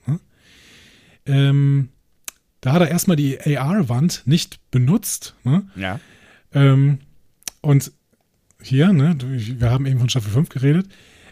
Ähm, 1.26 1.90
da 2.60 2.72
hat 2.72 2.82
er 2.82 2.88
erstmal 2.88 3.16
die 3.16 3.40
AR-Wand 3.40 4.22
nicht 4.26 4.70
benutzt. 4.70 5.34
Ne? 5.44 5.66
Ja. 5.76 6.00
Ähm, 6.52 6.98
und 7.60 7.92
hier, 8.60 8.92
ne, 8.92 9.16
wir 9.20 9.70
haben 9.70 9.86
eben 9.86 10.00
von 10.00 10.08
Staffel 10.08 10.32
5 10.32 10.48
geredet. 10.48 10.88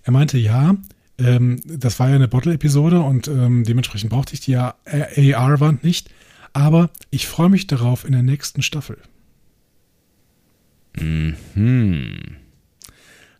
Er 0.06 0.12
meinte, 0.12 0.38
ja, 0.38 0.76
ähm, 1.18 1.60
das 1.64 1.98
war 1.98 2.08
ja 2.08 2.14
eine 2.14 2.28
Bottle-Episode 2.28 3.00
und 3.00 3.26
ähm, 3.26 3.64
dementsprechend 3.64 4.10
brauchte 4.10 4.34
ich 4.34 4.40
die 4.40 4.52
ja 4.52 4.76
AR-Wand 4.86 5.82
nicht. 5.82 6.10
Aber 6.52 6.90
ich 7.10 7.26
freue 7.26 7.48
mich 7.48 7.66
darauf 7.66 8.04
in 8.04 8.12
der 8.12 8.22
nächsten 8.22 8.62
Staffel. 8.62 8.98
Hm. 10.96 12.36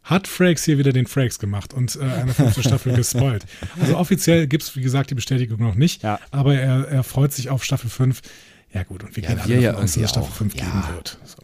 Hat 0.02 0.26
Frakes 0.28 0.64
hier 0.64 0.78
wieder 0.78 0.92
den 0.92 1.06
Frakes 1.06 1.38
gemacht 1.38 1.72
und 1.72 1.96
äh, 1.96 2.00
eine 2.02 2.34
fünfte 2.34 2.62
Staffel 2.62 2.92
gespoilt. 2.96 3.46
Also 3.80 3.96
offiziell 3.96 4.46
gibt 4.48 4.64
es, 4.64 4.74
wie 4.76 4.82
gesagt, 4.82 5.10
die 5.10 5.14
Bestätigung 5.14 5.60
noch 5.60 5.76
nicht, 5.76 6.02
Ja. 6.02 6.18
aber 6.32 6.56
er, 6.56 6.88
er 6.88 7.02
freut 7.04 7.32
sich 7.32 7.48
auf 7.48 7.64
Staffel 7.64 7.88
5. 7.90 8.22
Ja 8.72 8.82
gut, 8.82 9.04
und 9.04 9.14
wir 9.16 9.22
Ja, 9.22 9.30
gehen 9.30 9.38
alle 9.40 9.48
wir 9.54 9.60
ja 9.60 9.70
davon 9.70 9.84
aus, 9.84 9.94
dass 9.94 10.10
Staffel 10.10 10.28
auch. 10.30 10.34
5 10.34 10.54
Ja. 10.56 10.64
geben 10.64 10.94
wird. 10.96 11.18
So. 11.24 11.38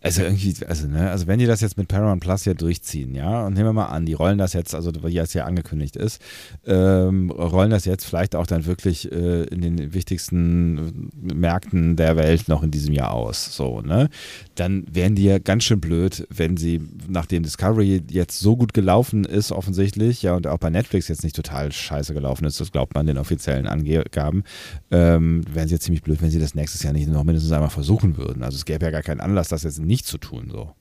Also 0.00 0.22
irgendwie, 0.22 0.54
also 0.66 0.86
ne, 0.86 1.10
also 1.10 1.26
wenn 1.26 1.38
die 1.38 1.46
das 1.46 1.60
jetzt 1.60 1.76
mit 1.76 1.88
Paramount 1.88 2.22
Plus 2.22 2.44
ja 2.44 2.54
durchziehen, 2.54 3.14
ja, 3.14 3.46
und 3.46 3.54
nehmen 3.54 3.66
wir 3.66 3.72
mal 3.72 3.86
an, 3.86 4.06
die 4.06 4.14
rollen 4.14 4.38
das 4.38 4.52
jetzt, 4.52 4.74
also 4.74 4.92
wie 5.02 5.18
es 5.18 5.34
ja 5.34 5.44
angekündigt 5.44 5.96
ist, 5.96 6.22
ähm, 6.66 7.30
rollen 7.30 7.70
das 7.70 7.84
jetzt 7.84 8.04
vielleicht 8.04 8.34
auch 8.34 8.46
dann 8.46 8.66
wirklich 8.66 9.10
äh, 9.10 9.44
in 9.44 9.60
den 9.60 9.94
wichtigsten 9.94 11.10
Märkten 11.20 11.96
der 11.96 12.16
Welt 12.16 12.48
noch 12.48 12.62
in 12.62 12.70
diesem 12.70 12.94
Jahr 12.94 13.12
aus, 13.12 13.54
so, 13.54 13.80
ne? 13.80 14.08
Dann 14.54 14.84
wären 14.90 15.14
die 15.14 15.24
ja 15.24 15.38
ganz 15.38 15.64
schön 15.64 15.80
blöd, 15.80 16.26
wenn 16.30 16.56
sie, 16.56 16.80
nachdem 17.08 17.42
Discovery 17.42 18.02
jetzt 18.10 18.38
so 18.40 18.56
gut 18.56 18.74
gelaufen 18.74 19.24
ist, 19.24 19.52
offensichtlich, 19.52 20.22
ja, 20.22 20.34
und 20.34 20.46
auch 20.46 20.58
bei 20.58 20.70
Netflix 20.70 21.08
jetzt 21.08 21.24
nicht 21.24 21.36
total 21.36 21.72
scheiße 21.72 22.14
gelaufen 22.14 22.44
ist, 22.44 22.60
das 22.60 22.72
glaubt 22.72 22.94
man 22.94 23.06
den 23.06 23.18
offiziellen 23.18 23.66
Angaben, 23.66 24.44
ähm, 24.90 25.42
wären 25.52 25.68
sie 25.68 25.74
jetzt 25.74 25.84
ziemlich 25.84 26.02
blöd, 26.02 26.22
wenn 26.22 26.30
sie 26.30 26.40
das 26.40 26.54
nächstes 26.54 26.82
Jahr 26.82 26.92
nicht 26.92 27.08
noch 27.08 27.24
mindestens 27.24 27.52
einmal 27.52 27.70
versuchen 27.70 28.16
würden. 28.16 28.42
Also 28.42 28.56
es 28.56 28.64
gäbe 28.64 28.84
ja 28.84 28.90
gar 28.90 29.02
keinen 29.02 29.20
Anlass, 29.20 29.48
das 29.48 29.62
jetzt 29.62 29.67
nicht 29.76 30.06
zu 30.06 30.16
tun, 30.16 30.48
so. 30.50 30.74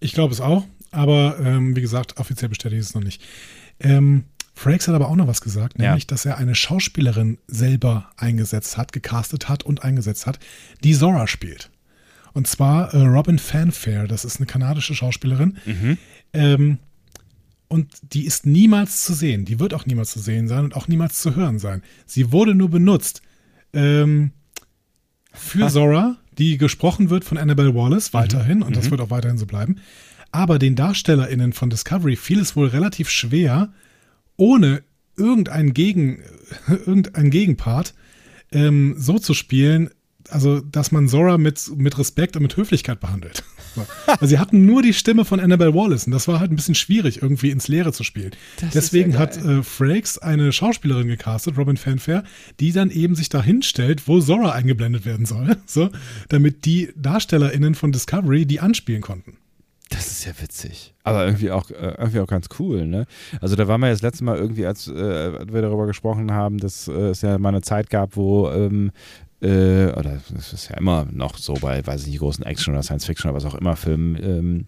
Ich 0.00 0.12
glaube 0.12 0.32
es 0.32 0.40
auch, 0.40 0.64
aber 0.92 1.38
ähm, 1.40 1.74
wie 1.74 1.80
gesagt, 1.80 2.18
offiziell 2.18 2.48
bestätigt 2.48 2.78
ist 2.80 2.88
es 2.90 2.94
noch 2.94 3.02
nicht. 3.02 3.20
Ähm, 3.80 4.24
Frakes 4.54 4.86
hat 4.88 4.94
aber 4.94 5.08
auch 5.08 5.16
noch 5.16 5.26
was 5.26 5.40
gesagt, 5.40 5.78
Ja. 5.78 5.86
nämlich, 5.88 6.06
dass 6.06 6.24
er 6.24 6.38
eine 6.38 6.54
Schauspielerin 6.54 7.38
selber 7.46 8.10
eingesetzt 8.16 8.76
hat, 8.76 8.92
gecastet 8.92 9.48
hat 9.48 9.62
und 9.64 9.82
eingesetzt 9.84 10.26
hat, 10.26 10.38
die 10.84 10.94
Zora 10.94 11.26
spielt. 11.26 11.70
Und 12.32 12.46
zwar 12.46 12.92
äh, 12.94 12.98
Robin 13.02 13.38
Fanfare, 13.38 14.06
das 14.06 14.24
ist 14.24 14.36
eine 14.36 14.46
kanadische 14.46 14.94
Schauspielerin. 14.94 15.58
Ähm, 16.32 16.78
und 17.68 17.90
die 18.14 18.24
ist 18.24 18.46
niemals 18.46 19.04
zu 19.04 19.14
sehen. 19.14 19.44
Die 19.44 19.58
wird 19.60 19.74
auch 19.74 19.86
niemals 19.86 20.10
zu 20.10 20.20
sehen 20.20 20.46
sein 20.48 20.64
und 20.64 20.74
auch 20.76 20.88
niemals 20.88 21.20
zu 21.20 21.34
hören 21.36 21.58
sein. 21.58 21.82
Sie 22.06 22.32
wurde 22.32 22.54
nur 22.54 22.68
benutzt 22.70 23.22
ähm, 23.72 24.32
für 25.32 25.68
Zora, 25.68 26.16
die 26.38 26.56
gesprochen 26.56 27.10
wird 27.10 27.24
von 27.24 27.36
Annabelle 27.36 27.74
Wallace 27.74 28.14
weiterhin 28.14 28.62
und 28.62 28.76
das 28.76 28.90
wird 28.90 29.00
auch 29.00 29.10
weiterhin 29.10 29.38
so 29.38 29.46
bleiben. 29.46 29.76
Aber 30.30 30.58
den 30.58 30.76
DarstellerInnen 30.76 31.52
von 31.52 31.70
Discovery 31.70 32.16
fiel 32.16 32.40
es 32.40 32.54
wohl 32.54 32.68
relativ 32.68 33.08
schwer, 33.10 33.72
ohne 34.36 34.82
irgendeinen, 35.16 35.74
Gegen, 35.74 36.22
irgendeinen 36.68 37.30
Gegenpart 37.30 37.94
ähm, 38.52 38.94
so 38.98 39.18
zu 39.18 39.34
spielen, 39.34 39.90
also 40.30 40.60
dass 40.60 40.92
man 40.92 41.08
Zora 41.08 41.38
mit, 41.38 41.70
mit 41.76 41.98
Respekt 41.98 42.36
und 42.36 42.42
mit 42.42 42.56
Höflichkeit 42.56 43.00
behandelt. 43.00 43.42
So. 43.78 44.14
Weil 44.20 44.28
sie 44.28 44.38
hatten 44.38 44.64
nur 44.66 44.82
die 44.82 44.92
Stimme 44.92 45.24
von 45.24 45.40
Annabelle 45.40 45.74
Wallace 45.74 46.06
und 46.06 46.12
das 46.12 46.28
war 46.28 46.40
halt 46.40 46.50
ein 46.50 46.56
bisschen 46.56 46.74
schwierig, 46.74 47.22
irgendwie 47.22 47.50
ins 47.50 47.68
Leere 47.68 47.92
zu 47.92 48.04
spielen. 48.04 48.32
Deswegen 48.74 49.18
hat 49.18 49.36
äh, 49.36 49.62
Frakes 49.62 50.18
eine 50.18 50.52
Schauspielerin 50.52 51.08
gecastet, 51.08 51.56
Robin 51.56 51.76
Fanfare, 51.76 52.24
die 52.60 52.72
dann 52.72 52.90
eben 52.90 53.14
sich 53.14 53.28
da 53.28 53.42
hinstellt, 53.42 54.08
wo 54.08 54.20
Zora 54.20 54.52
eingeblendet 54.52 55.04
werden 55.04 55.26
soll, 55.26 55.56
so, 55.66 55.90
damit 56.28 56.64
die 56.64 56.90
DarstellerInnen 56.96 57.74
von 57.74 57.92
Discovery 57.92 58.46
die 58.46 58.60
anspielen 58.60 59.02
konnten. 59.02 59.36
Das 59.90 60.08
ist 60.08 60.26
ja 60.26 60.32
witzig. 60.40 60.94
Aber 61.02 61.24
irgendwie 61.24 61.50
auch, 61.50 61.70
äh, 61.70 61.94
irgendwie 61.96 62.20
auch 62.20 62.26
ganz 62.26 62.48
cool, 62.58 62.86
ne? 62.86 63.06
Also 63.40 63.56
da 63.56 63.68
waren 63.68 63.80
wir 63.80 63.88
jetzt 63.88 64.02
letztes 64.02 64.20
Mal 64.20 64.36
irgendwie, 64.36 64.66
als 64.66 64.86
äh, 64.86 64.92
wir 65.50 65.62
darüber 65.62 65.86
gesprochen 65.86 66.30
haben, 66.32 66.58
dass 66.58 66.88
äh, 66.88 66.92
es 66.92 67.22
ja 67.22 67.38
mal 67.38 67.48
eine 67.48 67.62
Zeit 67.62 67.88
gab, 67.88 68.16
wo 68.16 68.50
ähm, 68.50 68.90
äh, 69.40 69.86
oder 69.92 70.20
das 70.30 70.52
ist 70.52 70.68
ja 70.68 70.76
immer 70.76 71.06
noch 71.10 71.36
so 71.38 71.54
bei, 71.54 71.86
weiß 71.86 72.02
ich 72.02 72.08
nicht, 72.08 72.18
großen 72.20 72.44
Action 72.44 72.74
oder 72.74 72.82
Science 72.82 73.06
Fiction 73.06 73.30
oder 73.30 73.36
was 73.36 73.44
auch 73.44 73.54
immer 73.54 73.76
Filmen, 73.76 74.16
ähm, 74.22 74.66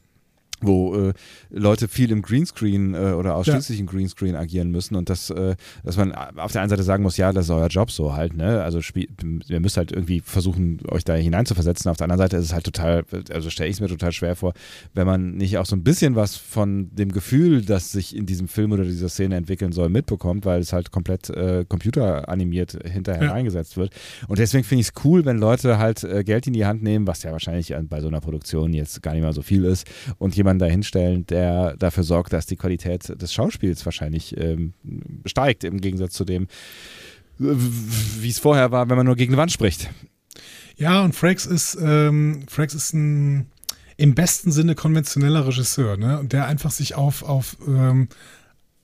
wo 0.63 0.95
äh, 0.97 1.13
Leute 1.51 1.89
viel 1.89 2.11
im 2.11 2.23
Greenscreen 2.23 2.95
äh, 2.95 3.13
oder 3.13 3.35
ausschließlich 3.35 3.81
im 3.81 3.87
Greenscreen 3.87 4.37
agieren 4.37 4.71
müssen 4.71 4.95
und 4.97 5.09
das, 5.09 5.31
äh, 5.31 5.57
dass 5.85 5.97
man 5.97 6.13
auf 6.13 6.53
der 6.53 6.61
einen 6.63 6.71
Seite 6.71 6.83
sagen 6.83 7.03
muss, 7.03 7.17
ja, 7.17 7.33
das 7.33 7.47
ist 7.47 7.51
euer 7.51 7.69
Job 7.69 7.91
so 7.91 8.13
halt, 8.15 8.35
ne? 8.37 8.63
Also 8.63 8.81
spiel, 8.83 9.09
ihr 9.49 9.61
müsst 9.61 9.77
halt 9.77 9.93
irgendwie 9.93 10.21
versuchen, 10.21 10.81
euch 10.89 11.05
da 11.05 11.15
hineinzuversetzen. 11.15 11.91
Auf 11.91 11.97
der 11.97 12.05
anderen 12.05 12.19
Seite 12.21 12.37
ist 12.37 12.45
es 12.47 12.53
halt 12.53 12.65
total, 12.65 13.05
also 13.33 13.51
stelle 13.51 13.69
ich 13.71 13.77
es 13.77 13.81
mir 13.81 13.89
total 13.89 14.13
schwer 14.13 14.37
vor, 14.37 14.53
wenn 14.95 15.07
man 15.07 15.37
nicht 15.37 15.59
auch 15.59 15.67
so 15.67 15.77
ein 15.77 15.83
bisschen 15.83 16.17
was 16.17 16.37
von 16.37 16.91
dem 16.95 17.13
Gefühl, 17.13 17.63
das 17.65 17.93
sich 17.93 18.15
in 18.17 18.27
diesem 18.27 18.49
Film 18.49 18.73
oder 18.73 18.85
dieser 18.85 19.09
Szene 19.09 19.37
entwickeln 19.37 19.73
soll, 19.73 19.89
mitbekommt, 19.89 20.45
weil 20.45 20.61
es 20.61 20.73
halt 20.73 20.91
komplett 20.91 21.31
äh, 21.31 21.65
computeranimiert 21.69 22.79
hinterher 22.85 23.25
Ja. 23.29 23.33
eingesetzt 23.33 23.77
wird. 23.77 23.93
Und 24.29 24.39
deswegen 24.39 24.65
finde 24.65 24.81
ich 24.83 24.89
es 24.95 25.05
cool, 25.05 25.25
wenn 25.25 25.39
Leute 25.39 25.79
halt 25.79 26.05
äh, 26.05 26.25
Geld 26.25 26.47
in 26.47 26.53
die 26.53 26.65
Hand 26.67 26.83
nehmen, 26.83 27.07
was 27.07 27.23
ja 27.23 27.33
wahrscheinlich 27.33 27.75
an- 27.75 27.89
bei 27.89 28.01
so 28.01 28.09
einer 28.09 28.21
Produktion 28.21 28.73
jetzt 28.73 29.03
gar 29.03 29.13
nicht 29.15 29.23
mal 29.23 29.33
so 29.33 29.43
viel 29.43 29.65
ist, 29.65 29.87
und 30.19 30.37
jemanden 30.51 30.67
dahinstellen, 30.67 31.27
der 31.27 31.77
dafür 31.77 32.03
sorgt, 32.03 32.33
dass 32.33 32.47
die 32.47 32.57
Qualität 32.57 33.21
des 33.21 33.33
Schauspiels 33.33 33.85
wahrscheinlich 33.85 34.37
ähm, 34.37 34.75
steigt, 35.25 35.65
im 35.65 35.81
Gegensatz 35.81 36.15
zu 36.15 36.25
dem, 36.25 36.49
wie 37.39 38.29
es 38.29 38.39
vorher 38.39 38.71
war, 38.71 38.89
wenn 38.89 38.97
man 38.97 39.07
nur 39.07 39.17
gegen 39.17 39.33
die 39.33 39.39
Wand 39.39 39.53
spricht. 39.53 39.91
Ja, 40.77 41.03
und 41.03 41.15
Frakes 41.15 41.47
ist, 41.47 41.79
ähm, 41.81 42.43
Frakes 42.49 42.75
ist 42.75 42.95
ein 42.95 43.47
im 43.97 44.15
besten 44.15 44.51
Sinne 44.51 44.75
konventioneller 44.75 45.47
Regisseur, 45.47 45.99
ne? 45.99 46.23
Der 46.25 46.47
einfach 46.47 46.71
sich 46.71 46.95
auf, 46.95 47.23
auf, 47.23 47.59
ähm, 47.69 48.09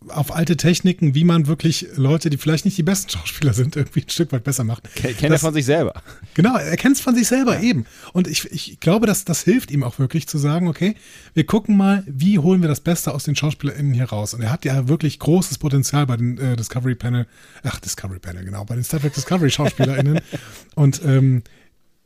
auf 0.09 0.33
alte 0.35 0.57
Techniken, 0.57 1.15
wie 1.15 1.25
man 1.25 1.47
wirklich 1.49 1.89
Leute, 1.97 2.31
die 2.31 2.37
vielleicht 2.37 2.65
nicht 2.65 2.79
die 2.79 2.83
besten 2.85 3.11
Schauspieler 3.19 3.53
sind, 3.55 3.75
irgendwie 3.77 4.03
ein 4.03 4.09
Stück 4.09 4.31
weit 4.31 4.45
besser 4.45 4.63
macht. 4.63 4.89
Kennt 4.95 5.23
er 5.23 5.31
Das- 5.31 5.41
von 5.41 5.53
sich 5.55 5.65
selber. 5.65 6.01
Genau, 6.35 6.57
er 6.57 6.77
kennt 6.77 6.97
es 6.97 7.03
von 7.03 7.15
sich 7.17 7.27
selber 7.27 7.61
eben. 7.61 7.87
Und 8.13 8.29
ich, 8.29 8.45
ich 8.53 8.79
glaube, 8.79 9.07
dass 9.07 9.25
das 9.25 9.43
hilft 9.43 9.71
ihm 9.71 9.83
auch 9.83 9.99
wirklich 9.99 10.29
zu 10.29 10.39
sagen, 10.39 10.69
okay, 10.69 10.95
wir 11.35 11.45
gucken 11.47 11.77
mal, 11.77 12.05
wie 12.07 12.39
holen 12.39 12.61
wir 12.61 12.69
das 12.69 12.81
Beste 12.81 13.13
aus 13.15 13.25
den 13.25 13.35
SchauspielerInnen 13.35 13.95
hier 13.95 14.05
raus. 14.05 14.33
Und 14.35 14.43
er 14.43 14.53
hat 14.53 14.65
ja 14.65 14.87
wirklich 14.87 15.19
großes 15.19 15.59
Potenzial 15.59 16.07
bei 16.07 16.17
den 16.17 16.39
äh, 16.39 16.57
Discovery 16.57 16.95
Panel, 16.95 17.27
ach, 17.65 17.81
Discovery 17.81 18.19
Panel, 18.21 18.45
genau, 18.45 18.65
bei 18.65 18.75
den 18.77 18.85
Star 18.85 19.01
Trek 19.01 19.15
Discovery 19.15 19.51
SchauspielerInnen. 19.51 20.21
Und 20.77 21.01
ähm, 21.05 21.43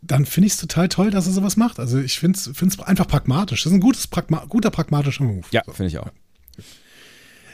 dann 0.01 0.25
finde 0.25 0.47
ich 0.47 0.55
es 0.55 0.59
total 0.61 0.89
toll, 0.89 1.11
dass 1.11 1.27
er 1.27 1.33
sowas 1.35 1.57
macht. 1.59 1.79
Also 1.79 1.99
ich 1.99 2.19
finde 2.19 2.39
es 2.39 2.81
einfach 2.81 3.07
pragmatisch. 3.07 3.65
Das 3.65 3.73
ist 3.73 3.77
ein 3.77 3.81
gutes, 3.83 4.07
Pragma 4.07 4.47
guter 4.49 4.71
pragmatischer 4.71 5.25
Move. 5.25 5.45
Ja, 5.51 5.63
finde 5.65 5.89
ich 5.89 5.99
auch. 5.99 6.09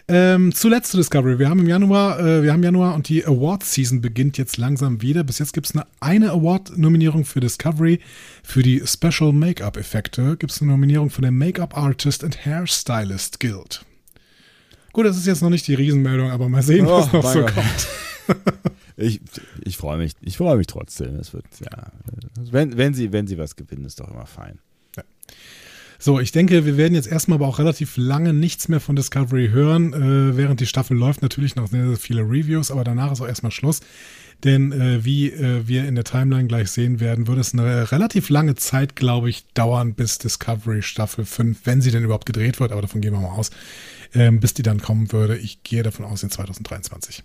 Ähm, 0.08 0.54
zuletzt 0.54 0.92
zu 0.92 0.96
Discovery. 0.98 1.38
Wir 1.40 1.48
haben 1.48 1.58
im 1.58 1.66
Januar, 1.66 2.20
äh, 2.20 2.42
wir 2.44 2.52
haben 2.52 2.62
Januar 2.62 2.94
und 2.94 3.08
die 3.08 3.24
Award-Season 3.26 4.00
beginnt 4.00 4.38
jetzt 4.38 4.56
langsam 4.56 5.02
wieder. 5.02 5.24
Bis 5.24 5.40
jetzt 5.40 5.52
gibt 5.52 5.66
es 5.66 5.74
eine, 5.74 5.84
eine 5.98 6.30
Award-Nominierung 6.30 7.24
für 7.24 7.40
Discovery. 7.40 7.98
Für 8.44 8.62
die 8.62 8.82
Special 8.86 9.32
Make-up-Effekte 9.32 10.36
gibt 10.36 10.52
es 10.52 10.62
eine 10.62 10.70
Nominierung 10.70 11.10
von 11.10 11.22
der 11.22 11.32
Make-up 11.32 11.76
Artist 11.76 12.22
and 12.22 12.44
Hairstylist 12.46 13.40
Guild. 13.40 13.84
Gut, 14.92 15.06
das 15.06 15.16
ist 15.16 15.26
jetzt 15.26 15.42
noch 15.42 15.50
nicht 15.50 15.66
die 15.66 15.74
Riesenmeldung, 15.74 16.30
aber 16.30 16.48
mal 16.48 16.62
sehen, 16.62 16.86
was 16.86 17.12
Oh, 17.12 17.16
noch 17.16 17.32
so 17.32 17.40
Gott. 17.40 17.54
kommt. 17.54 17.88
Ich, 18.98 19.20
ich 19.62 19.76
freue 19.76 19.98
mich, 19.98 20.12
ich 20.22 20.38
freue 20.38 20.56
mich 20.56 20.68
trotzdem. 20.68 21.16
Es 21.16 21.34
wird, 21.34 21.44
ja, 21.60 21.92
wenn, 22.50 22.78
wenn, 22.78 22.94
sie, 22.94 23.12
wenn 23.12 23.26
sie 23.26 23.36
was 23.36 23.54
gewinnen, 23.54 23.84
ist 23.84 24.00
doch 24.00 24.10
immer 24.10 24.24
fein. 24.24 24.58
So, 25.98 26.20
ich 26.20 26.32
denke, 26.32 26.66
wir 26.66 26.76
werden 26.76 26.94
jetzt 26.94 27.08
erstmal 27.08 27.36
aber 27.36 27.48
auch 27.48 27.58
relativ 27.58 27.96
lange 27.96 28.32
nichts 28.32 28.68
mehr 28.68 28.80
von 28.80 28.96
Discovery 28.96 29.48
hören, 29.48 29.92
äh, 29.92 30.36
während 30.36 30.60
die 30.60 30.66
Staffel 30.66 30.96
läuft. 30.96 31.22
Natürlich 31.22 31.56
noch 31.56 31.68
sehr, 31.68 31.86
sehr 31.86 31.96
viele 31.96 32.22
Reviews, 32.22 32.70
aber 32.70 32.84
danach 32.84 33.12
ist 33.12 33.20
auch 33.20 33.28
erstmal 33.28 33.52
Schluss. 33.52 33.80
Denn 34.44 34.72
äh, 34.72 35.04
wie 35.04 35.30
äh, 35.30 35.66
wir 35.66 35.88
in 35.88 35.94
der 35.94 36.04
Timeline 36.04 36.46
gleich 36.46 36.70
sehen 36.70 37.00
werden, 37.00 37.26
wird 37.26 37.38
es 37.38 37.54
eine 37.54 37.90
relativ 37.90 38.28
lange 38.28 38.54
Zeit, 38.54 38.94
glaube 38.94 39.30
ich, 39.30 39.46
dauern, 39.54 39.94
bis 39.94 40.18
Discovery 40.18 40.82
Staffel 40.82 41.24
5, 41.24 41.60
wenn 41.64 41.80
sie 41.80 41.90
denn 41.90 42.04
überhaupt 42.04 42.26
gedreht 42.26 42.60
wird, 42.60 42.72
aber 42.72 42.82
davon 42.82 43.00
gehen 43.00 43.12
wir 43.12 43.20
mal 43.20 43.34
aus, 43.34 43.50
ähm, 44.14 44.40
bis 44.40 44.52
die 44.52 44.62
dann 44.62 44.82
kommen 44.82 45.10
würde. 45.12 45.38
Ich 45.38 45.62
gehe 45.62 45.82
davon 45.82 46.04
aus 46.04 46.22
in 46.22 46.30
2023. 46.30 47.22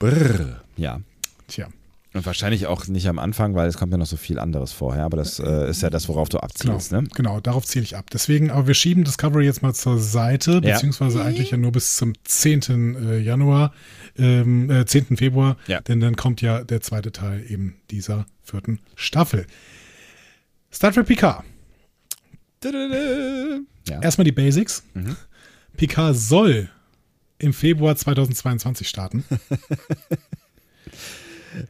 Brrr. 0.00 0.62
Ja. 0.76 1.00
Tja. 1.46 1.68
Und 2.12 2.26
wahrscheinlich 2.26 2.66
auch 2.66 2.88
nicht 2.88 3.06
am 3.08 3.20
Anfang, 3.20 3.54
weil 3.54 3.68
es 3.68 3.76
kommt 3.78 3.92
ja 3.92 3.98
noch 3.98 4.06
so 4.06 4.16
viel 4.16 4.40
anderes 4.40 4.72
vorher, 4.72 5.04
aber 5.04 5.16
das 5.16 5.38
äh, 5.38 5.70
ist 5.70 5.80
ja 5.82 5.90
das, 5.90 6.08
worauf 6.08 6.28
du 6.28 6.38
Genau, 6.38 6.44
abzielst, 6.46 6.90
ne? 6.90 7.04
genau, 7.14 7.38
darauf 7.38 7.64
ziele 7.64 7.84
ich 7.84 7.96
ab. 7.96 8.10
Deswegen, 8.10 8.50
aber 8.50 8.66
wir 8.66 8.74
schieben 8.74 9.04
Discovery 9.04 9.44
jetzt 9.44 9.62
mal 9.62 9.74
zur 9.74 9.98
Seite, 10.00 10.54
Ja. 10.64 10.74
beziehungsweise 10.74 11.22
eigentlich 11.22 11.52
ja 11.52 11.56
nur 11.56 11.70
bis 11.70 11.96
zum 11.96 12.14
10. 12.24 12.96
äh, 12.96 13.18
Januar, 13.18 13.72
ähm, 14.18 14.68
äh, 14.70 14.84
10. 14.86 15.16
Februar, 15.18 15.56
Ja. 15.68 15.80
denn 15.82 16.00
dann 16.00 16.16
kommt 16.16 16.42
ja 16.42 16.64
der 16.64 16.80
zweite 16.80 17.12
Teil 17.12 17.44
eben 17.48 17.76
dieser 17.92 18.26
vierten 18.42 18.80
Staffel. 18.96 19.46
Star 20.72 20.92
Trek 20.92 21.06
Picard. 21.06 21.44
Ja. 23.88 24.00
Erstmal 24.02 24.24
die 24.24 24.32
Basics. 24.32 24.82
Mhm. 24.94 25.16
Picard 25.76 26.16
soll 26.16 26.68
im 27.38 27.52
Februar 27.52 27.94
2022 27.94 28.88
starten. 28.88 29.24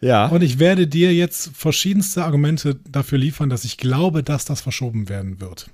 ja. 0.00 0.26
Und 0.26 0.42
ich 0.42 0.58
werde 0.58 0.86
dir 0.86 1.14
jetzt 1.14 1.50
verschiedenste 1.54 2.24
Argumente 2.24 2.76
dafür 2.88 3.18
liefern, 3.18 3.50
dass 3.50 3.64
ich 3.64 3.76
glaube, 3.76 4.22
dass 4.22 4.44
das 4.44 4.60
verschoben 4.60 5.08
werden 5.08 5.40
wird. 5.40 5.70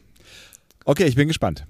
Okay, 0.84 1.04
ich 1.04 1.16
bin 1.16 1.28
gespannt. 1.28 1.66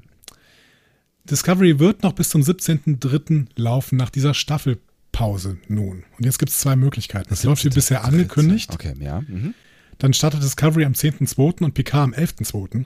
Discovery 1.25 1.79
wird 1.79 2.03
noch 2.03 2.13
bis 2.13 2.29
zum 2.29 2.43
17.03. 2.43 3.47
laufen 3.57 3.97
nach 3.97 4.11
dieser 4.11 4.35
Staffelpause 4.35 5.59
nun. 5.69 6.05
Und 6.19 6.25
jetzt 6.25 6.39
gibt 6.39 6.51
es 6.51 6.59
zwei 6.59 6.77
Möglichkeiten. 6.77 7.33
Es 7.33 7.43
läuft 7.43 7.65
wie 7.65 7.71
bisher 7.71 8.05
angekündigt. 8.05 8.71
Okay, 8.73 8.95
ja. 9.01 9.23
Mhm. 9.23 9.55
Dann 9.99 10.13
startet 10.13 10.43
Discovery 10.43 10.85
am 10.85 10.93
10.02. 10.93 11.65
und 11.65 11.75
Picard 11.75 12.05
am 12.05 12.13
11.02. 12.13 12.85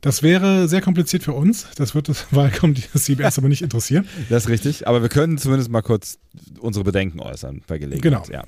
Das 0.00 0.22
wäre 0.22 0.68
sehr 0.68 0.80
kompliziert 0.80 1.22
für 1.22 1.32
uns. 1.32 1.66
Das 1.76 1.94
wird 1.94 2.08
das 2.08 2.26
Wahlkommen 2.32 2.74
die 2.74 2.82
CBS 2.82 3.38
aber 3.38 3.48
nicht 3.48 3.62
interessieren. 3.62 4.06
Das 4.28 4.44
ist 4.44 4.48
richtig, 4.48 4.88
aber 4.88 5.02
wir 5.02 5.08
können 5.08 5.38
zumindest 5.38 5.70
mal 5.70 5.82
kurz 5.82 6.18
unsere 6.58 6.84
Bedenken 6.84 7.20
äußern 7.20 7.62
bei 7.66 7.78
Gelegenheit. 7.78 8.02
Genau. 8.02 8.24
Ja. 8.30 8.44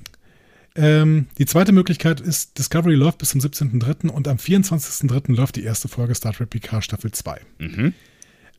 Ähm, 0.81 1.26
die 1.39 1.45
zweite 1.47 1.72
Möglichkeit 1.72 2.20
ist, 2.20 2.57
Discovery 2.57 2.95
läuft 2.95 3.18
bis 3.18 3.31
zum 3.31 3.41
17.03. 3.41 4.09
und 4.11 4.29
am 4.29 4.37
24.03. 4.37 5.35
läuft 5.35 5.57
die 5.57 5.64
erste 5.64 5.89
Folge 5.89 6.14
Star 6.14 6.33
Trek 6.33 6.51
Picard 6.51 6.85
Staffel 6.85 7.11
2. 7.11 7.41
Mhm. 7.59 7.95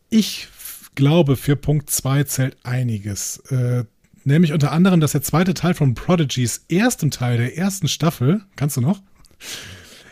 Ich 0.10 0.48
glaube, 0.96 1.38
für 1.38 1.56
Punkt 1.56 1.90
2 1.90 2.24
zählt 2.26 2.58
einiges. 2.64 3.38
Äh, 3.52 3.86
nämlich 4.26 4.52
unter 4.52 4.72
anderem, 4.74 5.00
dass 5.00 5.14
der 5.14 5.22
zweite 5.22 5.54
Teil 5.54 5.74
von 5.76 5.94
Prodigys 5.96 6.66
erstem 6.68 7.10
Teil 7.10 7.38
der 7.38 7.58
ersten 7.58 7.88
Staffel, 7.88 8.42
kannst 8.58 8.76
du 8.76 8.82
noch? 8.82 9.02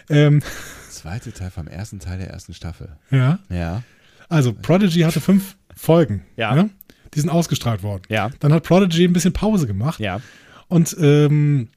Ähm, 0.10 0.42
Zweite 0.90 1.34
Teil 1.34 1.52
vom 1.52 1.68
ersten 1.68 2.00
Teil 2.00 2.18
der 2.20 2.30
ersten 2.30 2.54
Staffel. 2.54 2.96
ja, 3.12 3.40
Ja. 3.50 3.84
also 4.30 4.54
Prodigy 4.54 5.02
hatte 5.02 5.20
fünf 5.22 5.58
Folgen. 5.76 6.24
Ja. 6.38 6.70
Die 7.14 7.20
sind 7.20 7.30
ausgestrahlt 7.30 7.84
worden. 7.84 8.04
Ja. 8.10 8.30
Dann 8.40 8.54
hat 8.54 8.64
Prodigy 8.64 9.04
ein 9.06 9.14
bisschen 9.14 9.34
Pause 9.34 9.68
gemacht. 9.68 10.00
Ja. 10.00 10.22
Und 10.70 10.96
ähm, 11.00 11.70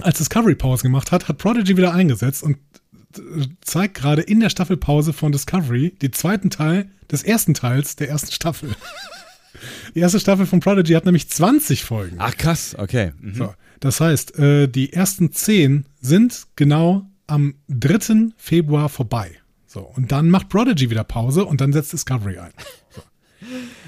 als 0.00 0.18
Discovery 0.18 0.54
Pause 0.54 0.82
gemacht 0.82 1.12
hat, 1.12 1.28
hat 1.28 1.38
Prodigy 1.38 1.76
wieder 1.76 1.92
eingesetzt 1.94 2.42
und 2.42 2.56
äh, 3.16 3.46
zeigt 3.60 3.94
gerade 3.94 4.22
in 4.22 4.40
der 4.40 4.50
Staffelpause 4.50 5.12
von 5.12 5.32
Discovery 5.32 5.90
den 5.90 6.12
zweiten 6.12 6.50
Teil 6.50 6.90
des 7.10 7.22
ersten 7.22 7.54
Teils 7.54 7.96
der 7.96 8.08
ersten 8.08 8.32
Staffel. 8.32 8.70
Die 9.94 10.00
erste 10.00 10.20
Staffel 10.20 10.44
von 10.44 10.60
Prodigy 10.60 10.92
hat 10.92 11.06
nämlich 11.06 11.28
20 11.30 11.84
Folgen. 11.84 12.16
Ach 12.18 12.36
krass, 12.36 12.76
okay. 12.78 13.12
Mhm. 13.18 13.34
So, 13.34 13.54
das 13.80 14.00
heißt, 14.00 14.38
äh, 14.38 14.68
die 14.68 14.92
ersten 14.92 15.32
10 15.32 15.86
sind 16.00 16.46
genau 16.56 17.06
am 17.26 17.54
3. 17.68 18.32
Februar 18.36 18.90
vorbei. 18.90 19.30
So, 19.66 19.80
und 19.80 20.12
dann 20.12 20.28
macht 20.28 20.50
Prodigy 20.50 20.90
wieder 20.90 21.04
Pause 21.04 21.46
und 21.46 21.60
dann 21.62 21.72
setzt 21.72 21.92
Discovery 21.92 22.38
ein. 22.38 22.52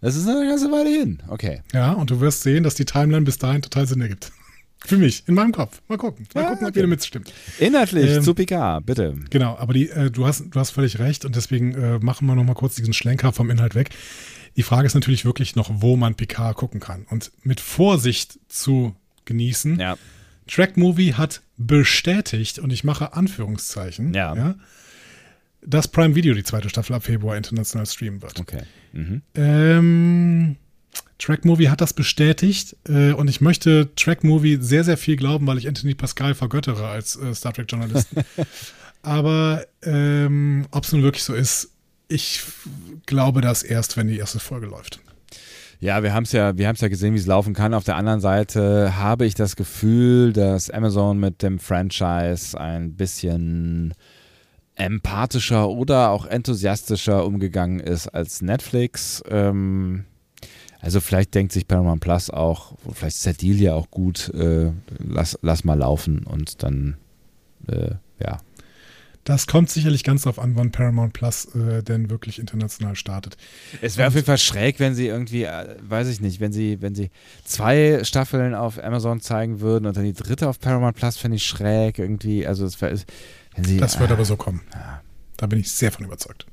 Das 0.00 0.14
ist 0.16 0.28
eine 0.28 0.46
ganze 0.48 0.70
Weile 0.70 0.90
hin. 0.90 1.18
Okay. 1.28 1.62
Ja, 1.72 1.92
und 1.92 2.10
du 2.10 2.20
wirst 2.20 2.42
sehen, 2.42 2.62
dass 2.62 2.74
die 2.74 2.84
Timeline 2.84 3.24
bis 3.24 3.38
dahin 3.38 3.62
total 3.62 3.86
Sinn 3.86 4.00
ergibt. 4.00 4.30
Für 4.86 4.96
mich, 4.96 5.24
in 5.26 5.34
meinem 5.34 5.50
Kopf. 5.50 5.82
Mal 5.88 5.98
gucken. 5.98 6.26
Mal 6.34 6.42
Ja, 6.42 6.48
gucken, 6.50 6.66
ob 6.66 6.70
okay. 6.70 6.78
jeder 6.78 6.88
mitstimmt. 6.88 7.32
Inhaltlich 7.58 8.10
Ähm, 8.10 8.22
zu 8.22 8.32
PK, 8.34 8.78
bitte. 8.80 9.16
Genau, 9.30 9.56
aber 9.58 9.72
die, 9.72 9.88
äh, 9.90 10.10
du, 10.10 10.24
hast, 10.26 10.44
du 10.50 10.60
hast 10.60 10.70
völlig 10.70 11.00
recht 11.00 11.24
und 11.24 11.34
deswegen 11.34 11.74
äh, 11.74 11.98
machen 11.98 12.26
wir 12.28 12.36
nochmal 12.36 12.54
kurz 12.54 12.76
diesen 12.76 12.92
Schlenker 12.92 13.32
vom 13.32 13.50
Inhalt 13.50 13.74
weg. 13.74 13.90
Die 14.56 14.62
Frage 14.62 14.86
ist 14.86 14.94
natürlich 14.94 15.24
wirklich 15.24 15.56
noch, 15.56 15.68
wo 15.74 15.96
man 15.96 16.14
PK 16.14 16.52
gucken 16.52 16.78
kann. 16.78 17.06
Und 17.10 17.32
mit 17.42 17.60
Vorsicht 17.60 18.38
zu 18.48 18.94
genießen. 19.24 19.80
Ja. 19.80 19.96
Track 20.46 20.76
Movie 20.76 21.14
hat 21.14 21.42
bestätigt, 21.56 22.58
und 22.60 22.72
ich 22.72 22.84
mache 22.84 23.12
Anführungszeichen, 23.14 24.14
Ja. 24.14 24.54
dass 25.60 25.88
Prime 25.88 26.14
Video 26.14 26.34
die 26.34 26.44
zweite 26.44 26.68
Staffel 26.68 26.94
ab 26.94 27.02
Februar 27.04 27.36
international 27.36 27.84
streamen 27.86 28.22
wird. 28.22 28.38
Okay. 28.40 28.62
Mhm. 28.92 29.22
Ähm, 29.34 30.56
Track 31.18 31.44
Movie 31.44 31.68
hat 31.68 31.80
das 31.80 31.92
bestätigt 31.92 32.76
äh, 32.88 33.12
und 33.12 33.28
ich 33.28 33.40
möchte 33.40 33.94
Track 33.96 34.24
Movie 34.24 34.58
sehr, 34.60 34.84
sehr 34.84 34.96
viel 34.96 35.16
glauben, 35.16 35.46
weil 35.46 35.58
ich 35.58 35.66
Anthony 35.66 35.94
Pascal 35.94 36.34
vergöttere 36.34 36.86
als 36.86 37.16
äh, 37.16 37.34
Star 37.34 37.52
Trek-Journalisten. 37.52 38.22
Aber 39.02 39.64
ähm, 39.82 40.66
ob 40.70 40.84
es 40.84 40.92
nun 40.92 41.02
wirklich 41.02 41.24
so 41.24 41.34
ist, 41.34 41.72
ich 42.08 42.42
glaube 43.06 43.40
das 43.40 43.62
erst, 43.62 43.96
wenn 43.96 44.06
die 44.08 44.18
erste 44.18 44.38
Folge 44.38 44.66
läuft. 44.66 45.00
Ja, 45.80 46.02
wir 46.02 46.12
haben 46.12 46.24
es 46.24 46.32
ja, 46.32 46.56
wir 46.58 46.66
haben 46.66 46.74
es 46.74 46.80
ja 46.80 46.88
gesehen, 46.88 47.14
wie 47.14 47.18
es 47.18 47.26
laufen 47.26 47.54
kann. 47.54 47.72
Auf 47.72 47.84
der 47.84 47.96
anderen 47.96 48.20
Seite 48.20 48.96
habe 48.96 49.26
ich 49.26 49.34
das 49.34 49.54
Gefühl, 49.54 50.32
dass 50.32 50.70
Amazon 50.70 51.20
mit 51.20 51.42
dem 51.42 51.60
Franchise 51.60 52.58
ein 52.58 52.94
bisschen 52.94 53.94
empathischer 54.78 55.68
oder 55.68 56.10
auch 56.10 56.24
enthusiastischer 56.26 57.26
umgegangen 57.26 57.80
ist 57.80 58.08
als 58.08 58.40
Netflix. 58.42 59.22
Ähm, 59.28 60.04
Also 60.80 61.00
vielleicht 61.00 61.34
denkt 61.34 61.52
sich 61.52 61.66
Paramount 61.66 62.00
Plus 62.00 62.30
auch, 62.30 62.74
vielleicht 62.92 63.16
ist 63.16 63.26
der 63.26 63.34
Deal 63.34 63.56
ja 63.56 63.74
auch 63.74 63.90
gut, 63.90 64.32
äh, 64.32 64.70
lass, 65.00 65.36
lass 65.42 65.64
mal 65.64 65.76
laufen 65.76 66.22
und 66.24 66.62
dann, 66.62 66.96
äh, 67.66 67.96
ja. 68.20 68.38
Das 69.24 69.46
kommt 69.46 69.68
sicherlich 69.68 70.04
ganz 70.04 70.22
darauf 70.22 70.38
an, 70.38 70.54
wann 70.54 70.70
Paramount 70.70 71.12
Plus 71.12 71.46
äh, 71.54 71.82
denn 71.82 72.08
wirklich 72.08 72.38
international 72.38 72.94
startet. 72.94 73.36
Es 73.82 73.96
wäre 73.98 74.06
auf 74.08 74.14
jeden 74.14 74.24
Fall 74.24 74.38
schräg, 74.38 74.78
wenn 74.78 74.94
sie 74.94 75.08
irgendwie, 75.08 75.42
äh, 75.42 75.76
weiß 75.82 76.08
ich 76.08 76.20
nicht, 76.20 76.38
wenn 76.38 76.52
sie, 76.52 76.80
wenn 76.80 76.94
sie 76.94 77.10
zwei 77.44 78.04
Staffeln 78.04 78.54
auf 78.54 78.82
Amazon 78.82 79.20
zeigen 79.20 79.60
würden 79.60 79.84
und 79.84 79.96
dann 79.96 80.04
die 80.04 80.14
dritte 80.14 80.48
auf 80.48 80.60
Paramount 80.60 80.96
Plus, 80.96 81.16
fände 81.16 81.36
ich 81.36 81.44
schräg 81.44 81.98
irgendwie. 81.98 82.46
Also 82.46 82.64
es 82.64 82.80
wär, 82.80 82.92
wenn 82.92 83.00
sie, 83.64 83.76
Das 83.78 83.98
wird 84.00 84.10
ah, 84.10 84.14
aber 84.14 84.24
so 84.24 84.36
kommen. 84.36 84.60
ja. 84.74 85.00
Da 85.36 85.46
bin 85.46 85.60
ich 85.60 85.70
sehr 85.70 85.92
von 85.92 86.04
überzeugt. 86.04 86.46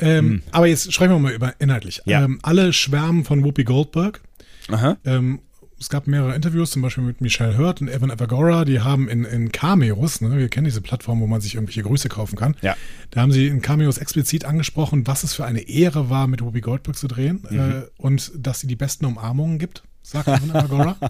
Ähm, 0.00 0.24
Hm. 0.26 0.42
Aber 0.52 0.66
jetzt 0.66 0.92
sprechen 0.92 1.10
wir 1.12 1.18
mal 1.18 1.32
über 1.32 1.54
inhaltlich. 1.60 2.02
Ja. 2.04 2.24
Ähm, 2.24 2.38
alle 2.42 2.72
schwärmen 2.72 3.24
von 3.24 3.44
Whoopi 3.44 3.64
Goldberg. 3.64 4.20
Ähm, 5.04 5.40
es 5.78 5.88
gab 5.88 6.06
mehrere 6.06 6.34
Interviews, 6.34 6.70
zum 6.70 6.82
Beispiel 6.82 7.04
mit 7.04 7.20
Michelle 7.20 7.58
Hurt 7.58 7.80
und 7.80 7.88
Evan 7.88 8.10
Evagora, 8.10 8.64
die 8.64 8.80
haben 8.80 9.08
in, 9.08 9.24
in 9.24 9.52
Cameos, 9.52 10.20
ne, 10.20 10.36
wir 10.38 10.48
kennen 10.48 10.64
diese 10.64 10.80
Plattform, 10.80 11.20
wo 11.20 11.26
man 11.26 11.40
sich 11.42 11.56
irgendwelche 11.56 11.82
Grüße 11.82 12.08
kaufen 12.08 12.36
kann, 12.36 12.56
Ja. 12.62 12.74
da 13.10 13.20
haben 13.20 13.32
sie 13.32 13.48
in 13.48 13.60
Cameos 13.60 13.98
explizit 13.98 14.44
angesprochen, 14.46 15.06
was 15.06 15.24
es 15.24 15.34
für 15.34 15.44
eine 15.44 15.60
Ehre 15.68 16.08
war, 16.08 16.26
mit 16.28 16.40
Whoopi 16.42 16.60
Goldberg 16.62 16.96
zu 16.96 17.06
drehen 17.08 17.44
äh, 17.50 17.82
und 17.98 18.32
dass 18.36 18.60
sie 18.60 18.66
die 18.66 18.76
besten 18.76 19.04
Umarmungen 19.04 19.58
gibt, 19.58 19.82
sagt 20.02 20.28
Evan 20.28 20.50
Evagora. 20.50 20.96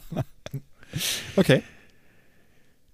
Okay. 1.36 1.62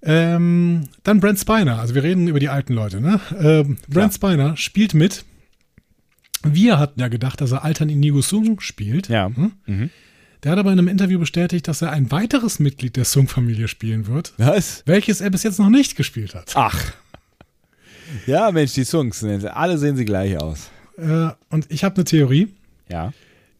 Ähm, 0.02 0.88
dann 1.02 1.20
Brent 1.20 1.38
Spiner, 1.38 1.78
also 1.78 1.94
wir 1.94 2.02
reden 2.02 2.26
über 2.26 2.40
die 2.40 2.48
alten 2.48 2.72
Leute, 2.72 3.00
ne? 3.00 3.20
Ähm, 3.38 3.76
Brent 3.88 4.14
Spiner 4.14 4.56
spielt 4.56 4.94
mit. 4.94 5.24
Wir 6.42 6.78
hatten 6.78 7.00
ja 7.00 7.08
gedacht, 7.08 7.40
dass 7.40 7.52
er 7.52 7.64
Altern 7.64 7.90
Inigo 7.90 8.22
Sung 8.22 8.60
spielt. 8.60 9.08
Ja. 9.08 9.26
Hm? 9.26 9.52
Mhm. 9.66 9.90
Der 10.42 10.52
hat 10.52 10.58
aber 10.58 10.72
in 10.72 10.78
einem 10.78 10.88
Interview 10.88 11.18
bestätigt, 11.18 11.68
dass 11.68 11.82
er 11.82 11.90
ein 11.90 12.10
weiteres 12.10 12.60
Mitglied 12.60 12.96
der 12.96 13.04
Sung-Familie 13.04 13.68
spielen 13.68 14.06
wird, 14.06 14.32
Was? 14.38 14.82
welches 14.86 15.20
er 15.20 15.28
bis 15.28 15.42
jetzt 15.42 15.58
noch 15.58 15.68
nicht 15.68 15.96
gespielt 15.96 16.34
hat. 16.34 16.52
Ach. 16.54 16.92
Ja, 18.26 18.50
Mensch, 18.50 18.72
die 18.72 18.84
Songs, 18.84 19.22
alle 19.22 19.76
sehen 19.76 19.96
sie 19.96 20.06
gleich 20.06 20.38
aus. 20.38 20.70
Äh, 20.96 21.28
und 21.50 21.66
ich 21.68 21.84
habe 21.84 21.96
eine 21.96 22.04
Theorie. 22.04 22.48
Ja. 22.88 23.12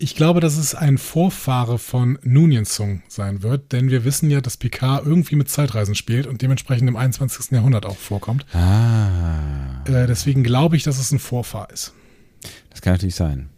Ich 0.02 0.14
glaube, 0.14 0.40
dass 0.40 0.56
es 0.56 0.74
ein 0.74 0.96
Vorfahre 0.96 1.78
von 1.78 2.18
Noonien 2.22 2.64
Sung 2.64 3.02
sein 3.06 3.42
wird, 3.42 3.72
denn 3.72 3.90
wir 3.90 4.02
wissen 4.02 4.30
ja, 4.30 4.40
dass 4.40 4.56
Picard 4.56 5.04
irgendwie 5.04 5.36
mit 5.36 5.50
Zeitreisen 5.50 5.94
spielt 5.94 6.26
und 6.26 6.40
dementsprechend 6.40 6.88
im 6.88 6.96
21. 6.96 7.50
Jahrhundert 7.50 7.84
auch 7.84 7.98
vorkommt. 7.98 8.46
Ah. 8.54 9.84
Äh, 9.84 10.06
deswegen 10.06 10.42
glaube 10.42 10.76
ich, 10.76 10.84
dass 10.84 10.98
es 10.98 11.12
ein 11.12 11.18
Vorfahr 11.18 11.68
ist. 11.70 11.92
Das 12.70 12.80
kann 12.80 12.94
natürlich 12.94 13.14
sein. 13.14 13.50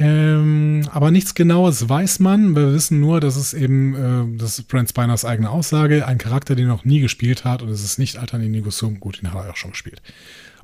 Ähm, 0.00 0.88
aber 0.92 1.10
nichts 1.10 1.34
Genaues 1.34 1.88
weiß 1.88 2.20
man. 2.20 2.54
Wir 2.54 2.72
wissen 2.72 3.00
nur, 3.00 3.20
dass 3.20 3.36
es 3.36 3.52
eben, 3.52 3.94
äh, 3.94 4.38
das 4.38 4.58
ist 4.58 4.68
Brent 4.68 4.88
Spiners 4.88 5.24
eigene 5.24 5.50
Aussage, 5.50 6.06
ein 6.06 6.18
Charakter, 6.18 6.54
den 6.54 6.66
er 6.66 6.74
noch 6.74 6.84
nie 6.84 7.00
gespielt 7.00 7.44
hat 7.44 7.62
und 7.62 7.68
es 7.68 7.82
ist 7.82 7.98
nicht 7.98 8.16
Altani 8.16 8.48
Nigosum. 8.48 9.00
Gut, 9.00 9.20
den 9.20 9.32
hat 9.32 9.44
er 9.44 9.50
auch 9.50 9.56
schon 9.56 9.72
gespielt. 9.72 10.00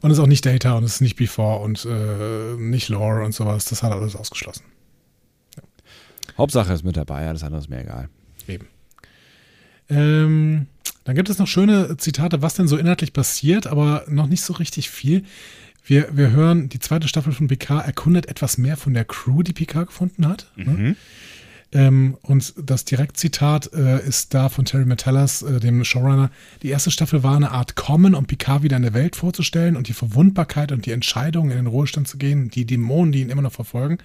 Und 0.05 0.11
es 0.11 0.19
ist 0.19 0.23
auch 0.23 0.29
nicht 0.29 0.45
Data 0.45 0.75
und 0.75 0.85
es 0.85 0.97
ist 0.97 1.01
nicht 1.01 1.17
Before 1.17 1.61
und 1.61 1.87
äh, 1.87 2.57
nicht 2.59 2.91
Lore 2.91 3.25
und 3.25 3.33
sowas. 3.33 3.65
Das 3.65 3.83
hat 3.83 3.91
alles 3.91 4.15
ausgeschlossen. 4.15 4.65
Hauptsache 6.37 6.69
er 6.69 6.75
ist 6.75 6.85
mit 6.85 6.99
dabei, 6.99 7.27
alles 7.27 7.43
andere 7.43 7.63
ist 7.63 7.71
mir 7.71 7.81
egal. 7.81 8.11
Eben. 8.47 8.67
Ähm, 9.89 10.67
dann 11.05 11.15
gibt 11.15 11.31
es 11.31 11.39
noch 11.39 11.47
schöne 11.47 11.97
Zitate, 11.97 12.43
was 12.43 12.53
denn 12.53 12.69
so 12.69 12.77
inhaltlich 12.77 13.15
passiert, 13.15 13.67
aber 13.67 14.05
noch 14.07 14.27
nicht 14.27 14.43
so 14.43 14.53
richtig 14.53 14.91
viel. 14.91 15.25
Wir, 15.87 16.15
wir 16.15 16.33
hören, 16.33 16.69
die 16.69 16.81
zweite 16.81 17.09
Staffel 17.09 17.33
von 17.33 17.49
Picard 17.49 17.87
erkundet 17.87 18.27
etwas 18.27 18.59
mehr 18.59 18.77
von 18.77 18.93
der 18.93 19.07
Crew, 19.07 19.43
die 19.43 19.55
Picard 19.55 19.87
gefunden 19.87 20.29
hat. 20.29 20.53
Ne? 20.57 20.97
Ähm, 21.75 22.17
und 22.23 22.55
das 22.57 22.85
Direktzitat 22.85 23.73
äh, 23.75 24.07
ist 24.07 24.33
da 24.33 24.49
von 24.49 24.65
Terry 24.65 24.85
Metellas, 24.85 25.43
äh, 25.43 25.59
dem 25.59 25.85
Showrunner. 25.85 26.31
Die 26.63 26.69
erste 26.69 26.93
Staffel 26.93 27.25
war 27.25 27.35
eine 27.35 27.51
Art 27.51 27.75
Kommen, 27.75 28.15
um 28.15 28.27
Picard 28.27 28.63
wieder 28.63 28.77
in 28.77 28.85
der 28.85 28.95
Welt 28.95 29.17
vorzustellen 29.17 29.77
und 29.77 29.89
die 29.89 29.93
Verwundbarkeit 29.93 30.71
und 30.71 30.87
die 30.87 30.93
Entscheidung, 30.93 31.51
in 31.51 31.57
den 31.57 31.67
Ruhestand 31.67 32.07
zu 32.07 32.17
gehen, 32.17 32.49
die 32.49 32.65
Dämonen, 32.65 33.11
die 33.11 33.23
ihn 33.23 33.29
immer 33.29 33.43
noch 33.43 33.53
verfolgen, 33.53 33.99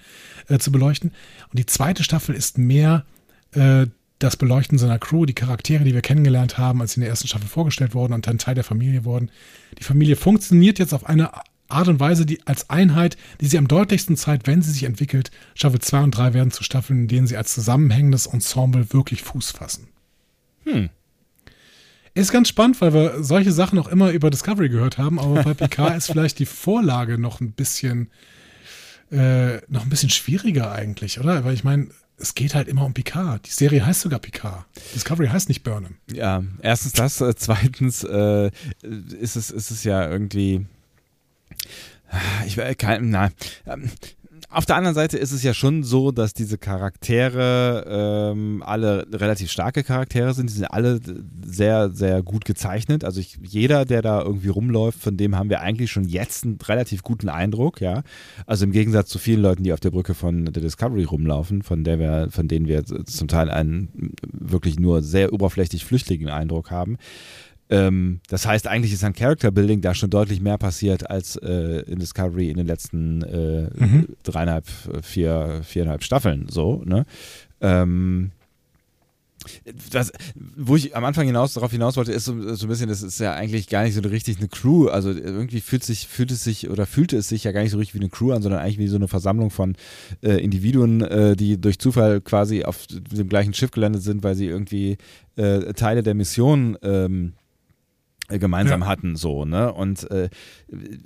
äh, 0.48 0.58
zu 0.58 0.72
beleuchten. 0.72 1.12
Und 1.50 1.58
die 1.58 1.66
zweite 1.66 2.02
Staffel 2.02 2.34
ist 2.34 2.58
mehr 2.58 3.04
äh, 3.52 3.86
das 4.18 4.36
Beleuchten 4.36 4.76
seiner 4.76 4.98
Crew, 4.98 5.24
die 5.24 5.32
Charaktere, 5.32 5.84
die 5.84 5.94
wir 5.94 6.02
kennengelernt 6.02 6.58
haben, 6.58 6.80
als 6.80 6.92
sie 6.92 6.96
in 6.98 7.02
der 7.02 7.10
ersten 7.10 7.28
Staffel 7.28 7.48
vorgestellt 7.48 7.94
wurden 7.94 8.12
und 8.12 8.26
dann 8.26 8.36
Teil 8.36 8.56
der 8.56 8.64
Familie 8.64 9.04
wurden. 9.04 9.30
Die 9.78 9.84
Familie 9.84 10.16
funktioniert 10.16 10.78
jetzt 10.78 10.92
auf 10.92 11.06
eine 11.06 11.30
Art 11.72 11.88
und 11.88 12.00
Weise, 12.00 12.26
die 12.26 12.46
als 12.46 12.70
Einheit, 12.70 13.16
die 13.40 13.46
sie 13.46 13.58
am 13.58 13.68
deutlichsten 13.68 14.16
zeigt, 14.16 14.46
wenn 14.46 14.62
sie 14.62 14.72
sich 14.72 14.84
entwickelt. 14.84 15.30
Staffel 15.54 15.80
2 15.80 16.00
und 16.00 16.10
3 16.12 16.34
werden 16.34 16.50
zu 16.50 16.62
Staffeln, 16.62 17.00
in 17.00 17.08
denen 17.08 17.26
sie 17.26 17.36
als 17.36 17.54
zusammenhängendes 17.54 18.26
Ensemble 18.26 18.92
wirklich 18.92 19.22
Fuß 19.22 19.52
fassen. 19.52 19.88
Hm. 20.64 20.90
Ist 22.14 22.32
ganz 22.32 22.48
spannend, 22.48 22.80
weil 22.80 22.92
wir 22.92 23.22
solche 23.22 23.52
Sachen 23.52 23.78
auch 23.78 23.88
immer 23.88 24.10
über 24.10 24.30
Discovery 24.30 24.68
gehört 24.68 24.98
haben, 24.98 25.18
aber 25.18 25.42
bei 25.44 25.54
Picard 25.54 25.96
ist 25.96 26.08
vielleicht 26.08 26.38
die 26.38 26.46
Vorlage 26.46 27.18
noch 27.18 27.40
ein 27.40 27.52
bisschen 27.52 28.10
äh, 29.10 29.56
noch 29.68 29.82
ein 29.82 29.88
bisschen 29.90 30.10
schwieriger 30.10 30.70
eigentlich, 30.72 31.20
oder? 31.20 31.44
Weil 31.44 31.54
ich 31.54 31.64
meine, 31.64 31.88
es 32.16 32.34
geht 32.34 32.54
halt 32.54 32.68
immer 32.68 32.84
um 32.84 32.94
Picard. 32.94 33.46
Die 33.46 33.50
Serie 33.50 33.84
heißt 33.84 34.02
sogar 34.02 34.18
Picard. 34.18 34.64
Discovery 34.94 35.28
heißt 35.28 35.48
nicht 35.48 35.62
Burnham. 35.62 35.96
Ja, 36.12 36.44
erstens 36.62 36.92
das, 36.92 37.20
äh, 37.20 37.34
zweitens 37.34 38.04
äh, 38.04 38.50
ist, 38.82 39.36
es, 39.36 39.50
ist 39.50 39.70
es 39.70 39.84
ja 39.84 40.08
irgendwie. 40.08 40.66
Ich 42.46 42.56
weiß 42.56 42.76
kein, 42.76 43.10
na, 43.10 43.30
ähm, 43.66 43.90
auf 44.52 44.66
der 44.66 44.74
anderen 44.74 44.96
Seite 44.96 45.16
ist 45.16 45.30
es 45.30 45.44
ja 45.44 45.54
schon 45.54 45.84
so, 45.84 46.10
dass 46.10 46.34
diese 46.34 46.58
Charaktere 46.58 48.32
ähm, 48.32 48.64
alle 48.66 49.06
relativ 49.12 49.48
starke 49.48 49.84
Charaktere 49.84 50.34
sind. 50.34 50.50
Die 50.50 50.54
sind 50.54 50.64
alle 50.64 50.98
sehr, 51.44 51.90
sehr 51.90 52.22
gut 52.24 52.44
gezeichnet. 52.44 53.04
Also 53.04 53.20
ich, 53.20 53.38
jeder, 53.42 53.84
der 53.84 54.02
da 54.02 54.20
irgendwie 54.20 54.48
rumläuft, 54.48 55.00
von 55.00 55.16
dem 55.16 55.36
haben 55.36 55.50
wir 55.50 55.60
eigentlich 55.60 55.92
schon 55.92 56.04
jetzt 56.04 56.44
einen 56.44 56.58
relativ 56.60 57.04
guten 57.04 57.28
Eindruck, 57.28 57.80
ja. 57.80 58.02
Also 58.44 58.64
im 58.64 58.72
Gegensatz 58.72 59.08
zu 59.08 59.20
vielen 59.20 59.42
Leuten, 59.42 59.62
die 59.62 59.72
auf 59.72 59.80
der 59.80 59.92
Brücke 59.92 60.14
von 60.14 60.46
der 60.46 60.62
Discovery 60.62 61.04
rumlaufen, 61.04 61.62
von 61.62 61.84
der 61.84 62.00
wir, 62.00 62.28
von 62.30 62.48
denen 62.48 62.66
wir 62.66 62.84
zum 62.84 63.28
Teil 63.28 63.50
einen 63.50 64.14
wirklich 64.32 64.80
nur 64.80 65.02
sehr 65.02 65.32
oberflächlich 65.32 65.84
flüchtigen 65.84 66.28
Eindruck 66.28 66.72
haben. 66.72 66.96
Ähm, 67.70 68.20
das 68.28 68.46
heißt, 68.46 68.66
eigentlich 68.66 68.92
ist 68.92 69.04
an 69.04 69.14
Character 69.14 69.50
Building 69.50 69.80
da 69.80 69.94
schon 69.94 70.10
deutlich 70.10 70.40
mehr 70.40 70.58
passiert 70.58 71.08
als 71.08 71.36
äh, 71.36 71.82
in 71.86 71.98
Discovery 72.00 72.50
in 72.50 72.56
den 72.56 72.66
letzten 72.66 73.22
äh, 73.22 73.70
Mhm. 73.76 74.06
dreieinhalb, 74.24 74.66
vier, 75.02 75.60
viereinhalb 75.64 76.02
Staffeln 76.02 76.46
so, 76.48 76.82
ne? 76.84 77.06
Ähm, 77.60 78.32
das, 79.90 80.12
wo 80.34 80.76
ich 80.76 80.94
am 80.94 81.04
Anfang 81.04 81.26
hinaus 81.26 81.54
darauf 81.54 81.72
hinaus 81.72 81.96
wollte, 81.96 82.12
ist 82.12 82.26
so, 82.26 82.54
so 82.54 82.66
ein 82.66 82.68
bisschen, 82.68 82.90
das 82.90 83.02
ist 83.02 83.18
ja 83.20 83.32
eigentlich 83.34 83.68
gar 83.68 83.84
nicht 83.84 83.94
so 83.94 84.00
richtig 84.02 84.36
eine 84.38 84.48
Crew. 84.48 84.88
Also 84.88 85.10
irgendwie 85.12 85.62
fühlt 85.62 85.82
sich, 85.82 86.06
fühlt 86.08 86.30
es 86.30 86.44
sich 86.44 86.68
oder 86.68 86.84
fühlte 86.84 87.16
es 87.16 87.28
sich 87.28 87.44
ja 87.44 87.52
gar 87.52 87.62
nicht 87.62 87.70
so 87.70 87.78
richtig 87.78 87.94
wie 87.94 88.00
eine 88.00 88.10
Crew 88.10 88.32
an, 88.32 88.42
sondern 88.42 88.60
eigentlich 88.60 88.78
wie 88.78 88.88
so 88.88 88.96
eine 88.96 89.08
Versammlung 89.08 89.50
von 89.50 89.76
äh, 90.22 90.32
Individuen, 90.44 91.00
äh, 91.00 91.36
die 91.36 91.58
durch 91.58 91.78
Zufall 91.78 92.20
quasi 92.20 92.64
auf 92.64 92.86
dem 92.88 93.28
gleichen 93.30 93.54
Schiff 93.54 93.70
gelandet 93.70 94.02
sind, 94.02 94.22
weil 94.22 94.34
sie 94.34 94.46
irgendwie 94.46 94.98
äh, 95.36 95.72
Teile 95.72 96.02
der 96.02 96.14
Mission 96.14 96.76
ähm, 96.82 97.32
äh, 97.32 97.39
gemeinsam 98.38 98.82
Ja. 98.82 98.86
hatten, 98.86 99.16
so, 99.16 99.44
ne? 99.44 99.72
Und 99.72 100.10
äh, 100.10 100.28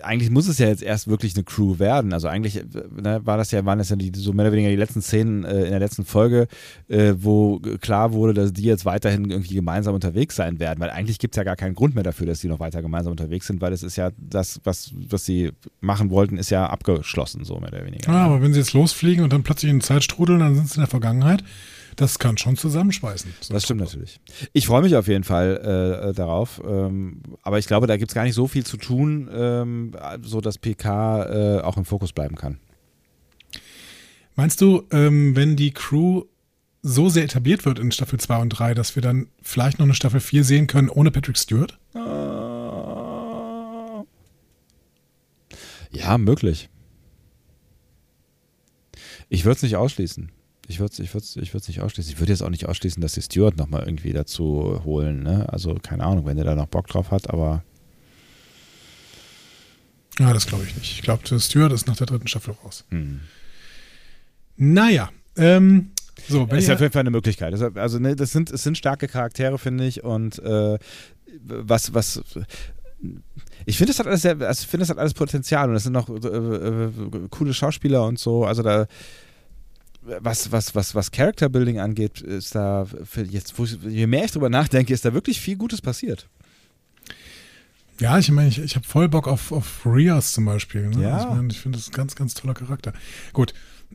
eigentlich 0.02 0.30
muss 0.30 0.48
es 0.48 0.58
ja 0.58 0.68
jetzt 0.68 0.82
erst 0.82 1.08
wirklich 1.08 1.34
eine 1.34 1.44
Crew 1.44 1.78
werden. 1.78 2.12
Also 2.12 2.28
eigentlich 2.28 2.56
äh, 2.58 2.64
ne, 3.00 3.20
war 3.24 3.36
das 3.36 3.50
ja, 3.50 3.64
waren 3.64 3.78
das 3.78 3.88
ja 3.90 3.96
die, 3.96 4.12
so 4.14 4.32
mehr 4.32 4.46
oder 4.46 4.52
weniger 4.52 4.70
die 4.70 4.76
letzten 4.76 5.02
Szenen 5.02 5.44
äh, 5.44 5.64
in 5.64 5.70
der 5.70 5.80
letzten 5.80 6.04
Folge, 6.04 6.48
äh, 6.88 7.14
wo 7.16 7.58
klar 7.80 8.12
wurde, 8.12 8.34
dass 8.34 8.52
die 8.52 8.64
jetzt 8.64 8.84
weiterhin 8.84 9.30
irgendwie 9.30 9.54
gemeinsam 9.54 9.94
unterwegs 9.94 10.36
sein 10.36 10.58
werden, 10.60 10.80
weil 10.80 10.90
eigentlich 10.90 11.18
gibt 11.18 11.34
es 11.34 11.36
ja 11.36 11.44
gar 11.44 11.56
keinen 11.56 11.74
Grund 11.74 11.94
mehr 11.94 12.04
dafür, 12.04 12.26
dass 12.26 12.40
die 12.40 12.48
noch 12.48 12.60
weiter 12.60 12.82
gemeinsam 12.82 13.12
unterwegs 13.12 13.46
sind, 13.46 13.60
weil 13.60 13.72
es 13.72 13.82
ist 13.82 13.96
ja 13.96 14.10
das, 14.18 14.60
was, 14.64 14.92
was 15.08 15.24
sie 15.24 15.52
machen 15.80 16.10
wollten, 16.10 16.36
ist 16.36 16.50
ja 16.50 16.66
abgeschlossen, 16.66 17.44
so 17.44 17.58
mehr 17.58 17.72
oder 17.72 17.86
weniger. 17.86 18.12
Ja, 18.12 18.24
aber 18.26 18.42
wenn 18.42 18.52
sie 18.52 18.58
jetzt 18.60 18.72
losfliegen 18.72 19.24
und 19.24 19.32
dann 19.32 19.42
plötzlich 19.42 19.70
in 19.70 19.78
die 19.80 19.84
Zeit 19.84 20.04
strudeln, 20.04 20.40
dann 20.40 20.54
sind 20.54 20.68
sie 20.68 20.76
in 20.76 20.80
der 20.82 20.88
Vergangenheit. 20.88 21.42
Das 21.96 22.18
kann 22.18 22.36
schon 22.38 22.56
zusammenschweißen. 22.56 23.34
So. 23.40 23.54
Das 23.54 23.64
stimmt 23.64 23.80
natürlich. 23.80 24.20
Ich 24.52 24.66
freue 24.66 24.82
mich 24.82 24.96
auf 24.96 25.06
jeden 25.06 25.24
Fall 25.24 25.60
äh, 25.64 26.10
äh, 26.10 26.12
darauf. 26.12 26.60
Ähm, 26.66 27.22
aber 27.42 27.58
ich 27.58 27.66
glaube, 27.66 27.86
da 27.86 27.96
gibt 27.96 28.10
es 28.10 28.14
gar 28.14 28.24
nicht 28.24 28.34
so 28.34 28.48
viel 28.48 28.64
zu 28.64 28.76
tun, 28.76 29.28
ähm, 29.32 29.92
so 30.22 30.40
dass 30.40 30.58
PK 30.58 31.58
äh, 31.58 31.60
auch 31.60 31.76
im 31.76 31.84
Fokus 31.84 32.12
bleiben 32.12 32.36
kann. 32.36 32.58
Meinst 34.36 34.60
du, 34.60 34.82
ähm, 34.90 35.36
wenn 35.36 35.56
die 35.56 35.72
Crew 35.72 36.24
so 36.82 37.08
sehr 37.08 37.24
etabliert 37.24 37.64
wird 37.64 37.78
in 37.78 37.92
Staffel 37.92 38.18
2 38.18 38.38
und 38.38 38.50
3, 38.50 38.74
dass 38.74 38.96
wir 38.96 39.02
dann 39.02 39.28
vielleicht 39.40 39.78
noch 39.78 39.86
eine 39.86 39.94
Staffel 39.94 40.20
4 40.20 40.44
sehen 40.44 40.66
können 40.66 40.88
ohne 40.88 41.10
Patrick 41.10 41.38
Stewart? 41.38 41.78
Ja, 45.90 46.18
möglich. 46.18 46.68
Ich 49.28 49.44
würde 49.44 49.56
es 49.56 49.62
nicht 49.62 49.76
ausschließen. 49.76 50.30
Ich 50.66 50.80
würde 50.80 50.92
es 50.92 50.98
ich 50.98 51.12
würd's, 51.14 51.36
ich 51.36 51.52
würd's 51.52 51.68
nicht 51.68 51.80
ausschließen. 51.82 52.12
Ich 52.12 52.18
würde 52.20 52.32
jetzt 52.32 52.42
auch 52.42 52.48
nicht 52.50 52.66
ausschließen, 52.66 53.00
dass 53.02 53.12
die 53.12 53.22
Stewart 53.22 53.56
nochmal 53.56 53.82
irgendwie 53.84 54.12
dazu 54.12 54.80
holen. 54.84 55.22
Ne? 55.22 55.46
Also 55.52 55.74
keine 55.74 56.04
Ahnung, 56.04 56.24
wenn 56.26 56.36
der 56.36 56.46
da 56.46 56.54
noch 56.54 56.66
Bock 56.66 56.86
drauf 56.86 57.10
hat, 57.10 57.28
aber 57.30 57.62
Ja, 60.18 60.32
das 60.32 60.46
glaube 60.46 60.64
ich 60.64 60.74
nicht. 60.76 60.92
Ich 60.92 61.02
glaube, 61.02 61.22
Stuart 61.40 61.72
ist 61.72 61.86
nach 61.86 61.96
der 61.96 62.06
dritten 62.06 62.28
Staffel 62.28 62.54
raus. 62.64 62.84
Hm. 62.90 63.20
Naja, 64.56 65.10
ähm, 65.36 65.90
so, 66.28 66.44
ist 66.46 66.68
ihr, 66.68 66.74
auf 66.74 66.80
jeden 66.80 66.92
Fall 66.92 67.00
eine 67.00 67.10
Möglichkeit. 67.10 67.52
Das- 67.52 67.62
Also, 67.76 67.98
ne, 67.98 68.14
das 68.14 68.30
sind, 68.30 68.50
es 68.50 68.62
sind 68.62 68.78
starke 68.78 69.08
Charaktere, 69.08 69.58
finde 69.58 69.84
ich. 69.86 70.04
Und 70.04 70.38
äh, 70.38 70.78
was, 71.42 71.92
was. 71.92 72.22
Ich 73.66 73.76
finde, 73.76 73.90
das 73.92 73.98
hat 73.98 74.06
alles 74.06 74.22
sehr, 74.22 74.40
also 74.40 74.62
ich 74.62 74.68
finde, 74.68 74.82
das 74.82 74.90
hat 74.90 74.98
alles 74.98 75.14
Potenzial 75.14 75.68
und 75.68 75.74
es 75.76 75.82
sind 75.82 75.92
noch 75.92 76.08
äh, 76.08 76.14
äh, 76.28 76.90
coole 77.30 77.52
Schauspieler 77.52 78.06
und 78.06 78.18
so. 78.18 78.44
Also 78.44 78.62
da, 78.62 78.86
was, 80.04 80.52
was, 80.52 80.74
was, 80.74 80.94
was 80.94 81.10
Character 81.10 81.48
Building 81.48 81.78
angeht, 81.80 82.20
ist 82.20 82.54
da 82.54 82.86
für 83.04 83.22
jetzt, 83.22 83.58
wo 83.58 83.64
ich, 83.64 83.78
je 83.82 84.06
mehr 84.06 84.24
ich 84.24 84.32
drüber 84.32 84.50
nachdenke, 84.50 84.92
ist 84.92 85.04
da 85.04 85.14
wirklich 85.14 85.40
viel 85.40 85.56
Gutes 85.56 85.80
passiert. 85.80 86.28
ja, 88.00 88.18
ich 88.18 88.30
meine, 88.30 88.48
ich, 88.48 88.58
ich 88.58 88.76
habe 88.76 88.86
voll 88.86 89.08
Bock 89.08 89.28
auf, 89.28 89.52
auf 89.52 89.86
Rias 89.86 90.32
zum 90.32 90.44
Beispiel. 90.44 90.88
Ne? 90.88 91.02
Ja. 91.02 91.14
Also, 91.14 91.28
ich, 91.28 91.34
meine, 91.34 91.48
ich 91.50 91.60
finde 91.60 91.78
das 91.78 91.86
ist 91.86 91.92
ein 91.92 91.96
ganz, 91.96 92.14
ganz 92.14 92.34
toller 92.34 92.54
Charakter. 92.54 92.92
Gut. 93.32 93.54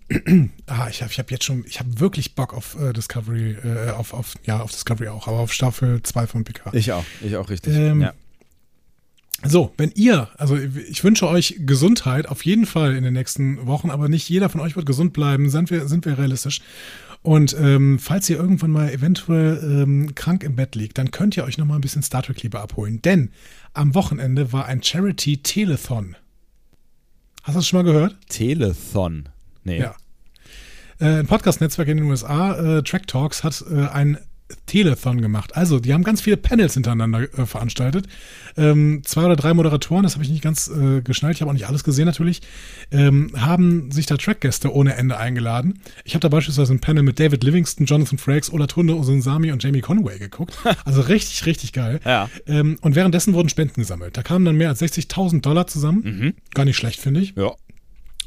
ah, 0.68 0.88
ich 0.90 1.02
habe 1.02 1.12
ich 1.12 1.20
hab 1.20 1.30
jetzt 1.30 1.44
schon, 1.44 1.66
ich 1.68 1.80
habe 1.80 2.00
wirklich 2.00 2.34
Bock 2.34 2.54
auf 2.54 2.80
äh, 2.80 2.94
Discovery, 2.94 3.58
äh, 3.64 3.92
auf, 3.92 4.14
auf, 4.14 4.36
ja, 4.46 4.62
auf 4.62 4.72
Discovery 4.72 5.10
auch, 5.10 5.28
aber 5.28 5.40
auf 5.40 5.52
Staffel 5.52 6.02
2 6.02 6.28
von 6.28 6.44
Picard. 6.44 6.74
Ich 6.74 6.92
auch, 6.92 7.04
ich 7.22 7.36
auch 7.36 7.50
richtig. 7.50 7.76
Ähm, 7.76 8.02
ja. 8.02 8.14
So, 9.46 9.74
wenn 9.78 9.92
ihr, 9.96 10.30
also 10.38 10.58
ich 10.58 11.04
wünsche 11.04 11.28
euch 11.28 11.56
Gesundheit 11.60 12.28
auf 12.28 12.44
jeden 12.44 12.66
Fall 12.66 12.96
in 12.96 13.04
den 13.04 13.14
nächsten 13.14 13.66
Wochen, 13.68 13.90
aber 13.90 14.10
nicht 14.10 14.30
jeder 14.30 14.50
von 14.50 14.60
euch 14.62 14.76
wird 14.76 14.86
gesund 14.86 15.14
bleiben, 15.14 15.50
sind 15.50 15.70
wir, 15.70 15.88
sind 15.88 16.06
wir 16.06 16.18
realistisch. 16.18 16.62
Und 17.22 17.56
ähm, 17.60 18.00
falls 18.00 18.30
ihr 18.30 18.38
irgendwann 18.38 18.72
mal 18.72 18.92
eventuell 18.92 19.60
ähm, 19.64 20.16
krank 20.16 20.44
im 20.44 20.56
Bett 20.56 20.76
liegt, 20.76 20.98
dann 20.98 21.12
könnt 21.12 21.36
ihr 21.36 21.44
euch 21.44 21.58
noch 21.58 21.66
mal 21.66 21.76
ein 21.76 21.82
bisschen 21.82 22.04
Star 22.04 22.24
Trek 22.24 22.42
Liebe 22.44 22.60
abholen. 22.60 23.02
Denn 23.02 23.32
am 23.74 23.94
Wochenende 23.94 24.54
war 24.54 24.66
ein 24.66 24.82
Charity 24.82 25.38
Telethon. 25.38 26.16
Hast 27.44 27.56
du 27.56 27.60
das 27.60 27.68
schon 27.68 27.80
mal 27.80 27.92
gehört? 27.92 28.18
Telethon. 28.30 29.30
Nee. 29.64 29.80
Ja. 29.80 29.96
Äh, 31.00 31.20
ein 31.20 31.28
Podcast-Netzwerk 31.28 31.88
in 31.90 31.98
den 31.98 32.06
USA, 32.08 32.78
äh, 32.78 32.84
Track 32.84 33.08
Talks, 33.08 33.44
hat 33.44 33.64
äh, 33.70 33.88
ein 33.88 34.18
Telethon 34.66 35.22
gemacht. 35.22 35.56
Also, 35.56 35.80
die 35.80 35.94
haben 35.94 36.04
ganz 36.04 36.22
viele 36.22 36.38
Panels 36.38 36.74
hintereinander 36.74 37.22
äh, 37.22 37.46
veranstaltet. 37.46 38.08
Ähm, 38.58 39.02
zwei 39.06 39.26
oder 39.26 39.36
drei 39.36 39.54
Moderatoren, 39.54 40.04
das 40.04 40.14
habe 40.14 40.24
ich 40.24 40.30
nicht 40.30 40.44
ganz 40.44 40.68
äh, 40.68 41.02
geschnallt, 41.02 41.36
ich 41.36 41.42
habe 41.42 41.50
auch 41.50 41.54
nicht 41.54 41.68
alles 41.68 41.84
gesehen 41.84 42.06
natürlich, 42.06 42.42
ähm, 42.92 43.32
haben 43.38 43.92
sich 43.92 44.06
da 44.06 44.18
Track-Gäste 44.18 44.74
ohne 44.74 44.96
Ende 44.96 45.18
eingeladen. 45.18 45.80
Ich 46.04 46.14
habe 46.14 46.22
da 46.22 46.30
beispielsweise 46.30 46.74
ein 46.74 46.80
Panel 46.80 47.04
mit 47.04 47.20
David 47.20 47.44
Livingston, 47.44 47.86
Jonathan 47.86 48.18
Frakes, 48.18 48.52
Olatunde 48.52 48.96
Osunsami 48.96 49.52
und 49.52 49.64
Jamie 49.64 49.82
Conway 49.82 50.20
geguckt. 50.20 50.58
Also 50.86 51.02
richtig, 51.02 51.46
richtig 51.46 51.74
geil. 51.74 52.00
Ja. 52.06 52.30
Ähm, 52.48 52.78
und 52.82 52.96
währenddessen 52.96 53.34
wurden 53.34 53.50
Spenden 53.50 53.82
gesammelt. 53.82 54.18
Da 54.18 54.24
kamen 54.24 54.46
dann 54.46 54.56
mehr 54.56 54.70
als 54.70 54.82
60.000 54.82 55.42
Dollar 55.42 55.68
zusammen. 55.68 56.34
Gar 56.54 56.66
nicht 56.66 56.78
schlecht, 56.78 57.00
finde 57.00 57.20
ich. 57.20 57.36
Ja. 57.36 57.54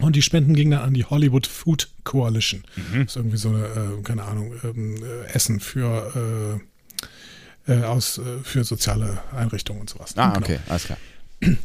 Und 0.03 0.17
die 0.17 0.23
Spenden 0.23 0.55
gingen 0.55 0.73
dann 0.73 0.81
an 0.83 0.95
die 0.95 1.05
Hollywood 1.05 1.47
Food 1.47 1.89
Coalition. 2.05 2.63
Das 2.93 3.11
ist 3.13 3.17
irgendwie 3.17 3.37
so 3.37 3.49
eine, 3.51 3.65
äh, 3.65 4.03
keine 4.03 4.25
Ahnung, 4.25 4.53
ähm, 4.65 4.97
äh, 5.03 5.27
Essen 5.33 5.61
für, 5.61 6.61
äh, 7.67 7.73
äh, 7.73 7.85
aus, 7.85 8.19
äh, 8.19 8.23
für 8.43 8.65
soziale 8.65 9.19
Einrichtungen 9.35 9.81
und 9.83 9.91
sowas. 9.91 10.15
Ah, 10.17 10.31
Genau. 10.33 10.45
okay, 10.45 10.59
alles 10.69 10.85
klar. 10.85 10.99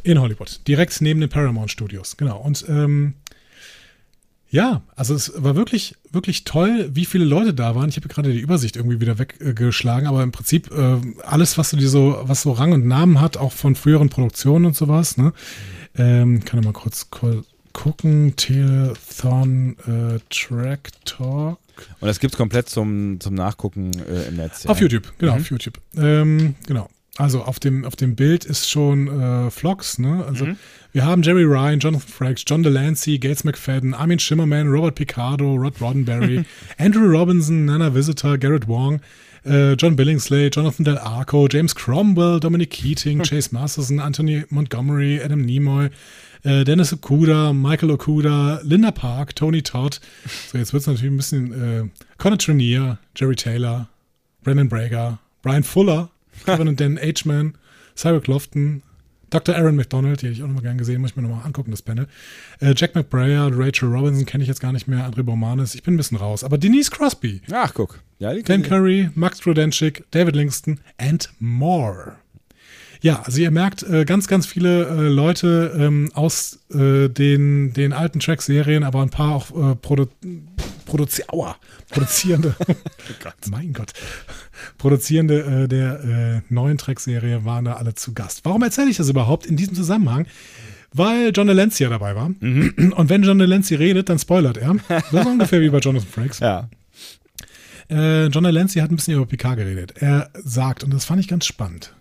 In 0.04 0.20
Hollywood. 0.20 0.62
Direkt 0.68 1.00
neben 1.02 1.20
den 1.20 1.30
Paramount 1.30 1.72
Studios. 1.72 2.18
Genau. 2.18 2.40
Und 2.40 2.66
ähm, 2.68 3.14
ja, 4.50 4.82
also 4.96 5.14
es 5.14 5.34
war 5.36 5.56
wirklich, 5.56 5.96
wirklich 6.12 6.46
toll, 6.46 6.90
wie 6.94 7.04
viele 7.06 7.26
Leute 7.26 7.54
da 7.54 7.76
waren. 7.76 7.90
Ich 7.90 7.98
habe 7.98 8.08
gerade 8.08 8.32
die 8.32 8.40
Übersicht 8.40 8.78
irgendwie 8.78 9.02
wieder 9.02 9.20
weggeschlagen, 9.20 10.08
aber 10.08 10.24
im 10.24 10.32
Prinzip 10.32 10.72
äh, 10.72 10.98
alles, 11.24 11.58
was 11.58 11.72
so, 11.72 11.78
die 11.78 11.86
so, 11.86 12.18
was 12.24 12.44
so 12.44 12.54
Rang 12.54 12.72
und 12.72 12.88
Namen 12.88 13.20
hat, 13.20 13.36
auch 13.36 13.52
von 13.52 13.76
früheren 13.76 14.10
Produktionen 14.10 14.66
und 14.68 14.76
sowas. 14.76 15.18
Ne? 15.18 15.34
Ähm, 15.98 16.46
kann 16.46 16.60
ich 16.60 16.66
mal 16.66 16.72
kurz 16.74 17.10
ko- 17.10 17.44
gucken. 17.78 18.36
Telethon 18.36 19.78
äh, 19.88 20.20
Track 20.30 20.90
Talk. 21.06 21.60
Und 22.00 22.08
das 22.08 22.20
gibt 22.20 22.34
es 22.34 22.38
komplett 22.38 22.68
zum, 22.70 23.20
zum 23.20 23.36
Nachgucken 23.36 23.92
äh, 24.10 24.28
im 24.30 24.38
Netz. 24.38 24.64
ja. 24.64 24.72
Auf 24.72 24.82
YouTube, 24.82 25.14
genau, 25.20 25.36
auf 25.36 25.50
YouTube. 25.50 25.80
Ähm, 25.96 26.56
genau. 26.66 26.90
Also 27.18 27.44
auf 27.44 27.60
dem, 27.60 27.86
auf 27.86 27.96
dem 27.96 28.16
Bild 28.16 28.46
ist 28.46 28.70
schon 28.70 29.08
äh, 29.08 29.50
Vlogs, 29.52 29.98
ne? 29.98 30.24
Also 30.28 30.48
wir 30.92 31.06
haben 31.06 31.24
Jerry 31.24 31.44
Ryan, 31.44 31.80
Jonathan 31.80 32.08
Frakes, 32.08 32.44
John 32.46 32.62
Delancey, 32.62 33.18
Gates 33.18 33.44
McFadden, 33.44 33.94
Armin 33.94 34.20
Schimmerman, 34.20 34.68
Robert 34.68 34.96
Picardo, 34.96 35.56
Rod 35.56 35.80
Roddenberry, 35.82 36.46
Andrew 36.78 37.08
Robinson, 37.10 37.66
Nana 37.66 37.94
Visitor, 37.94 38.38
Garrett 38.38 38.68
Wong, 38.68 39.02
äh, 39.46 39.74
John 39.74 39.96
Billingsley, 39.96 40.50
Jonathan 40.52 40.84
Del 40.84 40.98
Arco, 40.98 41.48
James 41.48 41.74
Cromwell, 41.74 42.40
Dominic 42.40 42.70
Keating, 42.70 43.24
Chase 43.24 43.52
Masterson, 43.52 44.00
Anthony 44.00 44.46
Montgomery, 44.50 45.20
Adam 45.20 45.44
Nimoy, 45.44 45.90
äh, 46.44 46.64
Dennis 46.64 46.94
Okuda, 46.94 47.54
Michael 47.54 47.92
Okuda, 47.92 48.62
Linda 48.64 48.92
Park, 48.92 49.36
Tony 49.36 49.62
Todd. 49.62 50.00
So, 50.52 50.58
jetzt 50.58 50.74
wird 50.74 50.82
es 50.82 50.88
natürlich 50.88 51.12
ein 51.12 51.18
bisschen 51.18 51.52
äh, 51.52 51.90
Connor 52.18 52.38
Trenier, 52.38 53.00
Jerry 53.16 53.36
Taylor, 53.36 53.88
Brandon 54.44 54.70
Brager, 54.70 55.20
Brian 55.42 55.64
Fuller, 55.64 56.10
Kevin 56.46 56.68
und 56.68 56.80
Dan 56.80 56.98
H-Man, 56.98 57.56
Cyril 57.96 58.22
Clofton, 58.22 58.84
Dr. 59.30 59.56
Aaron 59.56 59.76
McDonald, 59.76 60.22
die 60.22 60.28
hätte 60.28 60.38
ich 60.38 60.44
auch 60.44 60.48
noch 60.48 60.56
mal 60.56 60.62
gern 60.62 60.78
gesehen, 60.78 61.02
muss 61.02 61.12
ich 61.12 61.18
mir 61.18 61.24
nochmal 61.24 61.46
angucken, 61.46 61.72
das 61.72 61.82
Panel. 61.82 62.08
Äh, 62.62 62.74
Jack 62.78 62.96
McBrayer, 62.96 63.50
Rachel 63.52 63.90
Robinson 63.90 64.26
kenne 64.26 64.44
ich 64.44 64.48
jetzt 64.48 64.62
gar 64.62 64.72
nicht 64.72 64.88
mehr, 64.88 65.06
André 65.10 65.24
Baumanis, 65.24 65.76
ich 65.76 65.84
bin 65.84 65.96
ein 65.96 65.98
bisschen 65.98 66.18
raus. 66.18 66.44
Aber 66.44 66.58
Denise 66.58 66.90
Crosby, 66.92 67.42
Ach, 67.52 67.74
guck. 67.74 68.00
Ja, 68.20 68.34
die 68.34 68.44
Dan 68.44 68.64
Curry, 68.64 69.10
Max 69.16 69.40
Trudenschik, 69.40 70.06
David 70.12 70.36
Lingston 70.36 70.80
and 70.98 71.30
more. 71.40 72.16
Ja, 73.02 73.22
also 73.22 73.40
ihr 73.40 73.52
merkt, 73.52 73.84
äh, 73.84 74.06
ganz, 74.06 74.28
ganz 74.28 74.46
viele 74.46 74.88
äh, 74.88 75.08
Leute 75.08 75.76
ähm, 75.78 76.10
aus 76.14 76.60
äh, 76.74 77.10
den, 77.10 77.74
den 77.74 77.94
alten 77.94 78.20
Track-Serien, 78.20 78.84
aber 78.84 79.02
ein 79.02 79.10
paar 79.10 79.36
auch 79.36 79.72
äh, 79.72 79.76
Produ 79.76 80.08
Produzi 80.86 81.24
Aua, 81.28 81.58
Produzierende. 81.90 82.56
Mein 83.52 83.74
Gott. 83.74 83.92
Produzierende 84.78 85.68
der 85.68 86.44
neuen 86.48 86.78
Track-Serie 86.78 87.44
waren 87.44 87.66
da 87.66 87.74
alle 87.74 87.94
zu 87.94 88.14
Gast. 88.14 88.46
Warum 88.46 88.64
erzähle 88.64 88.90
ich 88.90 88.96
das 88.96 89.10
überhaupt 89.10 89.46
in 89.46 89.58
diesem 89.58 89.76
Zusammenhang? 89.76 90.28
Weil 90.94 91.34
John 91.36 91.48
Delancey 91.48 91.84
ja 91.84 91.90
dabei 91.90 92.16
war. 92.16 92.28
Und 92.28 93.10
wenn 93.10 93.22
John 93.22 93.38
Delancey 93.38 93.76
redet, 93.76 94.08
dann 94.08 94.18
spoilert 94.18 94.56
er. 94.56 94.78
Das 94.88 95.12
ist 95.12 95.26
ungefähr 95.26 95.60
wie 95.60 95.70
bei 95.70 95.80
Jonathan 95.80 96.08
Frakes. 96.10 96.40
Ja. 96.40 96.70
John 97.90 98.44
Delancey 98.44 98.80
hat 98.80 98.90
ein 98.90 98.96
bisschen 98.96 99.16
über 99.16 99.26
Picard 99.26 99.58
geredet. 99.58 99.96
Er 99.98 100.30
sagt, 100.36 100.86
und 100.86 100.94
das 100.94 101.04
fand 101.04 101.20
ich 101.20 101.28
ganz 101.28 101.46
spannend, 101.46 101.94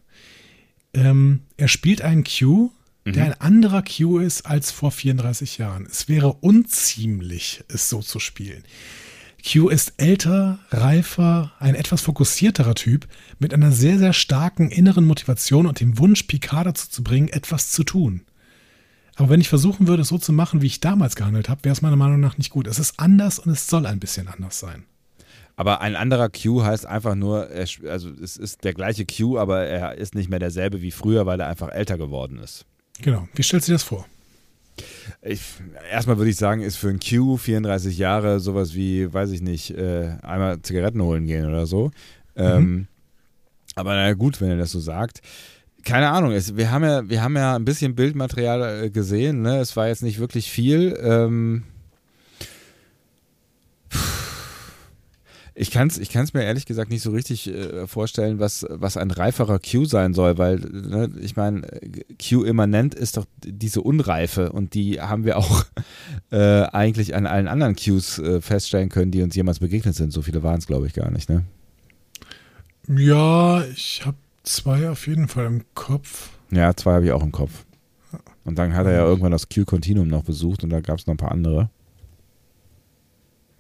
ähm, 0.97 1.41
er 1.57 1.69
spielt 1.69 2.03
einen 2.03 2.25
Q, 2.25 2.71
der 3.05 3.25
ein 3.25 3.41
anderer 3.41 3.83
Q 3.83 4.19
ist 4.19 4.47
als 4.47 4.73
vor 4.73 4.91
34 4.91 5.59
Jahren. 5.59 5.87
Es 5.89 6.09
wäre 6.09 6.33
unziemlich, 6.33 7.63
es 7.69 7.89
so 7.89 8.01
zu 8.01 8.19
spielen. 8.19 8.65
Q 9.49 9.69
ist 9.69 9.93
älter, 9.99 10.59
reifer, 10.71 11.53
ein 11.61 11.77
etwas 11.77 12.01
fokussierterer 12.01 12.75
Typ 12.75 13.07
mit 13.39 13.55
einer 13.55 13.71
sehr, 13.71 13.99
sehr 13.99 14.13
starken 14.13 14.71
inneren 14.71 15.05
Motivation 15.05 15.67
und 15.67 15.79
dem 15.79 15.99
Wunsch, 15.99 16.25
Picard 16.25 16.67
dazu 16.67 16.89
zu 16.89 17.05
bringen, 17.05 17.29
etwas 17.29 17.71
zu 17.71 17.85
tun. 17.85 18.23
Aber 19.15 19.29
wenn 19.31 19.41
ich 19.41 19.49
versuchen 19.49 19.87
würde, 19.87 20.03
es 20.03 20.09
so 20.09 20.19
zu 20.19 20.33
machen, 20.33 20.63
wie 20.63 20.67
ich 20.67 20.81
damals 20.81 21.15
gehandelt 21.15 21.49
habe, 21.49 21.63
wäre 21.65 21.73
es 21.73 21.83
meiner 21.83 21.97
Meinung 21.97 22.19
nach 22.19 22.39
nicht 22.39 22.51
gut. 22.51 22.67
Es 22.67 22.81
ist 22.81 22.99
anders 22.99 23.39
und 23.39 23.53
es 23.53 23.69
soll 23.69 23.87
ein 23.87 24.01
bisschen 24.01 24.27
anders 24.27 24.59
sein. 24.59 24.85
Aber 25.57 25.81
ein 25.81 25.97
anderer 25.97 26.29
Q 26.29 26.63
heißt 26.63 26.85
einfach 26.85 27.15
nur, 27.15 27.49
er, 27.49 27.67
also 27.91 28.11
es 28.11 28.37
ist 28.37 28.63
der 28.63 28.75
gleiche 28.75 29.07
Q, 29.07 29.39
aber 29.39 29.65
er 29.65 29.97
ist 29.97 30.15
nicht 30.15 30.29
mehr 30.29 30.39
derselbe 30.39 30.83
wie 30.83 30.91
früher, 30.91 31.25
weil 31.25 31.41
er 31.41 31.49
einfach 31.49 31.71
älter 31.71 31.97
geworden 31.97 32.39
ist. 32.39 32.67
Genau. 33.01 33.27
Wie 33.35 33.43
stellst 33.43 33.67
du 33.67 33.73
dir 33.73 33.77
das 33.77 33.83
vor? 33.83 34.07
Ich, 35.23 35.41
erstmal 35.91 36.19
würde 36.19 36.31
ich 36.31 36.37
sagen, 36.37 36.61
ist 36.61 36.77
für 36.77 36.91
ein 36.91 37.01
Q 37.01 37.39
34 37.39 37.97
Jahre 37.97 38.41
sowas 38.41 38.75
wie, 38.75 39.13
weiß 39.13 39.31
ich 39.31 39.41
nicht, 39.41 39.71
äh, 39.71 40.17
einmal 40.23 40.61
Zigaretten 40.61 41.01
holen 41.01 41.27
gehen 41.27 41.47
oder 41.47 41.67
so. 41.67 41.91
Ähm, 42.37 42.87
aber 43.75 43.95
na 43.95 44.13
gut, 44.13 44.41
wenn 44.43 44.51
er 44.51 44.59
das 44.59 44.73
so 44.73 44.81
sagt. 44.81 45.21
Keine 45.85 46.11
Ahnung, 46.11 46.33
es, 46.33 46.57
wir, 46.57 46.71
haben 46.71 46.85
ja, 46.85 47.09
wir 47.09 47.23
haben 47.23 47.37
ja 47.37 47.57
ein 47.57 47.65
bisschen 47.65 47.95
Bildmaterial 47.95 48.85
äh, 48.85 48.91
gesehen, 48.91 49.41
ne? 49.41 49.59
es 49.59 49.77
war 49.77 49.89
jetzt 49.89 50.03
nicht 50.03 50.19
wirklich 50.19 50.51
viel. 50.51 50.99
Ähm, 51.01 51.63
ich 55.59 55.71
kann 55.71 55.89
es 55.89 55.97
ich 55.97 56.11
kann's 56.11 56.35
mir 56.35 56.45
ehrlich 56.45 56.67
gesagt 56.67 56.91
nicht 56.91 57.03
so 57.03 57.11
richtig 57.11 57.49
äh, 57.49 57.87
vorstellen, 57.87 58.39
was, 58.39 58.67
was 58.69 58.99
ein 58.99 59.11
reiferer 59.11 59.59
Q 59.59 59.87
sein 59.87 60.13
soll, 60.13 60.37
weil 60.37 60.59
ne, 60.59 61.11
ich 61.19 61.35
meine, 61.35 61.67
Q-immanent 62.23 62.95
ist 62.95 63.17
doch 63.17 63.25
diese 63.43 63.81
Unreife 63.81 64.53
und 64.53 64.75
die 64.75 65.01
haben 65.01 65.25
wir 65.25 65.39
auch 65.39 65.65
äh, 66.31 66.63
eigentlich 66.65 67.15
an 67.15 67.27
allen 67.27 67.49
anderen 67.49 67.75
Qs 67.75 68.19
äh, 68.19 68.41
feststellen 68.43 68.91
können, 68.91 69.11
die 69.11 69.23
uns 69.23 69.35
jemals 69.35 69.59
begegnet 69.61 69.95
sind. 69.95 70.13
So 70.13 70.21
viele 70.21 70.43
waren 70.43 70.59
es, 70.59 70.67
glaube 70.67 70.87
ich, 70.87 70.93
gar 70.93 71.11
nicht. 71.11 71.31
Ne? 71.31 71.45
Ja, 72.89 73.65
ich 73.65 74.03
habe 74.05 74.19
zwei 74.43 74.91
auf 74.91 75.07
jeden 75.07 75.27
Fall 75.27 75.47
im 75.47 75.65
Kopf. 75.75 76.31
Ja, 76.51 76.77
zwei 76.77 76.93
habe 76.93 77.07
ich 77.07 77.13
auch 77.13 77.23
im 77.23 77.33
Kopf. 77.33 77.65
Und 78.45 78.59
dann 78.59 78.75
hat 78.75 78.87
er 78.87 78.93
ja 78.93 79.05
irgendwann 79.05 79.33
das 79.33 79.49
Q-Continuum 79.49 80.07
noch 80.07 80.23
besucht 80.23 80.63
und 80.63 80.71
da 80.71 80.81
gab 80.81 80.99
es 80.99 81.07
noch 81.07 81.15
ein 81.15 81.19
paar 81.19 81.33
andere. 81.33 81.71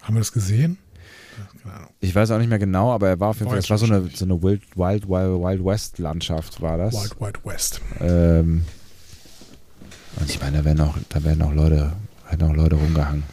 Haben 0.03 0.15
wir 0.15 0.21
das 0.21 0.33
gesehen? 0.33 0.79
Keine 1.67 1.77
Ahnung. 1.79 1.91
Ich 2.01 2.15
weiß 2.15 2.31
auch 2.31 2.39
nicht 2.39 2.49
mehr 2.49 2.59
genau, 2.59 2.93
aber 2.93 3.09
er 3.09 3.21
war 3.21 3.29
auf 3.31 3.39
jeden 3.39 3.49
Fall, 3.51 3.59
das 3.59 3.71
war 3.71 3.79
so 3.79 3.87
eine, 3.87 4.09
so 4.15 4.25
eine 4.25 4.43
Wild, 4.43 4.63
Wild, 4.77 5.09
Wild, 5.09 5.43
Wild 5.43 5.65
West 5.65 5.99
Landschaft 5.99 6.61
war 6.61 6.77
das. 6.79 6.95
Wild 6.95 7.21
Wild 7.21 7.45
West. 7.45 7.81
Ähm, 8.01 8.65
Und 10.19 10.31
ich 10.31 10.41
meine, 10.41 10.59
da 10.59 10.65
werden 10.65 10.81
auch, 10.81 10.97
da 11.09 11.23
werden 11.25 11.43
auch 11.43 11.53
Leute, 11.53 11.93
werden 12.31 12.51
auch 12.51 12.55
Leute 12.55 12.77
rumgehangen. 12.77 13.25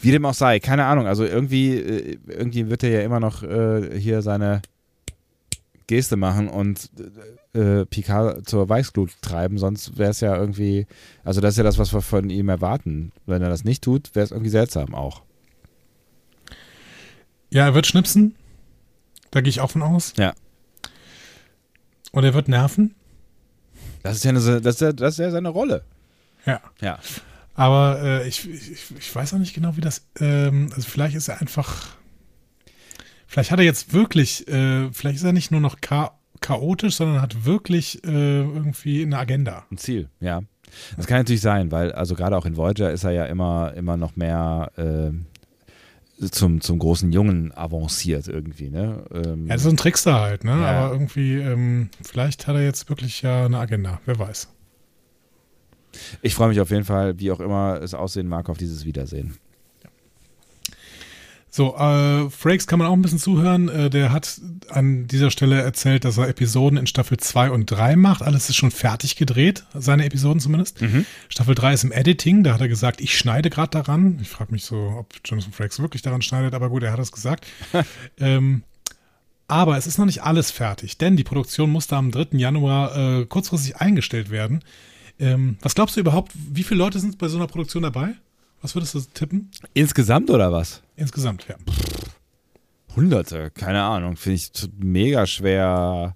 Wie 0.00 0.10
dem 0.10 0.24
auch 0.24 0.34
sei, 0.34 0.58
keine 0.58 0.84
Ahnung. 0.84 1.06
Also 1.06 1.24
irgendwie, 1.24 1.76
äh, 1.76 2.18
irgendwie 2.26 2.68
wird 2.70 2.82
er 2.82 2.90
ja 2.90 3.00
immer 3.02 3.20
noch 3.20 3.42
äh, 3.42 3.98
hier 3.98 4.22
seine 4.22 4.62
Geste 5.86 6.16
machen 6.16 6.48
und 6.48 6.90
äh, 7.54 7.84
Picard 7.84 8.48
zur 8.48 8.68
Weißglut 8.68 9.10
treiben, 9.20 9.58
sonst 9.58 9.98
wäre 9.98 10.10
es 10.10 10.20
ja 10.20 10.34
irgendwie, 10.34 10.86
also 11.22 11.40
das 11.42 11.54
ist 11.54 11.58
ja 11.58 11.64
das, 11.64 11.76
was 11.76 11.92
wir 11.92 12.00
von 12.00 12.30
ihm 12.30 12.48
erwarten. 12.48 13.12
Wenn 13.26 13.42
er 13.42 13.50
das 13.50 13.64
nicht 13.64 13.84
tut, 13.84 14.14
wäre 14.14 14.24
es 14.24 14.30
irgendwie 14.30 14.50
seltsam 14.50 14.94
auch. 14.94 15.22
Ja, 17.52 17.66
er 17.66 17.74
wird 17.74 17.86
schnipsen. 17.86 18.34
Da 19.30 19.40
gehe 19.40 19.50
ich 19.50 19.60
auch 19.60 19.70
von 19.70 19.82
aus. 19.82 20.14
Ja. 20.16 20.34
Und 22.10 22.24
er 22.24 22.34
wird 22.34 22.48
nerven. 22.48 22.94
Das 24.02 24.16
ist 24.16 24.24
ja, 24.24 24.30
eine, 24.30 24.60
das 24.60 24.74
ist 24.76 24.80
ja, 24.80 24.92
das 24.92 25.14
ist 25.14 25.18
ja 25.18 25.30
seine 25.30 25.50
Rolle. 25.50 25.84
Ja. 26.46 26.60
Ja. 26.80 26.98
Aber 27.54 28.00
äh, 28.02 28.28
ich, 28.28 28.48
ich, 28.48 28.90
ich 28.96 29.14
weiß 29.14 29.34
auch 29.34 29.38
nicht 29.38 29.54
genau, 29.54 29.76
wie 29.76 29.82
das. 29.82 30.06
Ähm, 30.18 30.70
also 30.74 30.88
vielleicht 30.88 31.14
ist 31.14 31.28
er 31.28 31.40
einfach. 31.40 31.88
Vielleicht 33.26 33.50
hat 33.50 33.58
er 33.58 33.64
jetzt 33.64 33.92
wirklich. 33.92 34.48
Äh, 34.48 34.90
vielleicht 34.92 35.16
ist 35.16 35.24
er 35.24 35.32
nicht 35.32 35.50
nur 35.50 35.60
noch 35.60 35.76
cha 35.80 36.18
chaotisch, 36.40 36.96
sondern 36.96 37.22
hat 37.22 37.44
wirklich 37.44 38.02
äh, 38.04 38.40
irgendwie 38.40 39.02
eine 39.02 39.18
Agenda. 39.18 39.64
Ein 39.70 39.78
Ziel, 39.78 40.08
ja. 40.18 40.42
Das 40.96 41.06
kann 41.06 41.18
natürlich 41.18 41.42
sein, 41.42 41.70
weil, 41.70 41.92
also 41.92 42.16
gerade 42.16 42.36
auch 42.36 42.46
in 42.46 42.56
Voyager 42.56 42.90
ist 42.90 43.04
er 43.04 43.12
ja 43.12 43.26
immer, 43.26 43.74
immer 43.76 43.96
noch 43.96 44.16
mehr 44.16 44.72
äh, 44.76 45.12
zum, 46.30 46.60
zum 46.60 46.78
großen 46.78 47.12
Jungen 47.12 47.52
avanciert 47.56 48.28
irgendwie, 48.28 48.70
ne? 48.70 49.04
Ähm, 49.12 49.46
Ja, 49.46 49.54
das 49.54 49.64
ist 49.64 49.70
ein 49.70 49.76
Trickster 49.76 50.20
halt, 50.20 50.44
ne? 50.44 50.52
Ja. 50.52 50.84
Aber 50.84 50.92
irgendwie, 50.92 51.34
ähm, 51.38 51.88
vielleicht 52.02 52.46
hat 52.46 52.54
er 52.56 52.62
jetzt 52.64 52.88
wirklich 52.88 53.22
ja 53.22 53.46
eine 53.46 53.58
Agenda. 53.58 54.00
Wer 54.06 54.18
weiß. 54.18 54.48
ich 56.22 56.34
freue 56.34 56.48
mich 56.48 56.60
auf 56.60 56.70
jeden 56.70 56.84
Fall, 56.84 57.18
wie 57.18 57.30
auch 57.32 57.40
immer 57.40 57.80
es 57.82 57.94
aussehen 57.94 58.28
mag, 58.28 58.48
auf 58.48 58.58
dieses 58.58 58.84
Wiedersehen. 58.84 59.36
So, 61.54 61.76
äh, 61.76 62.30
Frakes 62.30 62.66
kann 62.66 62.78
man 62.78 62.88
auch 62.88 62.94
ein 62.94 63.02
bisschen 63.02 63.18
zuhören. 63.18 63.68
Äh, 63.68 63.90
der 63.90 64.10
hat 64.10 64.40
an 64.70 65.06
dieser 65.06 65.30
Stelle 65.30 65.60
erzählt, 65.60 66.06
dass 66.06 66.16
er 66.16 66.26
Episoden 66.28 66.78
in 66.78 66.86
Staffel 66.86 67.18
2 67.18 67.50
und 67.50 67.66
3 67.66 67.96
macht. 67.96 68.22
Alles 68.22 68.48
ist 68.48 68.56
schon 68.56 68.70
fertig 68.70 69.16
gedreht, 69.16 69.64
seine 69.74 70.06
Episoden 70.06 70.40
zumindest. 70.40 70.80
Staffel 71.28 71.54
3 71.54 71.74
ist 71.74 71.84
im 71.84 71.92
Editing, 71.92 72.42
da 72.42 72.54
hat 72.54 72.62
er 72.62 72.68
gesagt, 72.68 73.02
ich 73.02 73.18
schneide 73.18 73.50
gerade 73.50 73.68
daran. 73.68 74.18
Ich 74.22 74.30
frage 74.30 74.50
mich 74.50 74.64
so, 74.64 74.94
ob 74.98 75.12
Jonathan 75.26 75.52
Frakes 75.52 75.78
wirklich 75.78 76.00
daran 76.00 76.22
schneidet, 76.22 76.54
aber 76.54 76.70
gut, 76.70 76.84
er 76.84 76.92
hat 76.92 77.00
es 77.00 77.12
gesagt. 77.12 77.46
ähm, 78.18 78.62
aber 79.46 79.76
es 79.76 79.86
ist 79.86 79.98
noch 79.98 80.06
nicht 80.06 80.22
alles 80.22 80.50
fertig, 80.50 80.96
denn 80.96 81.18
die 81.18 81.24
Produktion 81.24 81.68
musste 81.68 81.96
am 81.96 82.12
3. 82.12 82.28
Januar 82.38 82.96
äh, 82.96 83.26
kurzfristig 83.26 83.76
eingestellt 83.76 84.30
werden. 84.30 84.64
Ähm, 85.18 85.58
was 85.60 85.74
glaubst 85.74 85.96
du 85.96 86.00
überhaupt, 86.00 86.32
wie 86.34 86.62
viele 86.62 86.78
Leute 86.78 86.98
sind 86.98 87.18
bei 87.18 87.28
so 87.28 87.36
einer 87.36 87.46
Produktion 87.46 87.82
dabei? 87.82 88.14
Was 88.62 88.74
würdest 88.74 88.94
du 88.94 89.00
tippen? 89.00 89.50
Insgesamt 89.74 90.30
oder 90.30 90.52
was? 90.52 90.82
Insgesamt, 90.96 91.46
ja. 91.48 91.56
Hunderte, 92.94 93.50
keine 93.50 93.82
Ahnung, 93.82 94.16
finde 94.16 94.36
ich 94.36 94.50
mega 94.78 95.26
schwer. 95.26 96.14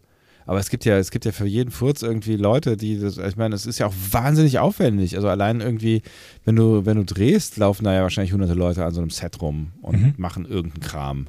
Aber 0.49 0.61
es 0.61 0.70
gibt 0.70 0.84
ja, 0.84 0.97
es 0.97 1.11
gibt 1.11 1.24
ja 1.24 1.32
für 1.32 1.47
jeden 1.47 1.72
Furz 1.72 2.03
irgendwie 2.03 2.36
Leute, 2.36 2.76
die 2.76 3.01
das, 3.01 3.18
ich 3.18 3.36
meine, 3.36 3.55
es 3.57 3.66
ist 3.66 3.78
ja 3.80 3.86
auch 3.88 3.94
wahnsinnig 4.12 4.61
aufwendig. 4.61 5.16
Also 5.16 5.28
allein 5.28 5.61
irgendwie, 5.61 6.03
wenn 6.44 6.55
du, 6.55 6.86
wenn 6.86 6.97
du 6.99 7.05
drehst, 7.05 7.57
laufen 7.57 7.84
da 7.84 7.92
ja 7.94 8.03
wahrscheinlich 8.03 8.32
hunderte 8.32 8.55
Leute 8.55 8.84
an 8.84 8.94
so 8.94 9.01
einem 9.01 9.11
Set 9.11 9.40
rum 9.42 9.72
und 9.82 10.01
Mhm. 10.01 10.14
machen 10.18 10.44
irgendeinen 10.44 10.82
Kram. 10.82 11.28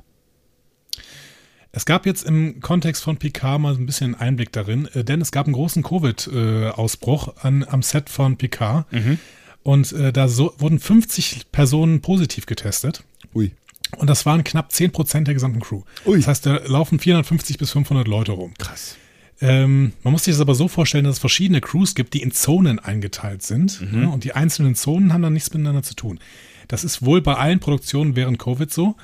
Es 1.71 1.85
gab 1.85 2.05
jetzt 2.05 2.23
im 2.25 2.59
Kontext 2.59 3.03
von 3.03 3.17
Picard 3.17 3.59
mal 3.59 3.73
ein 3.75 3.85
bisschen 3.85 4.13
Einblick 4.15 4.51
darin, 4.51 4.87
äh, 4.93 5.03
denn 5.03 5.21
es 5.21 5.31
gab 5.31 5.45
einen 5.47 5.53
großen 5.53 5.81
Covid-Ausbruch 5.83 7.35
an, 7.41 7.65
am 7.67 7.81
Set 7.81 8.09
von 8.09 8.37
Picard. 8.37 8.85
Und 9.67 9.91
äh, 9.91 10.13
da 10.13 10.29
so, 10.29 10.53
wurden 10.59 10.79
50 10.79 11.51
Personen 11.51 11.99
positiv 11.99 12.45
getestet. 12.45 13.03
Ui. 13.35 13.51
Und 13.97 14.09
das 14.09 14.25
waren 14.25 14.45
knapp 14.45 14.71
10 14.71 14.93
Prozent 14.93 15.27
der 15.27 15.33
gesamten 15.33 15.59
Crew. 15.59 15.81
Ui. 16.05 16.15
Das 16.15 16.27
heißt, 16.27 16.45
da 16.45 16.61
laufen 16.67 16.99
450 16.99 17.57
bis 17.57 17.71
500 17.71 18.07
Leute 18.07 18.31
rum. 18.31 18.53
Krass. 18.57 18.95
Ähm, 19.41 19.91
man 20.03 20.13
muss 20.13 20.23
sich 20.23 20.35
das 20.35 20.39
aber 20.39 20.55
so 20.55 20.69
vorstellen, 20.69 21.03
dass 21.03 21.15
es 21.15 21.19
verschiedene 21.19 21.59
Crews 21.59 21.95
gibt, 21.95 22.13
die 22.13 22.21
in 22.21 22.31
Zonen 22.31 22.79
eingeteilt 22.79 23.43
sind. 23.43 23.81
Ne? 23.91 24.09
Und 24.09 24.23
die 24.23 24.31
einzelnen 24.31 24.73
Zonen 24.75 25.11
haben 25.11 25.21
dann 25.21 25.33
nichts 25.33 25.51
miteinander 25.51 25.83
zu 25.83 25.95
tun. 25.95 26.21
Das 26.69 26.85
ist 26.85 27.03
wohl 27.05 27.21
bei 27.21 27.35
allen 27.35 27.59
Produktionen 27.59 28.15
während 28.15 28.39
Covid 28.39 28.71
so. 28.71 28.95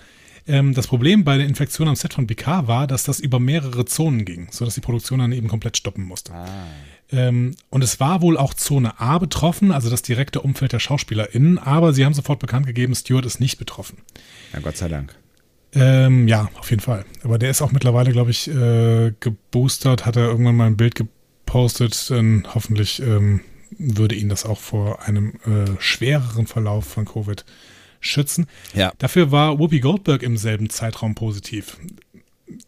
Ähm, 0.48 0.74
das 0.74 0.88
Problem 0.88 1.26
bei 1.26 1.38
der 1.38 1.48
Infektion 1.48 1.90
am 1.90 1.98
Set 1.98 2.14
von 2.14 2.26
Picard 2.26 2.68
war, 2.68 2.88
dass 2.88 3.04
das 3.04 3.20
über 3.20 3.42
mehrere 3.42 3.84
Zonen 3.84 4.24
ging, 4.24 4.48
sodass 4.50 4.76
die 4.76 4.82
Produktion 4.82 5.20
dann 5.20 5.34
eben 5.34 5.50
komplett 5.50 5.76
stoppen 5.76 6.06
musste. 6.06 6.32
Ähm, 7.14 7.56
und 7.70 7.84
es 7.84 8.00
war 8.00 8.22
wohl 8.22 8.38
auch 8.38 8.56
Zone 8.56 9.00
A 9.00 9.20
betroffen, 9.20 9.72
also 9.72 9.90
das 9.90 10.02
direkte 10.02 10.42
Umfeld 10.42 10.74
der 10.74 10.80
SchauspielerInnen, 10.80 11.60
aber 11.60 11.94
sie 11.94 12.06
haben 12.06 12.14
sofort 12.14 12.40
bekannt 12.40 12.66
gegeben, 12.66 12.96
Stewart 12.96 13.26
ist 13.26 13.40
nicht 13.40 13.58
betroffen. 13.60 14.00
Ja, 14.52 14.60
Gott 14.60 14.78
sei 14.78 14.88
Dank. 14.88 15.16
Ähm, 15.76 16.28
ja, 16.28 16.50
auf 16.60 16.70
jeden 16.70 16.82
Fall. 16.82 17.06
Aber 17.24 17.38
der 17.38 17.50
ist 17.50 17.62
auch 17.62 17.72
mittlerweile, 17.72 18.12
glaube 18.12 18.32
ich, 18.32 18.48
äh, 18.48 19.14
geboostert, 19.20 20.06
hat 20.06 20.16
er 20.16 20.26
irgendwann 20.26 20.56
mal 20.56 20.68
ein 20.68 20.78
Bild 20.78 20.96
gepostet. 20.96 22.10
Dann 22.10 22.48
hoffentlich 22.54 23.02
ähm, 23.02 23.42
würde 23.78 24.16
ihn 24.16 24.30
das 24.30 24.46
auch 24.46 24.60
vor 24.60 25.04
einem 25.04 25.34
äh, 25.46 25.80
schwereren 25.80 26.48
Verlauf 26.48 26.86
von 26.86 27.06
Covid 27.06 27.46
schützen. 28.00 28.48
Ja. 28.74 28.92
Dafür 28.98 29.32
war 29.32 29.60
Whoopi 29.60 29.80
Goldberg 29.80 30.24
im 30.24 30.38
selben 30.38 30.70
Zeitraum 30.70 31.16
positiv. 31.16 31.78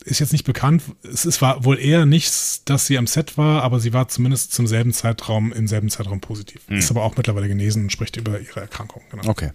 Ist 0.05 0.19
jetzt 0.19 0.31
nicht 0.31 0.45
bekannt. 0.45 0.83
Es 1.03 1.25
ist, 1.25 1.41
war 1.41 1.65
wohl 1.65 1.77
eher 1.77 2.05
nichts, 2.05 2.63
dass 2.63 2.87
sie 2.87 2.97
am 2.97 3.07
Set 3.07 3.37
war, 3.37 3.61
aber 3.63 3.79
sie 3.79 3.93
war 3.93 4.07
zumindest 4.07 4.53
zum 4.53 4.67
selben 4.67 4.93
Zeitraum, 4.93 5.51
im 5.51 5.67
selben 5.67 5.89
Zeitraum 5.89 6.21
positiv. 6.21 6.61
Ist 6.69 6.89
aber 6.91 7.03
auch 7.03 7.17
mittlerweile 7.17 7.47
genesen 7.47 7.83
und 7.83 7.91
spricht 7.91 8.15
über 8.17 8.39
ihre 8.39 8.61
Erkrankung. 8.61 9.03
Genau. 9.11 9.27
Okay. 9.27 9.51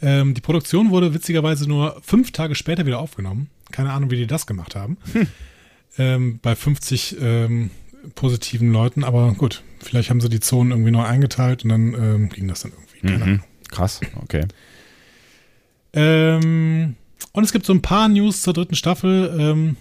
Ähm, 0.00 0.34
die 0.34 0.40
Produktion 0.40 0.90
wurde 0.90 1.14
witzigerweise 1.14 1.68
nur 1.68 2.00
fünf 2.02 2.32
Tage 2.32 2.54
später 2.54 2.86
wieder 2.86 2.98
aufgenommen. 2.98 3.50
Keine 3.70 3.92
Ahnung, 3.92 4.10
wie 4.10 4.16
die 4.16 4.26
das 4.26 4.46
gemacht 4.46 4.74
haben. 4.76 4.96
Ähm, 5.96 6.38
bei 6.40 6.54
50 6.54 7.16
ähm, 7.20 7.70
positiven 8.14 8.72
Leuten, 8.72 9.02
aber 9.02 9.32
gut, 9.32 9.64
vielleicht 9.80 10.10
haben 10.10 10.20
sie 10.20 10.28
die 10.28 10.38
Zonen 10.38 10.70
irgendwie 10.70 10.92
neu 10.92 11.02
eingeteilt 11.02 11.64
und 11.64 11.70
dann 11.70 11.94
ähm, 11.94 12.28
ging 12.28 12.46
das 12.46 12.60
dann 12.60 12.72
irgendwie. 12.72 13.00
Keine 13.00 13.24
Ahnung. 13.24 13.36
Mhm. 13.36 13.68
Krass, 13.70 14.00
okay. 14.22 14.46
Ähm, 15.92 16.94
und 17.38 17.44
es 17.44 17.52
gibt 17.52 17.66
so 17.66 17.72
ein 17.72 17.82
paar 17.82 18.08
News 18.08 18.42
zur 18.42 18.52
dritten 18.52 18.74
Staffel. 18.74 19.32
Ähm, 19.38 19.76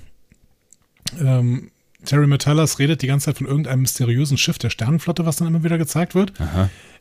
ähm, 1.20 1.72
Terry 2.06 2.28
Metallas 2.28 2.78
redet 2.78 3.02
die 3.02 3.08
ganze 3.08 3.26
Zeit 3.26 3.40
von 3.40 3.48
irgendeinem 3.48 3.82
mysteriösen 3.82 4.38
Schiff 4.38 4.60
der 4.60 4.70
Sternenflotte, 4.70 5.26
was 5.26 5.38
dann 5.38 5.48
immer 5.48 5.64
wieder 5.64 5.80
gezeigt 5.80 6.14
wird. 6.14 6.34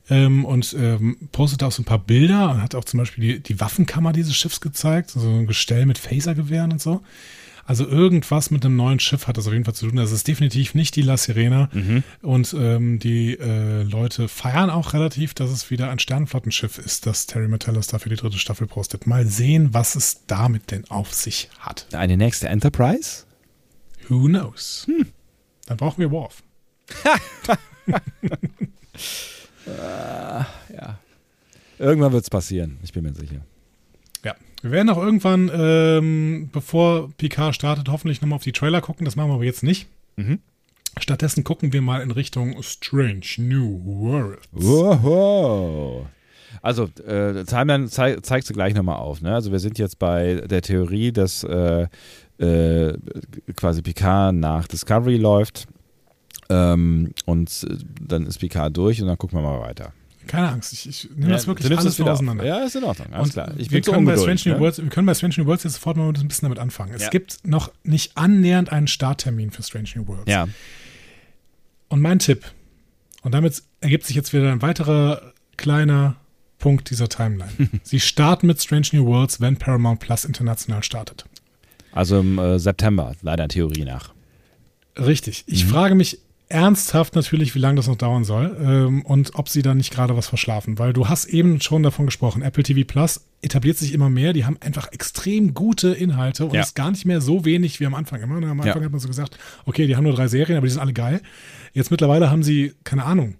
Ähm, 0.09 0.47
und 0.47 0.75
ähm, 0.79 1.19
postet 1.31 1.63
auch 1.63 1.73
so 1.73 1.83
ein 1.83 1.85
paar 1.85 1.99
Bilder 1.99 2.51
und 2.51 2.63
hat 2.63 2.75
auch 2.75 2.85
zum 2.85 2.99
Beispiel 2.99 3.35
die, 3.35 3.43
die 3.43 3.61
Waffenkammer 3.61 4.15
dieses 4.15 4.35
Schiffs 4.35 4.63
gezeigt, 4.63 5.11
so 5.11 5.29
ein 5.29 5.47
Gestell 5.47 5.85
mit 5.85 5.99
Phasergewehren 5.99 6.73
und 6.73 6.81
so. 6.81 7.03
Also 7.67 7.87
irgendwas 7.87 8.51
mit 8.51 8.65
einem 8.65 8.77
neuen 8.77 9.01
Schiff 9.01 9.27
hat 9.27 9.37
das 9.37 9.47
auf 9.47 9.53
jeden 9.53 9.65
Fall 9.65 9.75
zu 9.75 9.87
tun. 9.87 9.97
Das 9.97 10.13
ist 10.13 10.29
definitiv 10.29 10.75
nicht 10.75 10.97
die 10.97 11.03
La 11.03 11.17
Sirena. 11.17 11.69
Und 12.23 12.55
ähm, 12.59 12.99
die 12.99 13.39
äh, 13.39 13.83
Leute 13.83 14.29
feiern 14.29 14.71
auch 14.71 14.93
relativ, 14.93 15.35
dass 15.35 15.51
es 15.51 15.71
wieder 15.71 15.91
ein 15.91 15.99
Sternenflottenschiff 15.99 16.79
ist, 16.79 17.07
das 17.07 17.27
Terry 17.27 17.49
da 17.49 17.99
für 17.99 18.09
die 18.09 18.17
dritte 18.17 18.39
Staffel 18.39 18.67
postet. 18.67 19.07
Mal 19.07 19.27
sehen, 19.27 19.75
was 19.75 19.97
es 19.97 20.27
damit 20.27 20.71
denn 20.71 20.85
auf 20.91 21.13
sich 21.13 21.49
hat. 21.59 21.87
Eine 21.93 22.17
nächste 22.17 22.49
Enterprise? 22.49 23.25
Who 24.09 24.27
knows? 24.27 24.87
Dann 25.67 25.77
brauchen 25.77 26.01
wir 26.01 26.11
Worf. 26.11 26.43
Ja. 29.67 30.99
Irgendwann 31.79 32.13
wird 32.13 32.25
es 32.25 32.31
passieren, 32.31 32.79
ich 32.83 32.93
bin 32.93 33.03
mir 33.03 33.15
sicher. 33.15 33.45
Ja, 34.27 34.35
wir 34.61 34.73
werden 34.73 34.91
auch 34.91 34.99
irgendwann, 34.99 35.49
ähm, 35.55 36.49
bevor 36.51 37.11
Picard 37.17 37.55
startet, 37.55 37.89
hoffentlich 37.89 38.21
nochmal 38.21 38.39
auf 38.39 38.43
die 38.43 38.51
Trailer 38.51 38.81
gucken. 38.81 39.05
Das 39.05 39.15
machen 39.15 39.31
wir 39.31 39.35
aber 39.35 39.45
jetzt 39.45 39.63
nicht. 39.63 39.87
Mhm. 40.17 40.41
Stattdessen 40.99 41.45
gucken 41.45 41.73
wir 41.73 41.81
mal 41.81 42.03
in 42.03 42.11
Richtung 42.11 42.61
Strange 42.61 43.27
New 43.39 43.81
World. 43.85 44.41
Wow. 44.51 46.07
Also, 46.61 46.89
äh, 47.07 47.45
Timeline 47.45 47.87
zei 47.87 48.17
zeigst 48.17 48.51
du 48.51 48.55
gleich 48.55 48.75
nochmal 48.75 48.97
auf. 48.97 49.23
Ne? 49.23 49.33
Also, 49.33 49.53
wir 49.53 49.61
sind 49.61 49.79
jetzt 49.79 50.01
bei 50.01 50.43
der 50.45 50.63
Theorie, 50.63 51.13
dass 51.13 51.45
äh, 51.45 51.87
äh, 52.39 52.99
quasi 53.55 53.83
Picard 53.83 54.35
nach 54.35 54.67
Discovery 54.67 55.19
läuft. 55.19 55.69
Ähm, 56.49 57.13
und 57.27 57.65
äh, 57.71 57.77
dann 58.01 58.27
ist 58.27 58.39
Picard 58.41 58.77
durch 58.77 59.01
und 59.01 59.07
dann 59.07 59.19
gucken 59.19 59.39
wir 59.39 59.43
mal 59.43 59.61
weiter. 59.61 59.93
Keine 60.27 60.49
Angst, 60.49 60.73
ich, 60.73 60.89
ich 60.89 61.11
nehme 61.17 61.33
das 61.33 61.43
Ja, 61.43 61.49
wirklich 61.49 61.65
du 61.67 61.69
nimmst 61.71 61.85
alles 61.85 61.95
das 61.95 61.99
wieder 61.99 62.05
nur 62.07 62.13
auf. 62.15 62.19
auseinander. 62.19 62.45
Ja, 62.45 62.65
ist 62.65 62.77
in 62.77 62.85
Ordnung. 62.85 63.13
Alles 63.13 63.27
Und 63.29 63.33
klar. 63.33 63.53
Ich 63.57 63.71
wir, 63.71 63.83
so 63.83 63.93
können 63.93 64.05
bei. 64.05 64.17
Strange 64.17 64.41
New 64.47 64.53
Ne? 64.55 64.61
Worlds, 64.61 64.79
wir 64.83 64.89
können 64.89 65.07
bei 65.07 65.15
Strange 65.15 65.35
New 65.39 65.47
Worlds 65.47 65.65
jetzt 65.65 65.75
sofort 65.75 65.97
mal 65.97 66.09
ein 66.09 66.13
bisschen 66.29 66.47
damit 66.47 66.59
anfangen. 66.59 66.93
Es 66.95 67.03
Ja. 67.03 67.11
gibt 67.11 67.39
noch 67.47 67.73
nicht 67.85 68.17
annähernd 68.17 68.71
einen 68.73 68.87
Starttermin 68.89 69.51
für 69.51 69.63
Strange 69.63 69.89
New 69.95 70.07
Worlds. 70.09 70.31
Ja, 70.31 70.47
Und 71.89 72.01
mein 72.01 72.19
Tipp, 72.19 72.45
und 73.23 73.33
damit 73.33 73.63
ergibt 73.81 74.05
sich 74.05 74.17
jetzt 74.17 74.33
wieder 74.33 74.51
ein 74.53 74.63
weiterer 74.63 75.33
kleiner 75.57 76.17
Punkt 76.59 76.91
dieser 76.91 77.09
Timeline. 77.09 77.53
Sie 77.83 78.01
starten 78.01 78.47
mit 78.47 78.61
Strange 78.63 78.89
New 78.93 79.07
Worlds, 79.07 79.41
wenn 79.41 79.57
Paramount 79.57 80.01
Plus 80.01 80.25
international 80.25 80.83
startet. 80.83 81.25
also 81.93 82.21
im 82.21 82.39
äh, 82.39 82.59
September, 82.59 83.15
leider 83.23 83.49
Theorie 83.49 83.85
nach. 83.85 84.13
Richtig. 84.99 85.45
Ich 85.47 85.65
Mhm. 85.65 85.69
frage 85.69 85.95
mich 85.95 86.19
ernsthaft 86.49 87.17
natürlich, 87.17 87.55
wie 87.55 87.59
lange 87.59 87.77
das 87.77 87.89
noch 87.89 87.97
dauern 87.97 88.23
soll 88.25 88.57
ähm, 88.61 89.03
und 89.03 89.35
ob 89.35 89.49
sie 89.49 89.63
da 89.63 89.75
nicht 89.75 89.93
gerade 89.93 90.17
was 90.17 90.29
verschlafen. 90.29 90.79
Weil 90.79 90.93
du 90.93 91.09
hast 91.09 91.25
eben 91.27 91.61
schon 91.61 91.83
davon 91.83 92.07
gesprochen, 92.07 92.43
Apple 92.43 92.63
TV 92.63 92.87
Plus 92.87 93.23
etabliert 93.43 93.77
sich 93.79 93.93
immer 93.93 94.11
mehr, 94.11 94.33
die 94.33 94.45
haben 94.45 94.57
einfach 94.61 94.93
extrem 94.93 95.55
gute 95.55 95.89
Inhalte 95.93 96.45
und 96.47 96.55
Ja. 96.55 96.63
ist 96.63 96.75
gar 96.77 96.91
nicht 96.93 97.05
mehr 97.05 97.21
so 97.21 97.45
wenig 97.45 97.81
wie 97.81 97.87
am 97.87 97.95
Anfang 97.95 98.23
immer. 98.23 98.37
Am 98.37 98.61
Anfang 98.61 98.67
Ja. 98.81 98.85
hat 98.85 98.91
man 98.93 99.01
so 99.01 99.09
gesagt, 99.09 99.39
okay, 99.65 99.87
die 99.87 99.97
haben 99.97 100.05
nur 100.05 100.15
drei 100.15 100.29
Serien, 100.29 100.57
aber 100.57 100.67
die 100.67 100.73
sind 100.73 100.81
alle 100.81 100.93
geil. 100.93 101.21
Jetzt 101.73 101.91
mittlerweile 101.91 102.31
haben 102.31 102.43
sie, 102.45 102.73
keine 102.85 103.05
Ahnung, 103.05 103.35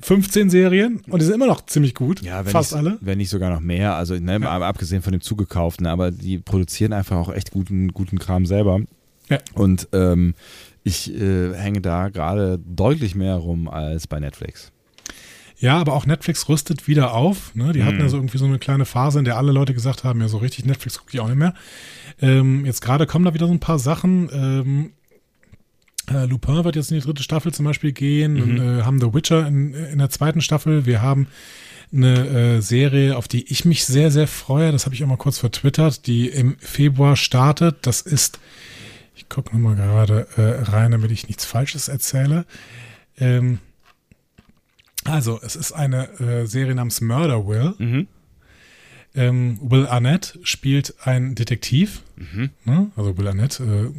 15 0.00 0.48
Serien 0.50 1.00
und 1.08 1.20
die 1.20 1.24
sind 1.24 1.34
immer 1.34 1.46
noch 1.46 1.66
ziemlich 1.66 1.94
gut. 1.94 2.22
Ja, 2.22 2.44
wenn 2.44 2.52
fast 2.52 2.72
nicht, 2.72 2.78
alle. 2.78 2.98
Wenn 3.00 3.18
nicht 3.18 3.30
sogar 3.30 3.50
noch 3.50 3.60
mehr. 3.60 3.94
Also, 3.94 4.14
ne, 4.14 4.38
mal 4.38 4.62
abgesehen 4.62 5.02
von 5.02 5.12
dem 5.12 5.20
zugekauften, 5.20 5.86
aber 5.86 6.10
die 6.12 6.38
produzieren 6.38 6.92
einfach 6.92 7.16
auch 7.16 7.32
echt 7.32 7.50
guten, 7.50 7.92
guten 7.92 8.18
Kram 8.18 8.46
selber. 8.46 8.80
Ja. 9.28 9.38
Und 9.54 9.88
ähm, 9.92 10.34
ich 10.88 11.14
äh, 11.14 11.54
hänge 11.54 11.80
da 11.80 12.08
gerade 12.08 12.58
deutlich 12.66 13.14
mehr 13.14 13.36
rum 13.36 13.68
als 13.68 14.06
bei 14.06 14.18
Netflix. 14.18 14.72
Ja, 15.60 15.78
aber 15.78 15.94
auch 15.94 16.06
Netflix 16.06 16.48
rüstet 16.48 16.86
wieder 16.86 17.14
auf. 17.14 17.54
Ne? 17.54 17.72
Die 17.72 17.82
hatten 17.82 17.96
Mhm. 17.96 18.02
ja 18.02 18.08
so 18.08 18.16
irgendwie 18.16 18.38
so 18.38 18.44
eine 18.46 18.58
kleine 18.58 18.84
Phase, 18.84 19.18
in 19.18 19.24
der 19.24 19.36
alle 19.36 19.50
Leute 19.52 19.74
gesagt 19.74 20.04
haben, 20.04 20.20
ja, 20.20 20.28
so 20.28 20.36
richtig 20.38 20.64
Netflix 20.64 20.98
gucke 20.98 21.10
ich 21.12 21.20
auch 21.20 21.26
nicht 21.28 21.36
mehr. 21.38 21.54
Ähm, 22.20 22.64
jetzt 22.64 22.80
gerade 22.80 23.06
kommen 23.06 23.24
da 23.24 23.34
wieder 23.34 23.46
so 23.48 23.52
ein 23.52 23.58
paar 23.60 23.78
Sachen. 23.80 24.28
Ähm, 24.32 24.92
äh, 26.10 26.26
Lupin 26.26 26.64
wird 26.64 26.76
jetzt 26.76 26.90
in 26.92 26.98
die 26.98 27.04
dritte 27.04 27.22
Staffel 27.24 27.52
zum 27.52 27.64
Beispiel 27.64 27.92
gehen. 27.92 28.34
Mhm. 28.34 28.42
Und, 28.42 28.58
äh, 28.58 28.82
haben 28.82 29.00
The 29.00 29.12
Witcher 29.12 29.46
in, 29.48 29.74
in 29.74 29.98
der 29.98 30.10
zweiten 30.10 30.40
Staffel. 30.40 30.86
Wir 30.86 31.02
haben 31.02 31.26
eine 31.92 32.28
äh, 32.28 32.60
Serie, 32.60 33.16
auf 33.16 33.28
die 33.28 33.50
ich 33.50 33.64
mich 33.64 33.84
sehr, 33.84 34.10
sehr 34.10 34.28
freue. 34.28 34.70
Das 34.72 34.84
habe 34.84 34.94
ich 34.94 35.02
auch 35.02 35.08
mal 35.08 35.16
kurz 35.16 35.38
vertwittert, 35.38 36.06
die 36.06 36.28
im 36.28 36.56
Februar 36.60 37.16
startet. 37.16 37.78
Das 37.82 38.00
ist, 38.02 38.38
ich 39.18 39.28
gucke 39.28 39.52
nochmal 39.52 39.74
gerade 39.74 40.28
äh, 40.36 40.70
rein, 40.70 40.92
damit 40.92 41.10
ich 41.10 41.26
nichts 41.26 41.44
Falsches 41.44 41.88
erzähle. 41.88 42.44
Ähm, 43.18 43.58
also, 45.04 45.40
es 45.42 45.56
ist 45.56 45.72
eine 45.72 46.08
äh, 46.20 46.46
Serie 46.46 46.74
namens 46.74 47.00
Murder 47.00 47.46
Will. 47.46 47.74
Mhm. 47.78 48.06
Ähm, 49.14 49.58
Will 49.60 49.86
Arnett 49.86 50.38
spielt 50.44 50.94
einen 51.04 51.34
Detektiv. 51.34 52.02
Ne? 52.64 52.90
Also 52.94 53.18
Will 53.18 53.26
Arnett 53.26 53.58
äh, 53.58 53.90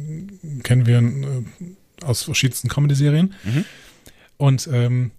kennen 0.62 0.86
wir 0.86 0.98
äh, 0.98 2.04
aus 2.04 2.22
verschiedensten 2.22 2.68
Comedy-Serien. 2.68 3.34
Mhm. 3.44 3.64
Und 4.38 4.68
ähm, 4.72 5.10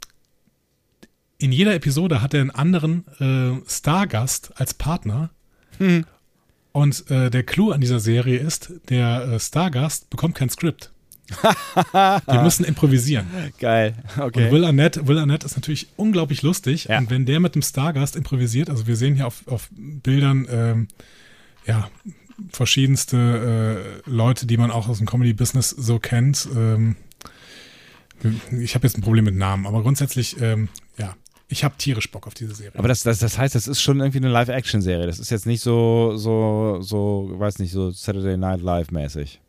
in 1.38 1.52
jeder 1.52 1.76
Episode 1.76 2.22
hat 2.22 2.34
er 2.34 2.41
einen 2.41 2.49
anderen 2.49 3.06
äh, 3.20 3.70
Stargast 3.70 4.54
als 4.56 4.74
Partner. 4.74 5.30
Mhm. 5.78 6.06
Und 6.72 7.10
äh, 7.12 7.30
der 7.30 7.44
Clou 7.44 7.72
an 7.72 7.82
dieser 7.82 8.00
Serie 8.00 8.40
ist, 8.40 8.72
der 8.90 9.24
äh, 9.24 9.40
Stargast 9.40 10.10
bekommt 10.10 10.36
kein 10.36 10.50
Skript. 10.50 10.92
Wir 11.92 12.42
müssen 12.44 12.66
improvisieren. 12.66 13.26
Geil. 13.60 13.96
Okay. 14.18 14.46
Und 14.46 14.52
Will 14.52 14.66
Arnett, 14.66 15.08
Will 15.08 15.18
Arnett 15.18 15.44
ist 15.44 15.56
natürlich 15.56 15.88
unglaublich 15.96 16.42
lustig. 16.42 16.86
Ja. 16.86 16.98
Und 16.98 17.10
wenn 17.10 17.26
der 17.26 17.40
mit 17.40 17.56
dem 17.56 17.62
Stargast 17.62 18.16
improvisiert, 18.16 18.70
also 18.70 18.88
wir 18.88 18.96
sehen 18.96 19.16
hier 19.16 19.28
auf, 19.28 19.48
auf 19.48 19.70
Bildern, 19.72 20.48
ähm, 20.50 20.88
ja, 21.66 21.90
verschiedenste 22.52 24.04
äh, 24.06 24.10
Leute, 24.10 24.46
die 24.46 24.58
man 24.58 24.72
auch 24.72 24.88
aus 24.90 24.98
dem 24.98 25.08
Comedy-Business 25.08 25.70
so 25.70 26.00
kennt. 26.00 26.48
Ähm, 26.56 26.96
ich 28.60 28.76
habe 28.76 28.86
jetzt 28.86 28.98
ein 28.98 29.02
Problem 29.02 29.26
mit 29.26 29.36
Namen, 29.36 29.66
aber 29.66 29.82
grundsätzlich, 29.82 30.40
ähm, 30.42 30.70
ja, 30.98 31.16
ich 31.52 31.64
habe 31.64 31.76
tierisch 31.78 32.10
Bock 32.10 32.28
auf 32.28 32.34
diese 32.34 32.56
Serie. 32.56 32.80
Aber 32.80 32.88
das, 32.88 33.04
das, 33.04 33.20
das 33.20 33.38
heißt, 33.38 33.56
das 33.56 33.68
ist 33.68 33.82
schon 33.82 33.99
irgendwie 33.99 34.20
eine 34.20 34.30
Live-Action-Serie. 34.30 35.06
Das 35.06 35.20
ist 35.20 35.30
jetzt 35.30 35.45
nicht 35.45 35.62
so, 35.62 36.16
so, 36.16 36.80
so, 36.82 37.30
weiß 37.34 37.60
nicht, 37.60 37.72
so 37.72 37.91
Saturday 37.91 38.38
Night 38.38 38.62
Live-mäßig. 38.62 39.41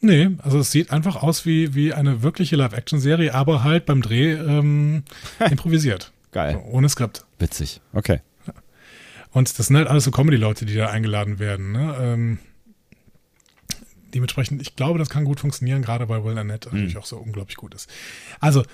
nee, 0.00 0.30
also 0.38 0.58
es 0.58 0.72
sieht 0.72 0.90
einfach 0.90 1.22
aus 1.22 1.46
wie, 1.46 1.74
wie 1.74 1.94
eine 1.94 2.22
wirkliche 2.22 2.56
Live-Action-Serie, 2.56 3.34
aber 3.34 3.62
halt 3.62 3.86
beim 3.86 4.02
Dreh 4.02 4.32
ähm, 4.32 5.04
improvisiert. 5.50 6.12
Geil. 6.32 6.54
So, 6.54 6.72
ohne 6.72 6.88
Skript. 6.88 7.24
Witzig. 7.38 7.80
Okay. 7.92 8.20
Und 9.30 9.58
das 9.58 9.68
sind 9.68 9.76
halt 9.76 9.88
alles 9.88 10.04
so 10.04 10.10
Comedy-Leute, 10.10 10.66
die 10.66 10.74
da 10.74 10.90
eingeladen 10.90 11.38
werden. 11.38 11.72
Ne? 11.72 11.96
Ähm, 12.00 12.38
dementsprechend, 14.12 14.60
ich 14.60 14.76
glaube, 14.76 14.98
das 14.98 15.08
kann 15.08 15.24
gut 15.24 15.40
funktionieren, 15.40 15.82
gerade 15.82 16.08
weil 16.08 16.24
Will 16.24 16.36
Arnett 16.36 16.66
natürlich 16.66 16.96
auch 16.96 17.06
so 17.06 17.16
unglaublich 17.16 17.56
gut 17.56 17.74
ist. 17.74 17.88
Also, 18.40 18.64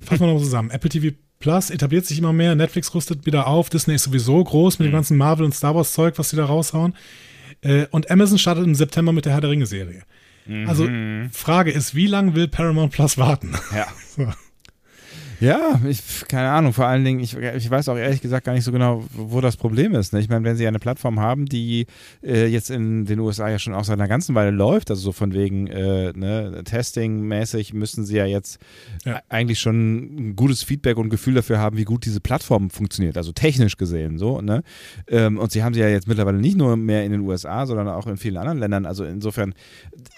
fassen 0.00 0.20
wir 0.20 0.26
nochmal 0.26 0.42
zusammen. 0.42 0.70
Apple 0.70 0.90
TV 0.90 1.16
Plus 1.40 1.70
etabliert 1.70 2.06
sich 2.06 2.18
immer 2.18 2.32
mehr, 2.32 2.54
Netflix 2.54 2.94
rüstet 2.94 3.26
wieder 3.26 3.46
auf, 3.46 3.68
Disney 3.68 3.94
ist 3.94 4.04
sowieso 4.04 4.42
groß 4.42 4.78
mit 4.78 4.86
dem 4.86 4.92
ganzen 4.92 5.16
Marvel- 5.18 5.44
und 5.44 5.54
Star 5.54 5.74
Wars-Zeug, 5.74 6.14
was 6.16 6.30
sie 6.30 6.36
da 6.36 6.46
raushauen. 6.46 6.94
Äh, 7.60 7.86
und 7.90 8.10
Amazon 8.10 8.38
startet 8.38 8.64
im 8.64 8.74
September 8.74 9.12
mit 9.12 9.26
der 9.26 9.34
Herr 9.34 9.40
der 9.42 9.50
Ringe-Serie. 9.50 10.04
Also, 10.66 10.86
Frage 11.32 11.70
ist, 11.70 11.94
wie 11.94 12.06
lange 12.06 12.34
will 12.34 12.48
Paramount 12.48 12.92
Plus 12.92 13.18
warten? 13.18 13.54
Ja. 13.74 13.86
So. 14.16 14.32
Ja, 15.40 15.80
ich, 15.88 16.00
keine 16.28 16.50
Ahnung. 16.50 16.72
Vor 16.72 16.86
allen 16.86 17.04
Dingen, 17.04 17.20
ich, 17.20 17.36
ich 17.36 17.70
weiß 17.70 17.88
auch 17.88 17.96
ehrlich 17.96 18.20
gesagt 18.20 18.46
gar 18.46 18.52
nicht 18.52 18.64
so 18.64 18.72
genau, 18.72 19.04
wo 19.12 19.40
das 19.40 19.56
Problem 19.56 19.94
ist. 19.94 20.12
Ne? 20.12 20.20
Ich 20.20 20.28
meine, 20.28 20.44
wenn 20.44 20.56
sie 20.56 20.66
eine 20.66 20.78
Plattform 20.78 21.20
haben, 21.20 21.46
die 21.46 21.86
äh, 22.22 22.46
jetzt 22.46 22.70
in 22.70 23.04
den 23.04 23.18
USA 23.20 23.48
ja 23.48 23.58
schon 23.58 23.74
auch 23.74 23.84
seit 23.84 23.98
einer 23.98 24.08
ganzen 24.08 24.34
Weile 24.34 24.50
läuft, 24.50 24.90
also 24.90 25.02
so 25.02 25.12
von 25.12 25.32
wegen 25.34 25.66
äh, 25.66 26.12
ne, 26.14 26.62
Testing-mäßig, 26.64 27.74
müssen 27.74 28.04
sie 28.04 28.16
ja 28.16 28.26
jetzt 28.26 28.58
Ja. 29.04 29.20
eigentlich 29.28 29.60
schon 29.60 30.30
ein 30.30 30.36
gutes 30.36 30.62
Feedback 30.62 30.96
und 30.96 31.10
Gefühl 31.10 31.34
dafür 31.34 31.58
haben, 31.58 31.76
wie 31.76 31.84
gut 31.84 32.04
diese 32.04 32.20
Plattform 32.20 32.70
funktioniert, 32.70 33.16
also 33.16 33.32
technisch 33.32 33.76
gesehen 33.76 34.18
so. 34.18 34.40
Ne? 34.40 34.62
Ähm, 35.08 35.38
und 35.38 35.52
sie 35.52 35.62
haben 35.62 35.74
sie 35.74 35.80
ja 35.80 35.88
jetzt 35.88 36.08
mittlerweile 36.08 36.38
nicht 36.38 36.56
nur 36.56 36.76
mehr 36.76 37.04
in 37.04 37.12
den 37.12 37.20
USA, 37.22 37.66
sondern 37.66 37.88
auch 37.88 38.06
in 38.06 38.16
vielen 38.16 38.36
anderen 38.36 38.58
Ländern. 38.58 38.86
Also 38.86 39.04
insofern, 39.04 39.54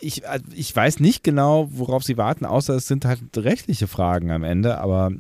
ich, 0.00 0.24
äh, 0.24 0.40
ich 0.54 0.74
weiß 0.74 1.00
nicht 1.00 1.24
genau, 1.24 1.68
worauf 1.72 2.02
sie 2.04 2.16
warten, 2.16 2.44
außer 2.44 2.74
es 2.74 2.86
sind 2.86 3.04
halt 3.04 3.20
rechtliche 3.36 3.86
Fragen 3.86 4.30
am 4.30 4.44
Ende, 4.44 4.78
aber 4.78 5.10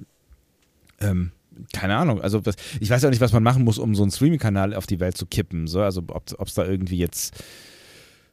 ähm, 1.00 1.32
keine 1.72 1.96
Ahnung. 1.96 2.20
Also 2.20 2.40
das, 2.40 2.56
ich 2.80 2.90
weiß 2.90 3.04
auch 3.04 3.10
nicht, 3.10 3.20
was 3.20 3.32
man 3.32 3.42
machen 3.42 3.64
muss, 3.64 3.78
um 3.78 3.94
so 3.94 4.02
einen 4.02 4.12
Streaming-Kanal 4.12 4.74
auf 4.74 4.86
die 4.86 5.00
Welt 5.00 5.16
zu 5.16 5.26
kippen. 5.26 5.66
So. 5.66 5.80
Also 5.80 6.02
ob 6.08 6.46
es 6.46 6.54
da 6.54 6.64
irgendwie 6.66 6.98
jetzt 6.98 7.34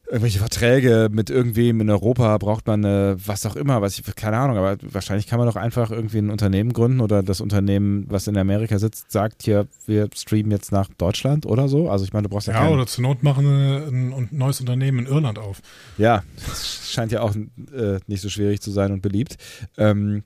irgendwelche 0.06 0.38
Verträge 0.38 1.08
mit 1.10 1.30
irgendwem 1.30 1.80
in 1.80 1.88
Europa 1.88 2.36
braucht 2.36 2.66
man 2.66 2.84
äh, 2.84 3.16
was 3.26 3.46
auch 3.46 3.56
immer, 3.56 3.80
was 3.80 3.98
ich, 3.98 4.14
keine 4.14 4.36
Ahnung, 4.36 4.58
aber 4.58 4.76
wahrscheinlich 4.82 5.26
kann 5.26 5.38
man 5.38 5.48
doch 5.48 5.56
einfach 5.56 5.90
irgendwie 5.90 6.18
ein 6.18 6.30
Unternehmen 6.30 6.74
gründen 6.74 7.00
oder 7.00 7.22
das 7.22 7.40
Unternehmen, 7.40 8.04
was 8.08 8.26
in 8.26 8.36
Amerika 8.36 8.78
sitzt, 8.78 9.10
sagt 9.10 9.42
hier, 9.42 9.66
wir 9.86 10.10
streamen 10.14 10.50
jetzt 10.50 10.72
nach 10.72 10.88
Deutschland 10.98 11.46
oder 11.46 11.68
so. 11.68 11.90
Also 11.90 12.04
ich 12.04 12.12
meine, 12.12 12.24
du 12.24 12.28
brauchst 12.28 12.48
ja, 12.48 12.54
Ja, 12.54 12.68
oder 12.68 12.86
zur 12.86 13.02
Not 13.02 13.22
machen 13.22 13.46
ein, 13.46 14.12
ein 14.12 14.28
neues 14.30 14.60
Unternehmen 14.60 15.00
in 15.00 15.06
Irland 15.06 15.38
auf. 15.38 15.62
Ja, 15.96 16.22
das 16.46 16.92
scheint 16.92 17.10
ja 17.10 17.22
auch 17.22 17.34
äh, 17.34 17.98
nicht 18.06 18.20
so 18.20 18.28
schwierig 18.28 18.60
zu 18.60 18.70
sein 18.70 18.92
und 18.92 19.00
beliebt. 19.00 19.36
Ähm, 19.78 20.24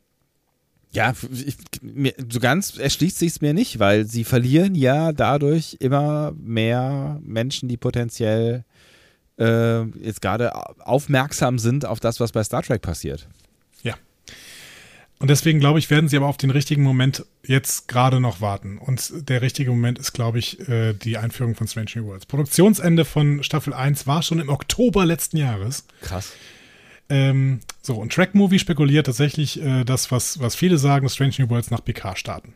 ja, 0.91 1.13
ich, 1.33 1.57
mir, 1.83 2.15
so 2.31 2.41
ganz 2.41 2.79
erschließt 2.79 3.19
sich 3.19 3.33
es 3.33 3.41
mir 3.41 3.55
nicht, 3.55 3.79
weil 3.79 4.07
sie 4.07 4.25
verlieren 4.25 4.75
ja 4.75 5.13
dadurch 5.13 5.77
immer 5.81 6.33
mehr 6.39 7.21
Menschen, 7.23 7.69
die 7.69 7.77
potenziell 7.77 8.65
äh, 9.39 9.83
jetzt 10.01 10.23
gerade 10.23 10.55
aufmerksam 10.85 11.59
sind 11.59 11.85
auf 11.85 12.01
das, 12.01 12.21
was 12.21 12.33
bei 12.33 12.43
Star 12.43 12.63
Trek 12.63 12.83
passiert. 12.83 13.29
Und 15.21 15.29
deswegen 15.31 15.59
glaube 15.59 15.81
ich, 15.81 15.91
werden 15.91 16.09
sie 16.09 16.17
aber 16.17 16.27
auf 16.27 16.37
den 16.37 16.51
richtigen 16.51 16.83
Moment 16.83 17.25
jetzt 17.45 17.89
gerade 17.89 18.21
noch 18.21 18.41
warten. 18.41 18.79
Und 18.79 19.29
der 19.29 19.43
richtige 19.43 19.71
Moment 19.71 19.99
ist, 19.99 20.13
glaube 20.13 20.39
ich, 20.39 20.69
äh, 20.69 20.93
die 20.93 21.19
Einführung 21.19 21.57
von 21.57 21.67
Strange 21.67 21.91
New 21.97 22.07
Worlds. 22.07 22.27
Produktionsende 22.27 23.05
von 23.05 23.43
Staffel 23.43 23.75
1 23.75 24.07
war 24.07 24.23
schon 24.23 24.39
im 24.39 24.49
Oktober 24.49 25.05
letzten 25.05 25.37
Jahres. 25.39 25.87
Krass. 26.03 26.33
Ähm, 27.11 27.61
so, 27.81 27.95
und 27.97 28.13
Track 28.13 28.35
Movie 28.35 28.59
spekuliert 28.59 29.07
tatsächlich 29.07 29.63
äh, 29.63 29.85
das, 29.85 30.11
was, 30.11 30.41
was 30.41 30.55
viele 30.55 30.77
sagen, 30.79 31.05
dass 31.05 31.15
Strange 31.15 31.35
New 31.39 31.49
Worlds 31.51 31.71
nach 31.71 31.83
PK 31.85 32.17
starten. 32.17 32.53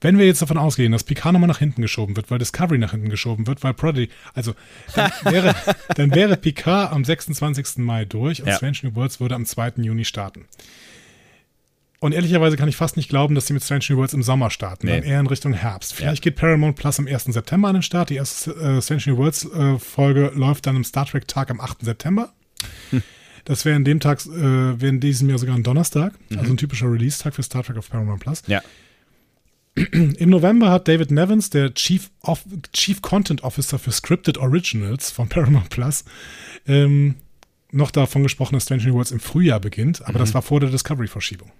Wenn 0.00 0.18
wir 0.18 0.26
jetzt 0.26 0.42
davon 0.42 0.58
ausgehen, 0.58 0.92
dass 0.92 1.04
PK 1.04 1.32
nochmal 1.32 1.48
nach 1.48 1.58
hinten 1.58 1.80
geschoben 1.82 2.14
wird, 2.16 2.30
weil 2.30 2.38
Discovery 2.38 2.78
nach 2.78 2.90
hinten 2.90 3.08
geschoben 3.08 3.46
wird, 3.46 3.64
weil 3.64 3.72
Prodigy, 3.74 4.12
also 4.34 4.54
dann 4.94 5.10
wäre, 5.24 5.54
dann 5.96 6.14
wäre 6.14 6.36
PK 6.36 6.90
am 6.92 7.04
26. 7.04 7.78
Mai 7.78 8.04
durch 8.04 8.42
und 8.42 8.48
Ja. 8.48 8.56
Strange 8.56 8.76
New 8.82 8.94
Worlds 8.94 9.18
würde 9.20 9.34
am 9.34 9.46
2. 9.46 9.72
Juni 9.78 10.04
starten. 10.04 10.44
Und 11.98 12.12
ehrlicherweise 12.12 12.56
kann 12.58 12.68
ich 12.68 12.76
fast 12.76 12.98
nicht 12.98 13.08
glauben, 13.08 13.34
dass 13.34 13.46
sie 13.46 13.54
mit 13.54 13.64
Strange 13.64 13.84
New 13.88 13.96
Worlds 13.96 14.12
im 14.12 14.22
Sommer 14.22 14.50
starten, 14.50 14.86
Nee. 14.86 15.00
dann 15.00 15.02
eher 15.02 15.18
in 15.18 15.26
Richtung 15.26 15.54
Herbst. 15.54 15.94
Vielleicht 15.94 16.22
geht 16.22 16.36
Paramount 16.36 16.76
Plus 16.76 16.98
am 16.98 17.06
1. 17.08 17.24
September 17.24 17.68
an 17.68 17.74
den 17.76 17.82
Start. 17.82 18.10
Die 18.10 18.16
erste 18.16 18.50
äh, 18.52 18.82
Strange 18.82 19.02
New 19.06 19.16
Worlds 19.16 19.46
äh, 19.50 19.78
Folge 19.78 20.30
läuft 20.34 20.66
dann 20.66 20.76
im 20.76 20.84
Star 20.84 21.06
Trek 21.06 21.26
Tag 21.26 21.50
am 21.50 21.58
8. 21.60 21.78
September. 21.80 22.32
Das 23.46 23.64
wäre 23.64 23.76
in 23.76 23.84
dem 23.84 24.00
Tag, 24.00 24.26
äh, 24.26 24.30
wäre 24.80 24.88
in 24.88 25.00
diesem 25.00 25.28
Jahr 25.28 25.38
sogar 25.38 25.54
ein 25.54 25.62
Donnerstag, 25.62 26.12
also 26.36 26.50
ein 26.52 26.56
typischer 26.56 26.90
Release-Tag 26.90 27.34
für 27.34 27.42
Star 27.42 27.62
Trek 27.62 27.76
auf 27.78 27.88
Paramount 27.88 28.20
Plus. 28.20 28.42
Ja. 28.46 28.60
Im 29.92 30.30
November 30.30 30.70
hat 30.70 30.88
David 30.88 31.10
Nevins, 31.10 31.50
der 31.50 31.72
Chief, 31.74 32.10
of, 32.22 32.44
Chief 32.72 33.00
Content 33.02 33.44
Officer 33.44 33.78
für 33.78 33.92
Scripted 33.92 34.36
Originals 34.38 35.10
von 35.10 35.28
Paramount 35.28 35.70
Plus, 35.70 36.04
ähm, 36.66 37.14
noch 37.70 37.90
davon 37.90 38.22
gesprochen, 38.22 38.54
dass 38.54 38.64
Strange 38.64 38.84
New 38.84 38.94
Worlds 38.94 39.12
im 39.12 39.20
Frühjahr 39.20 39.60
beginnt, 39.60 40.04
aber 40.06 40.18
das 40.18 40.34
war 40.34 40.42
vor 40.42 40.60
der 40.60 40.70
Discovery-Verschiebung. 40.70 41.52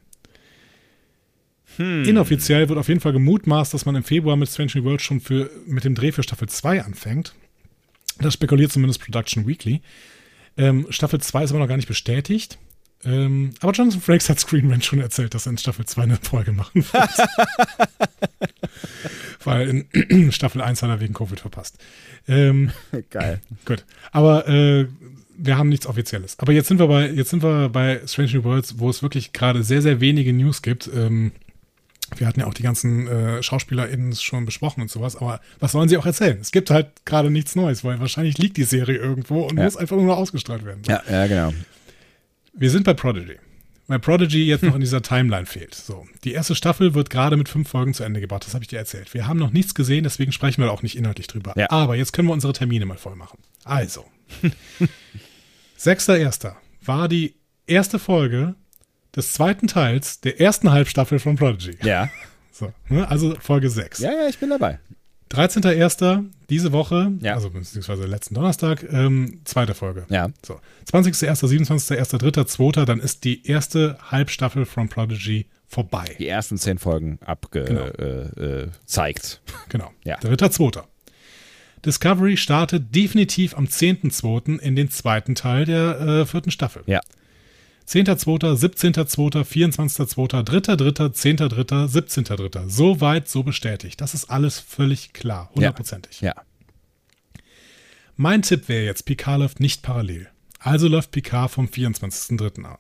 Inoffiziell 1.79 2.69
wird 2.69 2.79
auf 2.79 2.89
jeden 2.89 3.01
Fall 3.01 3.13
gemutmaßt, 3.13 3.75
dass 3.75 3.85
man 3.85 3.95
im 3.97 4.03
Februar 4.03 4.37
mit 4.37 4.49
Strange 4.49 4.73
New 4.77 4.85
Worlds 4.85 5.03
schon 5.03 5.21
für, 5.21 5.51
mit 5.67 5.85
dem 5.85 5.95
Dreh 5.95 6.11
für 6.11 6.23
Staffel 6.23 6.49
2 6.49 6.83
anfängt. 6.83 7.35
Das 8.19 8.35
spekuliert 8.35 8.73
zumindest 8.73 9.03
Production 9.03 9.47
Weekly. 9.47 9.83
Ähm, 10.57 10.87
Staffel 10.91 11.21
2 11.21 11.45
ist 11.45 11.51
aber 11.51 11.61
noch 11.61 11.69
gar 11.69 11.77
nicht 11.77 11.89
bestätigt. 11.89 12.59
Ähm, 13.05 13.53
aber 13.61 13.73
Jonathan 13.73 14.01
Frakes 14.01 14.29
hat 14.29 14.41
Screen 14.41 14.71
Rant 14.71 14.85
schon 14.85 15.01
erzählt, 15.01 15.35
dass 15.35 15.47
er 15.47 15.51
in 15.51 15.59
Staffel 15.59 15.85
2 15.85 16.03
eine 16.03 16.17
Folge 16.17 16.53
machen 16.53 16.85
wird. 16.93 16.95
Weil 19.45 19.85
in 19.93 20.31
Staffel 20.33 20.61
1 20.61 20.83
hat 20.83 20.91
er 20.91 21.01
wegen 21.01 21.15
Covid 21.15 21.39
verpasst. 21.39 21.79
Ähm, 22.27 22.73
Geil. 23.11 23.41
gut. 23.65 23.85
Aber 24.13 24.49
äh, 24.49 24.87
wir 25.39 25.59
haben 25.59 25.69
nichts 25.69 25.87
Offizielles. 25.87 26.39
Aber 26.39 26.53
jetzt 26.53 26.69
sind 26.69 26.81
wir 26.81 26.89
bei, 26.89 27.09
jetzt 27.09 27.31
sind 27.31 27.43
wir 27.43 27.69
bei 27.69 28.01
Strange 28.07 28.33
New 28.33 28.45
Worlds, 28.45 28.79
wo 28.79 28.91
es 28.91 29.03
wirklich 29.03 29.33
gerade 29.33 29.63
sehr, 29.63 29.83
sehr 29.83 30.01
wenige 30.01 30.33
News 30.33 30.63
gibt. 30.63 30.91
Ähm, 30.93 31.33
wir 32.17 32.27
hatten 32.27 32.41
ja 32.41 32.47
auch 32.47 32.55
die 32.55 32.63
ganzen 32.63 33.07
äh, 33.09 33.43
SchauspielerInnen 33.43 34.15
schon 34.15 34.45
besprochen 34.45 34.81
und 34.83 34.91
sowas, 34.91 35.17
aber 35.17 35.41
was 35.61 35.73
sollen 35.73 35.89
sie 35.89 35.97
auch 35.97 36.07
erzählen? 36.07 36.39
Es 36.41 36.53
gibt 36.53 36.71
halt 36.71 36.89
gerade 37.05 37.31
nichts 37.31 37.57
Neues, 37.57 37.83
weil 37.85 37.99
wahrscheinlich 38.01 38.39
liegt 38.39 38.57
die 38.57 38.65
Serie 38.65 38.97
irgendwo 38.97 39.43
und 39.43 39.57
Ja. 39.59 39.65
muss 39.65 39.77
einfach 39.77 39.97
nur 39.97 40.07
noch 40.07 40.17
ausgestrahlt 40.17 40.65
werden. 40.65 40.83
So. 40.85 40.93
Ja, 40.93 41.03
ja, 41.11 41.27
genau. 41.27 41.53
Wir 42.53 42.71
sind 42.71 42.85
bei 42.85 42.95
Prodigy. 42.95 43.37
Weil 43.89 44.01
Prodigy 44.01 44.45
jetzt 44.47 44.65
noch 44.65 44.75
in 44.75 44.81
dieser 44.81 45.01
Timeline 45.01 45.47
fehlt. 45.47 45.73
So, 45.75 46.07
die 46.25 46.33
erste 46.33 46.57
Staffel 46.57 46.95
wird 46.95 47.09
gerade 47.09 47.37
mit 47.37 47.49
fünf 47.49 47.69
Folgen 47.69 47.95
zu 47.95 48.03
Ende 48.03 48.21
gebracht. 48.21 48.45
Das 48.45 48.53
habe 48.55 48.65
ich 48.65 48.69
dir 48.69 48.79
erzählt. 48.79 49.15
Wir 49.15 49.29
haben 49.29 49.39
noch 49.39 49.53
nichts 49.53 49.77
gesehen, 49.77 50.03
deswegen 50.03 50.33
sprechen 50.33 50.61
wir 50.63 50.73
auch 50.73 50.83
nicht 50.83 50.97
inhaltlich 50.97 51.29
drüber. 51.29 51.53
Ja. 51.57 51.71
Aber 51.71 51.95
jetzt 51.95 52.13
können 52.13 52.27
wir 52.27 52.33
unsere 52.33 52.53
Termine 52.53 52.85
mal 52.87 52.97
voll 52.99 53.15
machen. 53.15 53.39
Also, 53.63 54.05
6.1. 55.79 56.53
war 56.85 57.09
die 57.09 57.35
erste 57.67 57.99
Folge 57.99 58.55
des 59.17 59.33
zweiten 59.33 59.67
Teils 59.67 60.21
der 60.21 60.41
ersten 60.41 60.71
Halbstaffel 60.71 61.19
von 61.19 61.37
Prodigy. 61.37 61.77
Ja. 61.83 62.11
So, 62.53 62.73
ne? 62.89 63.07
Also 63.11 63.35
Folge 63.39 63.69
6. 63.69 63.99
Ja, 63.99 64.11
ja, 64.13 64.29
ich 64.31 64.39
bin 64.39 64.49
dabei. 64.49 64.79
13.1. 65.31 66.31
diese 66.49 66.73
Woche, 66.73 67.13
Ja. 67.21 67.35
also 67.35 67.51
beziehungsweise 67.51 68.07
letzten 68.07 68.35
Donnerstag, 68.35 68.83
ähm, 68.91 69.43
zweite 69.45 69.75
Folge. 69.75 70.07
Ja. 70.09 70.31
So, 70.43 70.59
20.01., 70.91 71.47
27.01., 71.47 72.17
3., 72.33 72.45
2., 72.45 72.85
dann 72.87 72.99
ist 73.01 73.25
die 73.25 73.47
erste 73.47 73.99
Halbstaffel 74.11 74.65
von 74.65 74.89
Prodigy 74.89 75.47
vorbei. 75.69 76.17
Die 76.19 76.29
ersten 76.29 76.57
zehn 76.57 76.79
Folgen 76.79 77.19
Genau. 77.19 77.31
abgezeigt. 77.31 77.99
Äh, 77.99 78.43
äh, 78.63 78.69
zeigt. 78.87 79.43
Genau. 79.69 79.91
Ja. 80.05 80.17
3.2. 80.21 80.83
Discovery 81.85 82.37
startet 82.37 82.95
definitiv 82.95 83.55
am 83.57 83.67
10.2. 83.67 84.59
in 84.61 84.77
den 84.77 84.91
zweiten 84.91 85.35
Teil 85.35 85.65
der 85.67 86.01
äh, 86.01 86.25
vierten 86.27 86.51
Staffel. 86.51 86.83
ja. 86.87 87.01
10.2., 87.89 88.57
17.2., 88.57 89.45
24.2., 89.45 90.43
3.3., 90.43 91.13
10.3., 91.13 91.87
17.3. 91.87 92.69
So 92.69 93.01
weit, 93.01 93.29
so 93.29 93.43
bestätigt. 93.43 94.01
Das 94.01 94.15
ist 94.15 94.31
alles 94.31 94.59
völlig 94.59 95.13
klar, 95.13 95.51
hundertprozentig. 95.55 96.21
Ja. 96.21 96.35
Mein 98.17 98.43
Tipp 98.43 98.69
wäre 98.69 98.85
jetzt, 98.85 99.05
Picard 99.05 99.41
läuft 99.41 99.61
nicht 99.61 99.83
parallel. 99.83 100.29
Also 100.59 100.89
läuft 100.89 101.11
Picard 101.13 101.51
vom 101.51 101.67
24.3. 101.67 102.65
an. 102.65 102.79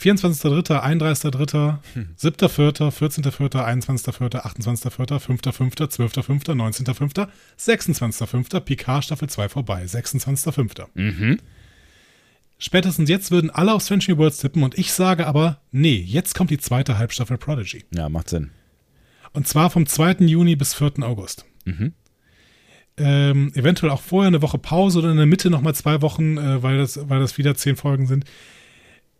24.3., 0.00 0.80
31.3., 0.80 1.76
7.4., 2.18 2.90
14.4., 2.90 3.62
21.4., 3.62 4.40
28.4., 4.40 5.18
5.5., 5.20 5.76
12.5., 5.76 6.54
19.5., 6.54 7.28
26.5., 7.58 8.60
Picard 8.60 9.04
Staffel 9.04 9.28
2 9.28 9.48
vorbei. 9.50 9.84
26.5. 9.84 10.86
Mhm. 10.94 11.38
Spätestens 12.62 13.08
jetzt 13.08 13.30
würden 13.30 13.50
alle 13.50 13.72
auf 13.72 13.82
Strange 13.82 14.04
New 14.08 14.18
Worlds 14.18 14.36
tippen 14.38 14.62
und 14.62 14.78
ich 14.78 14.92
sage 14.92 15.26
aber, 15.26 15.60
nee, 15.72 15.96
jetzt 15.96 16.34
kommt 16.34 16.50
die 16.50 16.58
zweite 16.58 16.98
Halbstaffel 16.98 17.38
Prodigy. 17.38 17.84
Ja, 17.94 18.08
macht 18.08 18.28
Sinn. 18.28 18.50
Und 19.32 19.48
zwar 19.48 19.70
vom 19.70 19.86
2. 19.86 20.26
Juni 20.26 20.56
bis 20.56 20.74
4. 20.74 21.02
August. 21.02 21.46
Mhm. 21.64 21.94
Ähm, 22.98 23.50
eventuell 23.54 23.90
auch 23.90 24.02
vorher 24.02 24.28
eine 24.28 24.42
Woche 24.42 24.58
Pause 24.58 24.98
oder 24.98 25.10
in 25.10 25.16
der 25.16 25.24
Mitte 25.24 25.48
nochmal 25.48 25.74
zwei 25.74 26.02
Wochen, 26.02 26.36
äh, 26.36 26.62
weil, 26.62 26.76
das, 26.76 27.08
weil 27.08 27.18
das 27.20 27.38
wieder 27.38 27.54
zehn 27.54 27.76
Folgen 27.76 28.06
sind. 28.06 28.24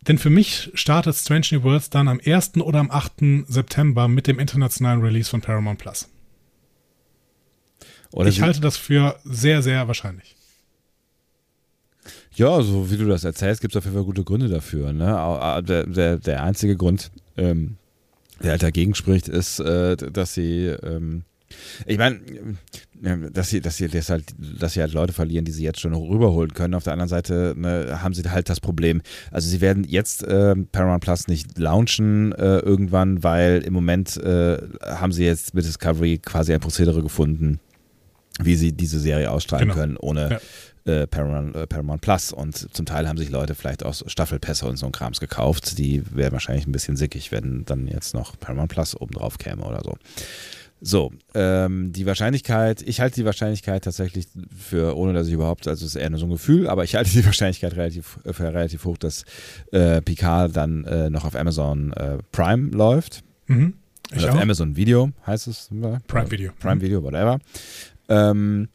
Denn 0.07 0.19
für 0.19 0.29
mich 0.29 0.69
startet 0.75 1.15
Strange 1.15 1.47
New 1.51 1.63
Worlds 1.63 1.89
dann 1.89 2.07
am 2.07 2.19
1. 2.23 2.57
oder 2.57 2.79
am 2.79 2.91
8. 2.91 3.45
September 3.47 4.07
mit 4.07 4.27
dem 4.27 4.37
internationalen 4.39 5.01
Release 5.01 5.29
von 5.29 5.41
Paramount 5.41 5.79
Plus. 5.79 6.09
Oder 8.11 8.29
ich 8.29 8.35
sie- 8.35 8.41
halte 8.43 8.61
das 8.61 8.77
für 8.77 9.17
sehr, 9.23 9.61
sehr 9.63 9.87
wahrscheinlich. 9.87 10.35
Ja, 12.35 12.61
so 12.61 12.89
wie 12.89 12.97
du 12.97 13.05
das 13.07 13.23
erzählst, 13.23 13.61
gibt 13.61 13.73
es 13.73 13.77
auf 13.77 13.83
jeden 13.83 13.95
Fall 13.95 14.05
gute 14.05 14.23
Gründe 14.23 14.47
dafür. 14.47 14.93
Ne? 14.93 15.63
Der, 15.67 15.85
der, 15.85 16.17
der 16.17 16.43
einzige 16.43 16.77
Grund, 16.77 17.11
ähm, 17.37 17.75
der 18.41 18.51
halt 18.51 18.63
dagegen 18.63 18.95
spricht, 18.95 19.27
ist, 19.27 19.59
äh, 19.59 19.95
dass 19.97 20.33
sie, 20.33 20.67
ähm, 20.67 21.23
ich 21.85 21.97
meine, 21.97 22.15
äh, 23.03 23.29
dass 23.33 23.49
sie, 23.49 23.59
dass 23.59 23.75
sie, 23.75 23.89
dass 23.89 24.09
halt, 24.09 24.23
dass 24.59 24.73
sie 24.73 24.79
halt 24.81 24.93
Leute 24.93 25.11
verlieren, 25.11 25.43
die 25.43 25.51
sie 25.51 25.63
jetzt 25.63 25.81
schon 25.81 25.93
rüberholen 25.93 26.53
können. 26.53 26.73
Auf 26.73 26.85
der 26.85 26.93
anderen 26.93 27.09
Seite 27.09 27.53
ne, 27.57 27.99
haben 28.01 28.13
sie 28.13 28.23
halt 28.23 28.47
das 28.49 28.61
Problem. 28.61 29.01
Also 29.29 29.49
sie 29.49 29.59
werden 29.59 29.83
jetzt 29.83 30.23
äh, 30.23 30.55
Paramount 30.71 31.03
Plus 31.03 31.27
nicht 31.27 31.57
launchen 31.59 32.31
äh, 32.31 32.59
irgendwann, 32.59 33.23
weil 33.23 33.61
im 33.65 33.73
Moment 33.73 34.15
äh, 34.17 34.57
haben 34.85 35.11
sie 35.11 35.25
jetzt 35.25 35.53
mit 35.53 35.65
Discovery 35.65 36.17
quasi 36.19 36.53
ein 36.53 36.61
Prozedere 36.61 37.03
gefunden, 37.03 37.59
wie 38.41 38.55
sie 38.55 38.71
diese 38.71 38.99
Serie 39.01 39.29
ausstrahlen 39.29 39.67
Genau. 39.67 39.77
können, 39.79 39.97
ohne 39.97 40.29
Ja. 40.31 40.39
Äh, 40.85 41.07
Paramount, 41.07 41.55
äh, 41.55 41.67
Paramount 41.67 42.01
Plus. 42.01 42.31
Und 42.31 42.73
zum 42.73 42.85
Teil 42.85 43.07
haben 43.07 43.17
sich 43.17 43.29
Leute 43.29 43.55
vielleicht 43.55 43.85
auch 43.85 43.93
Staffelpässe 43.93 44.65
und 44.65 44.77
so 44.77 44.85
ein 44.85 44.91
Krams 44.91 45.19
gekauft. 45.19 45.77
Die 45.77 46.03
wären 46.15 46.33
wahrscheinlich 46.33 46.67
ein 46.67 46.71
bisschen 46.71 46.97
sickig, 46.97 47.31
wenn 47.31 47.65
dann 47.65 47.87
jetzt 47.87 48.13
noch 48.13 48.39
Paramount 48.39 48.71
Plus 48.71 48.99
oben 48.99 49.13
drauf 49.13 49.37
käme 49.37 49.63
oder 49.63 49.81
so. 49.83 49.95
So, 50.83 51.11
ähm, 51.35 51.93
die 51.93 52.07
Wahrscheinlichkeit, 52.07 52.81
ich 52.81 53.01
halte 53.01 53.17
die 53.17 53.25
Wahrscheinlichkeit 53.25 53.83
tatsächlich 53.83 54.27
für, 54.57 54.97
ohne 54.97 55.13
dass 55.13 55.27
ich 55.27 55.33
überhaupt, 55.33 55.67
also 55.67 55.85
es 55.85 55.95
ist 55.95 56.01
eher 56.01 56.09
nur 56.09 56.17
so 56.17 56.25
ein 56.25 56.31
Gefühl, 56.31 56.67
aber 56.67 56.83
ich 56.83 56.95
halte 56.95 57.11
die 57.11 57.23
Wahrscheinlichkeit 57.25 57.75
relativ, 57.75 58.17
für 58.25 58.51
relativ 58.51 58.85
hoch, 58.85 58.97
dass 58.97 59.23
äh, 59.71 60.01
Picard 60.01 60.55
dann 60.55 60.83
äh, 60.85 61.11
noch 61.11 61.23
auf 61.23 61.35
Amazon 61.35 61.93
äh, 61.93 62.17
Prime 62.31 62.71
läuft. 62.71 63.23
Mhm. 63.45 63.75
Ich 64.11 64.23
Oder 64.23 64.33
auf. 64.33 64.41
Amazon 64.41 64.75
Video 64.75 65.11
heißt 65.27 65.47
es. 65.47 65.69
Prime 66.07 66.31
Video. 66.31 66.51
Prime 66.59 66.81
Video, 66.81 67.03
whatever. 67.03 67.39
Ähm, 68.09 68.67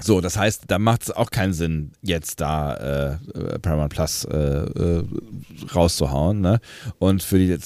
so, 0.00 0.20
das 0.20 0.36
heißt, 0.36 0.64
da 0.68 0.78
macht 0.78 1.02
es 1.02 1.10
auch 1.10 1.30
keinen 1.30 1.52
Sinn, 1.52 1.92
jetzt 2.02 2.40
da 2.40 2.74
äh, 2.74 3.12
äh, 3.36 3.58
Paramount 3.58 3.92
Plus 3.92 4.24
äh, 4.24 4.36
äh, 4.36 5.04
rauszuhauen. 5.74 6.40
Ne? 6.40 6.60
Und 6.98 7.22
für 7.22 7.38
die 7.38 7.58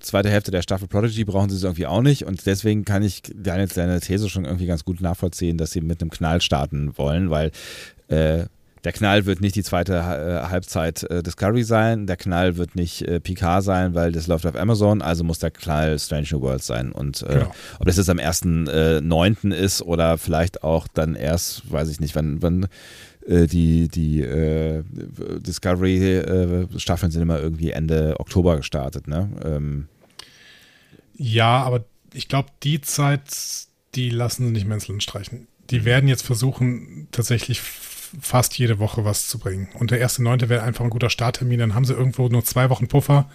zweite 0.00 0.30
Hälfte 0.30 0.50
der 0.50 0.62
Staffel 0.62 0.86
Prodigy 0.86 1.24
brauchen 1.24 1.50
sie 1.50 1.56
es 1.56 1.64
irgendwie 1.64 1.86
auch 1.86 2.02
nicht. 2.02 2.24
Und 2.24 2.46
deswegen 2.46 2.84
kann 2.84 3.02
ich 3.02 3.22
deine, 3.34 3.66
deine 3.66 4.00
These 4.00 4.28
schon 4.28 4.44
irgendwie 4.44 4.66
ganz 4.66 4.84
gut 4.84 5.00
nachvollziehen, 5.00 5.58
dass 5.58 5.72
sie 5.72 5.80
mit 5.80 6.00
einem 6.00 6.10
Knall 6.10 6.40
starten 6.40 6.96
wollen, 6.96 7.30
weil 7.30 7.50
äh, 8.08 8.44
der 8.84 8.92
Knall 8.92 9.26
wird 9.26 9.40
nicht 9.40 9.56
die 9.56 9.62
zweite 9.62 9.94
äh, 9.94 10.48
Halbzeit 10.48 11.02
äh, 11.04 11.22
Discovery 11.22 11.62
sein, 11.64 12.06
der 12.06 12.16
Knall 12.16 12.56
wird 12.56 12.74
nicht 12.76 13.02
äh, 13.02 13.20
Picard 13.20 13.62
sein, 13.62 13.94
weil 13.94 14.12
das 14.12 14.26
läuft 14.26 14.46
auf 14.46 14.56
Amazon, 14.56 15.02
also 15.02 15.22
muss 15.24 15.38
der 15.38 15.50
Knall 15.50 15.98
Strange 15.98 16.28
New 16.32 16.40
Worlds 16.40 16.66
sein. 16.66 16.92
Und 16.92 17.22
äh, 17.22 17.26
Genau. 17.40 17.54
ob 17.78 17.86
das 17.86 17.96
jetzt 17.96 18.08
am 18.10 18.18
1.9. 18.18 19.52
ist 19.54 19.82
oder 19.82 20.16
vielleicht 20.18 20.62
auch 20.64 20.88
dann 20.88 21.14
erst, 21.14 21.70
weiß 21.70 21.90
ich 21.90 22.00
nicht, 22.00 22.14
wann, 22.16 22.42
wann 22.42 22.66
die, 23.28 23.88
die 23.88 24.22
Discovery-Staffeln 25.40 27.12
sind 27.12 27.22
immer 27.22 27.38
irgendwie 27.38 27.70
Ende 27.70 28.18
Oktober 28.18 28.56
gestartet, 28.56 29.06
ne? 29.08 29.30
Ähm, 29.44 29.88
Ja, 31.16 31.62
aber 31.62 31.84
ich 32.14 32.28
glaube, 32.28 32.48
die 32.62 32.80
Zeit, 32.80 33.22
die 33.94 34.10
lassen 34.10 34.46
sie 34.46 34.52
nicht 34.52 34.88
Land 34.88 35.02
streichen. 35.02 35.46
Die 35.70 35.84
werden 35.84 36.08
jetzt 36.08 36.22
versuchen, 36.22 37.08
tatsächlich 37.12 37.60
fast 38.20 38.58
jede 38.58 38.78
Woche 38.78 39.04
was 39.04 39.28
zu 39.28 39.38
bringen. 39.38 39.68
Und 39.74 39.90
der 39.90 39.98
erste 39.98 40.22
Neunte 40.22 40.48
wäre 40.48 40.62
einfach 40.62 40.84
ein 40.84 40.90
guter 40.90 41.10
Starttermin. 41.10 41.60
Dann 41.60 41.74
haben 41.74 41.84
sie 41.84 41.94
irgendwo 41.94 42.28
nur 42.28 42.44
zwei 42.44 42.70
Wochen 42.70 42.88
Puffer. 42.88 43.28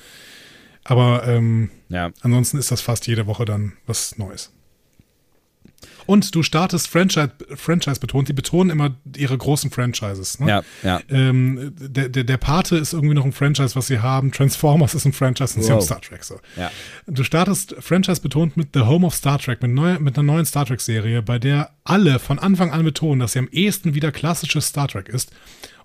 Aber 0.83 1.27
ähm, 1.27 1.71
ja, 1.89 2.11
ansonsten 2.21 2.57
ist 2.57 2.71
das 2.71 2.81
fast 2.81 3.07
jede 3.07 3.25
Woche 3.25 3.45
dann 3.45 3.73
was 3.87 4.17
Neues. 4.17 4.54
Und 6.05 6.33
du 6.35 6.43
startest 6.43 6.87
Franchise, 6.87 7.31
Franchise 7.55 7.99
betont. 7.99 8.27
Die 8.29 8.33
betonen 8.33 8.69
immer 8.69 8.95
ihre 9.15 9.37
großen 9.37 9.71
Franchises. 9.71 10.39
Ne? 10.39 10.47
ja, 10.49 10.63
ja. 10.83 11.01
Ähm, 11.09 11.73
der, 11.77 12.09
der, 12.09 12.23
der 12.23 12.37
Pate 12.37 12.77
ist 12.77 12.93
irgendwie 12.93 13.15
noch 13.15 13.25
ein 13.25 13.31
Franchise, 13.31 13.75
was 13.75 13.87
sie 13.87 13.99
haben. 13.99 14.31
Transformers 14.31 14.93
ist 14.93 15.05
ein 15.05 15.13
Franchise 15.13 15.55
und 15.55 15.63
sie 15.63 15.71
haben 15.71 15.81
Star 15.81 16.01
Trek. 16.01 16.23
So. 16.23 16.39
Ja. 16.55 16.71
Du 17.07 17.23
startest 17.23 17.75
Franchise 17.79 18.21
betont 18.21 18.57
mit 18.57 18.69
The 18.73 18.81
Home 18.81 19.05
of 19.05 19.15
Star 19.15 19.39
Trek, 19.39 19.61
mit, 19.61 19.71
neu, 19.71 19.99
mit 19.99 20.17
einer 20.17 20.25
neuen 20.25 20.45
Star 20.45 20.65
Trek-Serie, 20.65 21.21
bei 21.21 21.39
der 21.39 21.71
alle 21.83 22.19
von 22.19 22.39
Anfang 22.39 22.71
an 22.71 22.83
betonen, 22.83 23.19
dass 23.19 23.33
sie 23.33 23.39
am 23.39 23.47
ehesten 23.51 23.93
wieder 23.93 24.11
klassisches 24.11 24.67
Star 24.67 24.87
Trek 24.87 25.09
ist. 25.09 25.31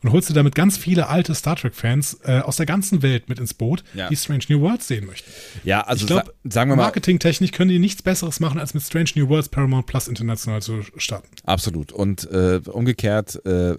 Und 0.03 0.13
holst 0.13 0.31
du 0.31 0.35
damit 0.35 0.55
ganz 0.55 0.77
viele 0.79 1.09
alte 1.09 1.35
Star 1.35 1.57
Trek-Fans 1.57 2.21
äh, 2.25 2.41
aus 2.41 2.57
der 2.57 2.67
ganzen 2.67 3.03
Welt 3.03 3.29
mit 3.29 3.39
ins 3.39 3.53
Boot, 3.55 3.85
Ja. 3.95 4.09
die 4.09 4.17
Strange 4.17 4.45
New 4.49 4.61
Worlds 4.61 4.89
sehen 4.89 5.07
möchten. 5.07 5.31
Ja, 5.65 5.83
also 5.83 6.03
ich 6.03 6.07
glaube, 6.07 6.33
sa 6.45 6.51
sagen 6.51 6.71
wir 6.71 6.77
mal, 6.77 6.85
marketingtechnisch 6.85 7.53
können 7.53 7.71
die 7.71 7.79
nichts 7.79 8.03
Besseres 8.03 8.41
machen, 8.41 8.59
als 8.59 8.73
mit 8.75 8.83
Strange 8.83 9.11
New 9.17 9.29
Worlds 9.29 9.49
Paramount 9.51 9.87
Plus 9.87 10.09
international 10.09 10.63
zu 10.63 10.83
starten. 10.97 11.29
Absolut. 11.45 11.93
Und 11.93 12.31
äh, 12.31 12.61
umgekehrt 12.67 13.45
äh, 13.45 13.77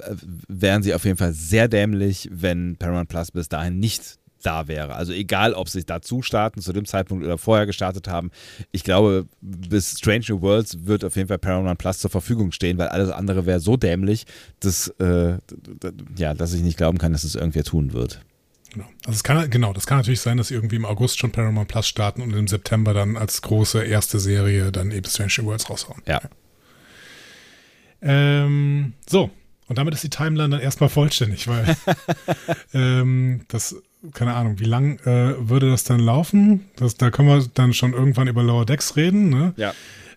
wären 0.47 0.83
sie 0.83 0.93
auf 0.93 1.05
jeden 1.05 1.17
Fall 1.17 1.33
sehr 1.33 1.67
dämlich, 1.67 2.29
wenn 2.31 2.75
Paramount 2.77 3.09
Plus 3.09 3.31
bis 3.31 3.49
dahin 3.49 3.79
nicht 3.79 4.17
da 4.41 4.67
wäre. 4.67 4.95
Also 4.95 5.13
egal, 5.13 5.53
ob 5.53 5.69
sie 5.69 5.83
dazu 5.83 6.21
starten, 6.21 6.61
zu 6.61 6.73
dem 6.73 6.85
Zeitpunkt 6.85 7.23
oder 7.23 7.37
vorher 7.37 7.65
gestartet 7.65 8.07
haben. 8.07 8.31
Ich 8.71 8.83
glaube, 8.83 9.27
bis 9.41 9.97
Strange 9.97 10.25
New 10.29 10.41
Worlds 10.41 10.85
wird 10.85 11.05
auf 11.05 11.15
jeden 11.15 11.27
Fall 11.27 11.39
Paramount 11.39 11.77
Plus 11.77 11.99
zur 11.99 12.09
Verfügung 12.09 12.51
stehen, 12.51 12.77
weil 12.77 12.89
alles 12.89 13.09
andere 13.09 13.45
wäre 13.45 13.59
so 13.59 13.77
dämlich, 13.77 14.25
dass, 14.59 14.87
äh, 14.99 15.37
ja, 16.17 16.33
dass 16.33 16.53
ich 16.53 16.61
nicht 16.61 16.77
glauben 16.77 16.97
kann, 16.97 17.13
dass 17.13 17.23
es 17.23 17.35
irgendwer 17.35 17.63
tun 17.63 17.93
wird. 17.93 18.21
Genau. 18.73 18.85
Also 19.05 19.17
es 19.17 19.23
kann, 19.23 19.49
genau, 19.49 19.73
das 19.73 19.85
kann 19.85 19.97
natürlich 19.97 20.21
sein, 20.21 20.37
dass 20.37 20.47
sie 20.47 20.53
irgendwie 20.53 20.77
im 20.77 20.85
August 20.85 21.19
schon 21.19 21.31
Paramount 21.31 21.67
Plus 21.67 21.87
starten 21.87 22.21
und 22.21 22.33
im 22.33 22.47
September 22.47 22.93
dann 22.93 23.17
als 23.17 23.41
große 23.41 23.83
erste 23.83 24.19
Serie 24.19 24.71
dann 24.71 24.91
eben 24.91 25.05
Strange 25.05 25.33
New 25.39 25.45
Worlds 25.45 25.69
raushauen. 25.69 26.01
Ja. 26.07 26.21
Ähm, 28.01 28.93
so, 29.07 29.29
und 29.67 29.77
damit 29.77 29.93
ist 29.93 30.03
die 30.03 30.09
Timeline 30.09 30.49
dann 30.49 30.59
erstmal 30.59 30.89
vollständig, 30.89 31.47
weil 31.47 31.77
ähm, 32.73 33.45
das, 33.47 33.75
keine 34.13 34.33
Ahnung, 34.33 34.59
wie 34.59 34.65
lang 34.65 34.97
äh, 35.05 35.35
würde 35.47 35.69
das 35.69 35.83
dann 35.83 35.99
laufen? 35.99 36.65
Das, 36.75 36.95
da 36.95 37.11
können 37.11 37.27
wir 37.27 37.45
dann 37.53 37.73
schon 37.73 37.93
irgendwann 37.93 38.27
über 38.27 38.41
Lower 38.43 38.65
Decks 38.65 38.95
reden. 38.95 39.29
Ne? 39.29 39.53
Ja. 39.57 39.73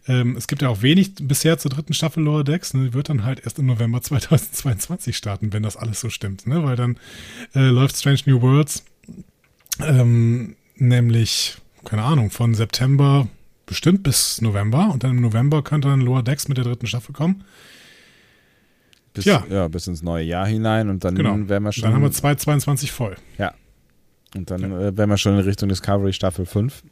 Ähm, 0.06 0.36
es 0.36 0.46
gibt 0.48 0.62
ja 0.62 0.68
auch 0.68 0.82
wenig 0.82 1.12
bisher 1.20 1.58
zur 1.58 1.70
dritten 1.70 1.92
Staffel 1.94 2.22
Lower 2.22 2.44
Decks. 2.44 2.72
Ne? 2.74 2.84
Die 2.84 2.94
wird 2.94 3.08
dann 3.10 3.24
halt 3.24 3.40
erst 3.44 3.58
im 3.58 3.66
November 3.66 4.00
2022 4.02 5.16
starten, 5.16 5.52
wenn 5.52 5.62
das 5.62 5.76
alles 5.76 6.00
so 6.00 6.08
stimmt. 6.10 6.46
Ne? 6.46 6.64
Weil 6.64 6.76
dann 6.76 6.98
äh, 7.54 7.60
läuft 7.68 7.96
Strange 7.96 8.20
New 8.26 8.40
Worlds 8.42 8.84
ähm, 9.80 10.56
nämlich, 10.76 11.56
keine 11.84 12.02
Ahnung, 12.02 12.30
von 12.30 12.54
September 12.54 13.28
bestimmt 13.66 14.02
bis 14.02 14.40
November. 14.40 14.90
Und 14.92 15.04
dann 15.04 15.10
im 15.12 15.20
November 15.20 15.62
könnte 15.62 15.88
dann 15.88 16.00
Lower 16.00 16.22
Decks 16.22 16.48
mit 16.48 16.56
der 16.58 16.64
dritten 16.64 16.86
Staffel 16.86 17.12
kommen. 17.14 17.44
Bis, 19.14 19.24
Ja. 19.26 19.44
ja. 19.48 19.68
bis 19.68 19.86
ins 19.86 20.02
neue 20.02 20.24
Jahr 20.24 20.46
hinein 20.46 20.88
und 20.88 21.04
dann 21.04 21.14
Genau. 21.14 21.36
wären 21.48 21.62
wir 21.62 21.72
schon. 21.72 21.82
Dann 21.84 21.94
haben 21.94 22.02
wir 22.02 22.10
2022 22.12 22.92
voll. 22.92 23.16
ja. 23.38 23.52
Und 24.34 24.50
dann 24.50 24.64
äh, 24.72 24.96
wären 24.96 25.10
wir 25.10 25.16
schon 25.18 25.34
in 25.38 25.40
Richtung 25.44 25.68
Discovery 25.68 26.12
Staffel 26.12 26.46
5 26.46 26.82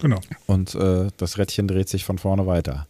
Genau. 0.00 0.20
und 0.46 0.74
äh, 0.74 1.08
das 1.18 1.36
Rädchen 1.38 1.68
dreht 1.68 1.88
sich 1.88 2.04
von 2.04 2.16
vorne 2.18 2.46
weiter. 2.46 2.86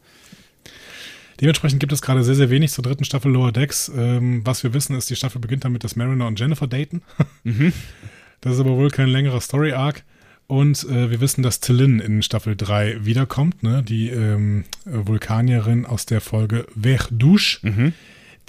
Dementsprechend 1.40 1.80
gibt 1.80 1.92
es 1.92 2.02
gerade 2.02 2.22
sehr, 2.22 2.34
sehr 2.34 2.50
wenig 2.50 2.70
zur 2.70 2.84
dritten 2.84 3.04
Staffel 3.04 3.32
Lower 3.32 3.50
Decks. 3.50 3.90
Ähm, 3.96 4.42
was 4.44 4.62
wir 4.62 4.74
wissen, 4.74 4.94
ist, 4.94 5.08
die 5.10 5.16
Staffel 5.16 5.40
beginnt 5.40 5.64
damit, 5.64 5.82
dass 5.84 5.96
Mariner 5.96 6.26
und 6.26 6.38
Jennifer 6.38 6.66
daten. 6.66 7.02
Das 8.42 8.54
ist 8.54 8.60
aber 8.60 8.76
wohl 8.78 8.88
kein 8.88 9.08
längerer 9.10 9.42
Story-Arc. 9.42 10.02
Und 10.46 10.84
äh, 10.84 11.10
wir 11.10 11.20
wissen, 11.20 11.42
dass 11.42 11.60
Tillin 11.60 12.00
in 12.00 12.22
Staffel 12.22 12.56
3 12.56 13.04
wiederkommt, 13.04 13.62
ne? 13.62 13.82
die 13.82 14.08
ähm, 14.08 14.64
Vulkanierin 14.86 15.84
aus 15.84 16.06
der 16.06 16.22
Folge 16.22 16.66
Verdouche. 16.74 17.92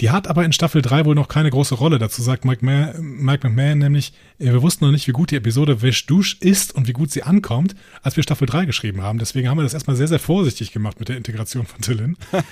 Die 0.02 0.10
hat 0.10 0.26
aber 0.26 0.44
in 0.44 0.52
Staffel 0.52 0.82
3 0.82 1.04
wohl 1.04 1.14
noch 1.14 1.28
keine 1.28 1.48
große 1.48 1.76
Rolle. 1.76 2.00
Dazu 2.00 2.22
sagt 2.22 2.44
Mike, 2.44 2.64
Ma 2.64 2.92
Mike 2.98 3.48
McMahon 3.48 3.78
nämlich, 3.78 4.12
äh, 4.40 4.46
wir 4.46 4.60
wussten 4.60 4.84
noch 4.84 4.90
nicht, 4.90 5.06
wie 5.06 5.12
gut 5.12 5.30
die 5.30 5.36
Episode 5.36 5.78
Verdouche 5.78 6.36
ist 6.40 6.74
und 6.74 6.88
wie 6.88 6.92
gut 6.92 7.12
sie 7.12 7.22
ankommt, 7.22 7.76
als 8.02 8.16
wir 8.16 8.24
Staffel 8.24 8.48
3 8.48 8.64
geschrieben 8.64 9.00
haben. 9.00 9.20
Deswegen 9.20 9.48
haben 9.48 9.58
wir 9.58 9.62
das 9.62 9.74
erstmal 9.74 9.94
sehr, 9.94 10.08
sehr 10.08 10.18
vorsichtig 10.18 10.72
gemacht 10.72 10.98
mit 10.98 11.08
der 11.08 11.16
Integration 11.16 11.64
von 11.64 11.80
Tillin. 11.80 12.18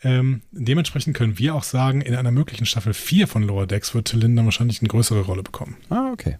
Ähm, 0.00 0.42
dementsprechend 0.52 1.16
können 1.16 1.40
wir 1.40 1.56
auch 1.56 1.64
sagen, 1.64 2.02
in 2.02 2.14
einer 2.14 2.30
möglichen 2.30 2.66
Staffel 2.66 2.94
4 2.94 3.26
von 3.26 3.42
Lower 3.42 3.66
Decks 3.66 3.96
wird 3.96 4.06
Tillin 4.06 4.36
dann 4.36 4.44
wahrscheinlich 4.44 4.80
eine 4.80 4.86
größere 4.86 5.22
Rolle 5.22 5.42
bekommen. 5.42 5.76
Ah, 5.90 6.12
okay. 6.12 6.36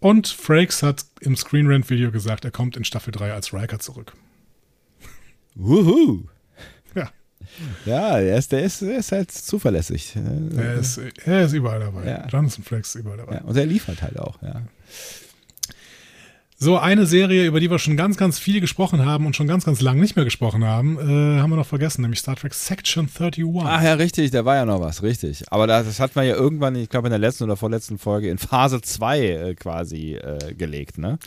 Und 0.00 0.26
Frakes 0.26 0.82
hat 0.82 1.04
im 1.20 1.36
Screen 1.36 1.70
Rant 1.70 1.88
Video 1.90 2.10
gesagt, 2.10 2.44
er 2.44 2.50
kommt 2.50 2.76
in 2.76 2.82
Staffel 2.82 3.12
3 3.12 3.32
als 3.32 3.54
Riker 3.54 3.78
zurück. 3.78 4.12
Wuhu. 5.54 6.24
Ja, 7.84 8.18
er 8.18 8.38
ist, 8.38 8.52
der, 8.52 8.62
ist, 8.62 8.82
der 8.82 8.98
ist 8.98 9.12
halt 9.12 9.30
zuverlässig. 9.30 10.14
er 10.56 10.74
ist, 10.74 11.00
er 11.24 11.44
ist 11.44 11.52
überall 11.52 11.80
dabei. 11.80 12.06
Ja. 12.06 12.26
Jonathan 12.26 12.64
Frakes 12.64 12.94
ist 12.94 13.00
überall 13.00 13.18
dabei. 13.18 13.36
Ja, 13.36 13.40
und 13.42 13.56
er 13.56 13.66
liefert 13.66 14.02
halt 14.02 14.18
auch, 14.18 14.40
ja. 14.42 14.62
So, 16.56 16.78
eine 16.78 17.04
Serie, 17.04 17.46
über 17.46 17.60
die 17.60 17.68
wir 17.70 17.78
schon 17.78 17.96
ganz, 17.96 18.16
ganz 18.16 18.38
viel 18.38 18.60
gesprochen 18.60 19.04
haben 19.04 19.26
und 19.26 19.34
schon 19.34 19.48
ganz, 19.48 19.64
ganz 19.64 19.80
lang 19.80 19.98
nicht 19.98 20.14
mehr 20.16 20.24
gesprochen 20.24 20.64
haben, 20.64 20.96
äh, 20.98 21.40
haben 21.40 21.50
wir 21.50 21.56
noch 21.56 21.66
vergessen, 21.66 22.02
nämlich 22.02 22.20
Star 22.20 22.36
Trek 22.36 22.54
Section 22.54 23.06
31. 23.06 23.44
Ach 23.64 23.82
ja, 23.82 23.94
richtig, 23.94 24.30
da 24.30 24.44
war 24.44 24.56
ja 24.56 24.64
noch 24.64 24.80
was, 24.80 25.02
richtig. 25.02 25.42
Aber 25.50 25.66
das, 25.66 25.84
das 25.86 26.00
hat 26.00 26.14
man 26.14 26.26
ja 26.26 26.34
irgendwann, 26.34 26.76
ich 26.76 26.88
glaube 26.88 27.08
in 27.08 27.10
der 27.10 27.18
letzten 27.18 27.44
oder 27.44 27.56
vorletzten 27.56 27.98
Folge, 27.98 28.30
in 28.30 28.38
Phase 28.38 28.80
2 28.80 29.20
äh, 29.20 29.54
quasi 29.56 30.14
äh, 30.14 30.54
gelegt, 30.54 30.96
ne? 30.96 31.18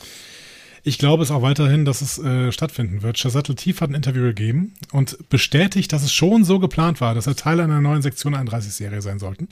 Ich 0.83 0.97
glaube 0.97 1.23
es 1.23 1.31
auch 1.31 1.41
weiterhin, 1.41 1.85
dass 1.85 2.01
es 2.01 2.17
äh, 2.19 2.51
stattfinden 2.51 3.01
wird. 3.01 3.17
Shazat 3.17 3.47
Latif 3.47 3.81
hat 3.81 3.89
ein 3.89 3.95
Interview 3.95 4.23
gegeben 4.23 4.73
und 4.91 5.29
bestätigt, 5.29 5.91
dass 5.91 6.03
es 6.03 6.13
schon 6.13 6.43
so 6.43 6.59
geplant 6.59 7.01
war, 7.01 7.15
dass 7.15 7.27
er 7.27 7.35
Teil 7.35 7.59
einer 7.59 7.81
neuen 7.81 8.01
Sektion 8.01 8.35
31-Serie 8.35 9.01
sein 9.01 9.19
sollten 9.19 9.49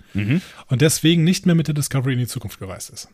und 0.67 0.81
deswegen 0.81 1.23
nicht 1.23 1.45
mehr 1.45 1.55
mit 1.55 1.67
der 1.67 1.73
Discovery 1.75 2.13
in 2.13 2.19
die 2.19 2.27
Zukunft 2.27 2.59
gereist 2.59 2.89
ist. 2.89 3.09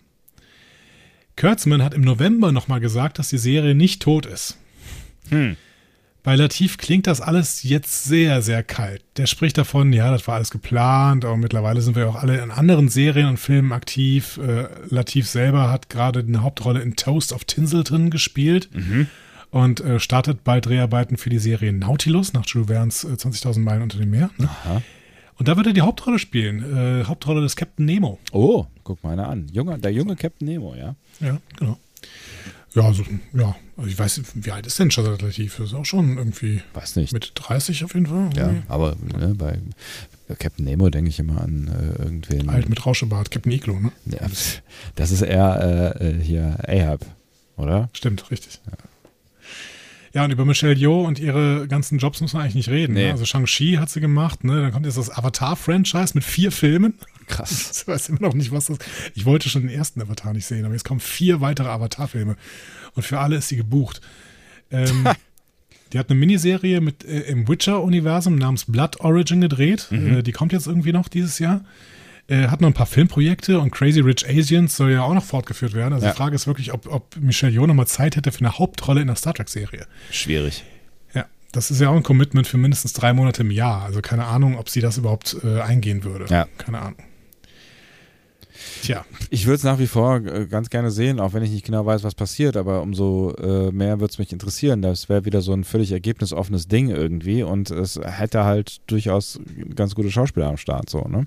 Kurtzman 1.38 1.84
hat 1.84 1.94
im 1.94 2.02
November 2.02 2.52
nochmal 2.52 2.80
gesagt, 2.80 3.18
dass 3.18 3.30
die 3.30 3.38
Serie 3.38 3.74
nicht 3.74 4.02
tot 4.02 4.26
ist. 4.26 4.58
Bei 6.23 6.35
Latif 6.35 6.77
klingt 6.77 7.07
das 7.07 7.19
alles 7.19 7.64
jetzt 7.64 8.03
sehr, 8.03 8.43
sehr 8.43 8.61
kalt. 8.61 9.03
Der 9.18 9.26
spricht 9.26 9.57
davon, 9.57 9.91
ja, 9.91 10.11
das 10.11 10.27
war 10.27 10.35
alles 10.35 10.52
geplant, 10.52 11.26
aber 11.26 11.35
mittlerweile 11.35 11.81
sind 11.81 11.95
wir 11.95 12.07
auch 12.07 12.15
alle 12.15 12.38
in 12.41 12.52
anderen 12.52 12.89
Serien 12.89 13.27
und 13.27 13.38
Filmen 13.38 13.72
aktiv. 13.72 14.38
Äh, 14.38 14.68
Latif 14.89 15.27
selber 15.27 15.72
hat 15.72 15.89
gerade 15.89 16.19
eine 16.19 16.43
Hauptrolle 16.43 16.81
in 16.81 16.95
Toast 16.95 17.34
of 17.34 17.45
Tinselton 17.45 18.11
gespielt 18.11 18.69
und 19.49 19.81
äh, 19.81 19.99
startet 19.99 20.43
bei 20.43 20.61
Dreharbeiten 20.61 21.18
für 21.18 21.31
die 21.31 21.39
Serie 21.39 21.73
Nautilus 21.73 22.34
nach 22.34 22.45
Jules 22.45 22.68
Verne's 22.68 23.03
äh, 23.03 23.14
20.000 23.14 23.60
Meilen 23.60 23.81
unter 23.81 23.98
dem 23.98 24.11
Meer. 24.11 24.30
Ne? 24.38 24.48
Und 25.39 25.48
da 25.48 25.57
wird 25.57 25.65
er 25.65 25.73
die 25.73 25.81
Hauptrolle 25.81 26.19
spielen, 26.19 27.02
äh, 27.02 27.03
Hauptrolle 27.06 27.41
des 27.41 27.56
Captain 27.56 27.85
Nemo. 27.85 28.19
Oh, 28.31 28.68
guck 28.84 29.03
mal 29.03 29.14
einer 29.14 29.27
an. 29.27 29.48
Junge, 29.52 29.80
der 29.80 29.91
junge 29.91 30.15
Captain 30.15 30.48
Nemo, 30.48 30.76
ja. 30.76 30.93
Ja, 31.19 31.39
genau. 31.57 31.80
Ja, 32.73 32.84
also, 32.84 33.03
ja, 33.34 33.56
also 33.76 33.89
ich 33.89 33.99
weiß, 33.99 34.22
wie 34.35 34.52
alt 34.52 34.65
ist 34.65 34.80
denn 34.80 34.91
Shazad 34.91 35.22
Latif? 35.22 35.57
Das 35.57 35.68
ist 35.68 35.73
auch 35.73 35.85
schon 35.85 36.18
irgendwie 36.18 36.61
Weiß 36.73 36.95
nicht. 36.95 37.11
mit 37.11 37.34
30 37.35 37.84
auf 37.84 37.93
jeden 37.93 38.06
Fall. 38.06 38.30
ja, 38.35 38.48
irgendwie. 38.48 38.64
aber 38.69 38.95
ne, 39.18 39.34
bei 39.35 39.60
Captain 40.39 40.64
Nemo 40.64 40.89
denke 40.89 41.10
ich 41.10 41.19
immer 41.19 41.41
an 41.41 41.68
äh, 41.68 42.02
irgendwen. 42.02 42.49
Alt 42.49 42.69
mit 42.69 42.85
Rauschebart, 42.85 43.30
Captain 43.30 43.52
Iglo, 43.52 43.77
ne? 43.80 43.91
Ja, 44.06 44.19
das 44.95 45.11
ist 45.11 45.22
eher 45.22 45.95
äh, 45.99 46.10
äh, 46.10 46.23
hier 46.23 46.57
Ahab, 46.65 47.06
oder? 47.57 47.89
Stimmt, 47.93 48.31
richtig. 48.31 48.61
Ja, 50.14 50.26
und 50.26 50.31
über 50.31 50.43
Michelle 50.45 50.76
Yeoh 50.76 51.06
und 51.06 51.19
ihre 51.19 51.68
ganzen 51.68 51.98
Jobs 51.98 52.19
muss 52.19 52.34
man 52.34 52.43
eigentlich 52.43 52.56
nicht 52.56 52.69
reden. 52.69 52.93
Nee. 52.93 53.06
Ne? 53.07 53.11
Also 53.11 53.26
Shang-Chi 53.26 53.76
hat 53.80 53.89
sie 53.89 54.02
gemacht, 54.02 54.43
ne? 54.43 54.61
Dann 54.61 54.72
kommt 54.72 54.85
jetzt 54.85 54.98
das 54.98 55.10
Avatar-Franchise 55.10 56.11
mit 56.15 56.23
vier 56.23 56.52
Filmen. 56.52 56.95
Krass. 57.32 57.72
Ich 57.82 57.88
weiß 57.88 58.10
immer 58.10 58.22
noch 58.22 58.34
nicht, 58.34 58.52
was 58.52 58.68
das 58.68 58.78
Ich 59.16 59.26
wollte 59.26 59.49
schon 59.49 59.62
den 59.64 59.72
ersten 59.72 60.02
Avatar 60.02 60.34
nicht 60.34 60.45
sehen, 60.45 60.66
aber 60.66 60.74
jetzt 60.74 60.84
kommen 60.86 60.99
vier 60.99 61.41
weitere 61.41 61.68
Avatar-Filme. 61.70 62.36
Und 62.95 63.03
für 63.03 63.20
alle 63.20 63.38
ist 63.38 63.48
sie 63.48 63.58
gebucht. 63.58 64.02
Ähm, 64.70 65.08
die 65.94 65.99
hat 65.99 66.10
eine 66.10 66.20
Miniserie 66.20 66.80
mit, 66.82 67.03
äh, 67.03 67.22
im 67.22 67.48
Witcher-Universum 67.48 68.36
namens 68.36 68.66
Blood 68.66 68.99
Origin 68.99 69.41
gedreht. 69.41 69.88
Äh, 69.91 70.22
die 70.24 70.32
kommt 70.32 70.53
jetzt 70.53 70.68
irgendwie 70.68 70.94
noch 70.94 71.08
dieses 71.08 71.40
Jahr. 71.40 71.64
Äh, 72.28 72.48
hat 72.48 72.62
noch 72.62 72.68
ein 72.70 72.74
paar 72.74 72.86
Filmprojekte 72.86 73.60
und 73.60 73.72
Crazy 73.72 73.99
Rich 73.99 74.26
Asians 74.30 74.76
soll 74.78 74.91
ja 74.91 75.02
auch 75.03 75.14
noch 75.14 75.24
fortgeführt 75.26 75.74
werden. 75.74 75.94
Also 75.94 76.06
Ja. 76.06 76.12
die 76.12 76.18
Frage 76.18 76.36
ist 76.36 76.48
wirklich, 76.48 76.72
ob, 76.72 76.88
ob 76.88 77.18
Michelle 77.18 77.52
Yeoh 77.52 77.66
noch 77.68 77.74
mal 77.74 77.88
Zeit 77.88 78.16
hätte 78.16 78.32
für 78.32 78.40
eine 78.41 78.58
Hauptrolle 78.58 79.02
in 79.02 79.08
der 79.08 79.16
Star 79.18 79.34
Trek-Serie. 79.34 79.86
Schwierig. 80.12 80.64
Ja, 81.14 81.26
das 81.52 81.72
ist 81.72 81.82
ja 81.82 81.90
auch 81.90 81.95
ein 81.95 82.03
Commitment 82.03 82.48
für 82.48 82.58
mindestens 82.58 82.94
drei 82.94 83.12
Monate 83.12 83.41
im 83.41 83.52
Jahr. 83.52 83.84
Also 83.84 84.02
keine 84.02 84.26
Ahnung, 84.26 84.58
ob 84.58 84.70
sie 84.70 84.80
das 84.80 84.98
überhaupt 84.98 85.36
äh, 85.44 85.60
eingehen 85.62 86.03
würde. 86.06 86.26
Ja. 86.30 86.48
Keine 86.58 86.80
Ahnung. 86.80 86.99
Tja, 88.82 89.06
Ich 89.30 89.46
würde 89.46 89.56
es 89.56 89.64
nach 89.64 89.80
wie 89.80 89.88
vor 89.88 90.18
äh, 90.18 90.48
ganz 90.48 90.70
gerne 90.70 90.92
sehen, 90.92 91.20
auch 91.20 91.34
wenn 91.34 91.44
ich 91.44 91.52
nicht 91.52 91.66
genau 91.66 91.86
weiß, 91.86 92.04
was 92.04 92.16
passiert, 92.16 92.58
aber 92.58 92.82
umso 92.82 93.34
äh, 93.36 93.72
mehr 93.72 94.00
würde 94.00 94.12
es 94.12 94.18
mich 94.18 94.32
interessieren. 94.32 94.82
Das 94.82 95.10
wäre 95.10 95.26
wieder 95.26 95.42
so 95.42 95.54
ein 95.54 95.64
völlig 95.64 95.92
ergebnisoffenes 95.92 96.68
Ding 96.68 96.90
irgendwie 96.90 97.44
und 97.44 97.72
es 97.72 98.00
hätte 98.04 98.44
halt 98.44 98.82
durchaus 98.88 99.40
ganz 99.76 99.96
gute 99.96 100.12
Schauspieler 100.12 100.48
am 100.48 100.58
Start, 100.58 100.90
so, 100.90 101.02
ne? 101.02 101.26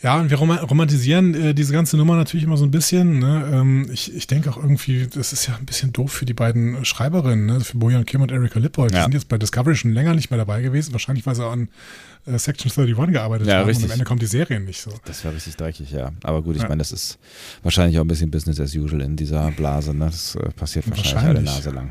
Ja, 0.00 0.20
und 0.20 0.30
wir 0.30 0.36
rom 0.38 0.52
romantisieren 0.52 1.34
äh, 1.34 1.54
diese 1.54 1.72
ganze 1.72 1.96
Nummer 1.96 2.14
natürlich 2.14 2.44
immer 2.44 2.56
so 2.56 2.64
ein 2.64 2.70
bisschen. 2.70 3.18
Ne? 3.18 3.50
Ähm, 3.52 3.90
ich 3.92 4.14
ich 4.14 4.28
denke 4.28 4.48
auch 4.48 4.56
irgendwie, 4.56 5.08
das 5.08 5.32
ist 5.32 5.48
ja 5.48 5.56
ein 5.56 5.66
bisschen 5.66 5.92
doof 5.92 6.12
für 6.12 6.24
die 6.24 6.34
beiden 6.34 6.84
Schreiberinnen, 6.84 7.46
ne? 7.46 7.60
für 7.60 7.76
Bojan 7.78 8.06
Kim 8.06 8.20
und 8.22 8.30
Erika 8.30 8.60
Lippold. 8.60 8.92
Die 8.92 8.96
Ja. 8.96 9.02
sind 9.02 9.14
jetzt 9.14 9.28
bei 9.28 9.38
Discovery 9.38 9.74
schon 9.74 9.92
länger 9.92 10.14
nicht 10.14 10.30
mehr 10.30 10.38
dabei 10.38 10.62
gewesen. 10.62 10.92
Wahrscheinlich, 10.92 11.26
weil 11.26 11.34
sie 11.34 11.44
an 11.44 11.68
äh, 12.26 12.38
Section 12.38 12.70
31 12.70 13.12
gearbeitet 13.12 13.48
Ja, 13.48 13.58
haben 13.58 13.66
richtig. 13.66 13.86
und 13.86 13.90
am 13.90 13.94
Ende 13.94 14.04
kommt 14.04 14.22
die 14.22 14.26
Serie 14.26 14.60
nicht 14.60 14.80
so. 14.80 14.92
Das 15.04 15.24
wäre 15.24 15.34
richtig 15.34 15.56
dreckig, 15.56 15.90
ja. 15.90 16.12
Aber 16.22 16.42
gut, 16.42 16.54
ich 16.54 16.62
Ja. 16.62 16.68
meine, 16.68 16.78
das 16.78 16.92
ist 16.92 17.18
wahrscheinlich 17.64 17.98
auch 17.98 18.04
ein 18.04 18.08
bisschen 18.08 18.30
Business 18.30 18.60
as 18.60 18.74
usual 18.76 19.00
in 19.00 19.16
dieser 19.16 19.50
Blase, 19.50 19.94
ne? 19.94 20.04
Das 20.06 20.36
äh, 20.36 20.48
passiert 20.50 20.88
wahrscheinlich, 20.88 21.16
alle 21.16 21.24
Wahrscheinlich. 21.38 21.54
Nase 21.56 21.70
lang. 21.70 21.90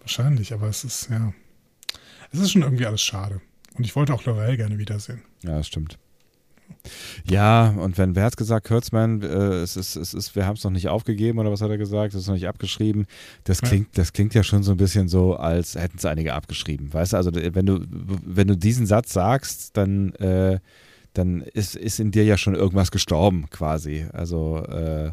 Wahrscheinlich, 0.00 0.52
aber 0.54 0.68
es 0.68 0.84
ist, 0.84 1.10
ja. 1.10 1.34
Es 2.32 2.40
ist 2.40 2.52
schon 2.52 2.62
irgendwie 2.62 2.86
alles 2.86 3.02
schade. 3.02 3.42
Und 3.76 3.84
ich 3.84 3.94
wollte 3.94 4.14
auch 4.14 4.24
Lorel 4.24 4.56
gerne 4.56 4.78
wiedersehen. 4.78 5.20
Ja, 5.42 5.58
das 5.58 5.66
stimmt. 5.66 5.98
Ja, 7.28 7.68
und 7.78 7.98
wenn, 7.98 8.14
wer 8.16 8.24
hat 8.24 8.36
gesagt, 8.36 8.66
Kurtzman, 8.66 9.22
äh, 9.22 9.26
es 9.26 9.76
ist, 9.76 9.96
es 9.96 10.14
ist, 10.14 10.34
wir 10.36 10.46
haben 10.46 10.56
es 10.56 10.64
noch 10.64 10.70
nicht 10.70 10.88
aufgegeben 10.88 11.38
oder 11.38 11.50
was 11.50 11.60
hat 11.60 11.70
er 11.70 11.78
gesagt, 11.78 12.14
es 12.14 12.20
ist 12.22 12.26
noch 12.26 12.34
nicht 12.34 12.48
abgeschrieben. 12.48 13.06
Das 13.44 13.60
Ja. 13.60 13.68
klingt, 13.68 13.96
das 13.98 14.12
klingt 14.12 14.34
ja 14.34 14.42
schon 14.42 14.62
so 14.62 14.72
ein 14.72 14.76
bisschen 14.76 15.08
so, 15.08 15.36
als 15.36 15.74
hätten 15.74 15.98
es 15.98 16.04
einige 16.04 16.34
abgeschrieben. 16.34 16.92
Weißt 16.92 17.12
du, 17.12 17.16
also 17.16 17.30
wenn 17.34 17.66
du, 17.66 17.80
wenn 17.90 18.48
du 18.48 18.56
diesen 18.56 18.86
Satz 18.86 19.12
sagst, 19.12 19.76
dann, 19.76 20.12
äh, 20.14 20.58
dann 21.14 21.42
ist, 21.42 21.76
ist 21.76 22.00
in 22.00 22.10
dir 22.10 22.24
ja 22.24 22.36
schon 22.38 22.54
irgendwas 22.54 22.90
gestorben 22.90 23.46
quasi. 23.50 24.06
Also 24.12 24.58
äh, 24.64 25.10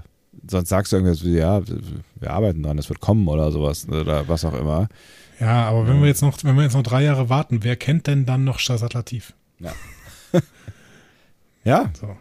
sonst 0.50 0.70
sagst 0.70 0.92
du 0.92 0.96
irgendwas 0.98 1.24
wie, 1.24 1.38
ja, 1.38 1.62
wir 2.20 2.32
arbeiten 2.32 2.64
dran, 2.64 2.78
es 2.78 2.88
wird 2.90 3.00
kommen 3.02 3.28
oder 3.28 3.52
sowas 3.52 3.88
oder 3.90 4.28
was 4.28 4.46
auch 4.46 4.54
immer. 4.54 4.88
Ja, 5.40 5.70
aber 5.70 5.88
wenn 5.88 6.02
wir 6.02 6.08
jetzt 6.08 6.22
noch, 6.22 6.38
wenn 6.44 6.56
wir 6.58 6.64
jetzt 6.64 6.74
noch 6.76 6.84
drei 6.84 7.04
Jahre 7.04 7.30
warten, 7.30 7.64
wer 7.64 7.76
kennt 7.78 8.08
denn 8.08 8.26
dann 8.26 8.44
noch 8.44 8.60
Shazad 8.60 8.94
Latif? 8.94 9.34
Ja. 9.60 9.72
ja, 11.64 11.92
So. 12.00 12.18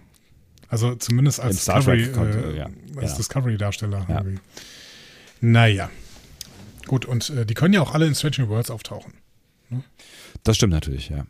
Also 0.70 0.94
zumindest 0.96 1.40
als 1.40 1.64
Discovery, 1.64 2.12
kommt, 2.12 2.34
äh, 2.34 2.56
ja, 2.56 2.64
als 2.64 2.74
genau. 2.94 3.16
Discovery-Darsteller. 3.16 4.06
Ja. 4.08 4.16
irgendwie. 4.18 4.40
Naja. 5.40 5.90
Gut, 6.86 7.06
und 7.06 7.30
äh, 7.30 7.46
die 7.46 7.54
können 7.54 7.74
ja 7.74 7.80
auch 7.80 7.94
alle 7.94 8.06
in 8.06 8.14
Strange 8.14 8.36
New 8.38 8.48
Worlds 8.48 8.70
auftauchen. 8.70 9.14
das 10.42 10.56
stimmt 10.56 10.72
natürlich, 10.72 11.08
ja. 11.08 11.26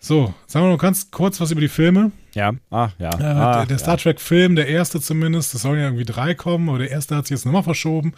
So, 0.00 0.34
sagen 0.46 0.66
wir 0.66 0.72
noch 0.72 0.78
ganz 0.78 1.10
kurz 1.10 1.40
was 1.40 1.50
über 1.50 1.62
die 1.62 1.68
Filme. 1.68 2.12
Ja, 2.34 2.52
ah, 2.70 2.90
ja. 2.98 3.10
Äh, 3.18 3.22
ah, 3.22 3.56
der 3.60 3.66
der 3.66 3.78
Star 3.78 3.96
Trek-Film, 3.96 4.54
der 4.54 4.66
erste 4.66 5.00
zumindest, 5.00 5.54
das 5.54 5.62
sollen 5.62 5.78
ja 5.78 5.86
irgendwie 5.86 6.04
drei 6.04 6.34
kommen, 6.34 6.68
aber 6.68 6.78
der 6.78 6.90
erste 6.90 7.16
hat 7.16 7.26
sich 7.26 7.36
jetzt 7.36 7.46
nochmal 7.46 7.62
verschoben. 7.62 8.12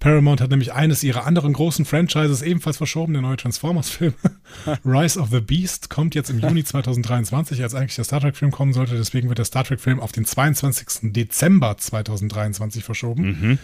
Paramount 0.00 0.40
hat 0.40 0.50
nämlich 0.50 0.72
eines 0.72 1.04
ihrer 1.04 1.26
anderen 1.26 1.52
großen 1.52 1.84
Franchises 1.84 2.40
ebenfalls 2.42 2.78
verschoben, 2.78 3.12
der 3.12 3.22
neue 3.22 3.36
Transformers-Film. 3.36 4.14
Rise 4.84 5.20
of 5.20 5.28
the 5.30 5.40
Beast 5.40 5.90
kommt 5.90 6.14
jetzt 6.14 6.30
im 6.30 6.40
Juni 6.40 6.64
2023, 6.64 7.62
als 7.62 7.74
eigentlich 7.74 7.94
der 7.96 8.04
Star 8.04 8.20
Trek-Film 8.20 8.50
kommen 8.50 8.72
sollte. 8.72 8.96
Deswegen 8.96 9.28
wird 9.28 9.38
der 9.38 9.44
Star 9.44 9.62
Trek-Film 9.62 10.00
auf 10.00 10.10
den 10.12 10.24
22. 10.24 11.12
Dezember 11.12 11.76
2023 11.76 12.82
verschoben. 12.82 13.22
Mhm. 13.40 13.58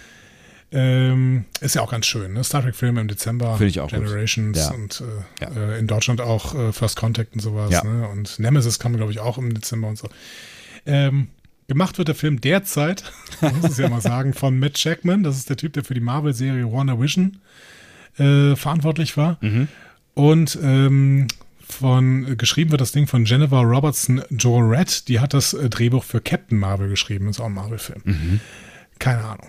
Ähm, 0.73 1.45
ist 1.61 1.75
ja 1.77 1.83
auch 1.83 1.91
ganz 1.91 2.07
schön, 2.07 2.33
ne? 2.33 2.43
Star 2.45 2.63
Trek-Film 2.63 2.99
im 2.99 3.09
Dezember, 3.09 3.57
Finde 3.57 3.69
ich 3.71 3.81
auch 3.81 3.89
gut. 3.91 4.01
Generations 4.01 4.59
Ja. 4.59 4.73
und 4.75 5.01
äh, 5.41 5.45
Ja. 5.45 5.51
äh, 5.75 5.79
in 5.79 5.87
Deutschland 5.87 6.21
auch 6.21 6.55
äh, 6.55 6.73
First 6.73 6.97
Contact 6.97 7.35
und 7.35 7.41
sowas. 7.41 7.71
Ja. 7.71 7.85
Ne? 7.85 8.09
Und 8.09 8.39
Nemesis 8.41 8.79
kam, 8.79 8.97
glaube 8.97 9.13
ich, 9.13 9.21
auch 9.21 9.39
im 9.39 9.55
Dezember 9.55 9.89
und 9.89 9.97
so. 9.97 10.09
Ähm, 10.85 11.29
gemacht 11.69 11.99
wird 11.99 12.09
der 12.09 12.15
Film 12.15 12.41
derzeit, 12.41 13.05
muss 13.41 13.71
es 13.73 13.79
ja 13.79 13.89
mal 13.89 14.01
sagen, 14.01 14.33
von 14.35 14.59
Matt 14.59 14.83
Jackman. 14.83 15.23
Das 15.23 15.37
ist 15.37 15.51
der 15.51 15.57
Typ, 15.57 15.73
der 15.73 15.85
für 15.85 15.95
die 15.95 16.01
Marvel-Serie 16.01 16.71
Wonder 16.71 17.01
Vision 17.01 17.39
äh, 18.19 18.57
verantwortlich 18.57 19.17
war. 19.17 19.39
Mhm. 19.41 19.69
Und 20.15 20.59
ähm, 20.63 21.27
von 21.69 22.37
geschrieben 22.39 22.71
wird 22.71 22.81
das 22.81 22.93
Ding 22.93 23.07
von 23.07 23.25
Jennifer 23.25 23.61
Robertson 23.61 24.23
Joret. 24.31 25.09
Die 25.09 25.21
hat 25.21 25.35
das 25.35 25.53
äh, 25.53 25.69
Drehbuch 25.69 26.05
für 26.05 26.21
Captain 26.21 26.59
Marvel 26.59 26.89
geschrieben. 26.89 27.29
Ist 27.29 27.41
auch 27.41 27.47
ein 27.47 27.55
Marvel-Film. 27.55 28.03
Mhm. 28.05 28.41
Keine 28.99 29.25
Ahnung. 29.25 29.49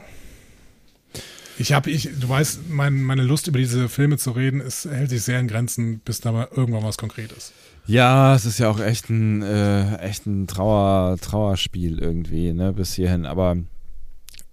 Ich 1.60 1.74
habe, 1.74 1.90
ich, 1.90 2.10
du 2.20 2.30
weißt, 2.30 2.70
mein, 2.70 3.02
meine 3.02 3.24
Lust 3.24 3.48
über 3.48 3.58
diese 3.58 3.90
Filme 3.90 4.18
zu 4.18 4.32
reden, 4.32 4.62
ist, 4.62 4.86
hält 4.86 5.10
sich 5.10 5.24
sehr 5.24 5.40
in 5.40 5.48
Grenzen, 5.48 6.00
bis 6.00 6.22
da 6.22 6.32
mal 6.32 6.48
irgendwann 6.56 6.84
was 6.84 6.98
Konkretes. 6.98 7.52
Ja, 7.88 8.36
es 8.36 8.46
ist 8.46 8.60
ja 8.60 8.70
auch 8.70 8.80
echt 8.80 9.10
ein, 9.10 9.42
äh, 9.42 9.98
echt 9.98 10.26
ein 10.26 10.46
Trauer, 10.46 11.18
Trauerspiel 11.20 12.00
irgendwie, 12.00 12.54
ne, 12.54 12.74
bis 12.74 12.94
hierhin. 12.94 13.26
Aber 13.26 13.58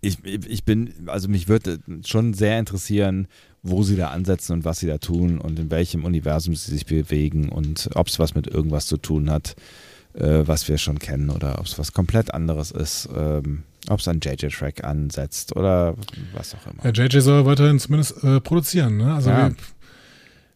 ich, 0.00 0.24
ich 0.24 0.64
bin, 0.64 0.92
also 1.06 1.28
mich 1.28 1.48
würde 1.48 1.80
schon 2.06 2.32
sehr 2.32 2.58
interessieren, 2.58 3.26
wo 3.62 3.82
sie 3.82 3.96
da 3.96 4.08
ansetzen 4.08 4.52
und 4.52 4.64
was 4.64 4.78
sie 4.78 4.86
da 4.86 4.98
tun 4.98 5.38
und 5.38 5.58
in 5.58 5.70
welchem 5.70 6.04
Universum 6.04 6.54
sie 6.54 6.70
sich 6.70 6.86
bewegen 6.86 7.48
und 7.48 7.90
ob 7.94 8.08
es 8.08 8.18
was 8.18 8.34
mit 8.34 8.46
irgendwas 8.46 8.86
zu 8.86 8.98
tun 8.98 9.30
hat, 9.30 9.56
äh, 10.12 10.42
was 10.46 10.68
wir 10.68 10.78
schon 10.78 10.98
kennen 10.98 11.30
oder 11.30 11.58
ob 11.58 11.66
es 11.66 11.78
was 11.78 11.92
komplett 11.92 12.32
anderes 12.32 12.70
ist, 12.70 13.08
ähm, 13.16 13.64
ob 13.88 14.00
es 14.00 14.08
an 14.08 14.20
JJ 14.22 14.48
Track 14.48 14.84
ansetzt 14.84 15.54
oder 15.56 15.94
was 16.32 16.54
auch 16.54 16.66
immer. 16.66 16.84
Ja, 16.84 16.90
JJ 17.04 17.20
soll 17.20 17.44
weiterhin 17.46 17.78
zumindest 17.78 18.22
äh, 18.24 18.40
produzieren. 18.40 18.96
Ne? 18.96 19.14
Also 19.14 19.30
Ja. 19.30 19.48
wir, 19.50 19.56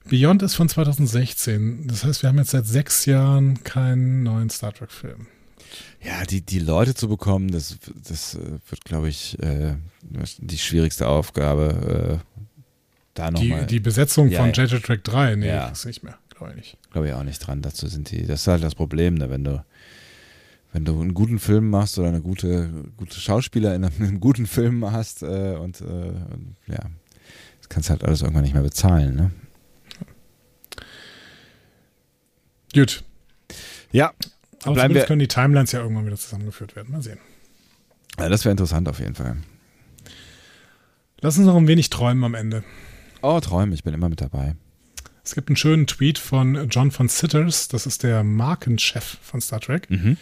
Beyond 0.09 0.43
ist 0.43 0.55
von 0.55 0.69
2016. 0.71 1.87
Das 1.87 2.05
heißt, 2.05 2.23
wir 2.23 2.31
haben 2.31 2.39
jetzt 2.39 2.51
seit 2.51 2.67
sechs 2.67 3.05
Jahren 3.05 3.63
keinen 3.63 4.23
neuen 4.23 4.49
Star 4.49 4.73
Trek-Film. 4.73 5.27
Ja, 6.03 6.25
die, 6.25 6.41
die 6.41 6.61
Leute 6.61 6.95
zu 6.95 7.09
bekommen, 7.09 7.51
das, 7.51 7.77
das 8.09 8.35
äh, 8.37 8.39
wird, 8.71 8.85
glaube 8.85 9.09
ich, 9.11 9.39
äh, 9.43 9.75
die 10.39 10.57
schwierigste 10.59 11.09
Aufgabe. 11.09 12.21
Äh, 12.23 12.43
da 13.13 13.31
Die, 13.31 13.49
nochmal, 13.51 13.67
die 13.67 13.81
Besetzung 13.81 14.29
Ja, 14.31 14.41
von. 14.41 14.53
JJ 14.53 14.77
Track 14.79 15.05
3, 15.05 15.35
nee, 15.37 15.49
Ja. 15.49 15.69
ist 15.69 15.85
nicht 15.85 16.03
mehr, 16.05 16.17
glaube 16.31 16.53
ich 16.53 16.57
nicht. 16.57 16.77
glaube 16.91 17.09
ich 17.09 17.13
auch 17.15 17.25
nicht 17.25 17.41
dran. 17.41 17.61
Dazu 17.61 17.87
sind 17.89 18.11
die, 18.11 18.25
das 18.27 18.43
ist 18.43 18.47
halt 18.47 18.63
das 18.63 18.75
Problem, 18.77 19.15
ne? 19.15 19.29
wenn 19.29 19.45
du 19.45 19.63
wenn 20.73 20.85
du 20.85 21.01
einen 21.01 21.15
guten 21.15 21.39
Film 21.39 21.71
machst 21.71 21.99
oder 21.99 22.09
eine 22.09 22.21
gute, 22.21 22.71
gute 22.97 23.19
Schauspieler 23.19 23.75
in 23.75 23.85
einem, 23.85 23.95
in 23.99 24.05
einem 24.07 24.21
guten 24.21 24.47
Film 24.47 24.91
hast 24.91 25.23
äh, 25.23 25.57
und, 25.59 25.81
äh, 25.81 26.13
ja, 26.67 26.79
das 27.61 27.69
kannst 27.69 27.89
du 27.89 27.93
halt 27.93 28.05
alles 28.05 28.23
irgendwann 28.23 28.45
nicht 28.45 28.55
mehr 28.55 28.63
bezahlen, 28.63 29.15
ne? 29.17 29.31
Gut. 32.75 33.03
Ja, 33.93 34.13
Aber 34.65 34.75
Bleiben 34.75 34.95
wir- 34.95 35.05
können 35.05 35.21
die 35.21 35.29
Timelines 35.29 35.73
ja 35.73 35.81
irgendwann 35.81 36.07
wieder 36.07 36.17
zusammengeführt 36.17 36.77
werden. 36.77 36.93
Mal 36.93 37.03
sehen. 37.03 37.19
ja 38.19 38.29
das 38.29 38.45
wäre 38.45 38.51
interessant 38.51 38.89
auf 38.89 38.99
jeden 39.01 39.15
Fall. 39.15 39.37
Lass 41.21 41.37
uns 41.39 41.47
noch 41.47 41.57
ein 41.57 41.67
wenig 41.67 41.91
träumen 41.91 42.23
am 42.25 42.35
Ende. 42.35 42.63
Oh, 43.23 43.41
Träume, 43.41 43.75
ich 43.75 43.83
bin 43.83 43.95
immer 43.95 44.09
mit 44.09 44.21
dabei. 44.21 44.55
Es 45.25 45.35
gibt 45.35 45.49
einen 45.49 45.57
schönen 45.57 45.87
Tweet 45.87 46.19
von 46.19 46.69
John 46.71 46.91
von 46.91 47.09
Sitters, 47.09 47.69
das 47.69 47.87
ist 47.87 48.03
der 48.03 48.23
Markenchef 48.23 49.19
von 49.23 49.41
Star 49.41 49.61
Trek. 49.61 49.91
Mhm. 49.91 50.17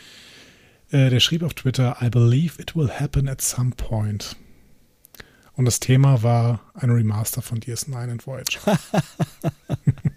Äh, 0.91 1.11
der 1.11 1.21
schrieb 1.21 1.43
auf 1.43 1.55
Twitter, 1.55 1.97
I 2.01 2.09
believe 2.11 2.61
it 2.61 2.77
will 2.77 2.91
happen 2.91 3.29
at 3.29 3.41
some 3.41 3.71
point. 3.71 4.37
Und 5.55 5.65
das 5.65 5.81
Thema 5.81 6.23
war 6.23 6.61
ein 6.75 6.91
Remaster 6.91 7.43
von 7.43 7.59
DS9 7.61 8.11
and 8.11 8.27
Voyager. 8.27 8.79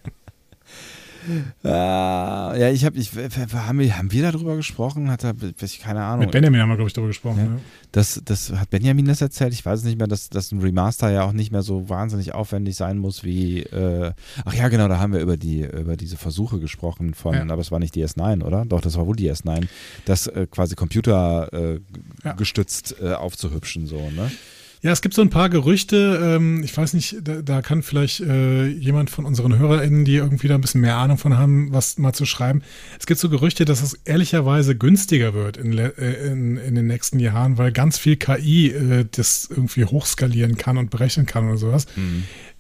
Ah, 1.64 2.54
ja, 2.58 2.70
ich 2.70 2.86
habe, 2.86 2.98
ich, 2.98 3.12
haben 3.54 3.80
wir, 3.80 3.98
haben 3.98 4.12
wir 4.12 4.32
darüber 4.32 4.56
gesprochen? 4.56 5.10
Hat 5.12 5.24
er, 5.24 5.34
ich 5.62 5.80
keine 5.80 6.04
Ahnung. 6.04 6.22
Mit 6.22 6.32
Benjamin 6.32 6.62
haben 6.62 6.70
wir, 6.70 6.76
glaube 6.76 6.88
ich, 6.88 6.94
darüber 6.94 7.10
gesprochen. 7.10 7.38
Ja. 7.40 7.46
Ne? 7.46 7.60
Das, 7.92 8.22
das 8.24 8.52
hat 8.52 8.70
Benjamin 8.70 9.06
das 9.06 9.22
erzählt. 9.22 9.54
Ich 9.54 9.66
weiß 9.66 9.80
es 9.80 9.86
nicht 9.86 9.98
mehr, 9.98 10.08
dass, 10.08 10.30
dass 10.30 10.52
ein 10.52 10.60
Remaster 10.62 11.10
ja 11.12 11.24
auch 11.24 11.32
nicht 11.32 11.52
mehr 11.52 11.64
so 11.64 11.90
wahnsinnig 11.90 12.34
aufwendig 12.34 12.76
sein 12.76 12.98
muss 12.98 13.24
wie. 13.24 13.62
Äh, 13.62 14.14
ach 14.46 14.54
ja, 14.54 14.68
genau, 14.70 14.88
da 14.88 15.00
haben 15.00 15.14
wir 15.14 15.20
über 15.22 15.38
die 15.38 15.62
über 15.64 15.98
diese 15.98 16.18
Versuche 16.18 16.60
gesprochen 16.60 17.14
von, 17.14 17.34
Ja. 17.34 17.42
aber 17.42 17.62
es 17.62 17.72
war 17.72 17.80
nicht 17.80 17.96
DS9, 17.96 18.44
oder? 18.44 18.66
Doch, 18.66 18.82
das 18.82 18.96
war 18.98 19.06
wohl 19.08 19.16
DS9, 19.16 19.68
das 20.06 20.28
äh, 20.28 20.48
quasi 20.50 20.76
Computer 20.76 21.50
äh, 21.54 21.80
Ja. 22.24 22.34
gestützt 22.34 22.96
äh, 23.02 23.14
aufzuhübschen 23.14 23.88
so, 23.88 23.98
ne? 24.12 24.32
Ja, 24.82 24.92
es 24.92 25.02
gibt 25.02 25.14
so 25.14 25.22
ein 25.22 25.30
paar 25.30 25.50
Gerüchte. 25.50 26.20
Ähm, 26.24 26.64
ich 26.64 26.76
weiß 26.76 26.94
nicht, 26.94 27.18
da, 27.22 27.42
da 27.42 27.62
kann 27.62 27.84
vielleicht 27.84 28.22
äh, 28.22 28.66
jemand 28.68 29.10
von 29.10 29.26
unseren 29.26 29.58
HörerInnen, 29.60 30.06
die 30.06 30.16
irgendwie 30.16 30.48
da 30.48 30.56
ein 30.56 30.62
bisschen 30.62 30.80
mehr 30.80 30.96
Ahnung 30.96 31.18
von 31.18 31.38
haben, 31.38 31.74
was 31.74 31.98
mal 31.98 32.14
zu 32.14 32.26
schreiben. 32.26 32.62
Es 32.98 33.06
gibt 33.06 33.20
so 33.20 33.30
Gerüchte, 33.30 33.66
dass 33.66 33.82
es 33.82 33.94
ehrlicherweise 34.06 34.78
günstiger 34.78 35.34
wird 35.34 35.58
in, 35.58 35.78
äh, 35.78 35.90
in, 36.32 36.56
in 36.56 36.76
den 36.76 36.88
nächsten 36.88 37.20
Jahren, 37.20 37.58
weil 37.58 37.74
ganz 37.74 37.98
viel 37.98 38.16
KI 38.16 38.68
äh, 38.70 39.06
das 39.12 39.50
irgendwie 39.50 39.84
hochskalieren 39.84 40.56
kann 40.56 40.78
und 40.78 40.92
berechnen 40.92 41.26
kann 41.26 41.48
oder 41.50 41.58
sowas. 41.58 41.86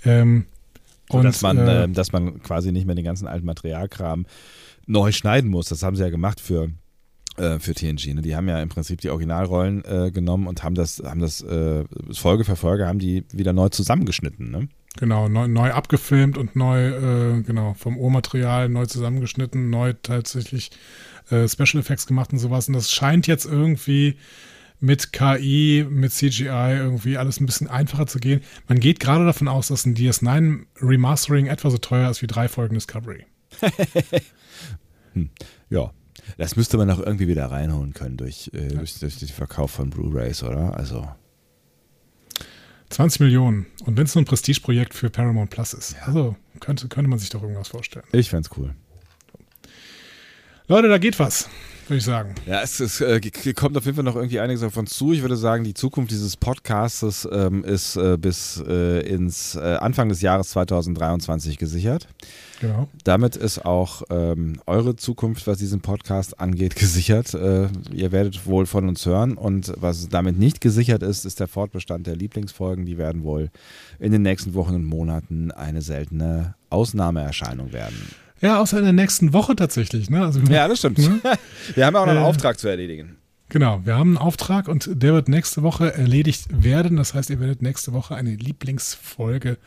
Ähm, 0.03 0.45
Und, 1.07 1.19
und 1.19 1.23
dass 1.23 1.41
man, 1.41 1.57
äh, 1.57 1.83
äh, 1.85 1.87
dass 1.87 2.11
man 2.11 2.43
quasi 2.43 2.71
nicht 2.73 2.85
mehr 2.85 2.95
den 2.95 3.05
ganzen 3.05 3.27
alten 3.27 3.45
Materialkram 3.45 4.25
neu 4.87 5.11
schneiden 5.13 5.49
muss. 5.49 5.69
Das 5.69 5.83
haben 5.83 5.95
sie 5.95 6.03
ja 6.03 6.09
gemacht 6.09 6.41
für 6.41 6.69
äh, 7.39 7.59
für 7.59 7.73
TNG. 7.73 8.13
Ne? 8.13 8.21
Die 8.21 8.35
haben 8.35 8.47
ja 8.47 8.61
im 8.61 8.69
Prinzip 8.69 9.01
die 9.01 9.09
Originalrollen 9.09 9.83
äh, 9.85 10.11
genommen 10.11 10.47
und 10.47 10.63
haben 10.63 10.75
das, 10.75 11.01
haben 11.03 11.19
das 11.19 11.41
äh, 11.41 11.83
Folge 12.13 12.43
für 12.45 12.55
Folge 12.55 12.87
haben 12.87 12.99
die 12.99 13.25
wieder 13.31 13.53
neu 13.53 13.69
zusammengeschnitten. 13.69 14.51
Ne? 14.51 14.67
Genau, 14.97 15.29
neu, 15.29 15.47
neu 15.47 15.71
abgefilmt 15.71 16.37
und 16.37 16.55
neu, 16.55 16.87
äh, 16.87 17.41
genau, 17.41 17.73
vom 17.73 17.97
Urmaterial 17.97 18.69
neu 18.69 18.85
zusammengeschnitten, 18.85 19.69
neu 19.69 19.93
tatsächlich 19.93 20.71
äh, 21.29 21.47
Special 21.47 21.79
Effects 21.79 22.07
gemacht 22.07 22.33
und 22.33 22.39
sowas. 22.39 22.67
Und 22.67 22.73
das 22.73 22.91
scheint 22.91 23.27
jetzt 23.27 23.45
irgendwie 23.45 24.17
mit 24.81 25.11
KI, 25.11 25.85
mit 25.89 26.11
CGI 26.11 26.77
irgendwie 26.77 27.17
alles 27.17 27.39
ein 27.39 27.45
bisschen 27.45 27.67
einfacher 27.67 28.07
zu 28.07 28.19
gehen. 28.19 28.41
Man 28.67 28.79
geht 28.79 28.99
gerade 28.99 29.25
davon 29.25 29.47
aus, 29.47 29.67
dass 29.67 29.85
ein 29.85 29.95
DS9 29.95 30.65
Remastering 30.81 31.47
etwa 31.47 31.69
so 31.69 31.77
teuer 31.77 32.09
ist 32.09 32.21
wie 32.21 32.27
drei 32.27 32.47
Folgen 32.47 32.75
Discovery. 32.75 33.25
Ja. 35.69 35.91
Das 36.37 36.55
müsste 36.55 36.77
man 36.77 36.89
auch 36.89 36.99
irgendwie 36.99 37.27
wieder 37.27 37.45
reinholen 37.47 37.93
können 37.93 38.17
durch, 38.17 38.51
äh, 38.53 38.67
durch, 38.67 38.99
durch 38.99 39.17
den 39.17 39.27
Verkauf 39.27 39.71
von 39.71 39.89
Blu-Rays, 39.89 40.43
oder? 40.43 40.77
Also, 40.77 41.07
20 42.89 43.21
Millionen. 43.21 43.67
Und 43.85 43.97
wenn 43.97 44.05
es 44.05 44.15
nur 44.15 44.23
ein 44.23 44.25
Prestigeprojekt 44.25 44.93
für 44.93 45.09
Paramount 45.09 45.51
Plus 45.51 45.73
ist. 45.73 45.95
Also 46.05 46.35
könnte, 46.59 46.87
könnte 46.87 47.09
man 47.09 47.19
sich 47.19 47.29
doch 47.29 47.41
irgendwas 47.41 47.67
vorstellen. 47.67 48.05
ich 48.11 48.29
fände 48.29 48.49
cool. 48.57 48.73
Leute, 50.67 50.87
da 50.87 50.97
geht 50.97 51.17
was, 51.19 51.49
würde 51.89 51.97
ich 51.97 52.05
sagen. 52.05 52.35
Ja, 52.45 52.61
es, 52.61 52.79
es 52.79 53.01
äh, 53.01 53.19
kommt 53.53 53.75
auf 53.77 53.85
jeden 53.85 53.95
Fall 53.95 54.03
noch 54.03 54.15
irgendwie 54.15 54.39
einiges 54.39 54.63
auf 54.63 54.77
uns 54.77 54.91
zu. 54.91 55.11
Ich 55.13 55.21
würde 55.21 55.35
sagen, 55.35 55.63
die 55.63 55.73
Zukunft 55.73 56.11
dieses 56.11 56.37
Podcastes 56.37 57.27
ähm, 57.31 57.63
ist 57.63 57.95
äh, 57.95 58.17
bis 58.17 58.63
äh, 58.67 59.01
ins 59.07 59.55
äh, 59.55 59.77
Anfang 59.79 60.09
des 60.09 60.21
Jahres 60.21 60.49
2023 60.49 61.57
gesichert. 61.57 62.07
Genau. 62.61 62.87
Damit 63.03 63.35
ist 63.35 63.65
auch 63.65 64.03
ähm, 64.09 64.61
eure 64.65 64.95
Zukunft, 64.95 65.47
was 65.47 65.57
diesen 65.57 65.81
Podcast 65.81 66.39
angeht, 66.39 66.75
gesichert. 66.77 67.33
Äh, 67.33 67.69
ihr 67.91 68.11
werdet 68.11 68.45
wohl 68.45 68.65
von 68.65 68.87
uns 68.87 69.05
hören. 69.05 69.33
Und 69.33 69.73
was 69.77 70.09
damit 70.09 70.37
nicht 70.37 70.61
gesichert 70.61 71.03
ist, 71.03 71.25
ist 71.25 71.39
der 71.39 71.47
Fortbestand 71.47 72.07
der 72.07 72.15
Lieblingsfolgen. 72.15 72.85
Die 72.85 72.97
werden 72.97 73.23
wohl 73.23 73.49
in 73.99 74.11
den 74.11 74.21
nächsten 74.21 74.53
Wochen 74.53 74.75
und 74.75 74.85
Monaten 74.85 75.51
eine 75.51 75.81
seltene 75.81 76.55
Ausnahmeerscheinung 76.69 77.73
werden. 77.73 77.97
Ja, 78.41 78.59
außer 78.61 78.77
in 78.77 78.83
der 78.83 78.93
nächsten 78.93 79.33
Woche 79.33 79.55
tatsächlich. 79.55 80.09
Ne? 80.09 80.23
Also, 80.25 80.39
Ja, 80.41 80.67
das 80.67 80.79
stimmt. 80.79 80.97
Ne? 80.99 81.19
Wir 81.75 81.85
haben 81.85 81.95
auch 81.95 82.05
noch 82.05 82.13
einen 82.13 82.21
Äh, 82.23 82.25
Auftrag 82.27 82.59
zu 82.59 82.67
erledigen. 82.67 83.15
Genau, 83.51 83.81
wir 83.83 83.95
haben 83.95 84.09
einen 84.09 84.17
Auftrag 84.19 84.67
und 84.67 84.87
der 84.93 85.13
wird 85.13 85.27
nächste 85.27 85.63
Woche 85.63 85.91
erledigt 85.91 86.63
werden. 86.63 86.97
Das 86.97 87.15
heißt, 87.15 87.31
ihr 87.31 87.39
werdet 87.39 87.63
nächste 87.63 87.93
Woche 87.93 88.13
eine 88.15 88.35
Lieblingsfolge 88.35 89.57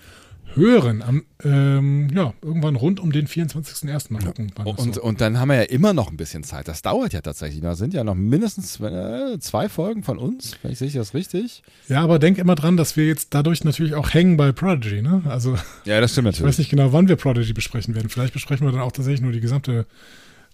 hören. 0.55 1.03
Am, 1.03 1.25
ähm, 1.45 2.09
ja, 2.15 2.35
irgendwann 2.43 2.77
rund 2.77 3.01
um 3.01 3.11
den 3.13 3.27
24.01. 3.27 4.13
Mal 4.13 4.23
gucken. 4.23 4.53
wann 4.57 4.67
das 4.67 4.85
Und, 4.85 4.95
so- 4.97 5.03
und 5.03 5.21
dann 5.21 5.39
haben 5.39 5.49
wir 5.49 5.57
ja 5.57 5.63
immer 5.63 5.93
noch 5.95 6.11
ein 6.11 6.17
bisschen 6.17 6.45
Zeit. 6.45 6.69
Das 6.69 6.83
dauert 6.83 7.13
ja 7.13 7.21
tatsächlich. 7.21 7.63
Da 7.63 7.75
sind 7.75 7.95
ja 7.95 8.05
noch 8.05 8.15
mindestens 8.15 8.79
äh, 8.81 9.39
zwei 9.41 9.69
Folgen 9.69 10.03
von 10.03 10.19
uns. 10.19 10.55
Vielleicht 10.61 10.79
sehe 10.79 10.89
ich 10.89 10.95
das 10.95 11.15
richtig. 11.15 11.63
ja, 11.89 12.03
aber 12.03 12.19
denk 12.19 12.39
immer 12.39 12.55
dran, 12.55 12.77
dass 12.77 12.97
wir 12.97 13.07
jetzt 13.07 13.35
dadurch 13.35 13.65
natürlich 13.65 13.95
auch 13.95 14.13
hängen 14.13 14.37
bei 14.37 14.53
Prodigy. 14.53 15.03
Ne? 15.03 15.23
Also 15.27 15.57
Ja, 15.85 16.01
das 16.01 16.13
stimmt 16.13 16.29
ich 16.37 16.43
weiß 16.43 16.59
nicht 16.59 16.71
genau, 16.71 16.93
wann 16.93 17.09
wir 17.09 17.17
Prodigy 17.17 17.53
besprechen 17.53 17.95
werden. 17.95 18.09
Vielleicht 18.09 18.33
besprechen 18.35 18.67
wir 18.67 18.73
dann 18.73 18.83
auch 18.83 18.93
tatsächlich 18.93 19.23
nur 19.23 19.33
die 19.33 19.41
gesamte 19.41 19.87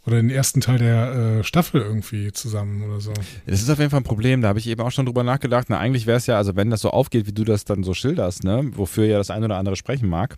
oder 0.07 0.17
den 0.17 0.31
ersten 0.31 0.61
Teil 0.61 0.79
der 0.79 1.39
äh, 1.41 1.45
Staffel 1.45 1.81
irgendwie 1.81 2.33
zusammen 2.33 2.83
oder 2.83 3.01
so. 3.01 3.13
Das 3.47 3.61
ist 3.61 3.71
auf 3.71 3.79
jeden 3.79 3.91
Fall 3.91 4.01
ein 4.01 4.05
Problem. 4.05 4.41
Da 4.41 4.49
habe 4.49 4.59
ich 4.59 4.67
eben 4.67 4.81
auch 4.81 4.91
schon 4.91 5.07
drüber 5.07 5.23
nachgedacht. 5.23 5.67
Na, 5.69 5.79
eigentlich 5.79 6.07
wäre 6.07 6.19
es 6.19 6.27
ja, 6.27 6.37
also 6.37 6.57
wenn 6.57 6.71
das 6.71 6.81
so 6.81 6.91
aufgeht, 6.91 7.27
wie 7.27 7.33
du 7.33 7.45
das 7.45 7.65
dann 7.65 7.83
so 7.83 7.95
schilderst, 7.95 8.45
ne, 8.45 8.71
wofür 8.75 9.05
ja 9.05 9.19
das 9.19 9.31
eine 9.31 9.47
oder 9.47 9.57
andere 9.57 9.77
sprechen 9.77 10.09
mag, 10.09 10.37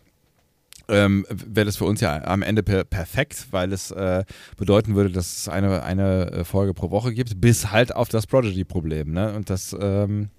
ähm, 0.90 1.24
wäre 1.30 1.66
das 1.66 1.76
für 1.76 1.84
uns 1.84 2.00
ja 2.00 2.24
am 2.24 2.42
Ende 2.42 2.62
per 2.62 2.84
perfekt, 2.84 3.46
weil 3.52 3.72
es 3.72 3.90
äh, 3.92 4.24
bedeuten 4.56 4.96
würde, 4.96 5.10
dass 5.10 5.38
es 5.38 5.48
eine, 5.48 5.82
eine 5.82 6.30
äh, 6.32 6.44
Folge 6.44 6.74
pro 6.74 6.90
Woche 6.90 7.14
gibt, 7.14 7.40
bis 7.40 7.70
halt 7.70 7.94
auf 7.94 8.08
das 8.08 8.26
Prodigy-Problem. 8.26 9.12
Ne? 9.12 9.32
Und 9.34 9.50
das 9.50 9.76
ähm, 9.80 10.30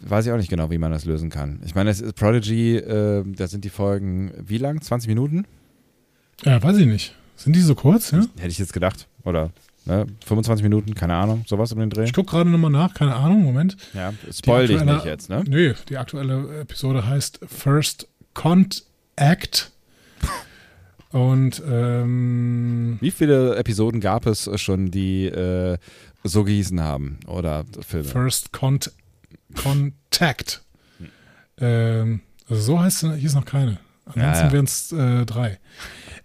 weiß 0.00 0.26
ich 0.26 0.32
auch 0.32 0.36
nicht 0.36 0.50
genau, 0.50 0.70
wie 0.70 0.78
man 0.78 0.92
das 0.92 1.04
lösen 1.04 1.30
kann. 1.30 1.60
Ich 1.64 1.74
meine, 1.74 1.90
es 1.90 2.00
ist 2.00 2.14
Prodigy, 2.14 2.76
äh, 2.76 3.24
da 3.26 3.46
sind 3.46 3.64
die 3.64 3.70
Folgen 3.70 4.32
wie 4.38 4.58
lang? 4.58 4.80
20 4.82 5.08
Minuten? 5.08 5.46
Ja, 6.44 6.62
weiß 6.62 6.78
ich 6.78 6.86
nicht. 6.86 7.14
Sind 7.40 7.56
die 7.56 7.60
so 7.62 7.74
kurz? 7.74 8.10
Ja? 8.10 8.20
Hätte 8.36 8.48
ich 8.48 8.58
jetzt 8.58 8.74
gedacht. 8.74 9.06
Oder 9.24 9.50
ne, 9.86 10.06
25 10.26 10.62
Minuten, 10.62 10.94
keine 10.94 11.14
Ahnung, 11.14 11.44
sowas 11.46 11.72
um 11.72 11.78
den 11.78 11.88
Dreh. 11.88 12.04
Ich 12.04 12.12
gucke 12.12 12.30
gerade 12.30 12.50
nochmal 12.50 12.70
nach, 12.70 12.92
keine 12.92 13.14
Ahnung, 13.16 13.42
Moment. 13.42 13.78
Ja, 13.94 14.12
spoil 14.30 14.66
dich 14.66 14.84
nicht 14.84 15.04
jetzt, 15.06 15.30
ne? 15.30 15.42
Nee, 15.48 15.72
die 15.88 15.96
aktuelle 15.96 16.60
Episode 16.60 17.06
heißt 17.06 17.40
First 17.46 18.08
Contact. 18.34 19.70
Und 21.12 21.62
ähm, 21.66 22.98
Wie 23.00 23.10
viele 23.10 23.56
Episoden 23.56 24.00
gab 24.02 24.26
es 24.26 24.48
schon, 24.60 24.90
die 24.90 25.24
äh, 25.24 25.78
so 26.22 26.44
gehießen 26.44 26.78
haben? 26.80 27.18
Oder 27.26 27.64
Filme? 27.80 28.06
First 28.06 28.52
Cont 28.52 28.92
Contact. 29.56 30.62
Ähm, 31.58 32.20
also 32.48 32.60
so 32.62 32.80
heißt 32.80 33.02
es, 33.04 33.14
hier 33.16 33.26
ist 33.26 33.34
noch 33.34 33.46
keine. 33.46 33.78
Ansonsten 34.04 34.20
Ja, 34.20 34.46
ja. 34.46 34.52
wären 34.52 34.64
es 34.66 34.92
äh, 34.92 35.24
drei. 35.26 35.58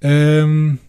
Ähm, 0.01 0.79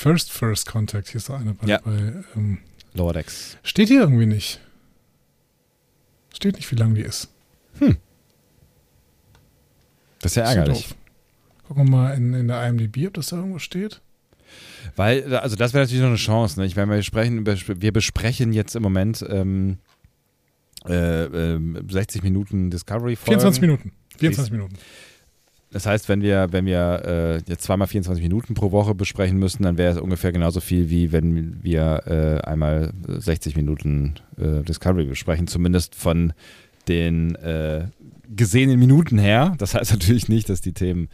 First 0.00 0.32
First 0.32 0.64
Contact, 0.64 1.08
hier 1.08 1.16
ist 1.16 1.28
noch 1.28 1.38
eine 1.38 1.52
bei. 1.52 1.66
Ja. 1.66 1.78
bei 1.84 2.14
ähm, 2.34 2.58
Lower 2.94 3.12
Decks. 3.12 3.58
steht 3.62 3.88
hier 3.88 4.00
irgendwie 4.00 4.24
nicht. 4.24 4.58
Steht 6.34 6.56
nicht, 6.56 6.70
wie 6.72 6.76
lang 6.76 6.94
die 6.94 7.02
ist. 7.02 7.28
Das 10.20 10.32
ist 10.32 10.36
ja 10.36 10.44
ärgerlich. 10.44 10.88
doof. 10.88 10.96
Gucken 11.68 11.84
wir 11.84 11.90
mal 11.90 12.14
in, 12.14 12.32
in 12.32 12.48
der 12.48 12.66
IMDb, 12.66 13.06
ob 13.08 13.14
das 13.14 13.28
da 13.28 13.36
irgendwo 13.36 13.58
steht. 13.58 14.00
Weil, 14.96 15.34
also 15.36 15.56
das 15.56 15.74
wäre 15.74 15.84
natürlich 15.84 16.00
noch 16.02 16.08
eine 16.08 16.16
Chance. 16.16 16.58
Ne? 16.60 16.66
Ich 16.66 16.76
meine, 16.76 16.92
wir, 16.92 17.02
sprechen, 17.02 17.46
wir 17.46 17.92
besprechen 17.92 18.52
jetzt 18.52 18.74
im 18.76 18.82
Moment 18.82 19.24
ähm, 19.28 19.78
äh, 20.88 21.24
ähm, 21.24 21.86
60 21.88 22.22
Minuten 22.22 22.70
Discovery-Folgen. 22.70 23.40
24 23.40 23.60
Minuten. 23.60 23.92
24 24.18 24.52
Minuten. 24.52 24.76
Das 25.72 25.86
heißt, 25.86 26.08
wenn 26.08 26.20
wir, 26.20 26.48
wenn 26.50 26.66
wir 26.66 27.02
äh, 27.04 27.36
jetzt 27.48 27.62
zweimal 27.62 27.86
24 27.86 28.22
Minuten 28.22 28.54
pro 28.54 28.72
Woche 28.72 28.94
besprechen 28.94 29.38
müssten, 29.38 29.62
dann 29.62 29.78
wäre 29.78 29.92
es 29.92 30.00
ungefähr 30.00 30.32
genauso 30.32 30.60
viel, 30.60 30.90
wie 30.90 31.12
wenn 31.12 31.62
wir 31.62 32.02
äh, 32.06 32.46
einmal 32.46 32.92
60 33.06 33.56
Minuten 33.56 34.14
äh, 34.36 34.62
Discovery 34.64 35.04
besprechen. 35.04 35.46
Zumindest 35.46 35.94
von 35.94 36.32
den 36.88 37.36
äh, 37.36 37.86
gesehenen 38.34 38.80
Minuten 38.80 39.18
her. 39.18 39.54
Das 39.58 39.74
heißt 39.74 39.90
natürlich 39.92 40.28
nicht, 40.28 40.48
dass 40.48 40.60
die 40.60 40.72
Themen 40.72 41.08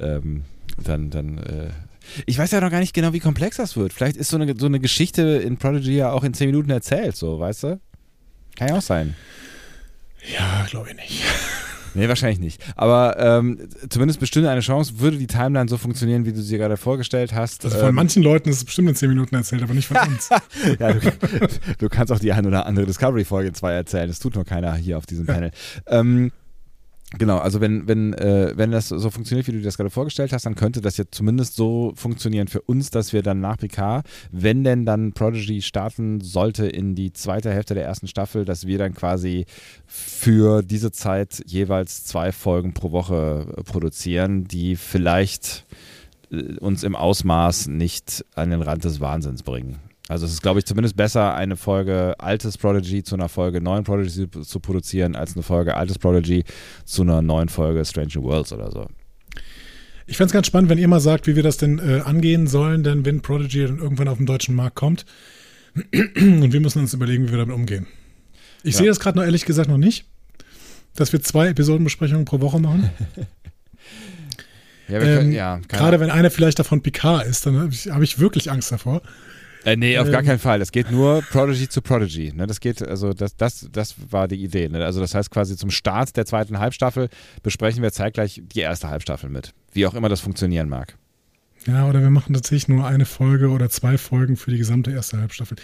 ähm, 0.00 0.42
dann, 0.82 1.10
dann 1.10 1.38
äh, 1.38 1.68
ich 2.26 2.36
weiß 2.36 2.50
ja 2.50 2.60
noch 2.60 2.70
gar 2.70 2.80
nicht 2.80 2.94
genau, 2.94 3.12
wie 3.12 3.20
komplex 3.20 3.58
das 3.58 3.76
wird. 3.76 3.92
Vielleicht 3.92 4.16
ist 4.16 4.30
so 4.30 4.36
eine, 4.36 4.54
so 4.58 4.66
eine 4.66 4.80
Geschichte 4.80 5.22
in 5.22 5.56
Prodigy 5.56 5.96
ja 5.96 6.10
auch 6.10 6.24
in 6.24 6.34
10 6.34 6.48
Minuten 6.48 6.70
erzählt, 6.70 7.14
so, 7.16 7.38
weißt 7.38 7.62
du? 7.64 7.80
Kann 8.56 8.68
ja 8.68 8.76
auch 8.78 8.82
sein. 8.82 9.14
Ja, 10.34 10.66
glaube 10.68 10.90
ich 10.90 10.96
nicht. 10.96 11.22
Nee, 11.94 12.08
wahrscheinlich 12.08 12.38
nicht. 12.38 12.62
Aber 12.76 13.18
ähm, 13.18 13.68
zumindest 13.88 14.20
bestünde 14.20 14.50
eine 14.50 14.60
Chance, 14.60 14.94
würde 14.98 15.16
die 15.16 15.26
Timeline 15.26 15.68
so 15.68 15.76
funktionieren, 15.76 16.24
wie 16.24 16.32
du 16.32 16.42
sie 16.42 16.58
gerade 16.58 16.76
vorgestellt 16.76 17.34
hast. 17.34 17.64
Also 17.64 17.78
von 17.78 17.88
ähm, 17.88 17.94
manchen 17.94 18.22
Leuten 18.22 18.48
ist 18.48 18.56
es 18.56 18.64
bestimmt 18.64 18.88
in 18.88 18.94
10 18.94 19.08
Minuten 19.08 19.34
erzählt, 19.34 19.62
aber 19.62 19.74
nicht 19.74 19.88
von 19.88 19.96
uns. 20.08 20.28
ja, 20.78 20.92
du, 20.92 21.00
du 21.78 21.88
kannst 21.88 22.12
auch 22.12 22.18
die 22.18 22.32
ein 22.32 22.46
oder 22.46 22.66
andere 22.66 22.86
Discovery-Folge 22.86 23.48
in 23.48 23.54
zwei 23.54 23.72
erzählen. 23.72 24.08
Das 24.08 24.18
tut 24.18 24.34
nur 24.34 24.44
keiner 24.44 24.74
hier 24.74 24.98
auf 24.98 25.06
diesem 25.06 25.26
Panel. 25.26 25.50
Ähm, 25.86 26.32
genau, 27.18 27.38
also 27.38 27.60
wenn, 27.60 27.88
wenn, 27.88 28.14
äh, 28.14 28.52
wenn 28.56 28.70
das 28.70 28.88
so 28.88 29.10
funktioniert, 29.10 29.46
wie 29.46 29.52
du 29.52 29.58
dir 29.58 29.64
das 29.64 29.76
gerade 29.76 29.90
vorgestellt 29.90 30.32
hast, 30.32 30.46
dann 30.46 30.54
könnte 30.54 30.80
das 30.80 30.96
ja 30.96 31.04
zumindest 31.10 31.56
so 31.56 31.92
funktionieren 31.96 32.48
für 32.48 32.60
uns, 32.62 32.90
dass 32.90 33.12
wir 33.12 33.22
dann 33.22 33.40
nach 33.40 33.58
PK, 33.58 34.02
wenn 34.30 34.64
denn 34.64 34.86
dann 34.86 35.12
Prodigy 35.12 35.62
starten 35.62 36.20
sollte 36.20 36.66
in 36.66 36.94
die 36.94 37.12
zweite 37.12 37.50
Hälfte 37.50 37.74
der 37.74 37.84
ersten 37.84 38.06
Staffel, 38.06 38.44
dass 38.44 38.66
wir 38.66 38.78
dann 38.78 38.94
quasi 38.94 39.46
für 39.86 40.62
diese 40.62 40.92
Zeit 40.92 41.42
jeweils 41.46 42.04
zwei 42.04 42.32
Folgen 42.32 42.74
pro 42.74 42.92
Woche 42.92 43.46
äh, 43.56 43.62
produzieren, 43.62 44.44
die 44.44 44.76
vielleicht 44.76 45.66
äh, 46.30 46.58
uns 46.58 46.84
im 46.84 46.94
Ausmaß 46.94 47.68
nicht 47.68 48.24
an 48.34 48.50
den 48.50 48.62
Rand 48.62 48.84
des 48.84 49.00
Wahnsinns 49.00 49.42
bringen. 49.42 49.78
Also 50.10 50.26
es 50.26 50.32
ist, 50.32 50.42
glaube 50.42 50.58
ich, 50.58 50.66
zumindest 50.66 50.96
besser, 50.96 51.36
eine 51.36 51.54
Folge 51.56 52.16
altes 52.18 52.58
Prodigy 52.58 53.04
zu 53.04 53.14
einer 53.14 53.28
Folge 53.28 53.60
neuen 53.60 53.84
Prodigy 53.84 54.28
zu, 54.28 54.58
produzieren, 54.58 55.14
als 55.14 55.34
eine 55.36 55.44
Folge 55.44 55.76
altes 55.76 56.00
Prodigy 56.00 56.42
zu 56.84 57.02
einer 57.02 57.22
neuen 57.22 57.48
Folge 57.48 57.84
Stranger 57.84 58.20
Worlds 58.20 58.52
oder 58.52 58.72
so. 58.72 58.88
Ich 60.08 60.16
fände 60.16 60.26
es 60.30 60.32
ganz 60.32 60.48
spannend, 60.48 60.68
wenn 60.68 60.78
ihr 60.78 60.88
mal 60.88 60.98
sagt, 60.98 61.28
wie 61.28 61.36
wir 61.36 61.44
das 61.44 61.58
denn 61.58 61.78
äh, 61.78 62.00
angehen 62.00 62.48
sollen, 62.48 62.82
denn 62.82 63.04
wenn 63.04 63.20
Prodigy 63.22 63.64
dann 63.64 63.78
irgendwann 63.78 64.08
auf 64.08 64.16
den 64.16 64.26
deutschen 64.26 64.56
Markt 64.56 64.74
kommt 64.74 65.06
und 65.94 66.52
wir 66.52 66.60
müssen 66.60 66.80
uns 66.80 66.92
überlegen, 66.92 67.28
wie 67.28 67.30
wir 67.30 67.38
damit 67.38 67.54
umgehen. 67.54 67.86
Ich 68.64 68.74
Ja. 68.74 68.78
sehe 68.78 68.88
das 68.88 68.98
gerade 68.98 69.16
noch 69.16 69.24
ehrlich 69.24 69.44
gesagt 69.44 69.70
noch 69.70 69.78
nicht, 69.78 70.06
dass 70.96 71.12
wir 71.12 71.22
zwei 71.22 71.46
Episodenbesprechungen 71.50 72.24
pro 72.24 72.40
Woche 72.40 72.58
machen. 72.58 72.90
Ja, 74.88 75.00
wir 75.00 75.06
Ähm, 75.06 75.18
können, 75.18 75.32
ja 75.32 75.60
keine 75.68 75.82
Gerade 75.82 76.00
wenn 76.00 76.10
eine 76.10 76.30
vielleicht 76.30 76.58
davon 76.58 76.82
Picard 76.82 77.24
ist, 77.24 77.46
dann 77.46 77.56
habe 77.60 77.68
ich, 77.72 77.88
hab 77.90 78.02
ich 78.02 78.18
wirklich 78.18 78.50
Angst 78.50 78.72
davor. 78.72 79.02
Äh, 79.64 79.76
nee, 79.76 79.98
auf 79.98 80.10
gar 80.10 80.20
Ähm. 80.20 80.26
keinen 80.26 80.38
Fall. 80.38 80.60
Es 80.60 80.72
geht 80.72 80.90
nur 80.90 81.22
Prodigy 81.22 81.68
zu 81.68 81.82
Prodigy. 81.82 82.32
Ne? 82.34 82.46
Das 82.46 82.60
geht, 82.60 82.82
also 82.82 83.12
das, 83.12 83.36
das, 83.36 83.68
das 83.70 83.94
war 84.10 84.26
die 84.28 84.42
Idee. 84.42 84.68
Ne? 84.68 84.84
Also 84.84 85.00
das 85.00 85.14
heißt 85.14 85.30
quasi 85.30 85.56
zum 85.56 85.70
Start 85.70 86.16
der 86.16 86.26
zweiten 86.26 86.58
Halbstaffel 86.58 87.08
besprechen 87.42 87.82
wir 87.82 87.92
zeitgleich 87.92 88.42
die 88.44 88.60
erste 88.60 88.88
Halbstaffel 88.88 89.28
mit. 89.28 89.52
Wie 89.72 89.86
auch 89.86 89.94
immer 89.94 90.08
das 90.08 90.20
funktionieren 90.20 90.68
mag. 90.68 90.96
Ja, 91.66 91.86
oder 91.86 92.00
wir 92.00 92.10
machen 92.10 92.32
tatsächlich 92.32 92.68
nur 92.68 92.86
eine 92.86 93.04
Folge 93.04 93.50
oder 93.50 93.68
zwei 93.68 93.98
Folgen 93.98 94.36
für 94.36 94.50
die 94.50 94.56
gesamte 94.56 94.92
erste 94.92 95.18
Halbstaffel. 95.18 95.58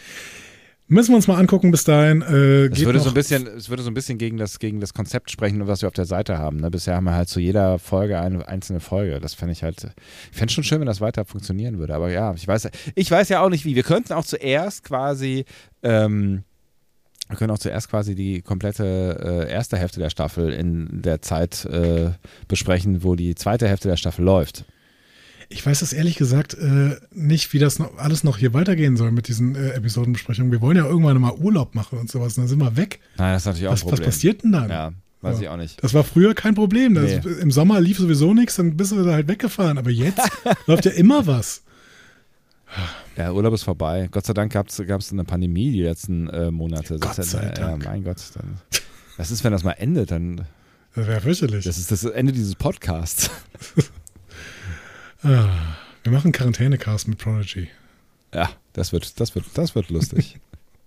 Müssen 0.89 1.11
wir 1.11 1.17
uns 1.17 1.27
mal 1.27 1.37
angucken 1.37 1.73
bis 1.73 1.83
dahin. 1.83 2.23
Äh, 2.23 2.67
Es 2.67 2.85
würde, 2.85 3.01
so 3.01 3.09
ein 3.09 3.15
bisschen, 3.15 3.47
es 3.49 3.69
würde 3.69 3.83
so 3.83 3.91
ein 3.91 3.95
bisschen 3.95 4.19
gegen 4.19 4.37
das, 4.37 4.61
gegen 4.61 4.79
das 4.79 4.95
Konzept 4.95 5.33
sprechen, 5.33 5.67
was 5.67 5.83
wir 5.83 5.89
auf 5.89 5.95
der 5.95 6.05
Seite 6.05 6.39
haben. 6.39 6.59
Ne? 6.59 6.71
Bisher 6.71 6.95
haben 6.95 7.05
wir 7.05 7.15
halt 7.15 7.29
zu 7.29 7.41
jeder 7.41 7.81
Folge 7.81 8.21
eine 8.21 8.47
einzelne 8.47 8.79
Folge. 8.79 9.19
Das 9.19 9.35
fände 9.35 9.53
ich 9.53 9.65
halt, 9.65 9.89
ich 10.31 10.39
fände 10.39 10.53
schon 10.53 10.63
schön, 10.63 10.79
wenn 10.79 10.87
das 10.87 11.01
weiter 11.01 11.25
funktionieren 11.25 11.79
würde. 11.81 11.95
Aber 11.95 12.11
ja, 12.11 12.33
ich 12.35 12.47
weiß, 12.47 12.69
ich 12.95 13.11
weiß 13.11 13.29
ja 13.31 13.41
auch 13.41 13.49
nicht 13.49 13.65
wie. 13.65 13.75
Wir 13.75 13.83
könnten 13.83 14.13
auch 14.13 14.25
zuerst 14.25 14.85
quasi, 14.85 15.45
ähm, 15.83 16.45
wir 17.29 17.37
können 17.37 17.51
auch 17.51 17.59
zuerst 17.59 17.91
quasi 17.91 18.15
die 18.15 18.43
komplette 18.43 19.45
äh, 19.49 19.53
erste 19.53 19.77
Hälfte 19.79 19.99
der 19.99 20.11
Staffel 20.11 20.53
in 20.53 21.03
der 21.03 21.21
Zeit 21.21 21.65
äh, 21.65 22.11
besprechen, 22.47 23.03
wo 23.03 23.17
die 23.17 23.35
zweite 23.35 23.67
Hälfte 23.67 23.89
der 23.89 23.97
Staffel 23.97 24.25
läuft. 24.25 24.65
Ich 25.49 25.65
weiß 25.65 25.81
das 25.81 25.93
ehrlich 25.93 26.17
gesagt 26.17 26.55
äh, 26.55 26.97
nicht, 27.13 27.53
wie 27.53 27.59
das 27.61 27.79
noch, 27.79 27.97
alles 27.99 28.25
noch 28.25 28.37
hier 28.39 28.53
weitergehen 28.53 28.97
soll 28.97 29.13
mit 29.13 29.29
diesen 29.29 29.55
äh, 29.55 29.71
Episodenbesprechungen. 29.71 30.51
Wir 30.51 30.61
wollen 30.61 30.77
ja 30.77 30.85
irgendwann 30.87 31.21
mal 31.21 31.33
Urlaub 31.35 31.75
machen 31.75 31.99
und 31.99 32.11
sowas, 32.11 32.37
und 32.37 32.43
dann 32.43 32.49
sind 32.49 32.59
wir 32.59 32.77
weg. 32.77 32.99
Nein, 33.17 33.33
das 33.35 33.43
ist 33.43 33.47
natürlich 33.47 33.69
auch 33.69 33.73
Was, 33.73 33.83
ein 33.83 33.87
was 33.87 33.91
Problem. 33.91 34.07
passiert 34.07 34.43
denn 34.43 34.53
dann? 34.53 34.69
Ja, 34.71 34.93
weiß 35.21 35.37
Ja. 35.37 35.43
ich 35.43 35.49
auch 35.51 35.57
nicht. 35.57 35.83
Das 35.85 35.95
war 35.95 36.03
früher 36.05 36.35
kein 36.35 36.55
Problem. 36.57 36.95
Das, 36.95 37.25
Nee. 37.25 37.33
Im 37.41 37.51
Sommer 37.53 37.81
lief 37.81 37.99
sowieso 37.99 38.35
nichts, 38.35 38.57
dann 38.57 38.77
bist 38.77 38.91
du 38.93 39.05
da 39.05 39.13
halt 39.13 39.29
weggefahren. 39.29 39.79
Aber 39.79 39.91
jetzt 39.91 40.21
läuft 40.67 40.85
ja 40.85 40.91
immer 40.93 41.27
was. 41.29 41.63
Ja, 43.17 43.33
Urlaub 43.33 43.55
ist 43.55 43.63
vorbei. 43.63 44.09
Gott 44.11 44.27
sei 44.27 44.33
Dank 44.35 44.53
gab 44.53 44.69
es 44.69 45.13
eine 45.13 45.25
Pandemie 45.25 45.71
die 45.71 45.83
letzten 45.83 46.29
äh, 46.29 46.51
Monate. 46.51 46.95
Gott 46.99 47.11
Das 47.11 47.19
ist 47.21 47.31
sei 47.31 47.45
ja, 47.45 47.53
Dank. 47.53 47.85
Ja, 47.85 47.91
mein 47.91 48.03
Gott. 48.03 48.17
Dann, 48.35 48.59
was 49.17 49.31
ist, 49.31 49.45
wenn 49.45 49.53
das 49.53 49.63
mal 49.63 49.73
endet? 49.73 50.11
Dann, 50.11 50.43
Das 50.97 51.07
wäre 51.07 51.21
fürchterlich. 51.21 51.65
das 51.65 51.79
ist 51.79 51.93
das 51.93 52.03
Ende 52.05 52.33
dieses 52.33 52.57
Podcasts. 52.57 53.31
Ah, 55.29 55.77
wir 56.05 56.13
machen 56.13 56.31
Quarantänecast 56.31 57.09
mit 57.09 57.19
Prodigy. 57.19 57.69
Ja, 58.33 58.49
das 58.75 58.93
wird, 58.93 59.19
das 59.19 59.35
wird, 59.35 59.45
das 59.55 59.75
wird 59.75 59.91
lustig. 59.91 60.39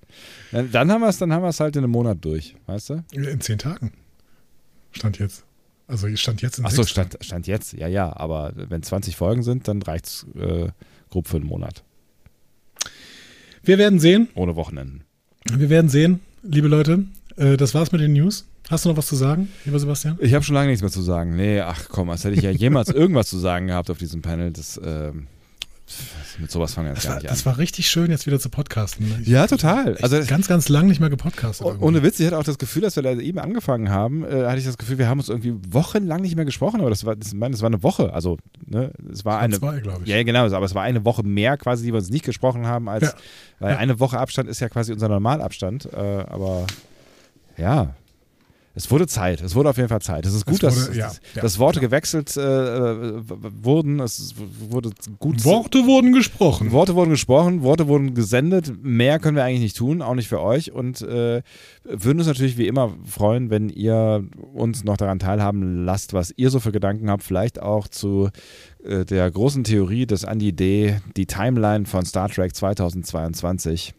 dann, 0.52 0.90
haben 0.90 1.02
wir 1.02 1.10
es, 1.10 1.18
dann 1.18 1.34
haben 1.34 1.41
wir 1.41 1.49
es 1.49 1.60
halt 1.60 1.76
in 1.76 1.84
einem 1.84 1.91
Monat 1.91 2.24
durch, 2.24 2.56
weißt 2.66 2.91
du? 2.91 3.03
In 3.11 3.41
zehn 3.41 3.57
Tagen. 3.57 3.91
Stand 4.91 5.20
jetzt. 5.20 5.44
Also 5.88 6.07
stand 6.16 6.41
jetzt 6.41 6.60
in 6.60 6.66
Achso, 6.66 6.84
stand, 6.84 7.18
stand 7.20 7.48
jetzt, 7.48 7.74
ja, 7.74 7.88
ja. 7.90 8.16
Aber 8.16 8.53
wenn 8.56 8.82
20 8.82 9.18
Folgen 9.18 9.44
sind, 9.44 9.68
dann 9.68 9.82
reicht 9.82 10.06
es 10.06 10.26
äh, 10.40 10.70
grob 11.10 11.28
für 11.28 11.36
einen 11.36 11.45
Monat. 11.45 11.84
Wir 13.61 13.78
werden 13.78 13.99
sehen. 13.99 14.30
Ohne 14.36 14.56
Wochenenden. 14.56 15.03
Wir 15.52 15.70
werden 15.70 15.90
sehen, 15.90 16.22
liebe 16.44 16.70
Leute. 16.70 17.03
Äh, 17.36 17.57
das 17.57 17.74
war's 17.74 17.91
mit 17.91 17.99
den 17.99 18.14
News. 18.14 18.45
Hast 18.70 18.86
du 18.86 18.90
noch 18.90 18.98
was 18.98 19.08
zu 19.08 19.16
sagen, 19.16 19.50
lieber 19.66 19.80
Sebastian? 19.80 20.18
Ich 20.22 20.34
habe 20.34 20.44
schon 20.44 20.54
lange 20.56 20.68
nichts 20.70 20.82
mehr 20.82 20.91
zu 20.91 21.02
sagen. 21.02 21.36
Nee, 21.36 21.60
ach 21.62 21.90
komm, 21.90 22.10
als 22.10 22.24
hätte 22.24 22.36
ich 22.36 22.44
ja 22.44 22.52
jemals 22.52 22.90
irgendwas 22.90 23.28
zu 23.28 23.38
sagen 23.40 23.68
gehabt 23.68 23.90
auf 23.90 23.98
diesem 23.98 24.22
Panel. 24.22 24.52
Das, 24.52 24.80
ähm, 24.84 25.28
mit 26.38 26.52
sowas 26.52 26.76
fangen 26.76 26.86
wir 26.86 26.91
jetzt 26.94 26.98
Das 27.00 27.06
gar 27.06 27.16
war, 27.16 27.22
nicht 27.24 27.32
das 27.32 27.40
an. 27.40 27.46
war 27.48 27.58
richtig 27.58 27.90
schön, 27.90 28.12
jetzt 28.12 28.28
wieder 28.28 28.40
zu 28.40 28.50
podcasten. 28.50 29.12
Ich, 29.22 29.28
Ja, 29.28 29.48
total. 29.48 29.98
Also 29.98 30.20
ganz, 30.28 30.48
ganz 30.48 30.70
lang 30.70 30.86
nicht 30.86 31.00
mehr 31.00 31.10
gepodcastet. 31.10 31.66
Oh- 31.66 31.76
Ohne 31.80 32.04
Witz, 32.04 32.20
ich 32.20 32.28
hatte 32.28 32.38
auch 32.38 32.44
das 32.44 32.60
Gefühl, 32.60 32.84
dass 32.84 32.96
wir 32.96 33.02
da 33.02 33.14
eben 33.14 33.40
angefangen 33.40 33.90
haben, 33.90 34.24
äh, 34.24 34.46
hatte 34.46 34.60
ich 34.60 34.66
das 34.66 34.78
Gefühl, 34.78 35.00
wir 35.00 35.08
haben 35.10 35.18
uns 35.20 35.30
irgendwie 35.30 35.56
wochenlang 35.74 36.22
nicht 36.22 36.36
mehr 36.36 36.46
gesprochen, 36.46 36.80
aber 36.82 36.91
das 36.91 37.06
war, 37.06 37.16
das, 37.16 37.34
meine, 37.34 37.54
das 37.54 37.62
war 37.62 37.68
eine 37.68 37.82
Woche, 37.82 38.14
also, 38.14 38.38
ne, 38.68 38.91
es 39.12 39.26
war 39.26 39.40
eine, 39.40 39.58
zwei, 39.58 39.80
glaube 39.80 40.02
ich. 40.04 40.10
ja, 40.12 40.22
genau, 40.22 40.46
aber 40.46 40.66
es 40.66 40.76
war 40.76 40.84
eine 40.84 41.04
Woche 41.06 41.24
mehr 41.24 41.58
quasi, 41.58 41.86
die 41.86 41.91
wir 41.91 41.98
uns 41.98 42.12
nicht 42.12 42.24
gesprochen 42.24 42.68
haben, 42.68 42.88
als, 42.88 43.06
Ja. 43.06 43.14
weil 43.58 43.72
Ja. 43.72 43.78
eine 43.80 44.00
Woche 44.00 44.20
Abstand 44.20 44.48
ist 44.48 44.60
ja 44.60 44.70
quasi 44.70 44.94
unser 44.94 45.10
Normalabstand, 45.10 45.90
äh, 45.91 45.98
aber 46.30 46.68
ja, 47.58 47.96
es 48.80 48.89
wurde 48.89 49.07
Zeit, 49.07 49.41
es 49.41 49.56
wurde 49.56 49.69
auf 49.69 49.76
jeden 49.76 49.89
Fall 49.89 50.01
Zeit. 50.01 50.26
Es 50.26 50.34
ist 50.34 50.45
gut, 50.45 50.56
Es 50.56 50.60
dass, 50.61 50.88
wurde- 50.88 50.97
ja, 50.97 51.07
dass, 51.07 51.22
ja, 51.35 51.41
dass 51.41 51.60
Worte 51.60 51.81
genau. 51.81 51.89
gewechselt 51.89 52.38
äh, 52.38 52.41
wurden, 52.41 53.99
es 53.99 54.35
wurde 54.69 54.91
gut 55.19 55.43
Worte 55.43 55.85
wurden 55.85 56.14
gesprochen. 56.14 56.72
Worte 56.72 56.95
wurden 56.95 57.10
gesprochen, 57.10 57.61
Worte 57.61 57.88
wurden 57.88 58.14
gesendet. 58.14 58.72
Mehr 58.81 59.19
können 59.19 59.35
wir 59.35 59.43
eigentlich 59.43 59.60
nicht 59.60 59.76
tun, 59.77 60.01
auch 60.01 60.15
nicht 60.15 60.30
für 60.30 60.39
euch. 60.39 60.72
Und 60.72 61.01
äh, 61.01 61.41
würden 61.84 62.19
uns 62.19 62.27
natürlich 62.27 62.57
wie 62.57 62.68
immer 62.68 62.93
freuen, 63.06 63.49
wenn 63.49 63.68
ihr 63.68 64.23
uns 64.53 64.85
noch 64.85 64.95
daran 64.95 65.19
teilhaben 65.19 65.84
lasst, 65.84 66.14
was 66.14 66.34
ihr 66.38 66.49
so 66.49 66.61
für 66.61 66.72
Gedanken 66.72 67.10
habt. 67.10 67.23
Vielleicht 67.23 67.61
auch 67.61 67.89
zu 67.89 68.30
äh, 68.84 69.03
der 69.03 69.30
großen 69.30 69.65
Theorie 69.65 70.06
des 70.06 70.23
Andy 70.23 70.53
D, 70.53 70.99
die 71.18 71.26
Timeline 71.26 71.85
von 71.85 72.06
Star 72.06 72.30
Trek 72.30 72.56
2022. 72.56 73.93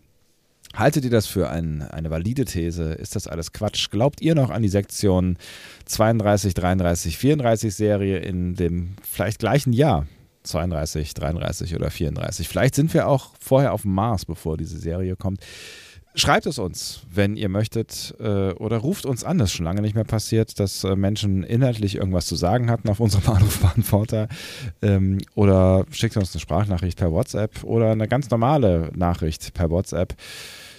Haltet 0.75 1.05
ihr 1.05 1.11
das 1.11 1.27
für 1.27 1.51
ein, 1.51 1.83
eine 1.83 2.11
valide 2.11 2.45
These? 2.45 2.93
Ist 2.93 3.17
das 3.17 3.27
alles 3.27 3.53
Quatsch? 3.53 3.91
Glaubt 3.91 4.21
ihr 4.21 4.35
noch 4.35 4.51
an 4.51 4.63
die 4.63 4.69
Sektion 4.69 5.37
32, 5.87 6.55
33, 6.55 7.19
34 7.19 7.75
Serie 7.75 8.19
in 8.19 8.55
dem 8.55 8.95
vielleicht 9.03 9.41
gleichen 9.41 9.73
Jahr? 9.73 10.07
32, 10.45 11.13
33 11.15 11.75
oder 11.75 11.91
34. 11.91 12.49
Vielleicht 12.49 12.75
sind 12.75 12.95
wir 12.95 13.09
auch 13.09 13.31
vorher 13.41 13.73
auf 13.73 13.83
dem 13.83 13.93
Mars, 13.93 14.25
bevor 14.25 14.57
diese 14.57 14.79
Serie 14.79 15.17
kommt. 15.17 15.41
Schreibt 16.17 16.47
es 16.47 16.59
uns, 16.59 17.03
wenn 17.13 17.37
ihr 17.37 17.49
möchtet, 17.49 18.17
äh, 18.19 18.51
oder 18.55 18.79
ruft 18.79 19.07
uns 19.07 19.23
an. 19.23 19.39
Das 19.39 19.51
ist 19.51 19.57
schon 19.57 19.67
lange 19.67 19.81
nicht 19.81 19.95
mehr 19.95 20.05
passiert, 20.05 20.59
dass 20.59 20.83
äh, 20.83 20.97
Menschen 20.97 21.45
inhaltlich 21.45 21.95
irgendwas 21.95 22.27
zu 22.27 22.35
sagen 22.35 22.69
hatten 22.69 22.89
auf 22.89 22.99
unserem 22.99 23.29
Anrufbeantworter. 23.37 24.29
Ähm, 24.83 25.19
oder 25.35 25.85
schickt 25.93 26.17
uns 26.17 26.35
eine 26.35 26.41
Sprachnachricht 26.41 26.99
per 26.99 27.13
WhatsApp 27.13 27.63
oder 27.63 27.93
eine 27.93 28.09
ganz 28.09 28.29
normale 28.31 28.91
Nachricht 28.97 29.55
per 29.55 29.71
WhatsApp. 29.71 30.15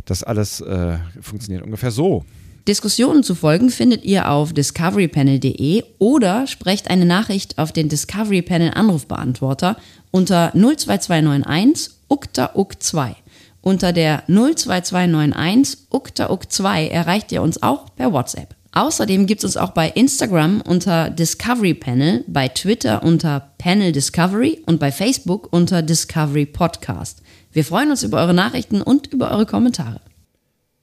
Das 0.05 0.23
alles 0.23 0.61
äh, 0.61 0.97
funktioniert 1.21 1.63
ungefähr 1.63 1.91
so. 1.91 2.25
Diskussionen 2.67 3.23
zu 3.23 3.33
folgen 3.33 3.71
findet 3.71 4.03
ihr 4.05 4.29
auf 4.29 4.53
discoverypanel.de 4.53 5.83
oder 5.97 6.45
sprecht 6.45 6.89
eine 6.89 7.05
Nachricht 7.05 7.57
auf 7.57 7.71
den 7.71 7.89
Discovery 7.89 8.43
Panel 8.43 8.71
Anrufbeantworter 8.73 9.77
unter 10.11 10.51
02291 10.53 11.93
ukta 12.07 12.51
uk 12.53 12.81
2. 12.81 13.15
Unter 13.61 13.93
der 13.93 14.23
02291 14.27 15.87
ukta 15.91 16.29
uk 16.29 16.51
2 16.51 16.87
erreicht 16.87 17.31
ihr 17.31 17.41
uns 17.41 17.63
auch 17.63 17.95
per 17.95 18.13
WhatsApp. 18.13 18.55
Außerdem 18.73 19.25
gibt 19.25 19.39
es 19.39 19.45
uns 19.45 19.57
auch 19.57 19.71
bei 19.71 19.89
Instagram 19.89 20.61
unter 20.61 21.09
Discovery 21.09 21.73
Panel, 21.73 22.23
bei 22.27 22.47
Twitter 22.47 23.03
unter 23.03 23.51
Panel 23.57 23.91
Discovery 23.91 24.61
und 24.65 24.79
bei 24.79 24.91
Facebook 24.91 25.51
unter 25.51 25.81
Discovery 25.81 26.45
Podcast. 26.45 27.20
Wir 27.53 27.65
freuen 27.65 27.89
uns 27.91 28.03
über 28.03 28.19
eure 28.19 28.33
Nachrichten 28.33 28.81
und 28.81 29.07
über 29.07 29.31
eure 29.31 29.45
Kommentare. 29.45 29.99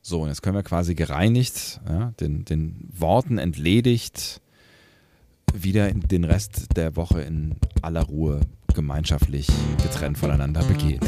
So, 0.02 0.22
und 0.22 0.28
jetzt 0.28 0.42
können 0.42 0.56
wir 0.56 0.62
quasi 0.62 0.94
gereinigt, 0.94 1.80
ja, 1.88 2.12
den, 2.20 2.44
den 2.44 2.88
Worten 2.92 3.38
entledigt, 3.38 4.40
wieder 5.54 5.88
in 5.88 6.00
den 6.00 6.24
Rest 6.24 6.76
der 6.76 6.96
Woche 6.96 7.22
in 7.22 7.56
aller 7.82 8.02
Ruhe 8.02 8.40
gemeinschaftlich 8.74 9.48
getrennt 9.82 10.18
voneinander 10.18 10.62
begehen. 10.64 11.00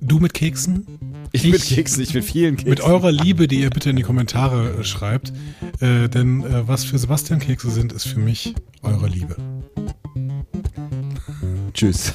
Du 0.00 0.20
mit 0.20 0.34
Keksen? 0.34 0.86
Ich, 1.32 1.44
mit 1.44 1.62
Keksen, 1.62 2.02
ich 2.02 2.14
mit 2.14 2.24
vielen 2.24 2.56
Keksen. 2.56 2.70
Mit 2.70 2.80
eurer 2.80 3.12
Liebe, 3.12 3.48
die 3.48 3.60
ihr 3.60 3.70
bitte 3.70 3.90
in 3.90 3.96
die 3.96 4.02
Kommentare 4.02 4.78
äh, 4.78 4.84
schreibt. 4.84 5.32
Äh, 5.80 6.08
denn 6.08 6.42
äh, 6.42 6.66
was 6.66 6.84
für 6.84 6.96
Sebastian 6.96 7.40
Kekse 7.40 7.70
sind, 7.70 7.92
ist 7.92 8.06
für 8.06 8.20
mich 8.20 8.54
eure 8.82 9.08
Liebe. 9.08 9.36
Tschüss. 11.74 12.14